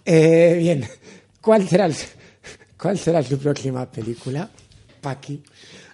Eh, 0.05 0.55
bien, 0.59 0.85
¿cuál 1.41 1.67
será, 1.67 1.87
el- 1.87 1.95
¿cuál 2.79 2.95
será 2.99 3.23
su 3.23 3.39
próxima 3.39 3.89
película? 3.89 4.49
Paqui. 5.01 5.41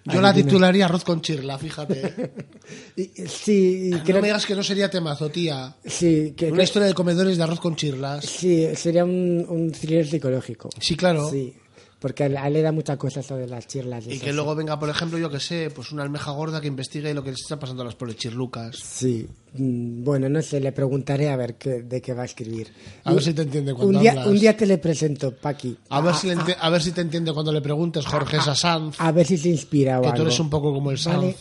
Yo 0.06 0.22
la 0.22 0.34
titularía 0.34 0.86
Arroz 0.86 1.04
con 1.04 1.22
Chirla, 1.22 1.58
fíjate. 1.58 2.32
Y- 2.96 3.10
Sí, 3.28 3.88
y 3.88 3.90
no 3.92 4.04
creo 4.04 4.22
me 4.22 4.28
digas 4.28 4.46
que 4.46 4.56
no 4.56 4.64
sería 4.64 4.90
temazo, 4.90 5.30
tía. 5.30 5.76
sí, 5.86 6.34
que, 6.36 6.48
Una 6.48 6.58
que- 6.58 6.64
historia 6.64 6.88
de 6.88 6.94
comedores 6.94 7.38
de 7.38 7.44
arroz 7.44 7.60
con 7.60 7.76
chirlas. 7.76 8.26
sí, 8.26 8.68
sería 8.76 9.04
un, 9.06 9.46
un 9.48 9.72
thriller 9.72 10.08
psicológico. 10.08 10.70
Sí, 10.80 10.96
claro. 10.96 11.30
Sí, 11.30 11.54
porque 12.02 12.24
a 12.24 12.26
él, 12.26 12.36
a 12.36 12.50
le 12.50 12.62
da 12.64 12.72
muchas 12.72 12.98
cosas 12.98 13.24
sobre 13.26 13.48
las 13.48 13.68
chirlas. 13.68 14.06
Y 14.08 14.10
esas, 14.14 14.24
que 14.24 14.30
sí. 14.32 14.36
luego 14.36 14.56
venga, 14.56 14.78
por 14.80 14.90
ejemplo, 14.90 15.20
yo 15.20 15.30
que 15.30 15.40
sé, 15.40 15.70
pues 15.74 15.92
una 15.92 16.02
almeja 16.04 16.32
gorda 16.32 16.60
que 16.60 16.68
investigue 16.68 17.14
lo 17.14 17.24
que 17.24 17.30
les 17.30 17.42
está 17.42 17.60
pasando 17.60 17.84
a 17.84 17.86
las 17.86 17.94
pobres 17.96 18.16
chirlucas. 18.18 18.76
Sí, 18.76 19.28
mm, 19.54 20.04
bueno, 20.04 20.28
no 20.28 20.42
sé, 20.42 20.60
le 20.60 20.72
preguntaré 20.72 21.30
a 21.30 21.36
ver 21.36 21.56
qué, 21.56 21.84
de 21.84 22.02
qué 22.02 22.14
va 22.14 22.24
a 22.24 22.26
escribir. 22.26 22.74
A 23.04 23.14
ver 23.14 23.22
si 23.24 23.34
te 23.34 23.44
entiende 23.44 23.74
cuando 23.76 23.98
un 23.98 24.02
día, 24.02 24.12
hablas. 24.12 24.28
un 24.28 24.40
día 24.40 24.58
te 24.58 24.66
le 24.66 24.80
presento, 24.80 25.32
Paqui. 25.36 25.78
A 25.90 26.02
ver, 26.02 26.16
si 26.16 26.28
le 26.28 26.36
a 26.60 26.70
ver 26.72 26.82
si 26.82 26.92
te 26.92 27.02
entiende 27.02 27.32
cuando 27.34 27.54
le 27.54 27.62
preguntes, 27.62 28.06
Jorge 28.06 28.42
Sasanz, 28.42 28.96
A 29.00 29.12
ver 29.12 29.26
si 29.28 29.38
se 29.38 29.50
inspira 29.50 30.00
o 30.00 30.02
que 30.02 30.08
tú 30.08 30.14
algo. 30.14 30.26
eres 30.26 30.40
un 30.40 30.50
poco 30.50 30.74
como 30.74 30.92
el 30.92 30.98
Vale. 31.06 31.34
Sanz. 31.34 31.38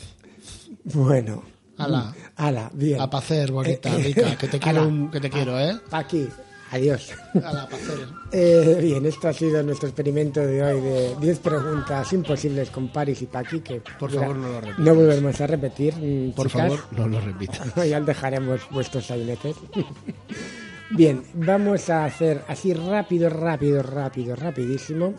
Bueno. 0.85 1.43
Ala. 1.79 2.15
Ala, 2.37 2.71
bien. 2.75 3.01
A 3.01 3.09
pacer, 3.09 3.51
bonita, 3.51 3.89
Eh, 3.99 4.03
rica, 4.03 4.37
que 4.39 4.49
te 4.49 4.59
quiero, 4.59 4.83
ala. 4.83 5.11
que 5.11 5.21
te 5.21 5.31
quiero, 5.31 5.59
¿eh? 5.59 5.79
Paqui, 5.89 6.29
adiós. 6.71 7.13
A 7.35 7.53
la 7.53 7.69
pacer. 7.69 7.99
Eh, 8.33 8.79
bien, 8.81 9.05
esto 9.07 9.27
ha 9.27 9.33
sido 9.33 9.61
nuestro 9.65 9.89
experimento 9.89 10.39
de 10.41 10.63
hoy 10.63 10.81
de 10.81 11.17
10 11.21 11.39
preguntas 11.41 12.13
imposibles 12.13 12.71
con 12.71 12.89
Paris 12.93 13.21
y 13.23 13.27
Paqui 13.27 13.59
que 13.61 13.83
Por 13.99 14.11
favor, 14.13 14.37
no 14.37 14.49
lo 14.49 14.61
repitas. 14.61 14.79
no 14.79 14.95
volveremos 14.95 15.41
a 15.41 15.47
repetir. 15.49 15.95
mm, 15.97 16.31
Por 16.33 16.47
chicas. 16.49 16.63
favor, 16.69 16.81
no 16.97 17.09
lo 17.09 17.21
repitas. 17.21 17.75
ya 17.89 17.99
os 17.99 18.07
dejaremos 18.07 18.61
vuestros 18.71 19.05
sainetes. 19.07 19.57
Bien, 20.91 21.23
vamos 21.35 21.89
a 21.91 22.05
hacer 22.05 22.43
así 22.49 22.73
rápido, 22.75 23.29
rápido, 23.31 23.83
rápido, 23.83 24.35
rapidísimo 24.37 25.15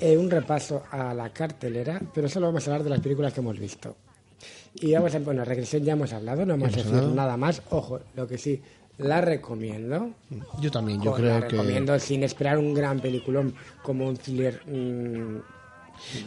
eh, 0.00 0.16
un 0.16 0.28
repaso 0.30 0.82
a 0.90 1.14
la 1.14 1.30
cartelera, 1.30 2.00
pero 2.12 2.28
solo 2.28 2.46
vamos 2.46 2.66
a 2.66 2.70
hablar 2.70 2.84
de 2.84 2.90
las 2.90 3.00
películas 3.00 3.32
que 3.32 3.40
hemos 3.40 3.58
visto. 3.58 3.96
Y 4.74 4.92
vamos 4.92 5.14
a, 5.14 5.20
bueno, 5.20 5.44
regresión 5.44 5.84
ya 5.84 5.92
hemos 5.92 6.12
hablado, 6.12 6.44
no 6.44 6.54
vamos 6.54 6.76
a 6.76 6.80
Hemos 6.80 6.92
decir 6.92 7.08
nada 7.10 7.36
más. 7.36 7.62
Ojo, 7.70 8.00
lo 8.16 8.26
que 8.26 8.38
sí, 8.38 8.60
la 8.98 9.20
recomiendo. 9.20 10.10
Yo 10.60 10.70
también, 10.70 11.00
yo 11.02 11.12
Pues 11.12 11.22
la 11.24 11.38
creo 11.38 11.48
que... 11.48 11.56
recomiendo 11.56 11.98
sin 11.98 12.22
esperar 12.22 12.58
un 12.58 12.74
gran 12.74 13.00
peliculón 13.00 13.54
como 13.82 14.06
un 14.08 14.16
thriller. 14.16 14.60
mm, 14.66 15.38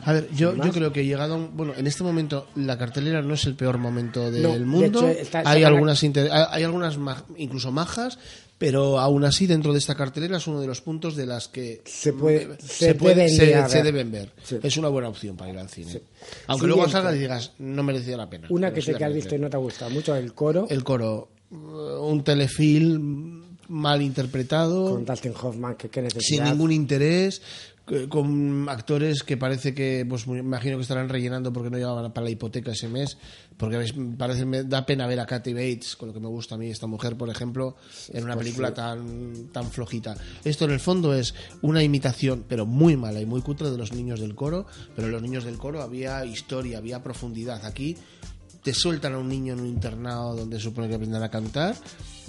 A 0.05 0.13
ver, 0.13 0.30
yo, 0.34 0.55
yo 0.55 0.72
creo 0.72 0.91
que 0.93 1.05
llegado 1.05 1.34
a 1.34 1.38
un- 1.38 1.55
Bueno, 1.57 1.74
en 1.76 1.88
este 1.88 2.03
momento 2.03 2.47
la 2.55 2.78
cartelera 2.78 3.22
no 3.22 3.34
es 3.34 3.45
el 3.45 3.55
peor 3.55 3.78
momento 3.78 4.32
del 4.32 4.43
No, 4.43 4.53
de 4.53 4.59
mundo. 4.61 4.86
hecho, 4.88 5.07
está- 5.09 5.39
hay, 5.45 5.57
está- 5.57 5.68
algunas 5.68 6.01
inter- 6.03 6.30
hay 6.32 6.45
hay 6.51 6.63
algunas 6.63 6.97
ma- 6.97 7.24
incluso 7.38 7.72
majas, 7.72 8.18
pero 8.57 8.97
aún 8.97 9.24
así 9.26 9.45
dentro 9.45 9.74
de 9.74 9.80
esta 9.80 9.93
cartelera 9.95 10.38
es 10.38 10.47
uno 10.47 10.61
de 10.61 10.68
los 10.68 10.80
puntos 10.82 11.15
de 11.18 11.26
las 11.26 11.47
que 11.49 11.82
Se 11.86 12.13
puede- 12.13 12.47
mm, 12.47 12.57
se 12.61 12.93
deben 12.93 13.30
se- 13.30 13.45
ir 13.49 13.55
a 13.57 13.68
se 13.70 13.76
ver. 13.78 13.86
deben 13.86 14.11
ver. 14.11 14.32
Sí. 14.41 14.57
Es 14.63 14.78
una 14.78 14.88
buena 14.88 15.09
opción 15.09 15.36
para 15.36 15.51
ir 15.51 15.59
al 15.59 15.70
cine. 15.70 15.91
Aunque 15.91 16.01
Siguiente. 16.61 16.68
luego 16.68 16.89
salgas 16.89 17.15
y 17.15 17.20
digas, 17.20 17.51
no 17.59 17.84
merecía 17.84 18.15
la 18.18 18.30
pena. 18.30 18.47
una 18.49 18.74
que 18.74 18.82
sé 18.82 18.93
que 18.95 19.03
has 19.03 19.13
visto 19.13 19.36
y 19.36 19.39
no 19.39 19.49
te 19.49 19.57
ha 19.57 19.59
gustado 19.59 19.91
mucho, 19.91 20.15
el 20.15 20.34
coro, 20.34 20.65
El 20.70 20.84
coro, 20.86 21.28
un 21.51 22.23
telefilm 22.23 23.43
mal 23.69 24.01
interpretado. 24.01 24.91
con 24.91 25.05
Dustin 25.05 25.33
Hoffman, 25.41 25.75
que 25.75 25.89
qué 25.89 26.09
sin 26.19 26.43
ningún 26.43 26.71
interés, 26.71 27.41
que- 27.85 28.07
con 28.09 28.67
actores 28.69 29.23
que 29.23 29.35
parece 29.37 29.73
que, 29.73 30.05
pues 30.07 30.27
me 30.27 30.39
imagino 30.39 30.77
que 30.77 30.81
estarán 30.83 31.09
rellenando 31.09 31.51
porque 31.53 31.69
no 31.69 31.77
llevaban 31.77 32.11
para 32.13 32.25
la 32.25 32.31
hipoteca 32.31 32.71
ese 32.71 32.87
mes, 32.87 33.17
porque 33.57 33.85
parece, 34.17 34.45
me 34.45 34.63
da 34.63 34.85
pena 34.85 35.05
ver 35.07 35.19
a 35.19 35.25
Kathy 35.25 35.53
Bates, 35.53 35.95
con 35.97 36.09
lo 36.09 36.13
que 36.13 36.19
me 36.19 36.27
gusta 36.27 36.55
a 36.55 36.57
mí 36.57 36.69
esta 36.69 36.87
mujer, 36.87 37.17
por 37.17 37.29
ejemplo, 37.29 37.75
en 38.09 38.23
una 38.23 38.33
pues 38.35 38.45
película 38.45 38.73
tan, 38.73 39.47
tan 39.51 39.69
flojita. 39.69 40.15
Esto 40.45 40.65
en 40.65 40.71
el 40.71 40.79
fondo 40.79 41.13
es 41.13 41.33
una 41.61 41.83
imitación, 41.83 42.45
pero 42.47 42.65
muy 42.65 42.95
mala 42.97 43.19
y 43.21 43.25
muy 43.25 43.41
cutre 43.41 43.69
de 43.69 43.77
los 43.77 43.91
niños 43.93 44.19
del 44.19 44.35
coro, 44.35 44.65
pero 44.95 45.07
en 45.07 45.13
los 45.13 45.21
niños 45.21 45.43
del 45.45 45.57
coro 45.57 45.81
había 45.81 46.23
historia, 46.25 46.77
había 46.77 47.03
profundidad. 47.03 47.65
Aquí 47.65 47.95
te 48.68 48.74
sueltan 48.74 49.13
a 49.13 49.18
un 49.18 49.30
niño 49.30 49.53
en 49.53 49.61
un 49.61 49.68
internado 49.68 50.36
donde 50.36 50.59
supone 50.59 50.89
que 50.89 50.95
aprendan 50.95 51.24
a 51.24 51.30
cantar, 51.30 51.74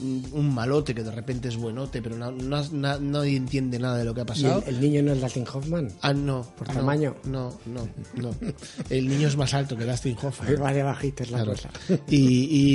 un 0.00 0.54
malote 0.54 0.94
que 0.94 1.02
de 1.02 1.10
repente 1.10 1.48
es 1.48 1.56
buenote, 1.56 2.00
pero 2.02 2.16
no, 2.16 2.30
no- 2.30 2.62
na- 2.72 2.98
nadie 2.98 3.36
entiende 3.36 3.78
nada 3.78 3.98
de 3.98 4.04
lo 4.04 4.14
que 4.14 4.20
ha 4.20 4.24
¿Y 4.24 4.26
pasado. 4.26 4.62
el, 4.66 4.74
el 4.76 4.80
niño 4.80 5.02
no 5.02 5.12
es 5.12 5.20
Dustin 5.20 5.44
Hoffman? 5.52 5.92
Ah, 6.02 6.12
no, 6.12 6.42
¿Por 6.56 6.68
tamaño? 6.68 7.16
No, 7.24 7.58
no, 7.66 7.88
no. 8.14 8.34
El 8.90 9.08
niño 9.08 9.28
es 9.28 9.36
más 9.36 9.54
alto 9.54 9.76
que 9.76 9.84
Dustin 9.84 10.16
Hoffman. 10.22 10.48
Ahí 10.48 10.54
va 10.56 10.72
de 10.72 10.82
bajito 10.82 11.22
es 11.22 11.30
la 11.30 11.38
Claro. 11.42 11.52
cosa. 11.52 11.70
Y, 12.08 12.16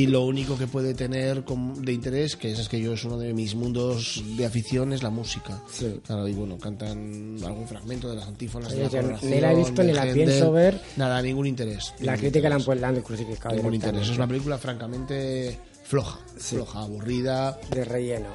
y 0.01 0.07
lo 0.07 0.26
único 0.26 0.57
que 0.57 0.67
puede 0.67 0.93
tener 0.93 1.43
de 1.45 1.93
interés, 1.93 2.36
que 2.36 2.51
es, 2.51 2.59
es 2.59 2.69
que 2.69 2.82
yo 2.82 2.93
es 2.93 3.03
uno 3.05 3.17
de 3.17 3.34
mis 3.34 3.55
mundos 3.55 4.24
de 4.38 4.45
afición, 4.45 4.93
es 4.93 5.03
la 5.03 5.09
música. 5.09 5.61
Sí. 5.71 5.99
Claro, 6.05 6.28
y 6.28 6.34
bueno, 6.34 6.57
cantan 6.57 7.38
algún 7.45 7.67
fragmento 7.67 8.09
de 8.09 8.15
las 8.17 8.28
antífonas. 8.28 8.71
Oye, 8.74 8.89
de 8.89 9.01
la 9.03 9.19
ni 9.21 9.39
la 9.39 9.51
he 9.51 9.55
visto 9.55 9.84
ni 9.84 9.93
la 9.93 10.05
Händel. 10.07 10.26
pienso 10.28 10.51
ver. 10.51 10.82
Nada, 10.97 11.21
ningún 11.21 11.47
interés. 11.47 11.93
La 11.99 12.13
ningún 12.13 12.19
crítica 12.21 12.49
la 12.49 12.55
han 12.55 12.63
puesto 12.63 12.82
dando 12.82 13.03
crucificado. 13.03 13.55
Ningún 13.55 13.74
interés. 13.76 14.09
Es 14.09 14.15
una 14.17 14.28
película 14.28 14.57
francamente 14.57 15.57
floja, 15.93 16.17
floja, 16.37 16.79
aburrida. 16.79 17.59
De 17.69 17.85
relleno. 17.85 18.29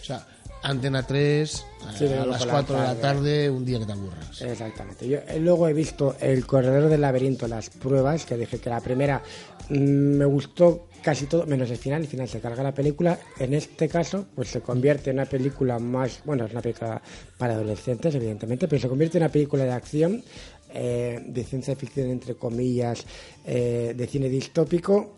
O 0.00 0.04
sea, 0.04 0.26
Antena 0.64 1.06
3 1.06 1.64
Sí, 1.96 2.06
de 2.06 2.18
a 2.18 2.26
las 2.26 2.38
por 2.38 2.46
la 2.48 2.52
4 2.54 2.74
de 2.76 2.82
la 2.82 2.86
tarde. 2.88 3.00
tarde, 3.02 3.50
un 3.50 3.64
día 3.64 3.78
que 3.78 3.86
te 3.86 3.92
aburras. 3.92 4.42
Exactamente. 4.42 5.06
Yo 5.06 5.18
eh, 5.18 5.38
luego 5.38 5.68
he 5.68 5.72
visto 5.72 6.16
El 6.20 6.44
Corredor 6.44 6.90
del 6.90 7.02
Laberinto, 7.02 7.46
las 7.46 7.70
pruebas, 7.70 8.24
que 8.24 8.36
dije 8.36 8.58
que 8.58 8.68
la 8.68 8.80
primera 8.80 9.22
mm, 9.68 9.74
me 9.76 10.24
gustó 10.24 10.88
casi 11.02 11.26
todo, 11.26 11.46
menos 11.46 11.70
el 11.70 11.76
final. 11.76 12.02
El 12.02 12.08
final 12.08 12.28
se 12.28 12.40
carga 12.40 12.64
la 12.64 12.74
película. 12.74 13.16
En 13.38 13.54
este 13.54 13.88
caso, 13.88 14.26
pues 14.34 14.48
se 14.48 14.60
convierte 14.60 15.10
en 15.10 15.16
una 15.16 15.26
película 15.26 15.78
más. 15.78 16.20
Bueno, 16.24 16.46
es 16.46 16.50
una 16.50 16.62
película 16.62 17.00
para 17.38 17.54
adolescentes, 17.54 18.12
evidentemente, 18.12 18.66
pero 18.66 18.82
se 18.82 18.88
convierte 18.88 19.18
en 19.18 19.24
una 19.24 19.30
película 19.32 19.62
de 19.62 19.72
acción, 19.72 20.24
eh, 20.72 21.22
de 21.24 21.44
ciencia 21.44 21.76
ficción, 21.76 22.10
entre 22.10 22.34
comillas, 22.34 23.04
eh, 23.44 23.94
de 23.96 24.06
cine 24.08 24.28
distópico. 24.28 25.14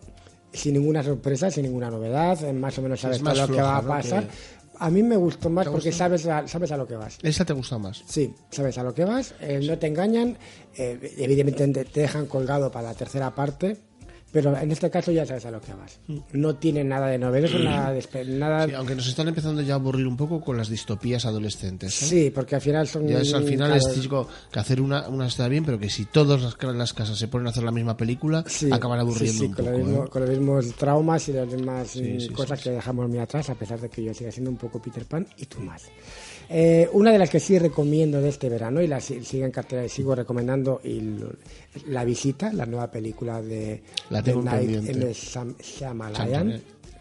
Sin 0.57 0.74
ninguna 0.74 1.02
sorpresa, 1.02 1.50
sin 1.50 1.64
ninguna 1.64 1.90
novedad, 1.90 2.40
más 2.52 2.78
o 2.78 2.82
menos 2.82 3.00
sabes 3.00 3.22
más 3.22 3.34
todo 3.34 3.46
lo 3.48 3.54
que 3.54 3.61
va 3.62 3.76
a 3.76 3.82
pasar. 3.82 4.24
Que- 4.26 4.57
A 4.78 4.90
mí 4.90 5.02
me 5.02 5.16
gustó 5.16 5.48
más 5.48 5.64
¿Te 5.64 5.70
porque 5.70 5.90
sabes 5.90 6.26
a, 6.26 6.46
sabes 6.46 6.70
a 6.70 6.76
lo 6.76 6.86
que 6.86 6.96
vas. 6.96 7.16
¿Esa 7.22 7.44
te 7.46 7.54
gusta 7.54 7.78
más? 7.78 8.02
Sí, 8.07 8.34
sabes 8.50 8.76
a 8.76 8.82
lo 8.82 8.92
que 8.92 9.04
vas, 9.07 9.34
eh, 9.40 9.61
no 9.66 9.78
te 9.78 9.86
engañan, 9.86 10.36
eh, 10.76 11.14
evidentemente 11.16 11.84
te 11.86 12.00
dejan 12.00 12.26
colgado 12.26 12.70
para 12.70 12.88
la 12.88 12.94
tercera 12.94 13.34
parte, 13.34 13.78
pero 14.37 14.55
en 14.55 14.70
este 14.70 14.91
caso 14.91 15.11
ya 15.12 15.24
sabes 15.24 15.47
a 15.47 15.51
lo 15.51 15.62
que 15.62 15.72
vas. 15.72 15.99
No 16.34 16.57
tiene 16.57 16.84
nada 16.84 17.07
de 17.07 17.16
novedoso, 17.16 17.59
nada 17.59 17.91
de... 17.93 18.01
espe- 18.03 18.26
Nada, 18.26 18.66
Sí, 18.66 18.74
aunque 18.74 18.95
nos 18.95 19.07
están 19.07 19.28
empezando 19.28 19.62
ya 19.62 19.72
a 19.72 19.76
aburrir 19.76 20.07
un 20.07 20.14
poco 20.18 20.43
con 20.43 20.59
las 20.59 20.68
distopías 20.68 21.24
adolescentes. 21.24 22.03
¿eh? 22.03 22.07
Sí, 22.07 22.30
porque 22.34 22.57
al 22.57 22.61
final 22.61 22.87
son... 22.87 23.09
Ya 23.09 23.20
es 23.22 23.32
al 23.32 23.45
final 23.45 23.68
cada 23.68 23.78
es 23.78 23.95
típico 23.95 24.28
que 24.53 24.59
hacer 24.61 24.82
una, 24.82 25.09
una 25.09 25.26
está 25.26 25.49
bien, 25.49 25.64
pero 25.64 25.78
que 25.78 25.89
si 25.89 26.05
todas 26.05 26.43
las, 26.43 26.57
las 26.74 26.93
casas 26.93 27.16
se 27.18 27.28
ponen 27.28 27.47
a 27.47 27.51
hacer 27.51 27.62
la 27.62 27.72
misma 27.72 27.97
película, 27.97 28.45
Sí, 28.47 28.68
acaban 28.70 29.01
aburriendo 29.01 29.39
sí, 29.39 29.47
un 29.47 29.55
con, 29.55 29.64
poco. 29.64 29.78
mismo- 29.78 30.05
¿eh? 30.05 30.09
con 30.11 30.20
los 30.22 30.30
mismos 30.30 30.72
traumas 30.74 31.28
y 31.28 31.32
las 31.32 31.47
mismas 31.49 31.97
mm, 31.97 32.32
cosas 32.34 32.61
que 32.61 32.70
dejamos 32.72 33.09
muy 33.09 33.18
atrás, 33.18 33.49
a 33.49 33.55
pesar 33.55 33.80
de 33.80 33.89
que 33.89 34.05
yo 34.05 34.12
siga 34.12 34.30
siendo 34.30 34.51
un 34.51 34.59
poco 34.59 34.82
Peter 34.82 35.07
Pan 35.07 35.26
y 35.39 35.47
tú 35.47 35.61
más. 35.61 35.84
Eh, 36.49 36.88
una 36.92 37.11
de 37.12 37.18
las 37.18 37.28
que 37.30 37.40
sí 37.40 37.59
recomiendo 37.59 38.20
de 38.20 38.28
este 38.28 38.49
verano 38.49 38.80
y 38.80 38.86
la 38.86 39.01
si- 39.01 39.24
sigo 39.24 39.44
en 39.47 39.51
cartera 39.51 39.84
y 39.84 39.88
sigo 39.88 40.14
recomendando 40.14 40.80
y 40.84 41.01
lo- 41.01 41.32
la 41.88 42.05
visita, 42.05 42.53
la 42.53 42.66
nueva 42.66 42.90
película 42.90 43.42
de 43.42 43.82
La 44.11 44.20
en 44.20 44.24
Night 44.44 44.68
the 45.01 45.12
Sham- 45.12 45.57
Shyamalan. 45.61 46.14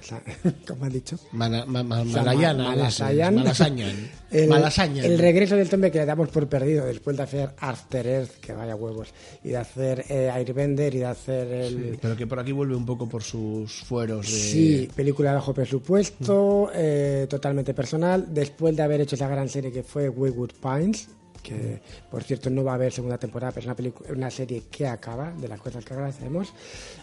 ¿Cómo 0.67 0.85
has 0.85 0.93
dicho? 0.93 1.17
Ma- 1.31 1.49
ma- 1.65 1.83
Malayana, 1.83 2.69
Malasayan. 2.69 3.35
Malasañan. 3.35 4.09
El, 4.31 4.49
Malasañan. 4.49 5.05
el 5.05 5.17
regreso 5.17 5.55
del 5.55 5.67
hombre 5.73 5.91
que 5.91 5.99
le 5.99 6.05
damos 6.05 6.29
por 6.29 6.47
perdido 6.47 6.85
después 6.85 7.17
de 7.17 7.23
hacer 7.23 7.49
After 7.59 8.05
Earth, 8.05 8.39
que 8.39 8.53
vaya 8.53 8.75
huevos, 8.75 9.09
y 9.43 9.49
de 9.49 9.57
hacer 9.57 10.05
eh, 10.09 10.29
Airbender 10.29 10.93
y 10.95 10.99
de 10.99 11.05
hacer 11.05 11.47
el... 11.51 11.73
Sí, 11.93 11.99
pero 12.01 12.15
que 12.15 12.27
por 12.27 12.39
aquí 12.39 12.51
vuelve 12.51 12.75
un 12.75 12.85
poco 12.85 13.07
por 13.07 13.23
sus 13.23 13.71
fueros 13.83 14.25
de... 14.25 14.31
Sí, 14.31 14.89
película 14.95 15.29
de 15.29 15.35
bajo 15.35 15.53
presupuesto, 15.53 16.69
eh, 16.73 17.27
totalmente 17.29 17.73
personal, 17.73 18.25
después 18.33 18.75
de 18.75 18.83
haber 18.83 19.01
hecho 19.01 19.15
esa 19.15 19.27
gran 19.27 19.49
serie 19.49 19.71
que 19.71 19.83
fue 19.83 20.09
Waywood 20.09 20.51
Pines, 20.61 21.07
que 21.45 21.79
por 22.09 22.23
cierto 22.23 22.49
no 22.49 22.63
va 22.63 22.71
a 22.71 22.75
haber 22.75 22.91
segunda 22.91 23.17
temporada, 23.17 23.51
pero 23.53 23.71
es 23.71 23.79
una, 23.79 24.15
una 24.15 24.31
serie 24.31 24.63
que 24.71 24.87
acaba, 24.87 25.31
de 25.31 25.47
las 25.47 25.59
cosas 25.59 25.85
que 25.85 25.93
agradecemos. 25.93 26.53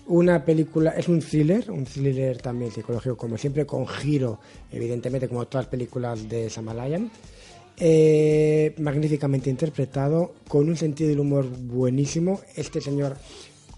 Una 0.07 0.45
película, 0.45 0.90
es 0.90 1.09
un 1.09 1.20
thriller, 1.20 1.70
un 1.70 1.84
thriller 1.84 2.38
también 2.38 2.72
psicológico, 2.72 3.16
como 3.16 3.38
siempre, 3.38 3.64
con 3.66 3.86
giro, 3.86 4.40
evidentemente, 4.70 5.28
como 5.28 5.47
todas 5.47 5.66
las 5.66 5.70
películas 5.70 6.28
de 6.28 6.51
Samalayan. 6.51 7.11
Eh, 7.76 8.74
magníficamente 8.78 9.49
interpretado, 9.49 10.34
con 10.49 10.68
un 10.68 10.76
sentido 10.76 11.11
del 11.11 11.20
humor 11.20 11.47
buenísimo. 11.49 12.40
Este 12.57 12.80
señor 12.80 13.16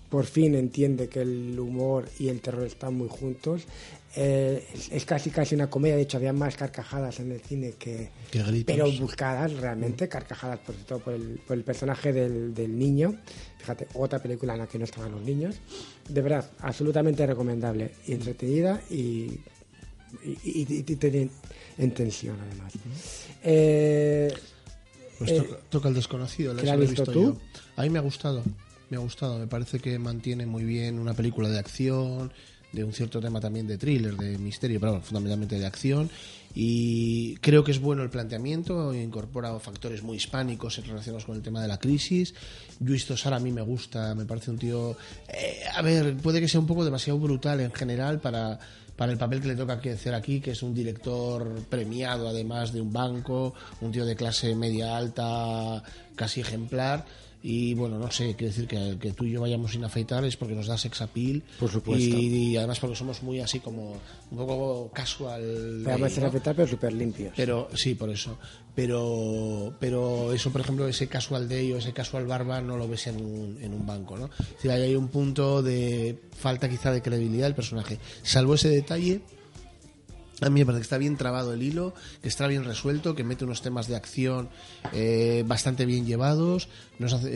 por 0.08 0.26
fin 0.26 0.54
entiende 0.54 1.08
que 1.08 1.22
el 1.22 1.58
humor 1.58 2.06
y 2.18 2.28
el 2.28 2.40
terror 2.40 2.66
están 2.66 2.94
muy 2.94 3.08
juntos. 3.08 3.62
Eh, 4.16 4.64
es, 4.92 5.04
casi 5.04 5.30
casi 5.30 5.54
una 5.56 5.68
comedia, 5.68 5.96
de 5.96 6.02
hecho 6.02 6.18
había 6.18 6.32
más 6.32 6.56
carcajadas 6.56 7.18
en 7.20 7.32
el 7.32 7.40
cine 7.40 7.72
que... 7.78 8.10
Pero 8.64 8.90
buscadas 8.92 9.52
realmente, 9.54 10.08
carcajadas 10.08 10.60
por 10.60 10.74
todo 10.76 10.98
por 11.00 11.14
el, 11.14 11.40
por 11.46 11.56
el 11.56 11.64
personaje 11.64 12.12
del, 12.12 12.54
del 12.54 12.78
niño. 12.78 13.16
Fíjate, 13.58 13.88
otra 13.94 14.20
película 14.20 14.52
en 14.54 14.60
la 14.60 14.66
que 14.68 14.78
no 14.78 14.84
estaban 14.84 15.10
los 15.10 15.22
niños. 15.22 15.56
De 16.08 16.20
verdad, 16.20 16.48
absolutamente 16.60 17.26
recomendable 17.26 17.90
y 18.06 18.12
entretenida 18.12 18.80
y, 18.90 19.40
y, 20.24 20.38
y- 20.44 21.30
en 21.78 21.90
tensión 21.92 22.36
además. 22.40 22.72
Eh, 23.42 24.32
Pues 25.18 25.30
eh, 25.32 25.40
to- 25.40 25.56
toca 25.70 25.88
el 25.88 25.94
desconocido, 25.94 26.54
¿que 26.54 26.62
esa 26.62 26.76
la 26.76 26.82
he 26.82 26.86
visto 26.86 27.02
visto 27.02 27.12
tú? 27.12 27.22
yo. 27.22 27.36
A 27.76 27.82
mí 27.82 27.90
me 27.90 27.98
ha 27.98 28.02
gustado, 28.02 28.42
me 28.90 28.96
ha 28.96 29.00
gustado. 29.00 29.38
Me 29.38 29.46
parece 29.46 29.80
que 29.80 29.98
mantiene 29.98 30.46
muy 30.46 30.62
bien 30.64 30.98
una 30.98 31.14
película 31.14 31.48
de 31.48 31.58
acción, 31.58 32.32
de 32.74 32.84
un 32.84 32.92
cierto 32.92 33.20
tema 33.20 33.40
también 33.40 33.66
de 33.66 33.78
thriller, 33.78 34.16
de 34.16 34.38
misterio, 34.38 34.80
pero 34.80 35.00
fundamentalmente 35.00 35.58
de 35.58 35.66
acción. 35.66 36.10
Y 36.54 37.36
creo 37.36 37.64
que 37.64 37.72
es 37.72 37.80
bueno 37.80 38.02
el 38.02 38.10
planteamiento, 38.10 38.94
incorpora 38.94 39.58
factores 39.58 40.02
muy 40.02 40.18
hispánicos 40.18 40.84
relacionados 40.86 41.24
con 41.24 41.36
el 41.36 41.42
tema 41.42 41.60
de 41.60 41.68
la 41.68 41.78
crisis. 41.78 42.34
Luis 42.80 43.06
Tosar 43.06 43.34
a 43.34 43.40
mí 43.40 43.50
me 43.50 43.62
gusta, 43.62 44.14
me 44.14 44.24
parece 44.24 44.50
un 44.50 44.58
tío... 44.58 44.96
eh, 45.28 45.60
a 45.74 45.82
ver, 45.82 46.16
puede 46.18 46.40
que 46.40 46.48
sea 46.48 46.60
un 46.60 46.66
poco 46.66 46.84
demasiado 46.84 47.18
brutal 47.18 47.60
en 47.60 47.72
general 47.72 48.20
para 48.20 48.58
para 48.96 49.12
el 49.12 49.18
papel 49.18 49.40
que 49.40 49.48
le 49.48 49.56
toca 49.56 49.74
hacer 49.74 50.14
aquí, 50.14 50.40
que 50.40 50.52
es 50.52 50.62
un 50.62 50.74
director 50.74 51.62
premiado 51.68 52.28
además 52.28 52.72
de 52.72 52.80
un 52.80 52.92
banco, 52.92 53.54
un 53.80 53.90
tío 53.90 54.06
de 54.06 54.14
clase 54.14 54.54
media 54.54 54.96
alta, 54.96 55.82
casi 56.14 56.40
ejemplar. 56.40 57.04
Y 57.46 57.74
bueno, 57.74 57.98
no 57.98 58.10
sé, 58.10 58.34
quiero 58.36 58.54
decir 58.54 58.66
que, 58.66 58.96
que 58.98 59.12
tú 59.12 59.26
y 59.26 59.32
yo 59.32 59.42
vayamos 59.42 59.72
sin 59.72 59.84
afeitar 59.84 60.24
es 60.24 60.34
porque 60.34 60.54
nos 60.54 60.66
da 60.66 60.78
sex 60.78 61.02
appeal. 61.02 61.42
Por 61.60 61.70
supuesto. 61.70 62.16
Y, 62.16 62.52
y 62.52 62.56
además 62.56 62.80
porque 62.80 62.96
somos 62.96 63.22
muy 63.22 63.38
así 63.40 63.60
como 63.60 64.00
un 64.30 64.38
poco 64.38 64.90
casual. 64.94 65.82
Vamos 65.84 66.10
ahí, 66.10 66.16
a 66.16 66.20
¿no? 66.22 66.26
afectar, 66.28 66.56
pero 66.56 66.66
súper 66.66 66.94
limpios. 66.94 67.34
Pero 67.36 67.68
sí, 67.74 67.96
por 67.96 68.08
eso. 68.08 68.38
Pero, 68.74 69.74
pero 69.78 70.32
eso, 70.32 70.50
por 70.52 70.62
ejemplo, 70.62 70.88
ese 70.88 71.06
casual 71.06 71.46
day 71.46 71.70
o 71.72 71.76
ese 71.76 71.92
casual 71.92 72.26
barba 72.26 72.62
no 72.62 72.78
lo 72.78 72.88
ves 72.88 73.08
en 73.08 73.22
un, 73.22 73.58
en 73.60 73.74
un 73.74 73.86
banco, 73.86 74.16
¿no? 74.16 74.30
Es 74.40 74.48
decir, 74.54 74.70
ahí 74.70 74.80
hay 74.80 74.96
un 74.96 75.08
punto 75.08 75.62
de 75.62 76.18
falta 76.34 76.66
quizá 76.70 76.92
de 76.92 77.02
credibilidad 77.02 77.44
del 77.44 77.54
personaje. 77.54 77.98
Salvo 78.22 78.54
ese 78.54 78.70
detalle, 78.70 79.20
a 80.40 80.50
mí 80.50 80.60
me 80.60 80.66
parece 80.66 80.80
que 80.80 80.84
está 80.84 80.98
bien 80.98 81.16
trabado 81.16 81.52
el 81.52 81.62
hilo, 81.62 81.94
que 82.22 82.28
está 82.28 82.46
bien 82.46 82.64
resuelto, 82.64 83.14
que 83.14 83.24
mete 83.24 83.44
unos 83.44 83.62
temas 83.62 83.88
de 83.88 83.96
acción 83.96 84.48
eh, 84.92 85.44
bastante 85.46 85.86
bien 85.86 86.06
llevados. 86.06 86.68
Nos 86.98 87.12
hace, 87.12 87.28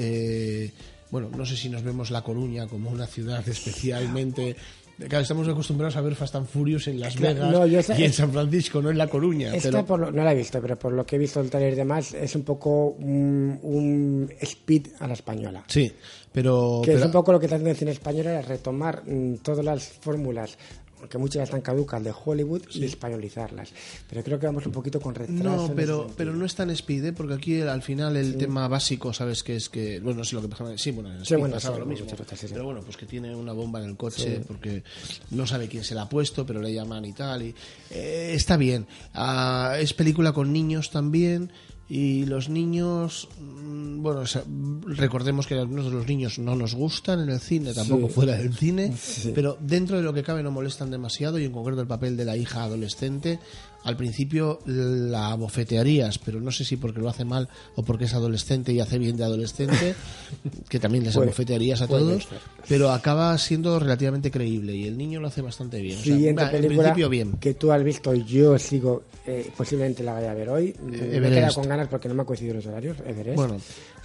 eh, 0.66 0.72
bueno, 1.10 1.30
no 1.36 1.46
sé 1.46 1.56
si 1.56 1.68
nos 1.68 1.82
vemos 1.82 2.10
La 2.10 2.22
Coruña 2.22 2.66
como 2.66 2.90
una 2.90 3.06
ciudad 3.06 3.46
especialmente. 3.48 4.56
Claro, 4.98 5.22
estamos 5.22 5.46
acostumbrados 5.46 5.94
a 5.94 6.00
ver 6.00 6.16
Fast 6.16 6.34
and 6.34 6.48
Furious 6.48 6.88
en 6.88 6.98
Las 6.98 7.16
Vegas 7.20 7.52
no, 7.52 7.64
yo 7.66 7.78
y 7.96 8.02
en 8.02 8.12
San 8.12 8.32
Francisco, 8.32 8.82
no 8.82 8.90
en 8.90 8.98
La 8.98 9.06
Coruña. 9.06 9.54
Esta 9.54 9.70
pero- 9.70 9.86
por 9.86 10.00
lo- 10.00 10.10
no 10.10 10.24
la 10.24 10.32
he 10.32 10.34
visto, 10.34 10.60
pero 10.60 10.76
por 10.76 10.92
lo 10.92 11.06
que 11.06 11.14
he 11.14 11.18
visto 11.20 11.40
el 11.40 11.48
trailer 11.50 11.74
y 11.74 11.76
demás, 11.76 12.14
es 12.14 12.34
un 12.34 12.42
poco 12.42 12.88
un, 12.98 13.60
un 13.62 14.32
speed 14.40 14.88
a 14.98 15.06
la 15.06 15.12
española. 15.14 15.62
Sí, 15.68 15.92
pero... 16.32 16.80
Que 16.84 16.90
pero- 16.90 16.98
es 16.98 17.06
un 17.06 17.12
poco 17.12 17.30
lo 17.30 17.38
que 17.38 17.46
está 17.46 17.54
haciendo 17.54 17.70
el 17.70 17.76
cine 17.76 17.92
español, 17.92 18.26
es 18.26 18.48
retomar 18.48 19.04
mm, 19.06 19.36
todas 19.36 19.64
las 19.64 19.84
fórmulas, 19.84 20.58
aunque 21.00 21.18
muchas 21.18 21.44
están 21.44 21.60
caducas, 21.60 22.02
de 22.02 22.12
Hollywood 22.24 22.62
y 22.72 22.84
españolizarlas. 22.84 23.70
Pero 24.08 24.22
creo 24.24 24.38
que 24.38 24.46
vamos 24.46 24.66
un 24.66 24.72
poquito 24.72 25.00
con 25.00 25.14
retraso. 25.14 25.68
No, 25.68 25.74
pero, 25.74 26.10
pero 26.16 26.34
no 26.34 26.44
es 26.44 26.54
tan 26.54 26.70
speed, 26.70 27.04
¿eh? 27.06 27.12
porque 27.12 27.34
aquí 27.34 27.60
al 27.60 27.82
final 27.82 28.16
el 28.16 28.36
tema 28.36 28.68
básico, 28.68 29.12
¿sabes? 29.12 29.42
Que 29.42 29.56
es 29.56 29.68
que, 29.68 30.00
bueno, 30.00 30.18
no 30.18 30.24
sé 30.24 30.34
lo 30.34 30.42
que 30.42 30.48
pasaba, 30.48 30.76
sí, 30.76 30.90
bueno, 30.90 31.10
en 31.12 31.18
Sí, 31.18 31.24
Speed 31.24 31.38
bueno, 31.40 31.54
pasaba 31.54 31.76
sí, 31.76 31.80
lo 31.80 31.86
mismo, 31.86 32.06
sí, 32.08 32.36
sí. 32.36 32.46
pero 32.52 32.64
bueno, 32.64 32.80
pues 32.82 32.96
que 32.96 33.06
tiene 33.06 33.34
una 33.34 33.52
bomba 33.52 33.82
en 33.82 33.90
el 33.90 33.96
coche 33.96 34.36
Sí. 34.38 34.44
porque 34.46 34.82
no 35.30 35.46
sabe 35.46 35.68
quién 35.68 35.84
se 35.84 35.94
la 35.94 36.02
ha 36.02 36.08
puesto, 36.08 36.44
pero 36.46 36.60
le 36.60 36.72
llaman 36.72 37.04
y 37.04 37.12
tal, 37.12 37.42
y 37.42 37.54
eh, 37.90 38.32
está 38.34 38.56
bien. 38.56 38.86
Ah, 39.14 39.76
es 39.78 39.92
película 39.94 40.32
con 40.32 40.52
niños 40.52 40.90
también, 40.90 41.50
y 41.88 42.26
los 42.26 42.48
niños, 42.50 43.28
mm, 43.40 44.02
bueno, 44.02 44.20
o 44.20 44.26
sea, 44.26 44.42
recordemos 44.86 45.46
que 45.46 45.54
algunos 45.54 45.86
de 45.86 45.90
los 45.92 46.06
niños 46.06 46.38
no 46.38 46.54
nos 46.54 46.74
gustan 46.74 47.20
en 47.20 47.30
el 47.30 47.40
cine, 47.40 47.72
tampoco 47.72 48.08
Sí. 48.08 48.12
fuera 48.14 48.36
del 48.36 48.54
cine, 48.54 48.94
Sí. 48.96 49.32
pero 49.34 49.56
dentro 49.60 49.96
de 49.96 50.02
lo 50.02 50.12
que 50.12 50.22
cabe 50.22 50.42
no 50.42 50.50
molestan 50.50 50.90
demasiado 50.90 51.38
y 51.38 51.44
en 51.44 51.52
concreto 51.52 51.80
el 51.80 51.86
papel 51.86 52.16
de 52.16 52.24
la 52.26 52.36
hija 52.36 52.62
adolescente 52.64 53.38
al 53.84 53.96
principio 53.96 54.58
la 54.66 55.34
bofetearías 55.34 56.18
pero 56.18 56.40
no 56.40 56.50
sé 56.50 56.64
si 56.64 56.76
porque 56.76 57.00
lo 57.00 57.08
hace 57.08 57.24
mal 57.24 57.48
o 57.76 57.82
porque 57.84 58.04
es 58.06 58.14
adolescente 58.14 58.72
y 58.72 58.80
hace 58.80 58.98
bien 58.98 59.16
de 59.16 59.24
adolescente 59.24 59.94
que 60.68 60.78
también 60.78 61.04
les 61.04 61.16
abofetearías 61.16 61.80
a 61.82 61.86
todos 61.86 62.24
ser. 62.24 62.38
pero 62.68 62.90
acaba 62.90 63.36
siendo 63.38 63.78
relativamente 63.78 64.30
creíble 64.30 64.74
y 64.76 64.86
el 64.86 64.98
niño 64.98 65.20
lo 65.20 65.28
hace 65.28 65.42
bastante 65.42 65.80
bien 65.80 65.98
O 65.98 66.02
sea, 66.02 66.16
en 66.16 66.36
principio 66.66 67.08
bien 67.08 67.32
que 67.40 67.54
tú 67.54 67.70
has 67.72 67.82
visto, 67.82 68.12
yo 68.14 68.58
sigo, 68.58 69.04
eh, 69.26 69.50
posiblemente 69.56 70.02
la 70.02 70.12
vaya 70.14 70.32
a 70.32 70.34
ver 70.34 70.48
hoy. 70.50 70.74
Me 70.82 70.96
he 70.96 71.16
Everest. 71.16 71.34
quedado 71.34 71.54
con 71.54 71.68
ganas 71.68 71.88
porque 71.88 72.08
no 72.08 72.14
me 72.14 72.20
han 72.22 72.26
coincidido 72.26 72.56
los 72.56 72.66
horarios. 72.66 72.96
Everest. 73.06 73.36
bueno 73.36 73.56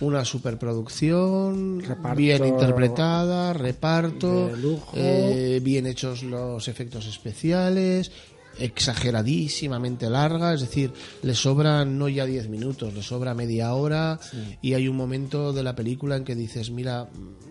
una 0.01 0.25
superproducción 0.25 1.79
Reparto 1.81 2.17
bien 2.17 2.45
interpretada 2.45 3.53
reparto 3.53 4.51
lujo. 4.55 4.91
eh, 4.95 5.59
bien 5.63 5.85
hechos 5.87 6.23
los 6.23 6.67
efectos 6.67 7.05
especiales 7.07 8.11
exageradísimamente 8.57 10.09
larga, 10.09 10.53
es 10.53 10.61
decir, 10.61 10.91
le 11.21 11.35
sobran 11.35 11.97
no 11.97 12.07
ya 12.09 12.25
10 12.25 12.49
minutos, 12.49 12.93
le 12.93 13.03
sobra 13.03 13.33
media 13.33 13.73
hora 13.73 14.19
y 14.61 14.73
hay 14.73 14.87
un 14.87 14.95
momento 14.95 15.53
de 15.53 15.63
la 15.63 15.75
película 15.75 16.15
en 16.15 16.23
que 16.23 16.35
dices, 16.35 16.69
mira, 16.69 17.09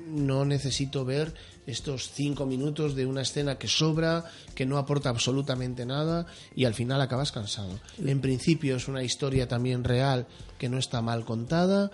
no 0.09 0.45
necesito 0.45 1.05
ver 1.05 1.35
estos 1.67 2.11
cinco 2.11 2.45
minutos 2.45 2.95
de 2.95 3.07
una 3.07 3.23
escena 3.23 3.57
que 3.57 3.69
sobra, 3.69 4.25
que 4.55 4.67
no 4.67 4.79
aporta 4.79 5.09
absolutamente 5.09 5.87
nada 5.87 6.27
y 6.55 6.65
al 6.65 6.75
final 6.75 7.01
acabas 7.01 7.33
cansado. 7.33 7.79
En 8.05 8.21
principio 8.21 8.77
es 8.77 8.89
una 8.89 9.03
historia 9.03 9.49
también 9.49 9.85
real 9.85 10.27
que 10.59 10.69
no 10.69 10.79
está 10.79 11.03
mal 11.03 11.25
contada. 11.25 11.91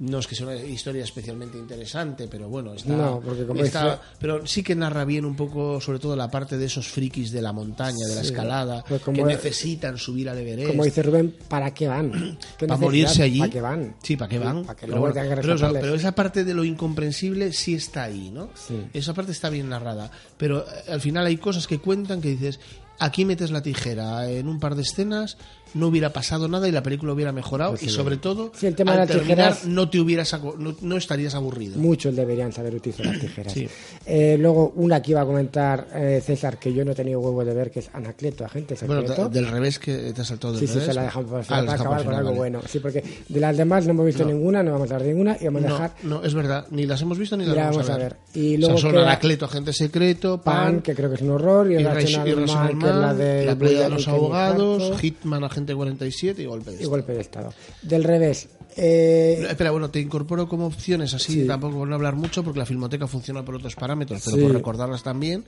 No 0.00 0.20
es 0.20 0.28
que 0.28 0.36
sea 0.36 0.46
una 0.46 0.54
historia 0.56 1.02
especialmente 1.02 1.58
interesante, 1.58 2.28
pero 2.28 2.48
bueno, 2.48 2.72
está, 2.74 2.88
No, 2.94 3.20
porque 3.20 3.44
como 3.44 3.64
está- 3.64 3.84
dice- 3.84 3.98
pero 4.20 4.46
sí 4.46 4.62
que 4.62 4.76
narra 4.76 5.04
bien 5.04 5.24
un 5.24 5.34
poco, 5.34 5.80
sobre 5.80 5.98
todo 5.98 6.14
la 6.14 6.30
parte 6.30 6.56
de 6.56 6.66
esos 6.66 6.86
frikis 6.86 7.32
de 7.32 7.42
la 7.42 7.52
montaña, 7.52 8.06
de 8.08 8.14
la 8.14 8.20
Sí. 8.22 8.28
escalada, 8.28 8.84
Pues 8.88 9.02
que 9.02 9.24
necesitan 9.24 9.98
subir 9.98 10.28
al 10.30 10.38
Everest. 10.38 10.70
Como 10.70 10.84
dice 10.84 11.02
Rubén, 11.02 11.34
¿para 11.48 11.74
qué 11.74 11.88
van? 11.88 12.38
¿Qué 12.56 12.66
para 12.68 12.78
morirse 12.80 13.24
allí. 13.24 13.40
¿Para 13.40 13.50
qué 13.52 13.60
van? 13.60 13.96
Sí, 14.00 14.16
¿para 14.16 14.28
qué 14.28 14.38
van? 14.38 14.62
Para 14.64 14.78
que 14.78 14.86
pero, 14.86 15.00
bueno, 15.00 15.14
que 15.14 15.20
pero 15.40 15.54
eso- 15.54 15.72
pero 15.72 15.94
esa 15.96 16.12
parte 16.12 16.44
de 16.44 16.54
lo 16.54 16.62
incomprensible 16.64 17.52
sí 17.52 17.74
está 17.74 18.04
ahí, 18.04 18.30
¿no? 18.30 18.50
Esa 18.92 19.14
parte 19.14 19.32
está 19.32 19.50
bien 19.50 19.68
narrada. 19.68 20.10
Pero 20.36 20.60
eh, 20.60 20.92
al 20.92 21.00
final 21.00 21.26
hay 21.26 21.38
cosas 21.38 21.66
que 21.66 21.80
cuentan 21.80 22.20
que 22.20 22.28
dices, 22.30 22.60
aquí 23.00 23.24
metes 23.24 23.50
la 23.50 23.62
tijera 23.62 24.30
en 24.30 24.46
un 24.48 24.58
par 24.60 24.74
de 24.76 24.82
escenas, 24.82 25.36
no 25.74 25.88
hubiera 25.88 26.12
pasado 26.12 26.48
nada 26.48 26.68
y 26.68 26.72
la 26.72 26.82
película 26.82 27.12
hubiera 27.12 27.32
mejorado 27.32 27.72
Pues 27.72 27.82
y 27.84 27.86
sí. 27.88 27.94
sobre 27.94 28.16
todo, 28.16 28.52
Sí, 28.54 28.66
el 28.66 28.74
tema 28.74 28.92
al 28.92 28.98
de 28.98 29.00
las 29.00 29.08
terminar, 29.16 29.52
tijeras- 29.52 29.64
no 29.66 29.88
te 29.90 30.00
hubieras 30.00 30.40
no, 30.58 30.74
no 30.80 30.96
estarías 30.96 31.34
aburrido. 31.34 31.78
Muchos 31.78 32.14
deberían 32.16 32.52
saber 32.52 32.74
utilizar 32.74 33.06
las 33.06 33.20
tijeras. 33.20 33.52
Sí. 33.52 33.68
Eh, 34.06 34.36
luego, 34.38 34.72
una 34.76 35.02
que 35.02 35.10
iba 35.12 35.20
a 35.22 35.26
comentar 35.26 35.88
eh, 35.94 36.22
César, 36.24 36.58
que 36.58 36.72
yo 36.72 36.84
no 36.84 36.92
he 36.92 36.94
tenido 36.94 37.20
huevo 37.20 37.44
de 37.44 37.54
ver, 37.54 37.70
que 37.70 37.80
es 37.80 37.90
Anacleto, 37.92 38.44
agente 38.44 38.76
Bueno, 38.86 39.02
secreto. 39.02 39.28
te- 39.28 39.34
del 39.40 39.48
revés 39.48 39.78
que 39.78 40.12
te 40.12 40.20
has 40.20 40.26
saltado 40.28 40.52
del 40.54 40.60
Sí, 40.60 40.66
sí, 40.66 40.72
revés. 40.74 40.86
se 40.88 40.94
la 40.94 41.02
dejamos 41.02 41.30
para, 41.30 41.40
Ah, 41.62 41.64
para 41.66 41.72
acabar 41.80 42.04
con 42.04 42.14
algo 42.14 42.28
vale. 42.30 42.38
bueno. 42.38 42.60
Sí, 42.68 42.78
porque 42.80 43.02
de 43.28 43.40
las 43.40 43.56
demás 43.56 43.84
no 43.86 43.90
hemos 43.92 44.06
visto 44.06 44.24
No. 44.24 44.30
ninguna, 44.32 44.62
no 44.62 44.72
vamos 44.72 44.90
a 44.90 44.98
ver 44.98 45.06
ninguna 45.08 45.36
y 45.40 45.44
vamos 45.46 45.64
a 45.64 45.66
No, 45.68 45.72
dejar 45.74 45.92
no, 46.02 46.22
es 46.24 46.34
verdad, 46.34 46.66
ni 46.70 46.86
las 46.86 47.02
hemos 47.02 47.18
visto 47.18 47.36
ni 47.36 47.44
Y 47.44 47.46
las 47.48 47.56
la 47.56 47.62
vamos, 47.64 47.76
vamos 47.78 47.90
a 47.90 47.94
a 47.94 47.96
ver. 47.98 48.16
ver. 48.34 48.42
Y 48.42 48.46
O 48.48 48.50
sea, 48.50 48.58
luego 48.60 48.78
son 48.78 48.96
Anacleto, 48.98 49.44
Agente 49.44 49.72
Secreto, 49.72 50.40
Pan, 50.40 50.54
Pan, 50.74 50.82
que 50.82 50.94
creo 50.94 51.08
que 51.08 51.16
es 51.16 51.22
un 51.22 51.30
horror, 51.30 51.70
y, 51.70 51.74
Irrational 51.74 52.46
Man, 52.46 52.78
que 52.78 52.86
es 52.88 52.94
la 52.94 53.14
de 53.14 53.44
la 53.46 53.56
playa 53.56 53.82
de 53.84 53.88
los 53.90 54.08
abogados, 54.08 55.00
Hitman, 55.00 55.44
Agente 55.44 55.57
47 55.66 56.42
y 56.42 56.46
Golpe 56.46 56.70
de 56.70 56.76
y 56.76 56.78
Estado. 56.78 56.90
golpe 56.90 57.12
de 57.14 57.20
estado. 57.20 57.54
Del 57.82 58.04
revés. 58.04 58.48
eh, 58.76 59.38
No, 59.42 59.48
Espera, 59.48 59.70
bueno, 59.72 59.90
te 59.90 59.98
incorporo 60.00 60.48
como 60.48 60.66
opciones 60.66 61.12
así, 61.14 61.32
Sí. 61.32 61.46
tampoco 61.46 61.78
por 61.78 61.88
no 61.88 61.94
hablar 61.96 62.14
mucho, 62.14 62.44
porque 62.44 62.60
la 62.60 62.66
filmoteca 62.66 63.06
funciona 63.08 63.44
por 63.44 63.56
otros 63.56 63.74
parámetros, 63.74 64.22
pero 64.24 64.36
Sí. 64.36 64.42
por 64.42 64.52
recordarlas 64.52 65.02
también. 65.02 65.44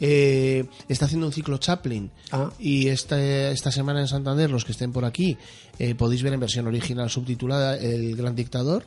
Eh, 0.00 0.64
está 0.88 1.06
haciendo 1.06 1.26
un 1.26 1.32
ciclo 1.32 1.56
Chaplin 1.58 2.10
Ah. 2.30 2.50
y 2.58 2.88
esta, 2.88 3.18
esta 3.50 3.70
semana 3.72 4.00
en 4.00 4.08
Santander, 4.08 4.50
los 4.50 4.64
que 4.64 4.72
estén 4.72 4.92
por 4.92 5.04
aquí, 5.04 5.36
eh, 5.78 5.94
podéis 5.94 6.22
ver 6.22 6.32
en 6.34 6.40
versión 6.40 6.66
original 6.66 7.08
subtitulada 7.10 7.76
El 7.78 8.16
Gran 8.16 8.34
Dictador, 8.36 8.84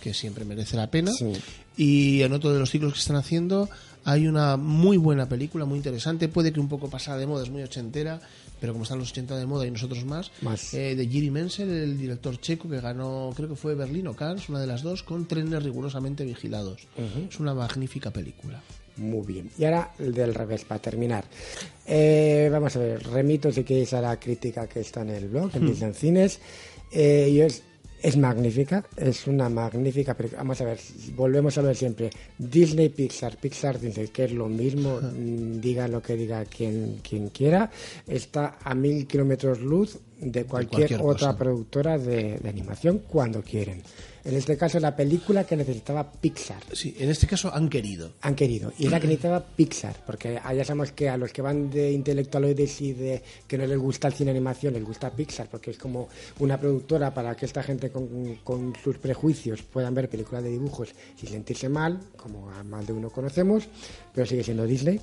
que 0.00 0.14
siempre 0.14 0.44
merece 0.44 0.76
la 0.76 0.90
pena. 0.90 1.12
Sí. 1.12 1.32
Y 1.76 2.22
en 2.22 2.32
otro 2.32 2.52
de 2.52 2.58
los 2.58 2.70
ciclos 2.70 2.92
que 2.94 2.98
están 3.00 3.16
haciendo 3.16 3.68
hay 4.04 4.26
una 4.26 4.56
muy 4.56 4.96
buena 4.96 5.28
película, 5.28 5.66
muy 5.66 5.76
interesante, 5.76 6.28
puede 6.28 6.52
que 6.54 6.60
un 6.60 6.68
poco 6.70 6.88
pasada 6.88 7.18
de 7.18 7.26
moda, 7.26 7.42
es 7.44 7.50
muy 7.50 7.62
ochentera, 7.62 8.18
pero 8.60 8.72
como 8.72 8.82
están 8.84 8.98
los 8.98 9.10
80 9.10 9.36
de 9.38 9.46
moda 9.46 9.66
y 9.66 9.70
nosotros 9.70 10.04
más, 10.04 10.30
Más. 10.42 10.74
eh, 10.74 10.94
de 10.94 11.06
Jiri 11.08 11.30
Menzel, 11.30 11.70
el 11.70 11.98
director 11.98 12.38
checo 12.40 12.68
que 12.68 12.80
ganó, 12.80 13.32
creo 13.34 13.48
que 13.48 13.56
fue 13.56 13.74
Berlín 13.74 14.06
o 14.08 14.14
Cannes, 14.14 14.48
una 14.48 14.60
de 14.60 14.66
las 14.66 14.82
dos, 14.82 15.02
con 15.02 15.26
trenes 15.26 15.62
rigurosamente 15.62 16.24
vigilados. 16.24 16.86
Es 17.28 17.40
una 17.40 17.54
magnífica 17.54 18.10
película. 18.10 18.62
Muy 18.96 19.26
bien. 19.26 19.50
Y 19.58 19.64
ahora 19.64 19.92
el 19.98 20.12
del 20.12 20.34
revés, 20.34 20.64
para 20.64 20.80
terminar. 20.82 21.24
Eh, 21.86 22.48
vamos 22.52 22.76
a 22.76 22.80
ver, 22.80 23.02
remito 23.04 23.50
si 23.50 23.64
queréis 23.64 23.92
a 23.94 24.00
la 24.02 24.18
crítica 24.20 24.66
que 24.68 24.80
está 24.80 25.02
en 25.02 25.10
el 25.10 25.28
blog, 25.28 25.50
en 25.54 25.66
Disney 25.66 25.94
Cines. 25.94 26.38
Eh, 26.92 27.28
y 27.32 27.40
es, 27.40 27.62
es 28.02 28.16
magnífica, 28.16 28.84
es 28.96 29.26
una 29.26 29.48
magnífica 29.48 30.14
película. 30.14 30.42
Vamos 30.42 30.60
a 30.60 30.64
ver, 30.64 30.78
volvemos 31.14 31.56
a 31.58 31.62
ver 31.62 31.76
siempre. 31.76 32.10
Disney, 32.38 32.88
Pixar, 32.88 33.36
Pixar 33.36 33.78
Disney, 33.78 34.08
que 34.08 34.24
es 34.24 34.32
lo 34.32 34.48
mismo, 34.48 35.00
mm, 35.00 35.60
diga 35.60 35.88
lo 35.88 36.02
que 36.02 36.16
diga 36.16 36.44
quien, 36.44 37.00
quien 37.02 37.28
quiera, 37.28 37.70
está 38.06 38.58
a 38.62 38.74
mil 38.74 39.06
kilómetros 39.06 39.60
luz 39.60 39.98
de 40.18 40.44
cualquier, 40.44 40.88
cualquier 40.88 41.00
otra 41.00 41.28
cosa. 41.28 41.36
productora 41.36 41.98
de, 41.98 42.38
de 42.38 42.48
animación 42.48 43.02
cuando 43.08 43.42
quieren. 43.42 43.82
En 44.24 44.34
este 44.34 44.56
caso, 44.56 44.78
la 44.80 44.94
película 44.94 45.44
que 45.44 45.56
necesitaba 45.56 46.10
Pixar 46.10 46.62
Sí, 46.72 46.94
en 46.98 47.10
este 47.10 47.26
caso 47.26 47.52
han 47.54 47.68
querido. 47.68 48.12
han 48.20 48.34
querido. 48.34 48.72
Y 48.78 48.86
es 48.86 48.90
la 48.90 49.00
que 49.00 49.06
necesitaba 49.06 49.44
Pixar, 49.44 49.96
porque 50.06 50.34
ya 50.34 50.64
sabemos 50.64 50.92
que 50.92 51.08
a 51.08 51.16
los 51.16 51.32
que 51.32 51.42
van 51.42 51.70
de 51.70 51.92
intelectualoides 51.92 52.80
y 52.80 52.92
de 52.92 53.22
que 53.46 53.56
no 53.58 53.66
les 53.66 53.78
gusta 53.78 54.08
el 54.08 54.14
cine 54.14 54.30
animación, 54.30 54.74
les 54.74 54.84
gusta 54.84 55.10
Pixar, 55.10 55.48
porque 55.48 55.70
es 55.70 55.78
como 55.78 56.08
una 56.38 56.58
productora 56.58 57.12
para 57.12 57.34
que 57.34 57.46
esta 57.46 57.62
gente 57.62 57.90
con, 57.90 58.36
con 58.44 58.74
sus 58.82 58.98
prejuicios 58.98 59.62
puedan 59.62 59.94
ver 59.94 60.08
películas 60.08 60.42
de 60.42 60.50
dibujos 60.50 60.94
sin 61.16 61.28
sentirse 61.28 61.68
mal, 61.68 62.00
como 62.16 62.50
a 62.50 62.62
más 62.62 62.86
de 62.86 62.92
uno 62.92 63.10
conocemos, 63.10 63.68
pero 64.14 64.26
sigue 64.26 64.44
siendo 64.44 64.66
Disney. 64.66 65.00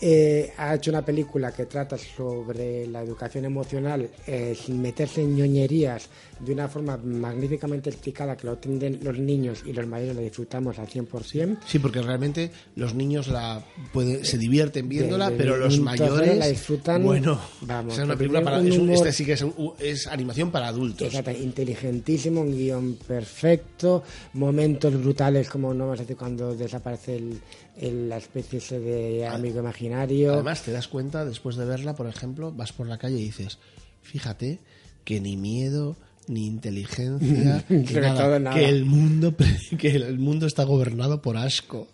Eh, 0.00 0.52
ha 0.58 0.74
hecho 0.74 0.90
una 0.90 1.02
película 1.04 1.52
que 1.52 1.64
trata 1.66 1.96
sobre 1.96 2.86
la 2.86 3.02
educación 3.02 3.46
emocional 3.46 4.08
eh, 4.26 4.54
sin 4.54 4.82
meterse 4.82 5.22
en 5.22 5.34
ñoñerías 5.36 6.08
de 6.38 6.52
una 6.52 6.68
forma 6.68 6.98
magníficamente 6.98 7.88
explicada 7.88 8.36
que 8.36 8.46
lo 8.46 8.52
entienden 8.52 9.00
los 9.02 9.18
niños 9.18 9.62
y 9.64 9.72
los 9.72 9.86
mayores 9.86 10.14
la 10.16 10.20
disfrutamos 10.20 10.78
al 10.78 10.86
100%. 10.86 11.58
Sí, 11.66 11.78
porque 11.78 12.02
realmente 12.02 12.50
los 12.74 12.94
niños 12.94 13.28
la 13.28 13.64
puede, 13.94 14.22
se 14.26 14.36
divierten 14.36 14.86
viéndola, 14.86 15.26
De- 15.30 15.32
de- 15.32 15.38
pero 15.38 15.56
los 15.56 15.80
mayores 15.80 16.36
la 16.36 16.46
disfrutan, 16.48 17.02
Bueno, 17.02 17.40
vamos, 17.62 17.94
o 17.94 17.96
sea, 17.96 18.04
una 18.04 18.16
película 18.16 18.42
para 18.42 18.58
un 18.58 18.68
es, 18.68 18.74
un- 18.76 18.80
humor- 18.90 18.94
esta 18.96 19.12
sí 19.12 19.24
que 19.24 19.32
es, 19.32 19.40
un- 19.42 19.72
es 19.80 20.06
animación 20.08 20.50
para 20.50 20.68
adultos. 20.68 21.06
Exacto, 21.08 21.30
inteligentísimo, 21.30 22.42
un 22.42 22.52
guion 22.54 22.98
perfecto, 23.08 24.02
momentos 24.34 24.92
brutales 25.02 25.48
como 25.48 25.72
no 25.72 25.84
vamos 25.84 26.00
a 26.00 26.02
decir 26.02 26.16
cuando 26.18 26.54
desaparece 26.54 27.16
el, 27.16 27.40
el- 27.80 28.08
la 28.10 28.18
especie 28.18 28.78
de 28.78 29.26
amigo 29.26 29.60
imaginario. 29.60 29.85
Además, 30.34 30.62
te 30.62 30.72
das 30.72 30.88
cuenta, 30.88 31.24
después 31.24 31.56
de 31.56 31.64
verla, 31.64 31.94
por 31.94 32.06
ejemplo, 32.06 32.52
vas 32.52 32.72
por 32.72 32.86
la 32.88 32.98
calle 32.98 33.16
y 33.18 33.24
dices, 33.24 33.58
fíjate 34.02 34.58
que 35.04 35.20
ni 35.20 35.36
miedo, 35.36 35.96
ni 36.28 36.46
inteligencia, 36.46 37.64
Sobre 37.68 38.00
nada, 38.00 38.52
que 38.54 38.68
el 38.68 38.84
mundo 38.84 39.34
que 39.78 39.90
el 39.94 40.18
mundo 40.18 40.46
está 40.46 40.64
gobernado 40.64 41.22
por 41.22 41.36
asco. 41.36 41.86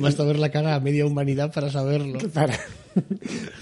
Basta 0.00 0.24
ver 0.24 0.38
la 0.38 0.50
cara 0.50 0.74
a 0.74 0.80
media 0.80 1.06
humanidad 1.06 1.52
para 1.52 1.70
saberlo. 1.70 2.18
Para... 2.34 2.58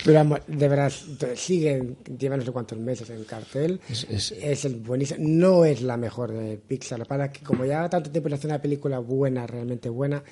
Pero 0.05 0.41
de 0.47 0.69
verdad, 0.69 0.91
siguen, 1.37 1.99
llevan 2.19 2.39
no 2.41 2.45
sé 2.47 2.51
cuántos 2.51 2.79
meses 2.79 3.11
en 3.11 3.25
cartel. 3.25 3.79
Es- 3.89 4.33
es- 4.33 4.65
el 4.65 4.77
buenísimo. 4.77 5.21
No 5.23 5.65
es 5.67 5.83
la 5.83 5.97
mejor 5.99 6.33
de 6.33 6.57
Pixar. 6.57 7.07
Para 7.07 7.31
que 7.31 7.43
como 7.45 7.65
ya 7.67 7.89
tanto 7.91 8.11
tiempo 8.11 8.29
le 8.31 8.37
hace 8.37 8.47
una 8.47 8.61
película 8.61 8.99
buena, 9.01 9.47
realmente 9.47 9.89
buena, 9.91 10.23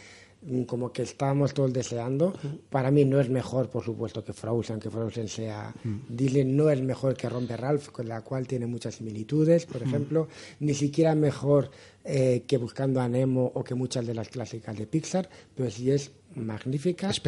como 0.67 0.93
que 0.93 1.03
estábamos 1.03 1.55
todos 1.55 1.73
deseando, 1.73 2.33
para 2.71 2.91
mí 2.91 3.05
no 3.05 3.21
es 3.21 3.29
mejor, 3.29 3.69
por 3.69 3.85
supuesto, 3.85 4.25
que 4.25 4.33
Frozen, 4.33 4.79
que 4.79 4.91
Frozen 4.91 5.29
sea 5.29 5.75
Disney, 6.09 6.45
no 6.45 6.71
es 6.71 6.81
mejor 6.81 7.17
que 7.17 7.29
Rompe 7.29 7.57
Ralph, 7.57 7.89
con 7.89 8.09
la 8.09 8.23
cual 8.23 8.47
tiene 8.47 8.67
muchas 8.67 8.97
similitudes, 8.97 9.67
por 9.67 9.83
ejemplo, 9.83 10.29
ni 10.61 10.75
siquiera 10.75 11.15
mejor 11.15 11.71
eh, 12.05 12.45
que 12.47 12.59
Buscando 12.59 13.01
a 13.01 13.09
Nemo 13.09 13.51
o 13.55 13.65
que 13.65 13.75
muchas 13.75 14.07
de 14.07 14.15
las 14.15 14.29
clásicas 14.29 14.77
de 14.77 14.87
Pixar, 14.87 15.29
pero 15.55 15.71
sí 15.71 15.91
es 15.91 16.13
magnífica, 16.37 17.11
Es 17.11 17.21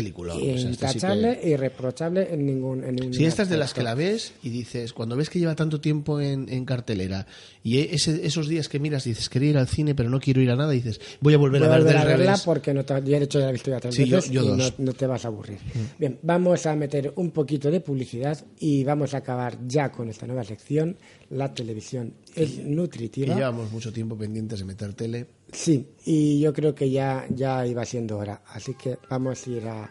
o 0.55 0.59
sea, 0.59 0.63
sí 0.63 0.69
intachable 0.69 1.41
irreprochable 1.45 2.29
en 2.33 2.47
ningún, 2.47 2.85
en 2.85 2.95
ningún 2.97 3.15
Si 3.15 3.25
esta 3.25 3.43
es 3.43 3.49
de 3.49 3.57
las 3.57 3.75
que 3.75 3.83
la 3.83 3.95
ves 3.95 4.33
y 4.43 4.51
dices, 4.51 4.93
cuando 4.93 5.17
ves 5.17 5.31
que 5.31 5.39
lleva 5.39 5.55
tanto 5.55 5.81
tiempo 5.81 6.21
en, 6.21 6.49
en 6.49 6.65
cartelera 6.65 7.27
y 7.63 7.79
ese- 7.79 8.25
esos 8.27 8.49
días 8.49 8.69
que 8.69 8.79
miras 8.79 9.05
dices, 9.05 9.29
quería 9.29 9.51
ir 9.51 9.59
al 9.59 9.69
cine 9.69 9.95
pero 9.95 10.11
no 10.11 10.21
quiero 10.21 10.41
ir 10.41 10.51
a 10.51 10.57
nada, 10.57 10.71
dices, 10.73 11.01
voy 11.21 11.35
a 11.35 11.39
volver 11.39 11.61
Voy 11.63 11.69
a 11.69 11.73
ver 11.73 11.81
volver 11.81 11.95
del 11.95 12.03
a 12.03 12.05
verla 12.07 12.25
revés. 12.33 12.43
porque 12.45 12.75
no 12.75 12.85
te, 12.85 13.01
de 13.01 13.17
hecho 13.17 13.41
ya 13.41 13.47
la 13.47 13.53
ya 13.57 13.81
tres 13.81 13.95
Sí, 13.95 14.05
veces 14.05 14.31
yo 14.31 14.43
y. 14.43 14.57
No, 14.57 14.65
no 14.79 14.93
te 14.93 15.07
vas 15.07 15.25
a 15.25 15.29
aburrir. 15.29 15.59
Bien, 15.99 16.19
vamos 16.23 16.67
a 16.67 16.77
meter 16.77 17.13
un 17.17 17.31
poquito 17.31 17.71
de 17.71 17.81
publicidad 17.81 18.39
y 18.61 18.85
vamos 18.85 19.15
a 19.15 19.19
acabar 19.19 19.59
ya 19.67 19.91
con 19.91 20.09
esta 20.09 20.27
nueva 20.27 20.45
sección. 20.45 20.97
La 21.31 21.53
televisión 21.55 22.15
es 22.35 22.59
nutritiva. 22.65 23.35
llevamos 23.35 23.71
mucho 23.73 23.93
tiempo 23.93 24.17
pendientes 24.17 24.59
de 24.61 24.65
meter 24.65 24.95
tele. 24.95 25.27
Sí, 25.53 25.95
y 26.05 26.41
yo 26.41 26.53
creo 26.53 26.75
que 26.75 26.91
ya, 26.91 27.27
ya 27.31 27.67
iba 27.67 27.85
siendo 27.85 28.19
hora. 28.19 28.43
Así 28.49 28.75
que 28.75 28.99
vamos 29.09 29.47
a 29.47 29.51
ir 29.51 29.69
a, 29.69 29.91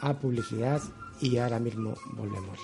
a 0.00 0.14
publicidad 0.14 0.80
y 1.20 1.38
ahora 1.38 1.58
mismo 1.58 1.94
volvemos. 2.12 2.58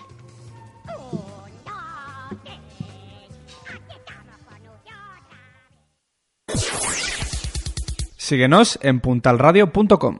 Síguenos 8.16 8.78
en 8.82 9.00
puntalradio.com. 9.00 10.18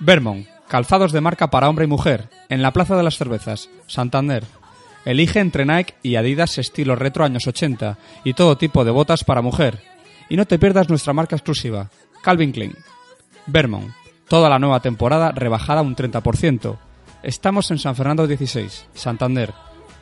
Vermont, 0.00 0.46
calzados 0.68 1.12
de 1.12 1.20
marca 1.20 1.48
para 1.48 1.68
hombre 1.68 1.84
y 1.84 1.88
mujer, 1.88 2.30
en 2.48 2.62
la 2.62 2.72
Plaza 2.72 2.96
de 2.96 3.02
las 3.02 3.16
Cervezas, 3.16 3.68
Santander. 3.86 4.44
Elige 5.08 5.40
entre 5.40 5.64
Nike 5.64 5.94
y 6.02 6.16
Adidas 6.16 6.58
estilo 6.58 6.94
retro 6.94 7.24
años 7.24 7.46
80 7.46 7.96
y 8.24 8.34
todo 8.34 8.58
tipo 8.58 8.84
de 8.84 8.90
botas 8.90 9.24
para 9.24 9.40
mujer. 9.40 9.80
Y 10.28 10.36
no 10.36 10.44
te 10.44 10.58
pierdas 10.58 10.90
nuestra 10.90 11.14
marca 11.14 11.34
exclusiva, 11.34 11.88
Calvin 12.22 12.52
Klein. 12.52 12.76
Vermont, 13.46 13.90
toda 14.28 14.50
la 14.50 14.58
nueva 14.58 14.80
temporada 14.80 15.32
rebajada 15.32 15.80
un 15.80 15.96
30%. 15.96 16.76
Estamos 17.22 17.70
en 17.70 17.78
San 17.78 17.96
Fernando 17.96 18.26
16, 18.26 18.88
Santander. 18.92 19.54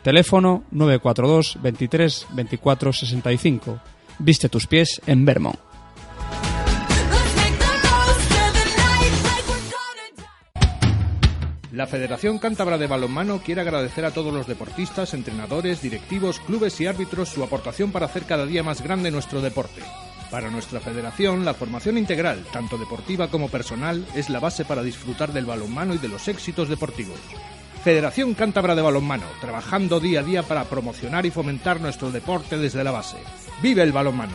Teléfono 0.03 0.65
942 0.73 1.59
23 1.63 2.27
24 2.33 2.93
65 2.93 3.81
Viste 4.19 4.49
tus 4.49 4.67
pies 4.67 5.01
en 5.07 5.25
Vermont. 5.25 5.57
La 11.77 11.87
Federación 11.87 12.39
Cántabra 12.39 12.79
de 12.79 12.87
Balonmano 12.87 13.43
quiere 13.45 13.61
agradecer 13.61 14.07
a 14.07 14.11
todos 14.11 14.33
los 14.33 14.47
deportistas, 14.47 15.13
entrenadores, 15.13 15.83
directivos, 15.83 16.41
clubes 16.41 16.81
y 16.81 16.87
árbitros 16.87 17.29
su 17.29 17.45
aportación 17.45 17.93
para 17.93 18.07
hacer 18.07 18.23
cada 18.25 18.47
día 18.47 18.63
más 18.63 18.81
grande 18.81 19.11
nuestro 19.11 19.43
deporte. 19.43 19.83
Para 20.31 20.49
nuestra 20.49 20.81
federación, 20.81 21.45
la 21.45 21.53
formación 21.53 21.99
integral, 21.99 22.47
tanto 22.51 22.79
deportiva 22.79 23.29
como 23.29 23.51
personal, 23.51 24.07
es 24.15 24.31
la 24.31 24.41
base 24.41 24.65
para 24.65 24.83
disfrutar 24.83 25.35
del 25.35 25.45
balonmano 25.45 25.93
y 25.93 25.99
de 25.99 26.09
los 26.09 26.29
éxitos 26.29 26.71
deportivos. 26.71 27.21
Federación 27.85 28.33
Cántabra 28.33 28.75
de 28.75 28.81
Balonmano, 28.81 29.27
trabajando 29.43 30.01
día 30.01 30.21
a 30.21 30.23
día 30.23 30.43
para 30.45 30.65
promocionar 30.65 31.27
y 31.27 31.31
fomentar 31.31 31.83
nuestro 31.83 32.11
deporte 32.11 32.57
desde 32.57 32.85
la 32.85 32.93
base. 32.93 33.19
¡Vive 33.61 33.83
el 33.83 33.93
balonmano! 33.93 34.33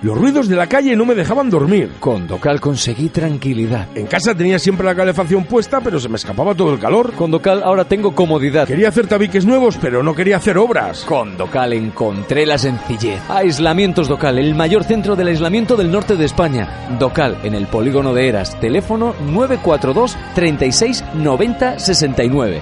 Los 0.00 0.16
ruidos 0.16 0.48
de 0.48 0.54
la 0.54 0.68
calle 0.68 0.94
no 0.94 1.04
me 1.04 1.16
dejaban 1.16 1.50
dormir. 1.50 1.90
Con 1.98 2.28
Docal 2.28 2.60
conseguí 2.60 3.08
tranquilidad. 3.08 3.88
En 3.96 4.06
casa 4.06 4.32
tenía 4.32 4.60
siempre 4.60 4.86
la 4.86 4.94
calefacción 4.94 5.44
puesta, 5.44 5.80
pero 5.80 5.98
se 5.98 6.08
me 6.08 6.16
escapaba 6.16 6.54
todo 6.54 6.72
el 6.72 6.78
calor. 6.78 7.12
Con 7.14 7.32
Docal 7.32 7.62
ahora 7.64 7.84
tengo 7.84 8.14
comodidad. 8.14 8.68
Quería 8.68 8.90
hacer 8.90 9.08
tabiques 9.08 9.44
nuevos, 9.44 9.76
pero 9.80 10.04
no 10.04 10.14
quería 10.14 10.36
hacer 10.36 10.56
obras. 10.56 11.04
Con 11.04 11.36
Docal 11.36 11.72
encontré 11.72 12.46
la 12.46 12.58
sencillez. 12.58 13.20
Aislamientos 13.28 14.06
Docal, 14.06 14.38
el 14.38 14.54
mayor 14.54 14.84
centro 14.84 15.16
del 15.16 15.28
aislamiento 15.28 15.76
del 15.76 15.90
norte 15.90 16.14
de 16.14 16.26
España. 16.26 16.86
Docal, 16.98 17.36
en 17.42 17.54
el 17.54 17.66
polígono 17.66 18.14
de 18.14 18.28
Eras. 18.28 18.58
Teléfono 18.60 19.16
942 19.26 20.16
36 20.34 21.04
90 21.14 21.78
69. 21.80 22.60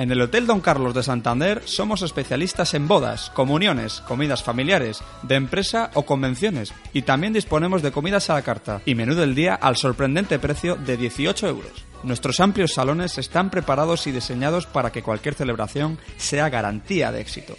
En 0.00 0.10
el 0.10 0.22
Hotel 0.22 0.46
Don 0.46 0.62
Carlos 0.62 0.94
de 0.94 1.02
Santander 1.02 1.60
somos 1.66 2.00
especialistas 2.00 2.72
en 2.72 2.88
bodas, 2.88 3.28
comuniones, 3.34 4.00
comidas 4.08 4.42
familiares, 4.42 5.02
de 5.22 5.34
empresa 5.34 5.90
o 5.92 6.06
convenciones 6.06 6.72
y 6.94 7.02
también 7.02 7.34
disponemos 7.34 7.82
de 7.82 7.92
comidas 7.92 8.30
a 8.30 8.32
la 8.32 8.40
carta 8.40 8.80
y 8.86 8.94
menú 8.94 9.14
del 9.14 9.34
día 9.34 9.54
al 9.56 9.76
sorprendente 9.76 10.38
precio 10.38 10.76
de 10.76 10.96
18 10.96 11.48
euros. 11.48 11.84
Nuestros 12.02 12.40
amplios 12.40 12.72
salones 12.72 13.18
están 13.18 13.50
preparados 13.50 14.06
y 14.06 14.12
diseñados 14.12 14.64
para 14.64 14.90
que 14.90 15.02
cualquier 15.02 15.34
celebración 15.34 15.98
sea 16.16 16.48
garantía 16.48 17.12
de 17.12 17.20
éxito. 17.20 17.54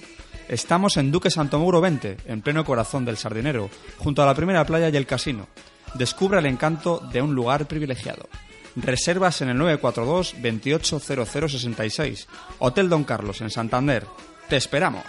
Estamos 0.49 0.97
en 0.97 1.11
Duque 1.11 1.29
Santomuro 1.29 1.79
20, 1.79 2.17
en 2.25 2.41
pleno 2.41 2.65
corazón 2.65 3.05
del 3.05 3.17
Sardinero, 3.17 3.69
junto 3.99 4.23
a 4.23 4.25
la 4.25 4.33
primera 4.33 4.65
playa 4.65 4.89
y 4.89 4.97
el 4.97 5.05
casino. 5.05 5.45
Descubre 5.93 6.39
el 6.39 6.47
encanto 6.47 7.07
de 7.13 7.21
un 7.21 7.35
lugar 7.35 7.67
privilegiado. 7.67 8.27
Reservas 8.75 9.41
en 9.41 9.49
el 9.49 9.57
942 9.57 10.35
280066. 10.41 12.27
Hotel 12.59 12.89
Don 12.89 13.03
Carlos 13.03 13.41
en 13.41 13.49
Santander. 13.49 14.05
Te 14.47 14.57
esperamos. 14.57 15.03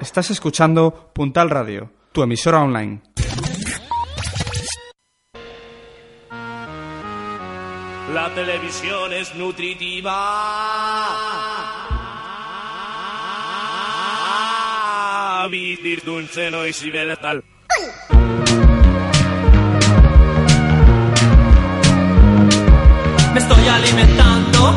Estás 0.00 0.30
escuchando 0.30 1.10
Puntal 1.12 1.50
Radio, 1.50 1.90
tu 2.12 2.22
emisora 2.22 2.60
online. 2.60 3.00
La 8.12 8.32
televisión 8.32 9.12
es 9.12 9.34
nutritiva. 9.34 10.12
Vivir 15.50 16.02
dulce 16.02 16.50
no 16.50 16.64
es 16.64 16.82
tal. 17.20 17.44
Me 23.32 23.40
estoy 23.40 23.68
alimentando 23.68 24.74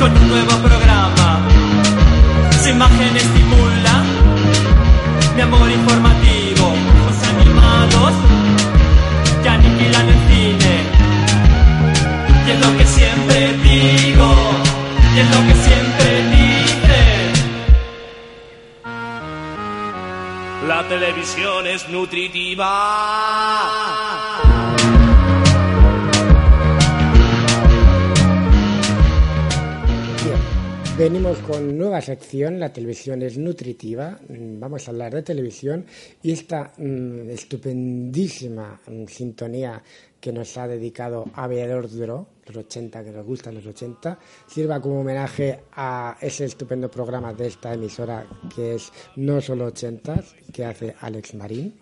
con 0.00 0.10
un 0.10 0.28
nuevo 0.28 0.50
programa. 0.58 1.48
Su 2.62 2.68
imagen 2.70 3.16
estimula 3.16 4.04
mi 5.36 5.40
amor 5.42 5.70
informativo. 5.70 6.74
Los 7.06 7.28
animados 7.28 8.12
que 9.42 9.48
aniquilan 9.48 10.08
el 10.08 10.20
cine. 10.28 10.74
Y 12.44 12.50
es 12.50 12.60
lo 12.60 12.76
que 12.76 12.86
siempre 12.86 13.52
digo, 13.62 14.34
y 15.14 15.18
es 15.20 15.30
lo 15.30 15.46
que 15.46 15.54
siempre 15.54 15.87
La 20.78 20.86
televisión 20.86 21.66
es 21.66 21.88
nutritiva. 21.88 22.64
Venimos 30.98 31.38
con 31.38 31.78
nueva 31.78 32.00
sección, 32.00 32.58
la 32.58 32.72
televisión 32.72 33.22
es 33.22 33.38
nutritiva, 33.38 34.18
Mm, 34.28 34.60
vamos 34.60 34.86
a 34.86 34.90
hablar 34.90 35.14
de 35.14 35.22
televisión 35.22 35.86
y 36.22 36.32
esta 36.32 36.72
mm, 36.76 37.30
estupendísima 37.30 38.80
mm, 38.86 39.04
sintonía 39.06 39.82
que 40.20 40.32
nos 40.32 40.56
ha 40.58 40.66
dedicado 40.66 41.24
Aviador 41.34 41.88
Dro, 41.90 42.26
los 42.46 42.56
80, 42.56 43.04
que 43.04 43.10
nos 43.10 43.24
gustan 43.24 43.54
los 43.54 43.66
80, 43.66 44.18
sirva 44.46 44.80
como 44.80 45.00
homenaje 45.00 45.60
a 45.72 46.18
ese 46.20 46.44
estupendo 46.44 46.90
programa 46.90 47.32
de 47.32 47.46
esta 47.46 47.72
emisora 47.72 48.26
que 48.54 48.74
es 48.74 48.92
No 49.16 49.40
Solo 49.40 49.66
80, 49.66 50.24
que 50.52 50.64
hace 50.64 50.94
Alex 51.00 51.34
Marín, 51.34 51.74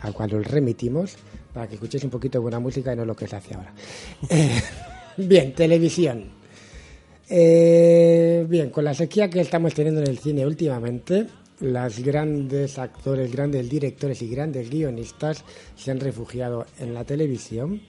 al 0.00 0.12
cual 0.14 0.34
os 0.34 0.46
remitimos 0.46 1.16
para 1.52 1.68
que 1.68 1.74
escuchéis 1.74 2.04
un 2.04 2.10
poquito 2.10 2.38
de 2.38 2.42
buena 2.42 2.58
música 2.58 2.92
y 2.92 2.96
no 2.96 3.04
lo 3.04 3.14
que 3.14 3.28
se 3.28 3.36
hace 3.36 3.54
ahora. 3.54 3.72
Eh, 4.30 4.60
bien, 5.16 5.54
televisión. 5.54 6.33
Eh, 7.28 8.44
bien, 8.48 8.70
con 8.70 8.84
la 8.84 8.94
sequía 8.94 9.30
que 9.30 9.40
estamos 9.40 9.74
teniendo 9.74 10.00
en 10.00 10.08
el 10.08 10.18
cine 10.18 10.46
últimamente, 10.46 11.26
los 11.60 11.98
grandes 12.00 12.78
actores, 12.78 13.32
grandes 13.32 13.70
directores 13.70 14.20
y 14.22 14.28
grandes 14.28 14.68
guionistas 14.68 15.44
se 15.76 15.90
han 15.90 16.00
refugiado 16.00 16.66
en 16.78 16.92
la 16.92 17.04
televisión, 17.04 17.80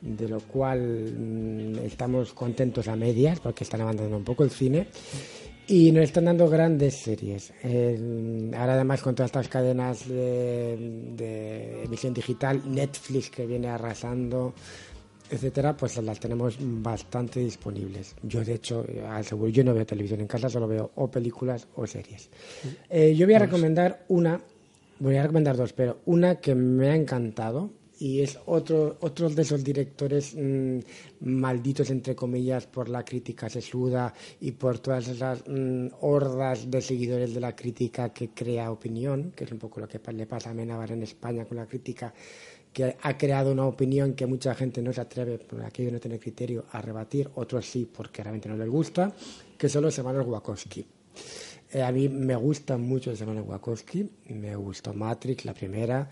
de 0.00 0.28
lo 0.28 0.40
cual 0.40 1.14
mm, 1.16 1.78
estamos 1.84 2.32
contentos 2.34 2.86
a 2.88 2.96
medias 2.96 3.40
porque 3.40 3.64
están 3.64 3.80
abandonando 3.80 4.18
un 4.18 4.24
poco 4.24 4.44
el 4.44 4.50
cine. 4.50 4.88
Y 5.66 5.92
nos 5.92 6.04
están 6.04 6.26
dando 6.26 6.46
grandes 6.50 6.94
series. 6.94 7.54
Eh, 7.62 8.50
ahora 8.54 8.74
además 8.74 9.00
con 9.00 9.14
todas 9.14 9.30
estas 9.30 9.48
cadenas 9.48 10.06
de, 10.06 10.76
de 11.16 11.84
emisión 11.84 12.12
digital, 12.12 12.60
Netflix 12.66 13.30
que 13.30 13.46
viene 13.46 13.68
arrasando, 13.68 14.52
etcétera, 15.30 15.76
pues 15.76 15.96
las 16.02 16.20
tenemos 16.20 16.56
bastante 16.60 17.40
disponibles. 17.40 18.14
Yo, 18.22 18.44
de 18.44 18.54
hecho, 18.54 18.84
eh, 18.88 19.04
aseguro, 19.06 19.50
yo 19.50 19.64
no 19.64 19.74
veo 19.74 19.86
televisión 19.86 20.20
en 20.20 20.26
casa, 20.26 20.48
solo 20.48 20.68
veo 20.68 20.90
o 20.96 21.10
películas 21.10 21.66
o 21.76 21.86
series. 21.86 22.30
Eh, 22.88 23.14
yo 23.14 23.26
voy 23.26 23.34
a 23.34 23.40
recomendar 23.40 24.04
una, 24.08 24.40
voy 24.98 25.16
a 25.16 25.22
recomendar 25.22 25.56
dos, 25.56 25.72
pero 25.72 26.00
una 26.06 26.36
que 26.36 26.54
me 26.54 26.90
ha 26.90 26.96
encantado 26.96 27.70
y 27.98 28.20
es 28.20 28.38
otro, 28.46 28.96
otro 29.00 29.30
de 29.30 29.42
esos 29.42 29.62
directores 29.62 30.34
mm, 30.34 30.78
malditos, 31.20 31.90
entre 31.90 32.14
comillas, 32.14 32.66
por 32.66 32.88
la 32.88 33.04
crítica 33.04 33.48
sesuda 33.48 34.12
y 34.40 34.52
por 34.52 34.78
todas 34.80 35.08
esas 35.08 35.44
mm, 35.46 35.86
hordas 36.00 36.70
de 36.70 36.80
seguidores 36.80 37.34
de 37.34 37.40
la 37.40 37.54
crítica 37.54 38.12
que 38.12 38.30
crea 38.30 38.70
opinión, 38.70 39.32
que 39.34 39.44
es 39.44 39.52
un 39.52 39.58
poco 39.58 39.80
lo 39.80 39.88
que 39.88 40.00
le 40.12 40.26
pasa 40.26 40.50
a 40.50 40.54
Menabar 40.54 40.90
en 40.92 41.02
España 41.02 41.44
con 41.44 41.56
la 41.56 41.66
crítica 41.66 42.12
que 42.74 42.96
ha 43.00 43.16
creado 43.16 43.52
una 43.52 43.64
opinión 43.66 44.14
que 44.14 44.26
mucha 44.26 44.54
gente 44.54 44.82
no 44.82 44.92
se 44.92 45.00
atreve, 45.00 45.38
por 45.38 45.62
aquello 45.62 45.92
no 45.92 46.00
tener 46.00 46.18
criterio, 46.18 46.64
a 46.72 46.82
rebatir, 46.82 47.30
otros 47.36 47.64
sí, 47.64 47.88
porque 47.90 48.22
realmente 48.22 48.48
no 48.48 48.56
les 48.56 48.68
gusta, 48.68 49.12
que 49.56 49.68
son 49.68 49.84
los 49.84 49.96
hermanos 49.96 50.26
Wachowski. 50.26 50.84
Eh, 51.72 51.82
a 51.82 51.92
mí 51.92 52.08
me 52.08 52.34
gustan 52.34 52.82
mucho 52.82 53.10
los 53.10 53.20
hermanos 53.20 53.44
Wachowski, 53.46 54.10
me 54.30 54.56
gustó 54.56 54.92
Matrix, 54.92 55.44
la 55.44 55.54
primera, 55.54 56.10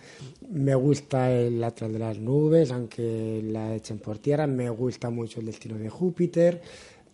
me 0.51 0.74
gusta 0.76 1.32
el 1.32 1.62
Atlas 1.64 1.93
de 1.93 1.98
las 1.98 2.18
Nubes, 2.18 2.70
aunque 2.70 3.43
la 3.44 3.74
echen 3.74 3.98
por 3.98 4.18
tierra, 4.18 4.47
me 4.47 4.70
gusta 4.70 5.10
mucho 5.10 5.40
el 5.40 5.47
Destino 5.47 5.76
de 5.76 5.90
Júpiter, 5.90 6.62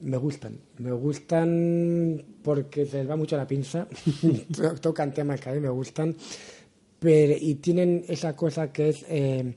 me 0.01 0.19
gustan, 0.19 0.61
me 0.77 0.93
gustan 0.93 2.23
porque 2.43 2.85
se 2.85 2.99
les 2.99 3.11
va 3.11 3.17
mucho 3.17 3.37
la 3.37 3.47
pinza, 3.47 3.89
tocan 4.83 5.15
temas 5.15 5.41
que 5.41 5.49
a 5.49 5.53
mí 5.55 5.61
me 5.61 5.71
gustan, 5.71 6.15
pero, 6.99 7.35
y 7.39 7.57
tienen 7.57 8.05
esa 8.09 8.35
cosa 8.35 8.73
que 8.73 8.89
es 8.91 9.05
eh, 9.09 9.55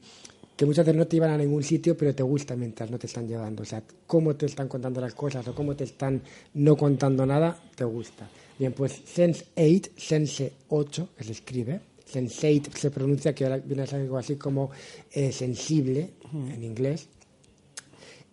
que 0.62 0.66
muchas 0.68 0.86
veces 0.86 1.00
no 1.00 1.08
te 1.08 1.16
llevan 1.16 1.32
a 1.32 1.38
ningún 1.38 1.64
sitio, 1.64 1.98
pero 1.98 2.14
te 2.14 2.22
gusta 2.22 2.56
mientras 2.56 2.92
no 2.92 3.00
te 3.00 3.08
están 3.08 3.28
llevando. 3.28 3.64
O 3.64 3.66
sea, 3.66 3.82
cómo 4.06 4.36
te 4.36 4.46
están 4.46 4.68
contando 4.68 5.02
las 5.02 5.16
cosas 5.16 5.48
o 5.48 5.56
cómo 5.56 5.76
te 5.76 5.86
están 5.86 6.22
no 6.54 6.78
contando 6.78 7.26
nada, 7.26 7.60
te 7.76 7.84
gusta. 7.84 8.30
Bien, 8.60 8.72
pues 8.74 9.04
Sense8, 9.06 9.90
Sense 9.98 10.54
8, 10.70 11.10
que 11.18 11.24
se 11.24 11.32
escribe, 11.32 11.82
Sense8 12.08 12.76
se 12.76 12.92
pronuncia, 12.92 13.34
que 13.34 13.46
ahora 13.46 13.58
viene 13.58 13.82
a 13.82 13.88
ser 13.88 14.02
algo 14.02 14.20
así 14.20 14.36
como 14.36 14.70
eh, 15.12 15.32
sensible 15.32 16.12
en 16.32 16.64
inglés. 16.64 17.08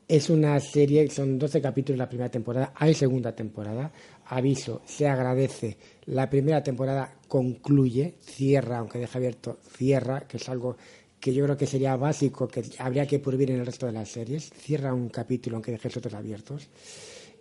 Es 0.06 0.28
una 0.28 0.60
serie, 0.60 1.09
son 1.09 1.39
12 1.39 1.62
capítulos 1.62 1.98
la 1.98 2.10
primera 2.10 2.30
temporada, 2.30 2.74
hay 2.76 2.93
segunda 2.93 3.35
temporada. 3.35 3.90
Aviso, 4.26 4.82
se 4.85 5.09
agradece. 5.09 5.78
La 6.05 6.28
primera 6.28 6.62
temporada 6.62 7.18
concluye, 7.29 8.15
cierra, 8.21 8.79
aunque 8.79 8.99
deja 8.99 9.19
abierto, 9.19 9.59
cierra, 9.77 10.27
que 10.27 10.39
es 10.39 10.49
algo 10.49 10.77
que 11.21 11.35
yo 11.35 11.45
creo 11.45 11.57
que 11.57 11.67
sería 11.67 11.97
básico, 11.97 12.49
que 12.49 12.65
habría 12.79 13.07
que 13.07 13.19
prohibir 13.19 13.51
en 13.51 13.61
el 13.61 13.67
resto 13.67 13.87
de 13.87 13.93
las 13.93 14.09
series. 14.09 14.51
Cierra 14.51 14.95
un 14.95 15.09
capítulo, 15.09 15.57
aunque 15.57 15.73
dejes 15.73 15.97
otros 15.97 16.15
abiertos. 16.15 16.69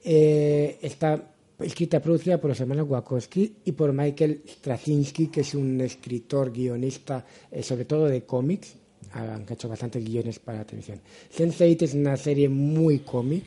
Eh, 0.04 0.78
está 0.82 1.34
escrita 1.60 1.98
y 1.98 2.00
producida 2.00 2.40
por 2.40 2.50
los 2.50 2.60
hermanos 2.60 2.88
Wachowski 2.90 3.58
y 3.66 3.72
por 3.72 3.94
Michael 3.94 4.44
Straczynski, 4.48 5.28
que 5.28 5.42
es 5.42 5.56
un 5.56 5.82
escritor, 5.82 6.52
guionista, 6.52 7.26
eh, 7.52 7.64
sobre 7.64 7.86
todo 7.86 8.06
de 8.06 8.24
cómics, 8.24 8.76
aunque 9.14 9.54
ha 9.54 9.56
hecho 9.56 9.70
bastantes 9.70 10.04
guiones 10.04 10.40
para 10.40 10.60
la 10.60 10.66
televisión. 10.66 11.00
Sense8 11.36 11.82
es 11.84 11.94
una 11.94 12.18
serie 12.18 12.50
muy 12.50 13.00
cómic, 13.00 13.44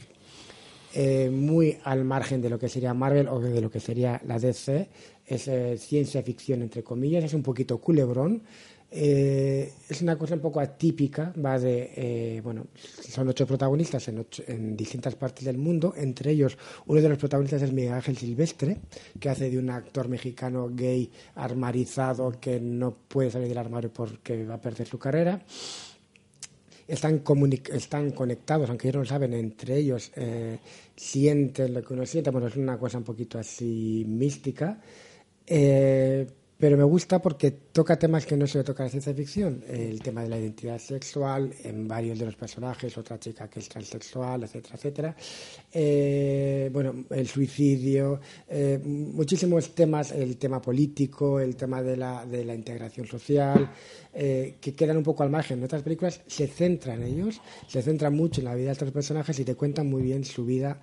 eh, 0.93 1.31
muy 1.31 1.79
al 1.85 2.05
margen 2.05 2.43
de 2.43 2.51
lo 2.51 2.59
que 2.59 2.69
sería 2.69 2.93
Marvel 2.95 3.29
o 3.29 3.41
de 3.41 3.61
lo 3.61 3.71
que 3.71 3.81
sería 3.81 4.21
la 4.27 4.39
DC. 4.39 4.89
Es 5.27 5.47
eh, 5.49 5.79
ciencia 5.79 6.23
ficción, 6.23 6.63
entre 6.63 6.83
comillas, 6.83 7.25
es 7.25 7.35
un 7.35 7.43
poquito 7.43 7.79
culebrón. 7.79 8.43
Eh, 8.93 9.73
es 9.89 10.03
una 10.03 10.19
cosa 10.19 10.35
un 10.35 10.41
poco 10.41 10.59
atípica, 10.59 11.33
va 11.45 11.61
de, 11.61 12.41
bueno, 12.43 12.67
son 12.75 13.29
ocho 13.29 13.47
protagonistas 13.47 14.09
en, 14.09 14.27
en 14.49 14.77
distintas 14.77 15.15
partes 15.15 15.45
del 15.45 15.59
mundo, 15.59 15.95
entre 15.97 16.33
ellos 16.33 16.59
uno 16.87 17.01
de 17.01 17.09
los 17.09 17.19
protagonistas 17.19 17.63
es 17.63 17.73
Miguel 17.73 17.93
Ángel 17.93 18.17
Silvestre, 18.17 18.79
que 19.21 19.29
hace 19.29 19.49
de 19.49 19.59
un 19.59 19.71
actor 19.71 20.09
mexicano 20.09 20.71
gay 20.73 21.09
armarizado 21.37 22.33
que 22.41 22.59
no 22.59 22.93
puede 23.07 23.31
salir 23.31 23.47
del 23.47 23.59
armario 23.59 23.93
porque 23.93 24.45
va 24.45 24.55
a 24.55 24.61
perder 24.61 24.89
su 24.89 24.99
carrera 24.99 25.41
están, 26.91 27.23
están 27.73 28.11
conectados, 28.11 28.69
aunque 28.69 28.89
ellos 28.89 28.97
no 28.97 29.01
lo 29.03 29.07
saben, 29.07 29.33
entre 29.35 29.77
ellos 29.77 30.11
eh, 30.17 30.59
sienten 30.97 31.75
lo 31.75 31.83
que 31.83 31.95
uno 31.95 32.05
siente, 32.05 32.31
bueno, 32.31 32.49
es 32.49 32.57
una 32.57 32.79
cosa 32.79 32.99
un 32.99 33.05
poquito 33.05 33.39
así 33.39 34.05
mística, 34.07 34.81
eh, 35.47 36.27
pero 36.61 36.77
me 36.77 36.85
gusta 36.85 37.21
porque 37.21 37.51
toca 37.51 37.99
temas 37.99 38.27
que 38.27 38.37
no 38.37 38.47
se 38.47 38.59
le 38.59 38.65
toca 38.65 38.85
la 38.85 38.91
ciencia 38.91 39.15
ficción, 39.15 39.65
el 39.67 40.01
tema 40.03 40.23
de 40.23 40.29
la 40.29 40.39
identidad 40.39 40.79
sexual 40.79 41.55
en 41.65 41.89
varios 41.89 42.19
de 42.19 42.27
los 42.27 42.37
personajes, 42.37 42.99
otra 42.99 43.19
chica 43.19 43.49
que 43.49 43.61
es 43.61 43.69
transexual, 43.69 44.43
etcétera, 44.45 44.75
etcétera, 44.77 45.17
Eh, 45.73 46.69
bueno, 46.73 47.07
el 47.11 47.27
suicidio, 47.27 48.21
eh, 48.49 48.79
muchísimos 48.85 49.75
temas, 49.75 50.13
el 50.13 50.37
tema 50.37 50.61
político, 50.61 51.41
el 51.41 51.57
tema 51.57 51.83
de 51.83 51.97
la, 51.97 52.27
de 52.27 52.45
la 52.45 52.55
integración 52.55 53.07
social, 53.07 53.71
eh, 54.13 54.57
que 54.61 54.75
quedan 54.75 54.99
un 54.99 55.05
poco 55.05 55.23
al 55.23 55.31
margen. 55.31 55.59
En 55.59 55.65
otras 55.65 55.83
películas 55.83 56.21
se 56.27 56.47
centran 56.47 57.03
en 57.03 57.15
ellos, 57.15 57.41
se 57.69 57.81
centran 57.81 58.15
mucho 58.15 58.41
en 58.41 58.47
la 58.47 58.55
vida 58.55 58.67
de 58.67 58.73
estos 58.73 58.91
personajes 58.91 59.39
y 59.39 59.45
te 59.45 59.55
cuentan 59.55 59.89
muy 59.89 60.03
bien 60.03 60.25
su 60.25 60.45
vida 60.45 60.81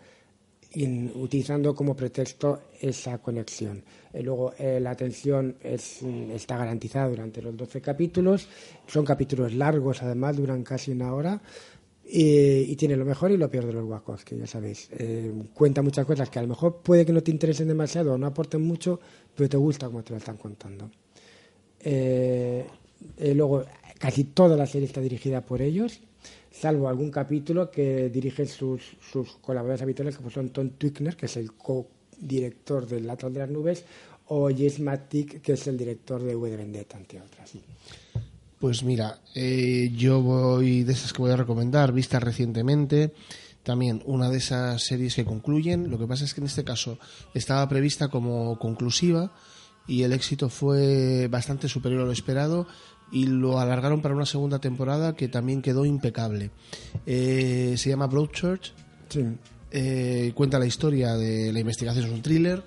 in- 0.74 1.12
utilizando 1.16 1.74
como 1.76 1.96
pretexto 1.96 2.62
esa 2.82 3.18
conexión. 3.20 3.84
Eh, 4.14 4.22
luego, 4.24 4.54
eh, 4.58 4.80
la 4.80 4.92
atención 4.92 5.56
es, 5.62 6.00
mm, 6.02 6.32
está 6.32 6.58
garantizada 6.58 7.10
durante 7.10 7.42
los 7.42 7.56
12 7.56 7.82
capítulos. 7.82 8.48
Son 8.88 9.06
capítulos 9.06 9.54
largos, 9.54 10.02
además, 10.04 10.38
duran 10.38 10.64
casi 10.64 10.92
una 10.92 11.14
hora. 11.14 11.42
Y, 12.10 12.74
tiene 12.78 12.96
lo 12.96 13.04
mejor 13.04 13.32
y 13.32 13.38
lo 13.38 13.50
peor 13.52 13.66
de 13.66 13.74
los 13.74 13.84
guacos, 13.84 14.24
que 14.24 14.38
ya 14.38 14.48
sabéis. 14.48 14.88
Eh, 14.98 15.30
cuenta 15.54 15.82
muchas 15.82 16.06
cosas 16.06 16.30
que 16.30 16.40
a 16.40 16.42
lo 16.42 16.48
mejor 16.48 16.78
puede 16.82 17.06
que 17.06 17.12
no 17.12 17.22
te 17.22 17.32
interesen 17.32 17.68
demasiado 17.68 18.14
o 18.14 18.18
no 18.18 18.28
aporten 18.28 18.62
mucho, 18.62 19.00
pero 19.36 19.50
te 19.50 19.58
gusta 19.58 19.88
como 19.88 20.04
te 20.04 20.12
lo 20.12 20.18
están 20.18 20.38
contando. 20.38 20.90
Eh, 21.82 22.66
luego, 23.36 23.66
casi 24.00 24.24
toda 24.26 24.56
la 24.56 24.66
serie 24.66 24.88
está 24.88 25.02
dirigida 25.02 25.42
por 25.42 25.62
ellos, 25.62 26.02
salvo 26.60 26.90
algún 26.90 27.12
capítulo 27.12 27.70
que 27.70 28.10
dirigen 28.10 28.48
sus, 28.48 28.82
sus 29.12 29.34
colaboradores 29.38 29.84
habituales, 29.84 30.18
como 30.18 30.30
son 30.30 30.50
Tom 30.50 30.70
Twickner, 30.72 31.16
que 31.16 31.28
es 31.28 31.38
el 31.38 31.54
co-director 31.54 32.88
del 32.88 33.10
Atlas 33.10 33.34
de 33.34 33.40
las 33.40 33.50
Nubes, 33.50 33.86
o 34.28 34.50
James 34.50 34.80
Matic, 34.80 35.42
que 35.42 35.54
es 35.54 35.68
el 35.68 35.78
director 35.78 36.22
de 36.22 36.36
V 36.36 36.50
de 36.50 36.58
Vendetta, 36.58 36.98
entre 36.98 37.22
otras. 37.22 37.54
Pues 38.60 38.84
mira, 38.84 39.20
eh, 39.36 39.92
yo 39.96 40.22
voy 40.22 40.84
de 40.84 40.94
esas 40.94 41.14
que 41.14 41.22
voy 41.22 41.32
a 41.32 41.38
recomendar, 41.38 41.92
vistas 41.94 42.24
recientemente. 42.24 43.14
También 43.62 44.02
una 44.06 44.30
de 44.30 44.38
esas 44.38 44.84
series 44.84 45.14
que 45.16 45.26
concluyen. 45.26 45.92
Lo 45.92 46.00
que 46.00 46.08
pasa 46.08 46.26
es 46.26 46.34
que 46.34 46.42
en 46.42 46.48
este 46.48 46.64
caso 46.64 46.98
estaba 47.34 47.68
prevista 47.70 48.08
como 48.08 48.58
conclusiva 48.58 49.32
y 49.88 50.04
el 50.04 50.14
éxito 50.14 50.50
fue 50.50 51.28
bastante 51.28 51.70
superior 51.70 52.02
a 52.02 52.06
lo 52.06 52.12
esperado 52.12 52.68
y 53.12 53.26
lo 53.26 53.60
alargaron 53.60 54.02
para 54.02 54.16
una 54.16 54.26
segunda 54.26 54.60
temporada 54.60 55.16
que 55.16 55.28
también 55.28 55.62
quedó 55.62 55.86
impecable. 55.86 56.52
Eh, 57.06 57.76
se 57.78 57.90
llama 57.90 58.08
Broadchurch. 58.08 58.74
Eh, 59.72 60.32
cuenta 60.36 60.60
la 60.60 60.66
historia 60.66 61.16
de 61.16 61.52
la 61.52 61.60
investigación, 61.60 62.06
es 62.06 62.12
un 62.12 62.22
thriller 62.22 62.64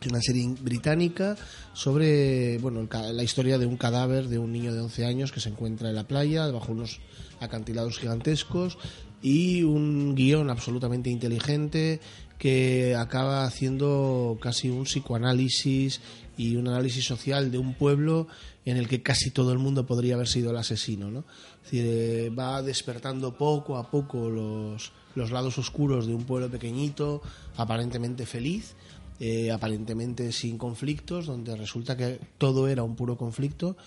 es 0.00 0.06
una 0.08 0.20
serie 0.20 0.54
británica 0.60 1.36
sobre 1.72 2.58
bueno 2.58 2.80
el 2.80 3.16
la 3.16 3.22
historia 3.22 3.58
de 3.58 3.66
un 3.66 3.76
cadáver 3.76 4.28
de 4.28 4.38
un 4.38 4.52
niño 4.52 4.72
de 4.72 4.80
11 4.80 5.06
años 5.06 5.32
que 5.32 5.40
se 5.40 5.48
encuentra 5.48 5.88
en 5.88 5.94
la 5.94 6.06
playa 6.06 6.46
bajo 6.48 6.72
unos 6.72 7.00
acantilados 7.40 7.98
gigantescos 7.98 8.78
y 9.22 9.62
un 9.62 10.14
guion 10.14 10.50
absolutamente 10.50 11.10
inteligente 11.10 12.00
que 12.38 12.94
acaba 12.94 13.44
haciendo 13.44 14.38
casi 14.40 14.68
un 14.68 14.84
psicoanálisis 14.84 16.00
y 16.36 16.56
un 16.56 16.68
análisis 16.68 17.04
social 17.04 17.50
de 17.50 17.58
un 17.58 17.74
pueblo 17.74 18.26
en 18.64 18.76
el 18.76 18.88
que 18.88 19.02
casi 19.02 19.30
todo 19.30 19.52
el 19.52 19.58
mundo 19.58 19.86
podría 19.86 20.14
haber 20.14 20.28
sido 20.28 20.50
el 20.50 20.56
asesino 20.56 21.10
¿no? 21.10 21.20
Es 21.64 21.70
decir, 21.72 21.84
eh, 21.86 22.30
va 22.30 22.62
despertando 22.62 23.36
poco 23.36 23.76
a 23.76 23.90
poco 23.90 24.28
los, 24.30 24.92
los 25.14 25.30
lados 25.30 25.58
oscuros 25.58 26.06
de 26.06 26.14
un 26.14 26.24
pueblo 26.24 26.50
pequeñito 26.50 27.22
aparentemente 27.56 28.26
feliz 28.26 28.74
eh, 29.18 29.50
aparentemente 29.50 30.30
sin 30.30 30.58
conflictos, 30.58 31.24
donde 31.24 31.56
resulta 31.56 31.96
que 31.96 32.20
todo 32.36 32.68
era 32.68 32.82
un 32.82 32.96
puro 32.96 33.16
conflicto. 33.16 33.78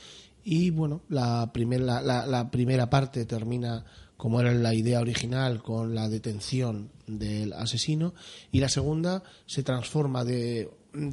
Y 0.43 0.71
bueno, 0.71 1.01
la, 1.07 1.51
primer- 1.53 1.81
la, 1.81 2.01
la- 2.01 2.25
la 2.25 2.49
primera 2.49 2.89
parte 2.89 3.25
termina 3.25 3.85
como 4.17 4.41
era 4.41 4.51
la 4.53 4.73
idea 4.73 4.99
original 4.99 5.61
con 5.61 5.93
la 5.93 6.09
detención 6.09 6.89
del 7.05 7.53
asesino 7.53 8.15
y 8.51 8.59
la 8.59 8.69
segunda 8.69 9.21
se 9.45 9.61
transforma 9.61 10.25
de 10.25 10.71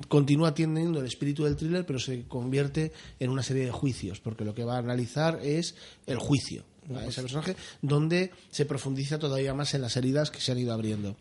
continúa 0.08 0.54
teniendo 0.54 1.00
el 1.00 1.06
espíritu 1.06 1.44
del 1.44 1.56
thriller 1.56 1.84
pero 1.84 1.98
se 1.98 2.24
convierte 2.24 2.92
en 3.20 3.30
una 3.30 3.42
serie 3.42 3.64
de 3.64 3.72
juicios 3.72 4.20
porque 4.20 4.44
lo 4.44 4.54
que 4.54 4.64
va 4.64 4.76
a 4.76 4.78
analizar 4.78 5.40
es 5.42 5.74
el 6.06 6.18
juicio 6.18 6.64
a 6.94 7.04
ese 7.04 7.20
personaje 7.20 7.56
donde 7.82 8.30
se 8.50 8.64
profundiza 8.64 9.18
todavía 9.18 9.52
más 9.54 9.74
en 9.74 9.82
las 9.82 9.96
heridas 9.96 10.30
que 10.30 10.40
se 10.40 10.52
han 10.52 10.58
ido 10.58 10.72
abriendo 10.72 11.16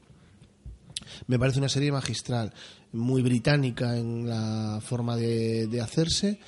me 1.28 1.40
parece 1.40 1.60
una 1.60 1.70
serie 1.70 1.92
magistral, 1.92 2.54
muy 2.94 3.22
británica 3.22 3.98
en 3.98 4.28
la 4.28 4.80
forma 4.82 5.16
de, 5.16 5.68
de 5.68 5.82
hacerse. 5.82 6.40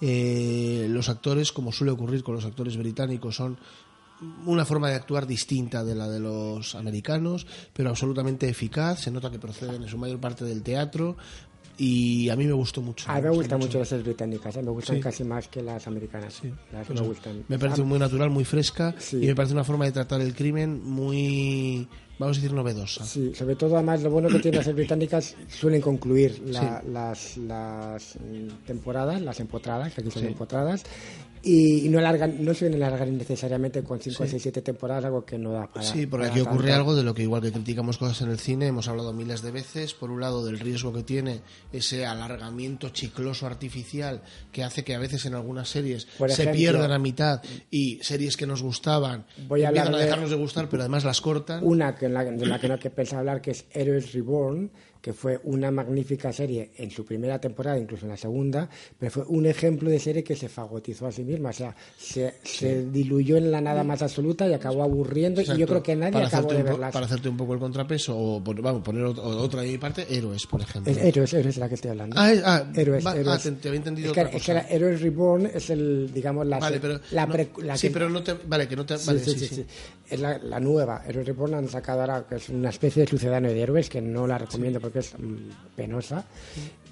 Eh, 0.00 0.86
los 0.90 1.08
actores, 1.08 1.52
como 1.52 1.72
suele 1.72 1.92
ocurrir 1.92 2.22
con 2.22 2.34
los 2.34 2.44
actores 2.44 2.76
británicos, 2.76 3.36
son 3.36 3.58
una 4.46 4.64
forma 4.64 4.88
de 4.88 4.94
actuar 4.94 5.26
distinta 5.26 5.84
de 5.84 5.94
la 5.94 6.08
de 6.08 6.20
los 6.20 6.74
americanos, 6.74 7.46
pero 7.72 7.90
absolutamente 7.90 8.48
eficaz. 8.48 9.02
Se 9.02 9.10
nota 9.10 9.30
que 9.30 9.38
proceden 9.38 9.82
en 9.82 9.88
su 9.88 9.98
mayor 9.98 10.20
parte 10.20 10.44
del 10.44 10.62
teatro 10.62 11.16
y 11.78 12.28
a 12.30 12.36
mí 12.36 12.46
me 12.46 12.52
gustó 12.52 12.80
mucho. 12.82 13.10
A 13.10 13.16
mí 13.16 13.22
me 13.22 13.30
gustan 13.30 13.58
mucho 13.60 13.78
las 13.78 13.88
series 13.88 14.04
británicas, 14.06 14.56
¿eh? 14.56 14.62
me 14.62 14.70
gustan 14.70 14.96
Sí. 14.96 15.02
casi 15.02 15.24
más 15.24 15.48
que 15.48 15.62
las 15.62 15.86
americanas. 15.86 16.40
Las 16.72 16.86
Pues 16.86 17.00
me 17.00 17.06
gustan. 17.06 17.44
me 17.48 17.58
parece 17.58 17.82
muy 17.82 17.98
natural, 17.98 18.30
muy 18.30 18.44
fresca 18.44 18.94
y 19.12 19.26
me 19.26 19.34
parece 19.34 19.52
una 19.54 19.64
forma 19.64 19.84
de 19.84 19.92
tratar 19.92 20.20
el 20.20 20.34
crimen 20.34 20.82
muy, 20.82 21.86
vamos 22.18 22.38
a 22.38 22.40
decir, 22.40 22.54
novedosa. 22.54 23.04
Sí, 23.04 23.32
sobre 23.34 23.56
todo 23.56 23.74
además 23.76 24.02
lo 24.02 24.10
bueno 24.10 24.28
que 24.28 24.38
tienen 24.38 24.56
las 24.58 24.64
series 24.64 24.76
británicas 24.76 25.36
suelen 25.48 25.80
concluir 25.82 26.40
la- 26.46 26.82
las, 26.90 27.36
las 27.36 28.16
mm, 28.16 28.64
temporadas, 28.66 29.20
las 29.20 29.38
empotradas, 29.40 29.98
aquí 29.98 30.10
son 30.10 30.24
empotradas, 30.24 30.84
y, 31.42 31.88
no 31.88 31.98
alargan, 31.98 32.44
no 32.44 32.54
suelen 32.54 32.82
alargar 32.82 33.06
innecesariamente 33.08 33.82
con 33.82 34.00
5, 34.00 34.24
Sí. 34.24 34.30
6, 34.30 34.42
7 34.42 34.62
temporadas, 34.62 35.04
algo 35.04 35.24
que 35.24 35.38
no 35.38 35.52
da 35.52 35.66
para. 35.72 35.86
Sí, 35.86 36.06
porque 36.06 36.26
para 36.26 36.34
aquí 36.34 36.40
ocurre 36.40 36.68
tanto. 36.68 36.74
algo 36.76 36.94
de 36.96 37.02
lo 37.02 37.14
que 37.14 37.22
igual 37.22 37.42
que 37.42 37.52
criticamos 37.52 37.98
cosas 37.98 38.20
en 38.22 38.30
el 38.30 38.38
cine, 38.38 38.66
hemos 38.66 38.88
hablado 38.88 39.12
miles 39.12 39.42
de 39.42 39.50
veces, 39.52 39.94
por 39.94 40.10
un 40.10 40.20
lado 40.20 40.44
del 40.44 40.58
riesgo 40.58 40.92
que 40.92 41.02
tiene 41.02 41.42
ese 41.72 42.04
alargamiento 42.06 42.88
chicloso 42.90 43.46
artificial 43.46 44.22
que 44.52 44.64
hace 44.64 44.84
que 44.84 44.94
a 44.94 44.98
veces 44.98 45.24
en 45.26 45.34
algunas 45.34 45.68
series 45.68 46.06
Por 46.18 46.30
se 46.30 46.42
ejemplo, 46.42 46.58
pierdan 46.58 46.92
a 46.92 46.98
mitad 46.98 47.42
y 47.70 47.98
series 48.02 48.36
que 48.36 48.46
nos 48.46 48.62
gustaban 48.62 49.26
Voy 49.48 49.62
a 49.62 49.68
empiezan 49.68 49.86
hablar 49.88 49.94
a 49.94 49.98
de- 49.98 50.04
dejarnos 50.04 50.30
de 50.30 50.36
gustar, 50.36 50.68
pero 50.68 50.82
además 50.82 51.04
las 51.04 51.20
cortan. 51.20 51.60
Una 51.62 51.94
que 51.94 52.06
en 52.06 52.14
la, 52.14 52.24
de 52.24 52.46
la 52.46 52.58
que 52.58 52.68
no 52.68 52.78
que 52.78 52.90
pensaba 52.90 53.20
hablar, 53.20 53.40
que 53.40 53.52
es 53.52 53.64
Heroes 53.72 54.12
Reborn, 54.12 54.70
que 55.06 55.12
fue 55.12 55.38
una 55.44 55.70
magnífica 55.70 56.32
serie 56.32 56.72
en 56.78 56.90
su 56.90 57.04
primera 57.04 57.40
temporada, 57.40 57.78
incluso 57.78 58.06
en 58.06 58.10
la 58.10 58.16
segunda, 58.16 58.68
pero 58.98 59.12
fue 59.12 59.22
un 59.28 59.46
ejemplo 59.46 59.88
de 59.88 60.00
serie 60.00 60.24
que 60.24 60.34
se 60.34 60.48
fagotizó 60.48 61.06
a 61.06 61.12
sí 61.12 61.22
misma, 61.22 61.50
o 61.50 61.52
sea, 61.52 61.76
se, 61.96 62.34
se 62.42 62.86
diluyó 62.90 63.36
en 63.36 63.52
la 63.52 63.60
nada 63.60 63.84
más 63.84 64.02
absoluta 64.02 64.48
y 64.48 64.52
acabó 64.52 64.82
aburriendo 64.82 65.40
y 65.40 65.44
yo 65.44 65.52
Exacto. 65.52 65.66
creo 65.74 65.82
que 65.84 65.94
nadie 65.94 66.12
para 66.14 66.26
acabó 66.26 66.52
de 66.52 66.62
verlas. 66.64 66.92
Para 66.92 67.06
hacerte 67.06 67.28
un 67.28 67.36
poco 67.36 67.54
el 67.54 67.60
contrapeso, 67.60 68.18
o 68.18 68.40
vamos, 68.40 68.82
poner 68.82 69.04
ot- 69.04 69.18
otra 69.20 69.62
de 69.62 69.68
mi 69.68 69.78
parte, 69.78 70.04
héroes, 70.10 70.44
por 70.48 70.60
ejemplo. 70.60 70.90
Es 70.90 70.98
Héroes, 70.98 71.32
Héroes 71.34 71.54
es 71.54 71.58
la 71.58 71.68
que 71.68 71.76
estoy 71.76 71.92
hablando. 71.92 72.16
Ah, 72.18 72.32
es- 72.32 72.42
ah, 72.44 72.66
Héroes, 72.74 73.06
va- 73.06 73.12
ah, 73.12 73.16
Héroes. 73.16 73.42
te- 73.44 73.52
te 73.52 73.68
había 73.68 73.78
entendido 73.78 74.08
es 74.08 74.12
que, 74.12 74.20
otra 74.22 74.36
es 74.36 74.42
que 74.44 74.52
cosa. 74.52 74.66
la 74.66 74.74
Héroes 74.74 75.00
Reborn 75.02 75.46
es 75.54 75.70
el, 75.70 76.10
digamos, 76.12 76.44
la, 76.48 76.58
Vale, 76.58 76.80
pero 76.80 76.98
la 77.12 77.26
no- 77.26 77.32
pre- 77.32 77.50
la 77.62 77.76
sí, 77.76 77.86
que- 77.86 77.92
pero 77.92 78.10
no 78.10 78.24
te, 78.24 78.34
vale, 78.48 78.66
que 78.66 78.74
no 78.74 78.84
te, 78.84 78.98
Sí, 78.98 79.06
vale, 79.06 79.20
sí, 79.20 79.30
sí, 79.30 79.38
sí, 79.38 79.46
sí. 79.46 79.54
sí. 79.54 79.66
Es 80.10 80.18
la, 80.20 80.36
la 80.38 80.58
nueva. 80.58 81.02
Héroes 81.06 81.26
Reborn 81.28 81.54
han 81.54 81.68
sacado 81.68 82.00
ahora, 82.00 82.26
que 82.28 82.34
es 82.36 82.48
una 82.48 82.70
especie 82.70 83.02
de 83.04 83.08
sucedáneo 83.08 83.52
de 83.52 83.60
héroes, 83.60 83.88
que 83.88 84.00
no 84.00 84.26
la 84.26 84.38
recomiendo 84.38 84.80
porque 84.80 84.95
es 85.00 85.12
mm, 85.18 85.74
penosa, 85.76 86.24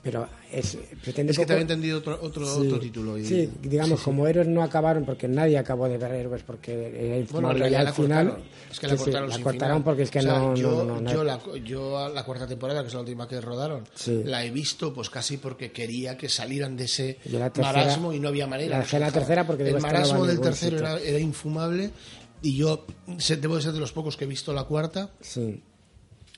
pero 0.02 0.28
es, 0.52 0.76
pretende 1.02 1.32
Es 1.32 1.38
que 1.38 1.44
te 1.44 1.46
poco- 1.46 1.52
había 1.54 1.62
entendido 1.62 1.98
otro, 1.98 2.18
otro, 2.20 2.44
Sí. 2.46 2.66
otro 2.66 2.78
título. 2.78 3.16
y- 3.16 3.24
Sí, 3.24 3.50
digamos, 3.62 3.98
sí, 3.98 4.02
sí. 4.02 4.04
como 4.04 4.26
héroes 4.26 4.46
no 4.48 4.62
acabaron 4.62 5.04
porque 5.06 5.26
nadie 5.28 5.56
acabó 5.56 5.88
de 5.88 5.96
ver 5.96 6.12
héroes 6.12 6.42
porque 6.42 7.06
era 7.06 7.16
infumable. 7.16 7.58
realidad 7.60 7.84
y 7.84 7.86
al 7.86 7.94
final, 7.94 8.26
cortaron. 8.28 8.54
Es 8.70 8.80
que 8.80 8.86
la 8.88 8.96
cortaron 8.96 9.28
la 9.30 9.38
cortaron 9.38 9.82
porque 9.82 10.02
es 10.02 10.10
que 10.10 10.18
O 10.18 10.22
sea, 10.22 10.38
no, 10.38 10.54
yo, 10.56 10.84
no, 10.84 11.00
no, 11.00 11.10
yo, 11.12 11.24
la, 11.24 11.40
yo 11.64 12.08
la 12.12 12.22
cuarta 12.24 12.46
temporada, 12.46 12.82
que 12.82 12.88
es 12.88 12.94
la 12.94 13.00
última 13.00 13.26
que 13.26 13.40
rodaron, 13.40 13.84
la 14.24 14.44
he 14.44 14.50
visto 14.50 14.92
pues 14.92 15.08
casi 15.08 15.38
porque 15.38 15.72
quería 15.72 16.18
que 16.18 16.28
salieran 16.28 16.76
de 16.76 16.84
ese 16.84 17.18
tercera- 17.24 17.50
marasmo 17.62 18.12
y 18.12 18.20
no 18.20 18.28
había 18.28 18.46
manera. 18.46 18.84
la 18.90 18.98
la 18.98 19.10
tercera 19.12 19.46
porque 19.46 19.66
el 19.68 19.80
marasmo 19.80 20.26
del 20.26 20.40
tercero 20.40 20.76
era, 20.78 20.98
era 21.00 21.18
infumable 21.18 21.90
y 22.42 22.56
yo 22.56 22.84
debo 23.40 23.56
de 23.56 23.62
ser 23.62 23.72
de 23.72 23.80
los 23.80 23.92
pocos 23.92 24.16
que 24.18 24.24
he 24.24 24.28
visto 24.28 24.52
la 24.52 24.64
cuarta 24.64 25.08
Sí. 25.22 25.62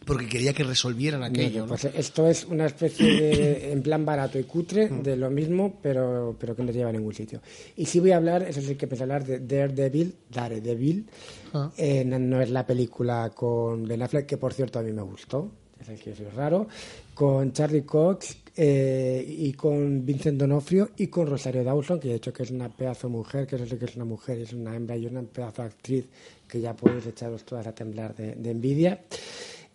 Porque 0.07 0.27
quería 0.27 0.55
que 0.55 0.65
resolvieran 0.65 1.23
aquello. 1.23 1.63
¿no? 1.63 1.67
Pues 1.67 1.85
esto 1.85 2.27
es 2.29 2.45
una 2.45 2.67
especie 2.67 3.07
de, 3.21 3.73
en 3.73 3.83
plan 3.83 4.05
barato 4.05 4.39
y 4.39 4.45
cutre, 4.45 4.89
de 4.89 5.17
lo 5.17 5.31
mismo, 5.31 5.79
pero, 5.83 6.37
pero 6.39 6.57
que 6.57 6.63
no 6.63 6.73
lleva 6.73 6.91
a 6.91 6.93
ningún 6.93 7.13
sitio. 7.13 7.43
Y 7.77 7.85
sí 7.87 8.01
voy 8.01 8.13
a 8.13 8.17
hablar, 8.17 8.43
eso 8.43 8.61
sí 8.61 8.77
que 8.77 8.87
empecé 8.87 9.03
a 9.03 9.05
hablar 9.05 9.25
de 9.27 9.41
Daredevil, 9.41 10.15
Daredevil, 10.31 11.07
Ah. 11.53 11.71
Eh, 11.77 12.05
no, 12.05 12.19
no 12.19 12.41
es 12.41 12.51
la 12.51 12.67
película 12.67 13.31
con 13.35 13.87
Ben 13.87 14.03
Affleck, 14.03 14.27
que 14.27 14.37
por 14.37 14.53
cierto 14.53 14.79
a 14.79 14.83
mí 14.83 14.93
me 14.93 15.03
gustó, 15.03 15.51
ya 15.79 15.85
sabéis 15.85 16.03
que 16.03 16.11
eso 16.11 16.25
es 16.27 16.35
raro, 16.35 16.67
con 17.15 17.53
Charlie 17.53 17.83
Cox 17.83 18.37
eh, 18.57 19.25
y 19.27 19.53
con 19.53 20.05
Vincent 20.05 20.39
Donofrio 20.39 20.91
y 20.97 21.07
con 21.07 21.27
Rosario 21.27 21.65
Dawson, 21.65 22.01
que 22.01 22.09
de 22.09 22.15
hecho 22.17 22.33
que 22.33 22.43
es 22.43 22.51
una 22.51 22.69
pedazo 22.69 23.09
mujer, 23.09 23.47
que 23.47 23.57
eso 23.57 23.67
sí 23.67 23.77
que 23.77 23.87
es 23.87 23.97
una 23.97 24.05
mujer, 24.05 24.39
es 24.39 24.53
una 24.53 24.75
hembra 24.75 24.97
y 24.97 25.07
una 25.07 25.23
pedazo 25.23 25.63
actriz 25.63 26.07
que 26.49 26.61
ya 26.61 26.75
podéis 26.75 27.07
echaros 27.07 27.45
todas 27.45 27.67
a 27.67 27.75
temblar 27.75 28.15
de, 28.15 28.35
de 28.35 28.51
envidia. 28.51 29.01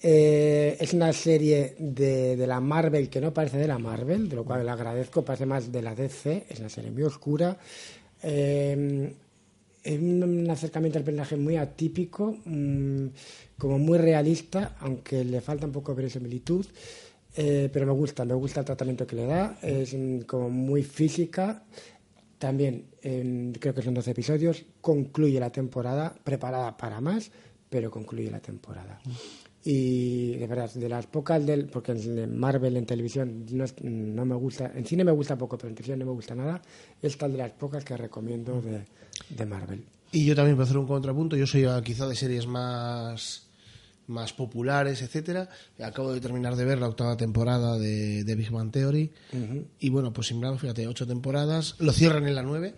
Eh, 0.03 0.77
es 0.79 0.93
una 0.93 1.13
serie 1.13 1.75
de, 1.77 2.35
la 2.47 2.59
Marvel 2.59 3.07
que 3.09 3.21
no 3.21 3.33
parece 3.33 3.57
de 3.57 3.67
la 3.67 3.77
Marvel, 3.77 4.27
de 4.29 4.35
lo 4.35 4.43
cual 4.43 4.65
le 4.65 4.71
agradezco, 4.71 5.23
parece 5.23 5.45
más 5.45 5.71
de 5.71 5.81
la 5.81 5.93
DC, 5.93 6.45
es 6.49 6.59
una 6.59 6.69
serie 6.69 6.89
muy 6.89 7.03
oscura. 7.03 7.57
Eh, 8.23 9.13
es 9.83 9.99
un, 9.99 10.49
acercamiento 10.49 10.97
al 10.97 11.03
personaje 11.03 11.35
muy 11.35 11.55
atípico, 11.57 12.37
mm, 12.45 13.07
como 13.57 13.77
muy 13.77 13.97
realista, 13.97 14.75
aunque 14.79 15.23
le 15.23 15.41
falta 15.41 15.65
un 15.65 15.71
poco 15.71 15.91
de 15.91 15.97
verosimilitud, 15.97 16.65
eh, 17.35 17.69
pero 17.71 17.85
me 17.85 17.93
gusta, 17.93 18.25
me 18.25 18.33
gusta 18.33 18.61
el 18.61 18.65
tratamiento 18.65 19.05
que 19.07 19.15
le 19.15 19.25
da, 19.25 19.57
es 19.61 19.93
mm, 19.93 20.21
como 20.21 20.49
muy 20.49 20.83
física. 20.83 21.63
También 22.39 22.85
en- 23.03 23.53
creo 23.59 23.73
que 23.73 23.83
son 23.83 23.93
12 23.93 24.11
episodios, 24.11 24.63
concluye 24.81 25.39
la 25.39 25.51
temporada, 25.51 26.15
preparada 26.23 26.75
para 26.75 26.99
más, 27.01 27.31
pero 27.69 27.91
concluye 27.91 28.31
la 28.31 28.39
temporada. 28.39 28.99
Y 29.63 30.37
de 30.37 30.47
verdad, 30.47 30.71
de 30.73 30.89
las 30.89 31.05
pocas 31.07 31.45
del. 31.45 31.67
Porque 31.67 31.91
en 31.91 32.37
Marvel 32.37 32.77
en 32.77 32.85
televisión 32.85 33.45
no, 33.51 33.63
es- 33.63 33.75
no 33.83 34.25
me 34.25 34.35
gusta. 34.35 34.71
En 34.75 34.85
cine 34.85 35.03
me 35.03 35.11
gusta 35.11 35.37
poco, 35.37 35.57
pero 35.57 35.69
en 35.69 35.75
televisión 35.75 35.99
no 35.99 36.05
me 36.05 36.11
gusta 36.13 36.33
nada. 36.35 36.61
Es 37.01 37.17
de 37.17 37.29
las 37.29 37.51
pocas 37.51 37.83
que 37.85 37.95
recomiendo 37.95 38.61
de, 38.61 38.85
de 39.29 39.45
Marvel. 39.45 39.83
Y 40.11 40.25
yo 40.25 40.35
también, 40.35 40.57
para 40.57 40.65
hacer 40.65 40.77
un 40.77 40.87
contrapunto, 40.87 41.35
yo 41.37 41.45
soy 41.47 41.65
ah, 41.65 41.81
quizá 41.83 42.07
de 42.07 42.15
series 42.15 42.47
más 42.47 43.47
más 44.07 44.33
populares, 44.33 45.01
etcétera. 45.03 45.47
Acabo 45.81 46.11
de 46.11 46.19
terminar 46.19 46.55
de 46.57 46.65
ver 46.65 46.79
la 46.79 46.87
octava 46.89 47.15
temporada 47.15 47.77
de, 47.77 48.25
de 48.25 48.35
Big 48.35 48.49
Bang 48.51 48.69
Theory. 48.71 49.11
Y 49.79 49.89
bueno, 49.89 50.11
pues 50.11 50.27
sin 50.27 50.37
embargo, 50.37 50.57
fíjate, 50.57 50.85
ocho 50.87 51.07
temporadas. 51.07 51.75
Lo 51.79 51.93
cierran 51.93 52.27
en 52.27 52.35
la 52.35 52.41
nueve. 52.43 52.73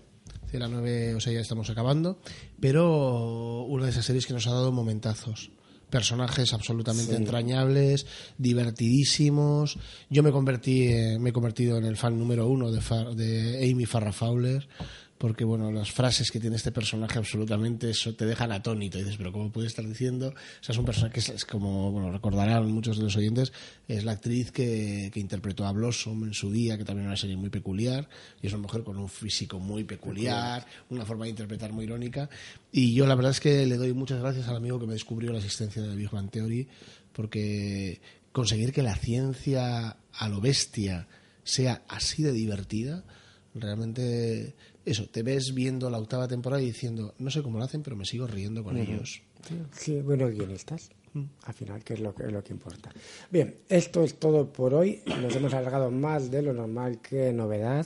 En 0.52 0.60
la 0.60 0.68
nueve, 0.68 1.16
o 1.16 1.20
sea, 1.20 1.34
ya 1.34 1.40
estamos 1.40 1.70
acabando. 1.72 2.20
Pero 2.60 3.64
una 3.64 3.86
de 3.86 3.92
esas 3.92 4.06
series 4.06 4.28
que 4.28 4.34
nos 4.34 4.46
ha 4.46 4.52
dado 4.52 4.72
momentazos. 4.72 5.50
Personajes 5.94 6.54
absolutamente 6.54 7.12
Sí. 7.12 7.18
entrañables, 7.18 8.08
divertidísimos. 8.40 9.78
Yo 10.10 10.24
me 10.24 10.32
convertí, 10.32 10.88
eh, 10.88 11.20
me 11.20 11.30
he 11.30 11.34
convertido 11.34 11.78
en 11.78 11.86
el 11.86 11.98
fan 11.98 12.18
número 12.18 12.48
uno 12.48 12.72
de, 12.72 12.82
Far- 12.82 13.14
de 13.14 13.70
Amy 13.72 13.86
Farrah 13.86 14.12
Fowler. 14.12 14.68
Porque, 15.24 15.46
bueno, 15.46 15.72
las 15.72 15.90
frases 15.90 16.32
que 16.32 16.40
tiene 16.42 16.58
este 16.58 16.74
personaje 16.74 17.18
absolutamente 17.18 17.90
eso 17.90 18.14
te 18.14 18.26
dejan 18.26 18.52
atónito. 18.52 18.98
Y 18.98 19.04
dices, 19.04 19.16
pero 19.16 19.32
¿cómo 19.32 19.54
puede 19.54 19.68
estar 19.68 19.88
diciendo? 19.88 20.28
O 20.28 20.62
sea, 20.62 20.74
es 20.74 20.78
un 20.78 20.84
personaje 20.84 21.14
que 21.14 21.22
es, 21.22 21.30
es 21.30 21.46
como, 21.46 21.94
bueno, 21.94 22.12
recordarán 22.12 22.70
muchos 22.70 22.98
de 22.98 23.04
los 23.06 23.16
oyentes, 23.16 23.54
es 23.88 24.04
la 24.04 24.12
actriz 24.12 24.52
que, 24.52 25.10
que 25.14 25.22
interpretó 25.22 25.66
a 25.66 25.72
Blossom 25.72 26.26
en 26.26 26.34
su 26.34 26.52
día, 26.52 26.78
que 26.78 26.84
también 26.84 27.06
era 27.06 27.12
una 27.12 27.18
serie 27.18 27.38
muy 27.38 27.50
peculiar. 27.50 28.10
Y 28.42 28.48
es 28.48 28.54
una 28.54 28.64
mujer 28.64 28.84
con 28.84 28.98
un 28.98 29.08
físico 29.08 29.60
muy 29.60 29.86
peculiar, 29.86 30.68
una 30.90 31.06
forma 31.06 31.24
de 31.24 31.30
interpretar 31.30 31.72
muy 31.72 31.86
irónica. 31.86 32.30
Y 32.74 32.94
yo 32.94 33.08
la 33.08 33.16
verdad 33.16 33.32
es 33.32 33.40
que 33.40 33.66
le 33.66 33.78
doy 33.78 33.94
muchas 33.94 34.20
gracias 34.20 34.50
al 34.50 34.58
amigo 34.58 34.78
que 34.78 34.88
me 34.88 34.94
descubrió 34.94 35.32
la 35.32 35.38
existencia 35.38 35.82
de 35.82 35.96
Big 35.96 36.12
Bang 36.12 36.32
Theory, 36.32 36.68
porque 37.14 38.02
conseguir 38.34 38.74
que 38.74 38.84
la 38.84 38.98
ciencia 38.98 39.96
a 40.12 40.28
lo 40.28 40.42
bestia 40.42 41.08
sea 41.46 41.84
así 41.88 42.24
de 42.24 42.34
divertida, 42.34 43.06
realmente 43.56 44.54
eso, 44.86 45.08
te 45.08 45.24
ves 45.24 45.54
viendo 45.54 45.90
la 45.90 45.98
octava 45.98 46.28
temporada 46.28 46.62
y 46.62 46.66
diciendo, 46.68 47.14
no 47.18 47.32
sé 47.32 47.42
cómo 47.42 47.58
lo 47.58 47.64
hacen, 47.64 47.84
pero 47.84 47.96
me 47.96 48.06
sigo 48.06 48.28
riendo 48.28 48.64
con 48.64 48.78
ellos. 48.78 49.22
Sí, 49.72 50.02
buenos 50.02 50.32
guionistas, 50.32 50.90
al 51.46 51.54
final, 51.54 51.84
que 51.84 51.94
es 51.94 52.00
lo 52.00 52.14
que, 52.14 52.24
es 52.24 52.32
lo 52.32 52.44
que 52.44 52.54
importa. 52.54 52.92
Bien, 53.30 53.56
esto 53.70 54.04
es 54.04 54.16
todo 54.20 54.52
por 54.52 54.74
hoy. 54.74 55.02
Nos 55.22 55.36
hemos 55.36 55.54
alargado 55.54 55.92
más 55.92 56.32
de 56.32 56.42
lo 56.42 56.54
normal. 56.54 57.00
Qué 57.02 57.32
novedad. 57.32 57.86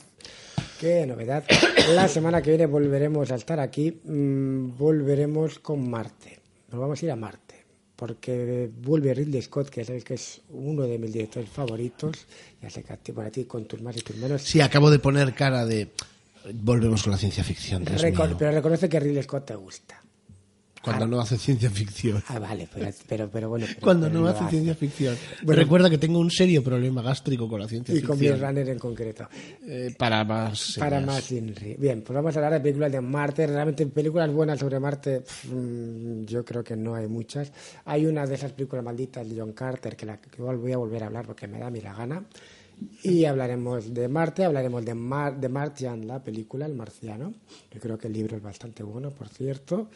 Qué 0.79 1.05
novedad. 1.05 1.43
La 1.93 2.07
semana 2.07 2.41
que 2.41 2.51
viene 2.51 2.65
volveremos 2.67 3.31
a 3.31 3.35
estar 3.35 3.59
aquí. 3.59 3.99
mm, 4.03 4.77
volveremos 4.77 5.59
con 5.59 5.89
Marte. 5.89 6.39
Nos 6.71 6.79
vamos 6.79 7.01
a 7.01 7.05
ir 7.05 7.11
a 7.11 7.15
Marte. 7.15 7.55
Porque 7.95 8.69
vuelve 8.81 9.13
Ridley 9.13 9.41
Scott, 9.41 9.69
que 9.69 9.83
sabéis 9.83 10.03
que 10.03 10.13
es 10.13 10.41
uno 10.49 10.83
de 10.83 10.99
mis 10.99 11.11
directores 11.11 11.49
favoritos. 11.49 12.27
Ya 12.61 12.69
sé 12.69 12.83
que 12.83 12.93
a 12.93 12.97
ti, 12.97 13.11
bueno, 13.11 13.29
a 13.29 13.31
ti 13.31 13.45
con 13.45 13.65
tus 13.65 13.81
más 13.81 13.97
y 13.97 14.01
tus 14.01 14.15
menos. 14.17 14.43
Sí, 14.43 14.61
acabo 14.61 14.91
de 14.91 14.99
poner 14.99 15.33
cara 15.33 15.65
de... 15.65 15.89
Volvemos 16.53 17.03
con 17.03 17.11
la 17.11 17.17
ciencia 17.17 17.43
ficción, 17.43 17.83
Dios 17.85 18.01
Reco- 18.01 18.27
mío. 18.27 18.35
pero 18.37 18.51
reconoce 18.51 18.87
que 18.89 18.99
Ridley 18.99 19.23
Scott 19.23 19.45
te 19.45 19.55
gusta. 19.55 20.01
Cuando 20.79 21.05
no 21.05 21.19
hace 21.19 21.37
ciencia 21.37 21.69
ficción. 21.69 22.23
Ah, 22.29 22.39
vale, 22.39 22.65
pero, 22.73 22.89
pero, 23.09 23.29
pero 23.29 23.49
bueno. 23.49 23.65
pero- 23.67 23.81
Cuando 23.81 24.07
pero 24.07 24.19
no 24.19 24.25
lo 24.25 24.31
hace 24.31 24.47
ciencia 24.49 24.73
ficción. 24.73 25.17
Bueno. 25.43 25.61
Recuerda 25.61 25.89
que 25.89 25.97
tengo 25.97 26.17
un 26.17 26.31
serio 26.31 26.63
problema 26.63 27.01
gástrico 27.01 27.49
con 27.49 27.59
la 27.59 27.67
ciencia 27.67 27.93
Y 27.93 28.01
con 28.01 28.17
Blade 28.17 28.31
ficción. 28.35 28.49
Runner 28.49 28.69
en 28.69 28.79
concreto. 28.79 29.27
Eh, 29.67 29.93
para 29.97 30.23
más... 30.23 30.75
Para 30.79 30.99
señas. 31.01 31.13
más 31.15 31.31
Inri. 31.33 31.75
Bien, 31.77 32.01
pues 32.03 32.15
vamos 32.15 32.33
a 32.35 32.39
hablar 32.39 32.53
de 32.53 32.59
películas 32.61 32.91
de 32.93 33.01
Marte. 33.01 33.47
Realmente 33.47 33.85
películas 33.87 34.31
buenas 34.31 34.59
sobre 34.59 34.79
Marte, 34.79 35.19
pf, 35.21 35.49
mm, 35.53 36.25
yo 36.25 36.45
creo 36.45 36.63
que 36.63 36.77
no 36.77 36.95
hay 36.95 37.07
muchas. 37.07 37.51
Hay 37.83 38.05
una 38.05 38.25
de 38.25 38.35
esas 38.35 38.53
películas 38.53 38.85
malditas 38.85 39.27
de 39.27 39.37
John 39.41 39.51
Carter 39.51 39.97
que, 39.97 40.05
la, 40.05 40.15
que 40.21 40.41
voy 40.41 40.71
a 40.71 40.77
volver 40.77 41.03
a 41.03 41.07
hablar 41.07 41.25
porque 41.25 41.47
me 41.49 41.59
da 41.59 41.69
mi 41.69 41.81
la 41.81 41.93
gana. 41.95 42.23
Y 43.03 43.25
hablaremos 43.25 43.93
de 43.93 44.07
Marte, 44.07 44.43
hablaremos 44.43 44.85
de, 44.85 44.93
Mar, 44.93 45.39
de 45.39 45.49
Martian, 45.49 46.07
la 46.07 46.23
película, 46.23 46.65
El 46.65 46.75
Marciano. 46.75 47.33
Yo 47.71 47.79
creo 47.79 47.97
que 47.97 48.07
el 48.07 48.13
libro 48.13 48.37
es 48.37 48.43
bastante 48.43 48.83
bueno, 48.83 49.11
por 49.11 49.27
cierto. 49.29 49.89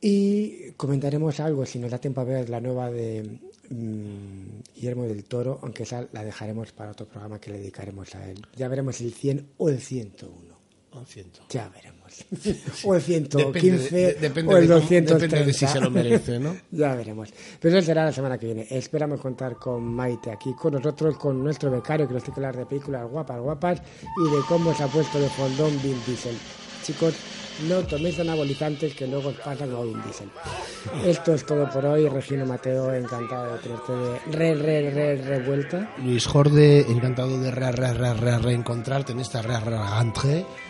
Y 0.00 0.72
comentaremos 0.72 1.40
algo, 1.40 1.66
si 1.66 1.78
nos 1.78 1.90
da 1.90 1.98
tiempo 1.98 2.20
a 2.20 2.24
ver 2.24 2.48
la 2.48 2.60
nueva 2.60 2.90
de 2.90 3.40
mm, 3.70 4.74
Guillermo 4.74 5.04
del 5.04 5.24
Toro, 5.24 5.58
aunque 5.62 5.82
esa 5.82 6.06
la 6.12 6.24
dejaremos 6.24 6.72
para 6.72 6.92
otro 6.92 7.06
programa 7.06 7.40
que 7.40 7.50
le 7.50 7.58
dedicaremos 7.58 8.14
a 8.14 8.30
él. 8.30 8.40
Ya 8.56 8.68
veremos 8.68 9.00
el 9.00 9.12
100 9.12 9.48
o 9.58 9.68
el 9.68 9.80
101. 9.80 10.58
Un 10.92 11.06
ciento. 11.06 11.40
Ya 11.50 11.68
veremos. 11.68 11.97
o 12.84 12.94
el 12.94 13.02
115 13.02 13.52
Depende 13.52 13.90
de- 13.90 14.06
de- 14.06 14.14
depende 14.14 14.54
o 14.54 14.56
el 14.58 14.62
de 14.68 14.74
cómo- 14.74 14.80
230. 14.80 15.14
depende 15.14 15.46
de 15.46 15.52
si 15.52 15.66
se 15.66 15.80
lo 15.80 15.90
merece, 15.90 16.38
¿no? 16.38 16.56
ya 16.70 16.94
veremos. 16.94 17.28
Pero 17.60 17.78
eso 17.78 17.86
será 17.86 18.04
la 18.04 18.12
semana 18.12 18.38
que 18.38 18.46
viene. 18.46 18.66
Esperamos 18.70 19.20
contar 19.20 19.56
con 19.56 19.82
Maite 19.84 20.30
aquí 20.30 20.52
con 20.54 20.74
nosotros, 20.74 21.16
con 21.16 21.42
nuestro 21.42 21.70
becario 21.70 22.06
que 22.08 22.14
nos 22.14 22.22
tiene 22.22 22.34
que 22.34 22.40
hablar 22.40 22.56
de 22.56 22.66
películas 22.66 23.08
guapas, 23.10 23.40
guapas 23.40 23.80
y 23.80 24.30
de 24.34 24.40
cómo 24.48 24.74
se 24.74 24.82
ha 24.82 24.86
puesto 24.88 25.18
de 25.20 25.28
fondón 25.28 25.72
Vin 25.82 25.96
Diesel. 26.06 26.36
Chicos, 26.84 27.14
no 27.68 27.82
toméis 27.82 28.18
anabolizantes 28.20 28.94
que 28.94 29.06
luego 29.06 29.28
os 29.30 29.34
pasan 29.36 29.74
a 29.74 29.80
Vin 29.82 30.00
Diesel. 30.02 30.28
Esto 31.04 31.34
es 31.34 31.44
todo 31.44 31.68
por 31.70 31.84
hoy. 31.84 32.08
Regino 32.08 32.46
Mateo, 32.46 32.94
encantado 32.94 33.52
de 33.54 33.58
tenerte 33.58 33.92
de 33.92 34.18
re, 34.32 34.54
re, 34.54 34.90
re, 34.90 35.16
revuelta. 35.22 35.90
Luis 36.02 36.26
Jorde, 36.26 36.80
encantado 36.88 37.38
de 37.40 37.50
re, 37.50 37.72
re, 37.72 37.92
re, 37.92 38.14
re- 38.14 38.38
reencontrarte 38.38 39.12
en 39.12 39.20
esta 39.20 39.42
re, 39.42 39.58
re, 39.60 39.76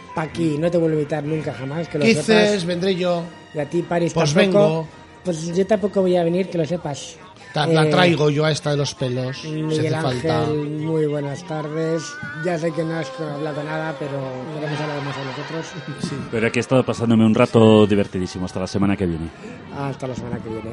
rentrée. 0.09 0.15
Paqui, 0.15 0.59
no 0.59 0.71
te 0.71 0.79
vuelvo 0.79 0.97
a 0.97 1.01
invitar 1.01 1.25
nunca 1.25 1.53
jamás, 1.55 1.89
que 1.89 1.99
lo 1.99 2.05
¿Qué 2.05 2.15
sepas. 2.15 2.27
dices? 2.27 2.65
Vendré 2.65 2.95
yo. 2.97 3.23
Y 3.55 3.59
a 3.59 3.65
ti, 3.69 3.83
Paris, 3.83 4.13
Pues 4.13 4.33
tampoco. 4.35 4.59
vengo. 4.69 4.89
Pues 5.25 5.55
yo 5.57 5.67
tampoco 5.67 6.01
voy 6.03 6.17
a 6.17 6.25
venir, 6.25 6.49
que 6.49 6.59
lo 6.59 6.65
sepas. 6.65 7.17
Ta- 7.53 7.67
La 7.67 7.85
Eh, 7.87 7.91
traigo 7.91 8.29
yo 8.29 8.45
a 8.45 8.51
esta 8.51 8.71
de 8.73 8.77
los 8.77 8.95
pelos. 8.95 9.39
si 9.41 9.49
Miguel 9.63 9.95
hace 9.95 10.07
Ángel, 10.07 10.31
falta. 10.31 10.53
muy 10.53 11.07
buenas 11.07 11.43
tardes. 11.45 12.03
Ya 12.45 12.59
sé 12.59 12.71
que 12.73 12.85
no 12.85 12.95
has 12.99 13.11
hablado 13.19 13.63
nada, 13.65 13.97
pero 13.99 14.13
queremos 14.55 14.81
hablar 14.81 15.03
más 15.03 15.17
a 15.17 15.25
nosotros. 15.25 16.21
Pero 16.31 16.47
aquí 16.47 16.59
he 16.59 16.61
estado 16.61 16.85
pasándome 16.85 17.25
un 17.25 17.35
rato 17.35 17.87
divertidísimo 17.87 18.45
hasta 18.45 18.61
la 18.61 18.67
semana 18.67 18.97
que 18.97 19.07
viene. 19.07 19.29
Hasta 19.77 20.07
la 20.09 20.15
semana 20.15 20.37
que 20.39 20.49
viene. 20.51 20.73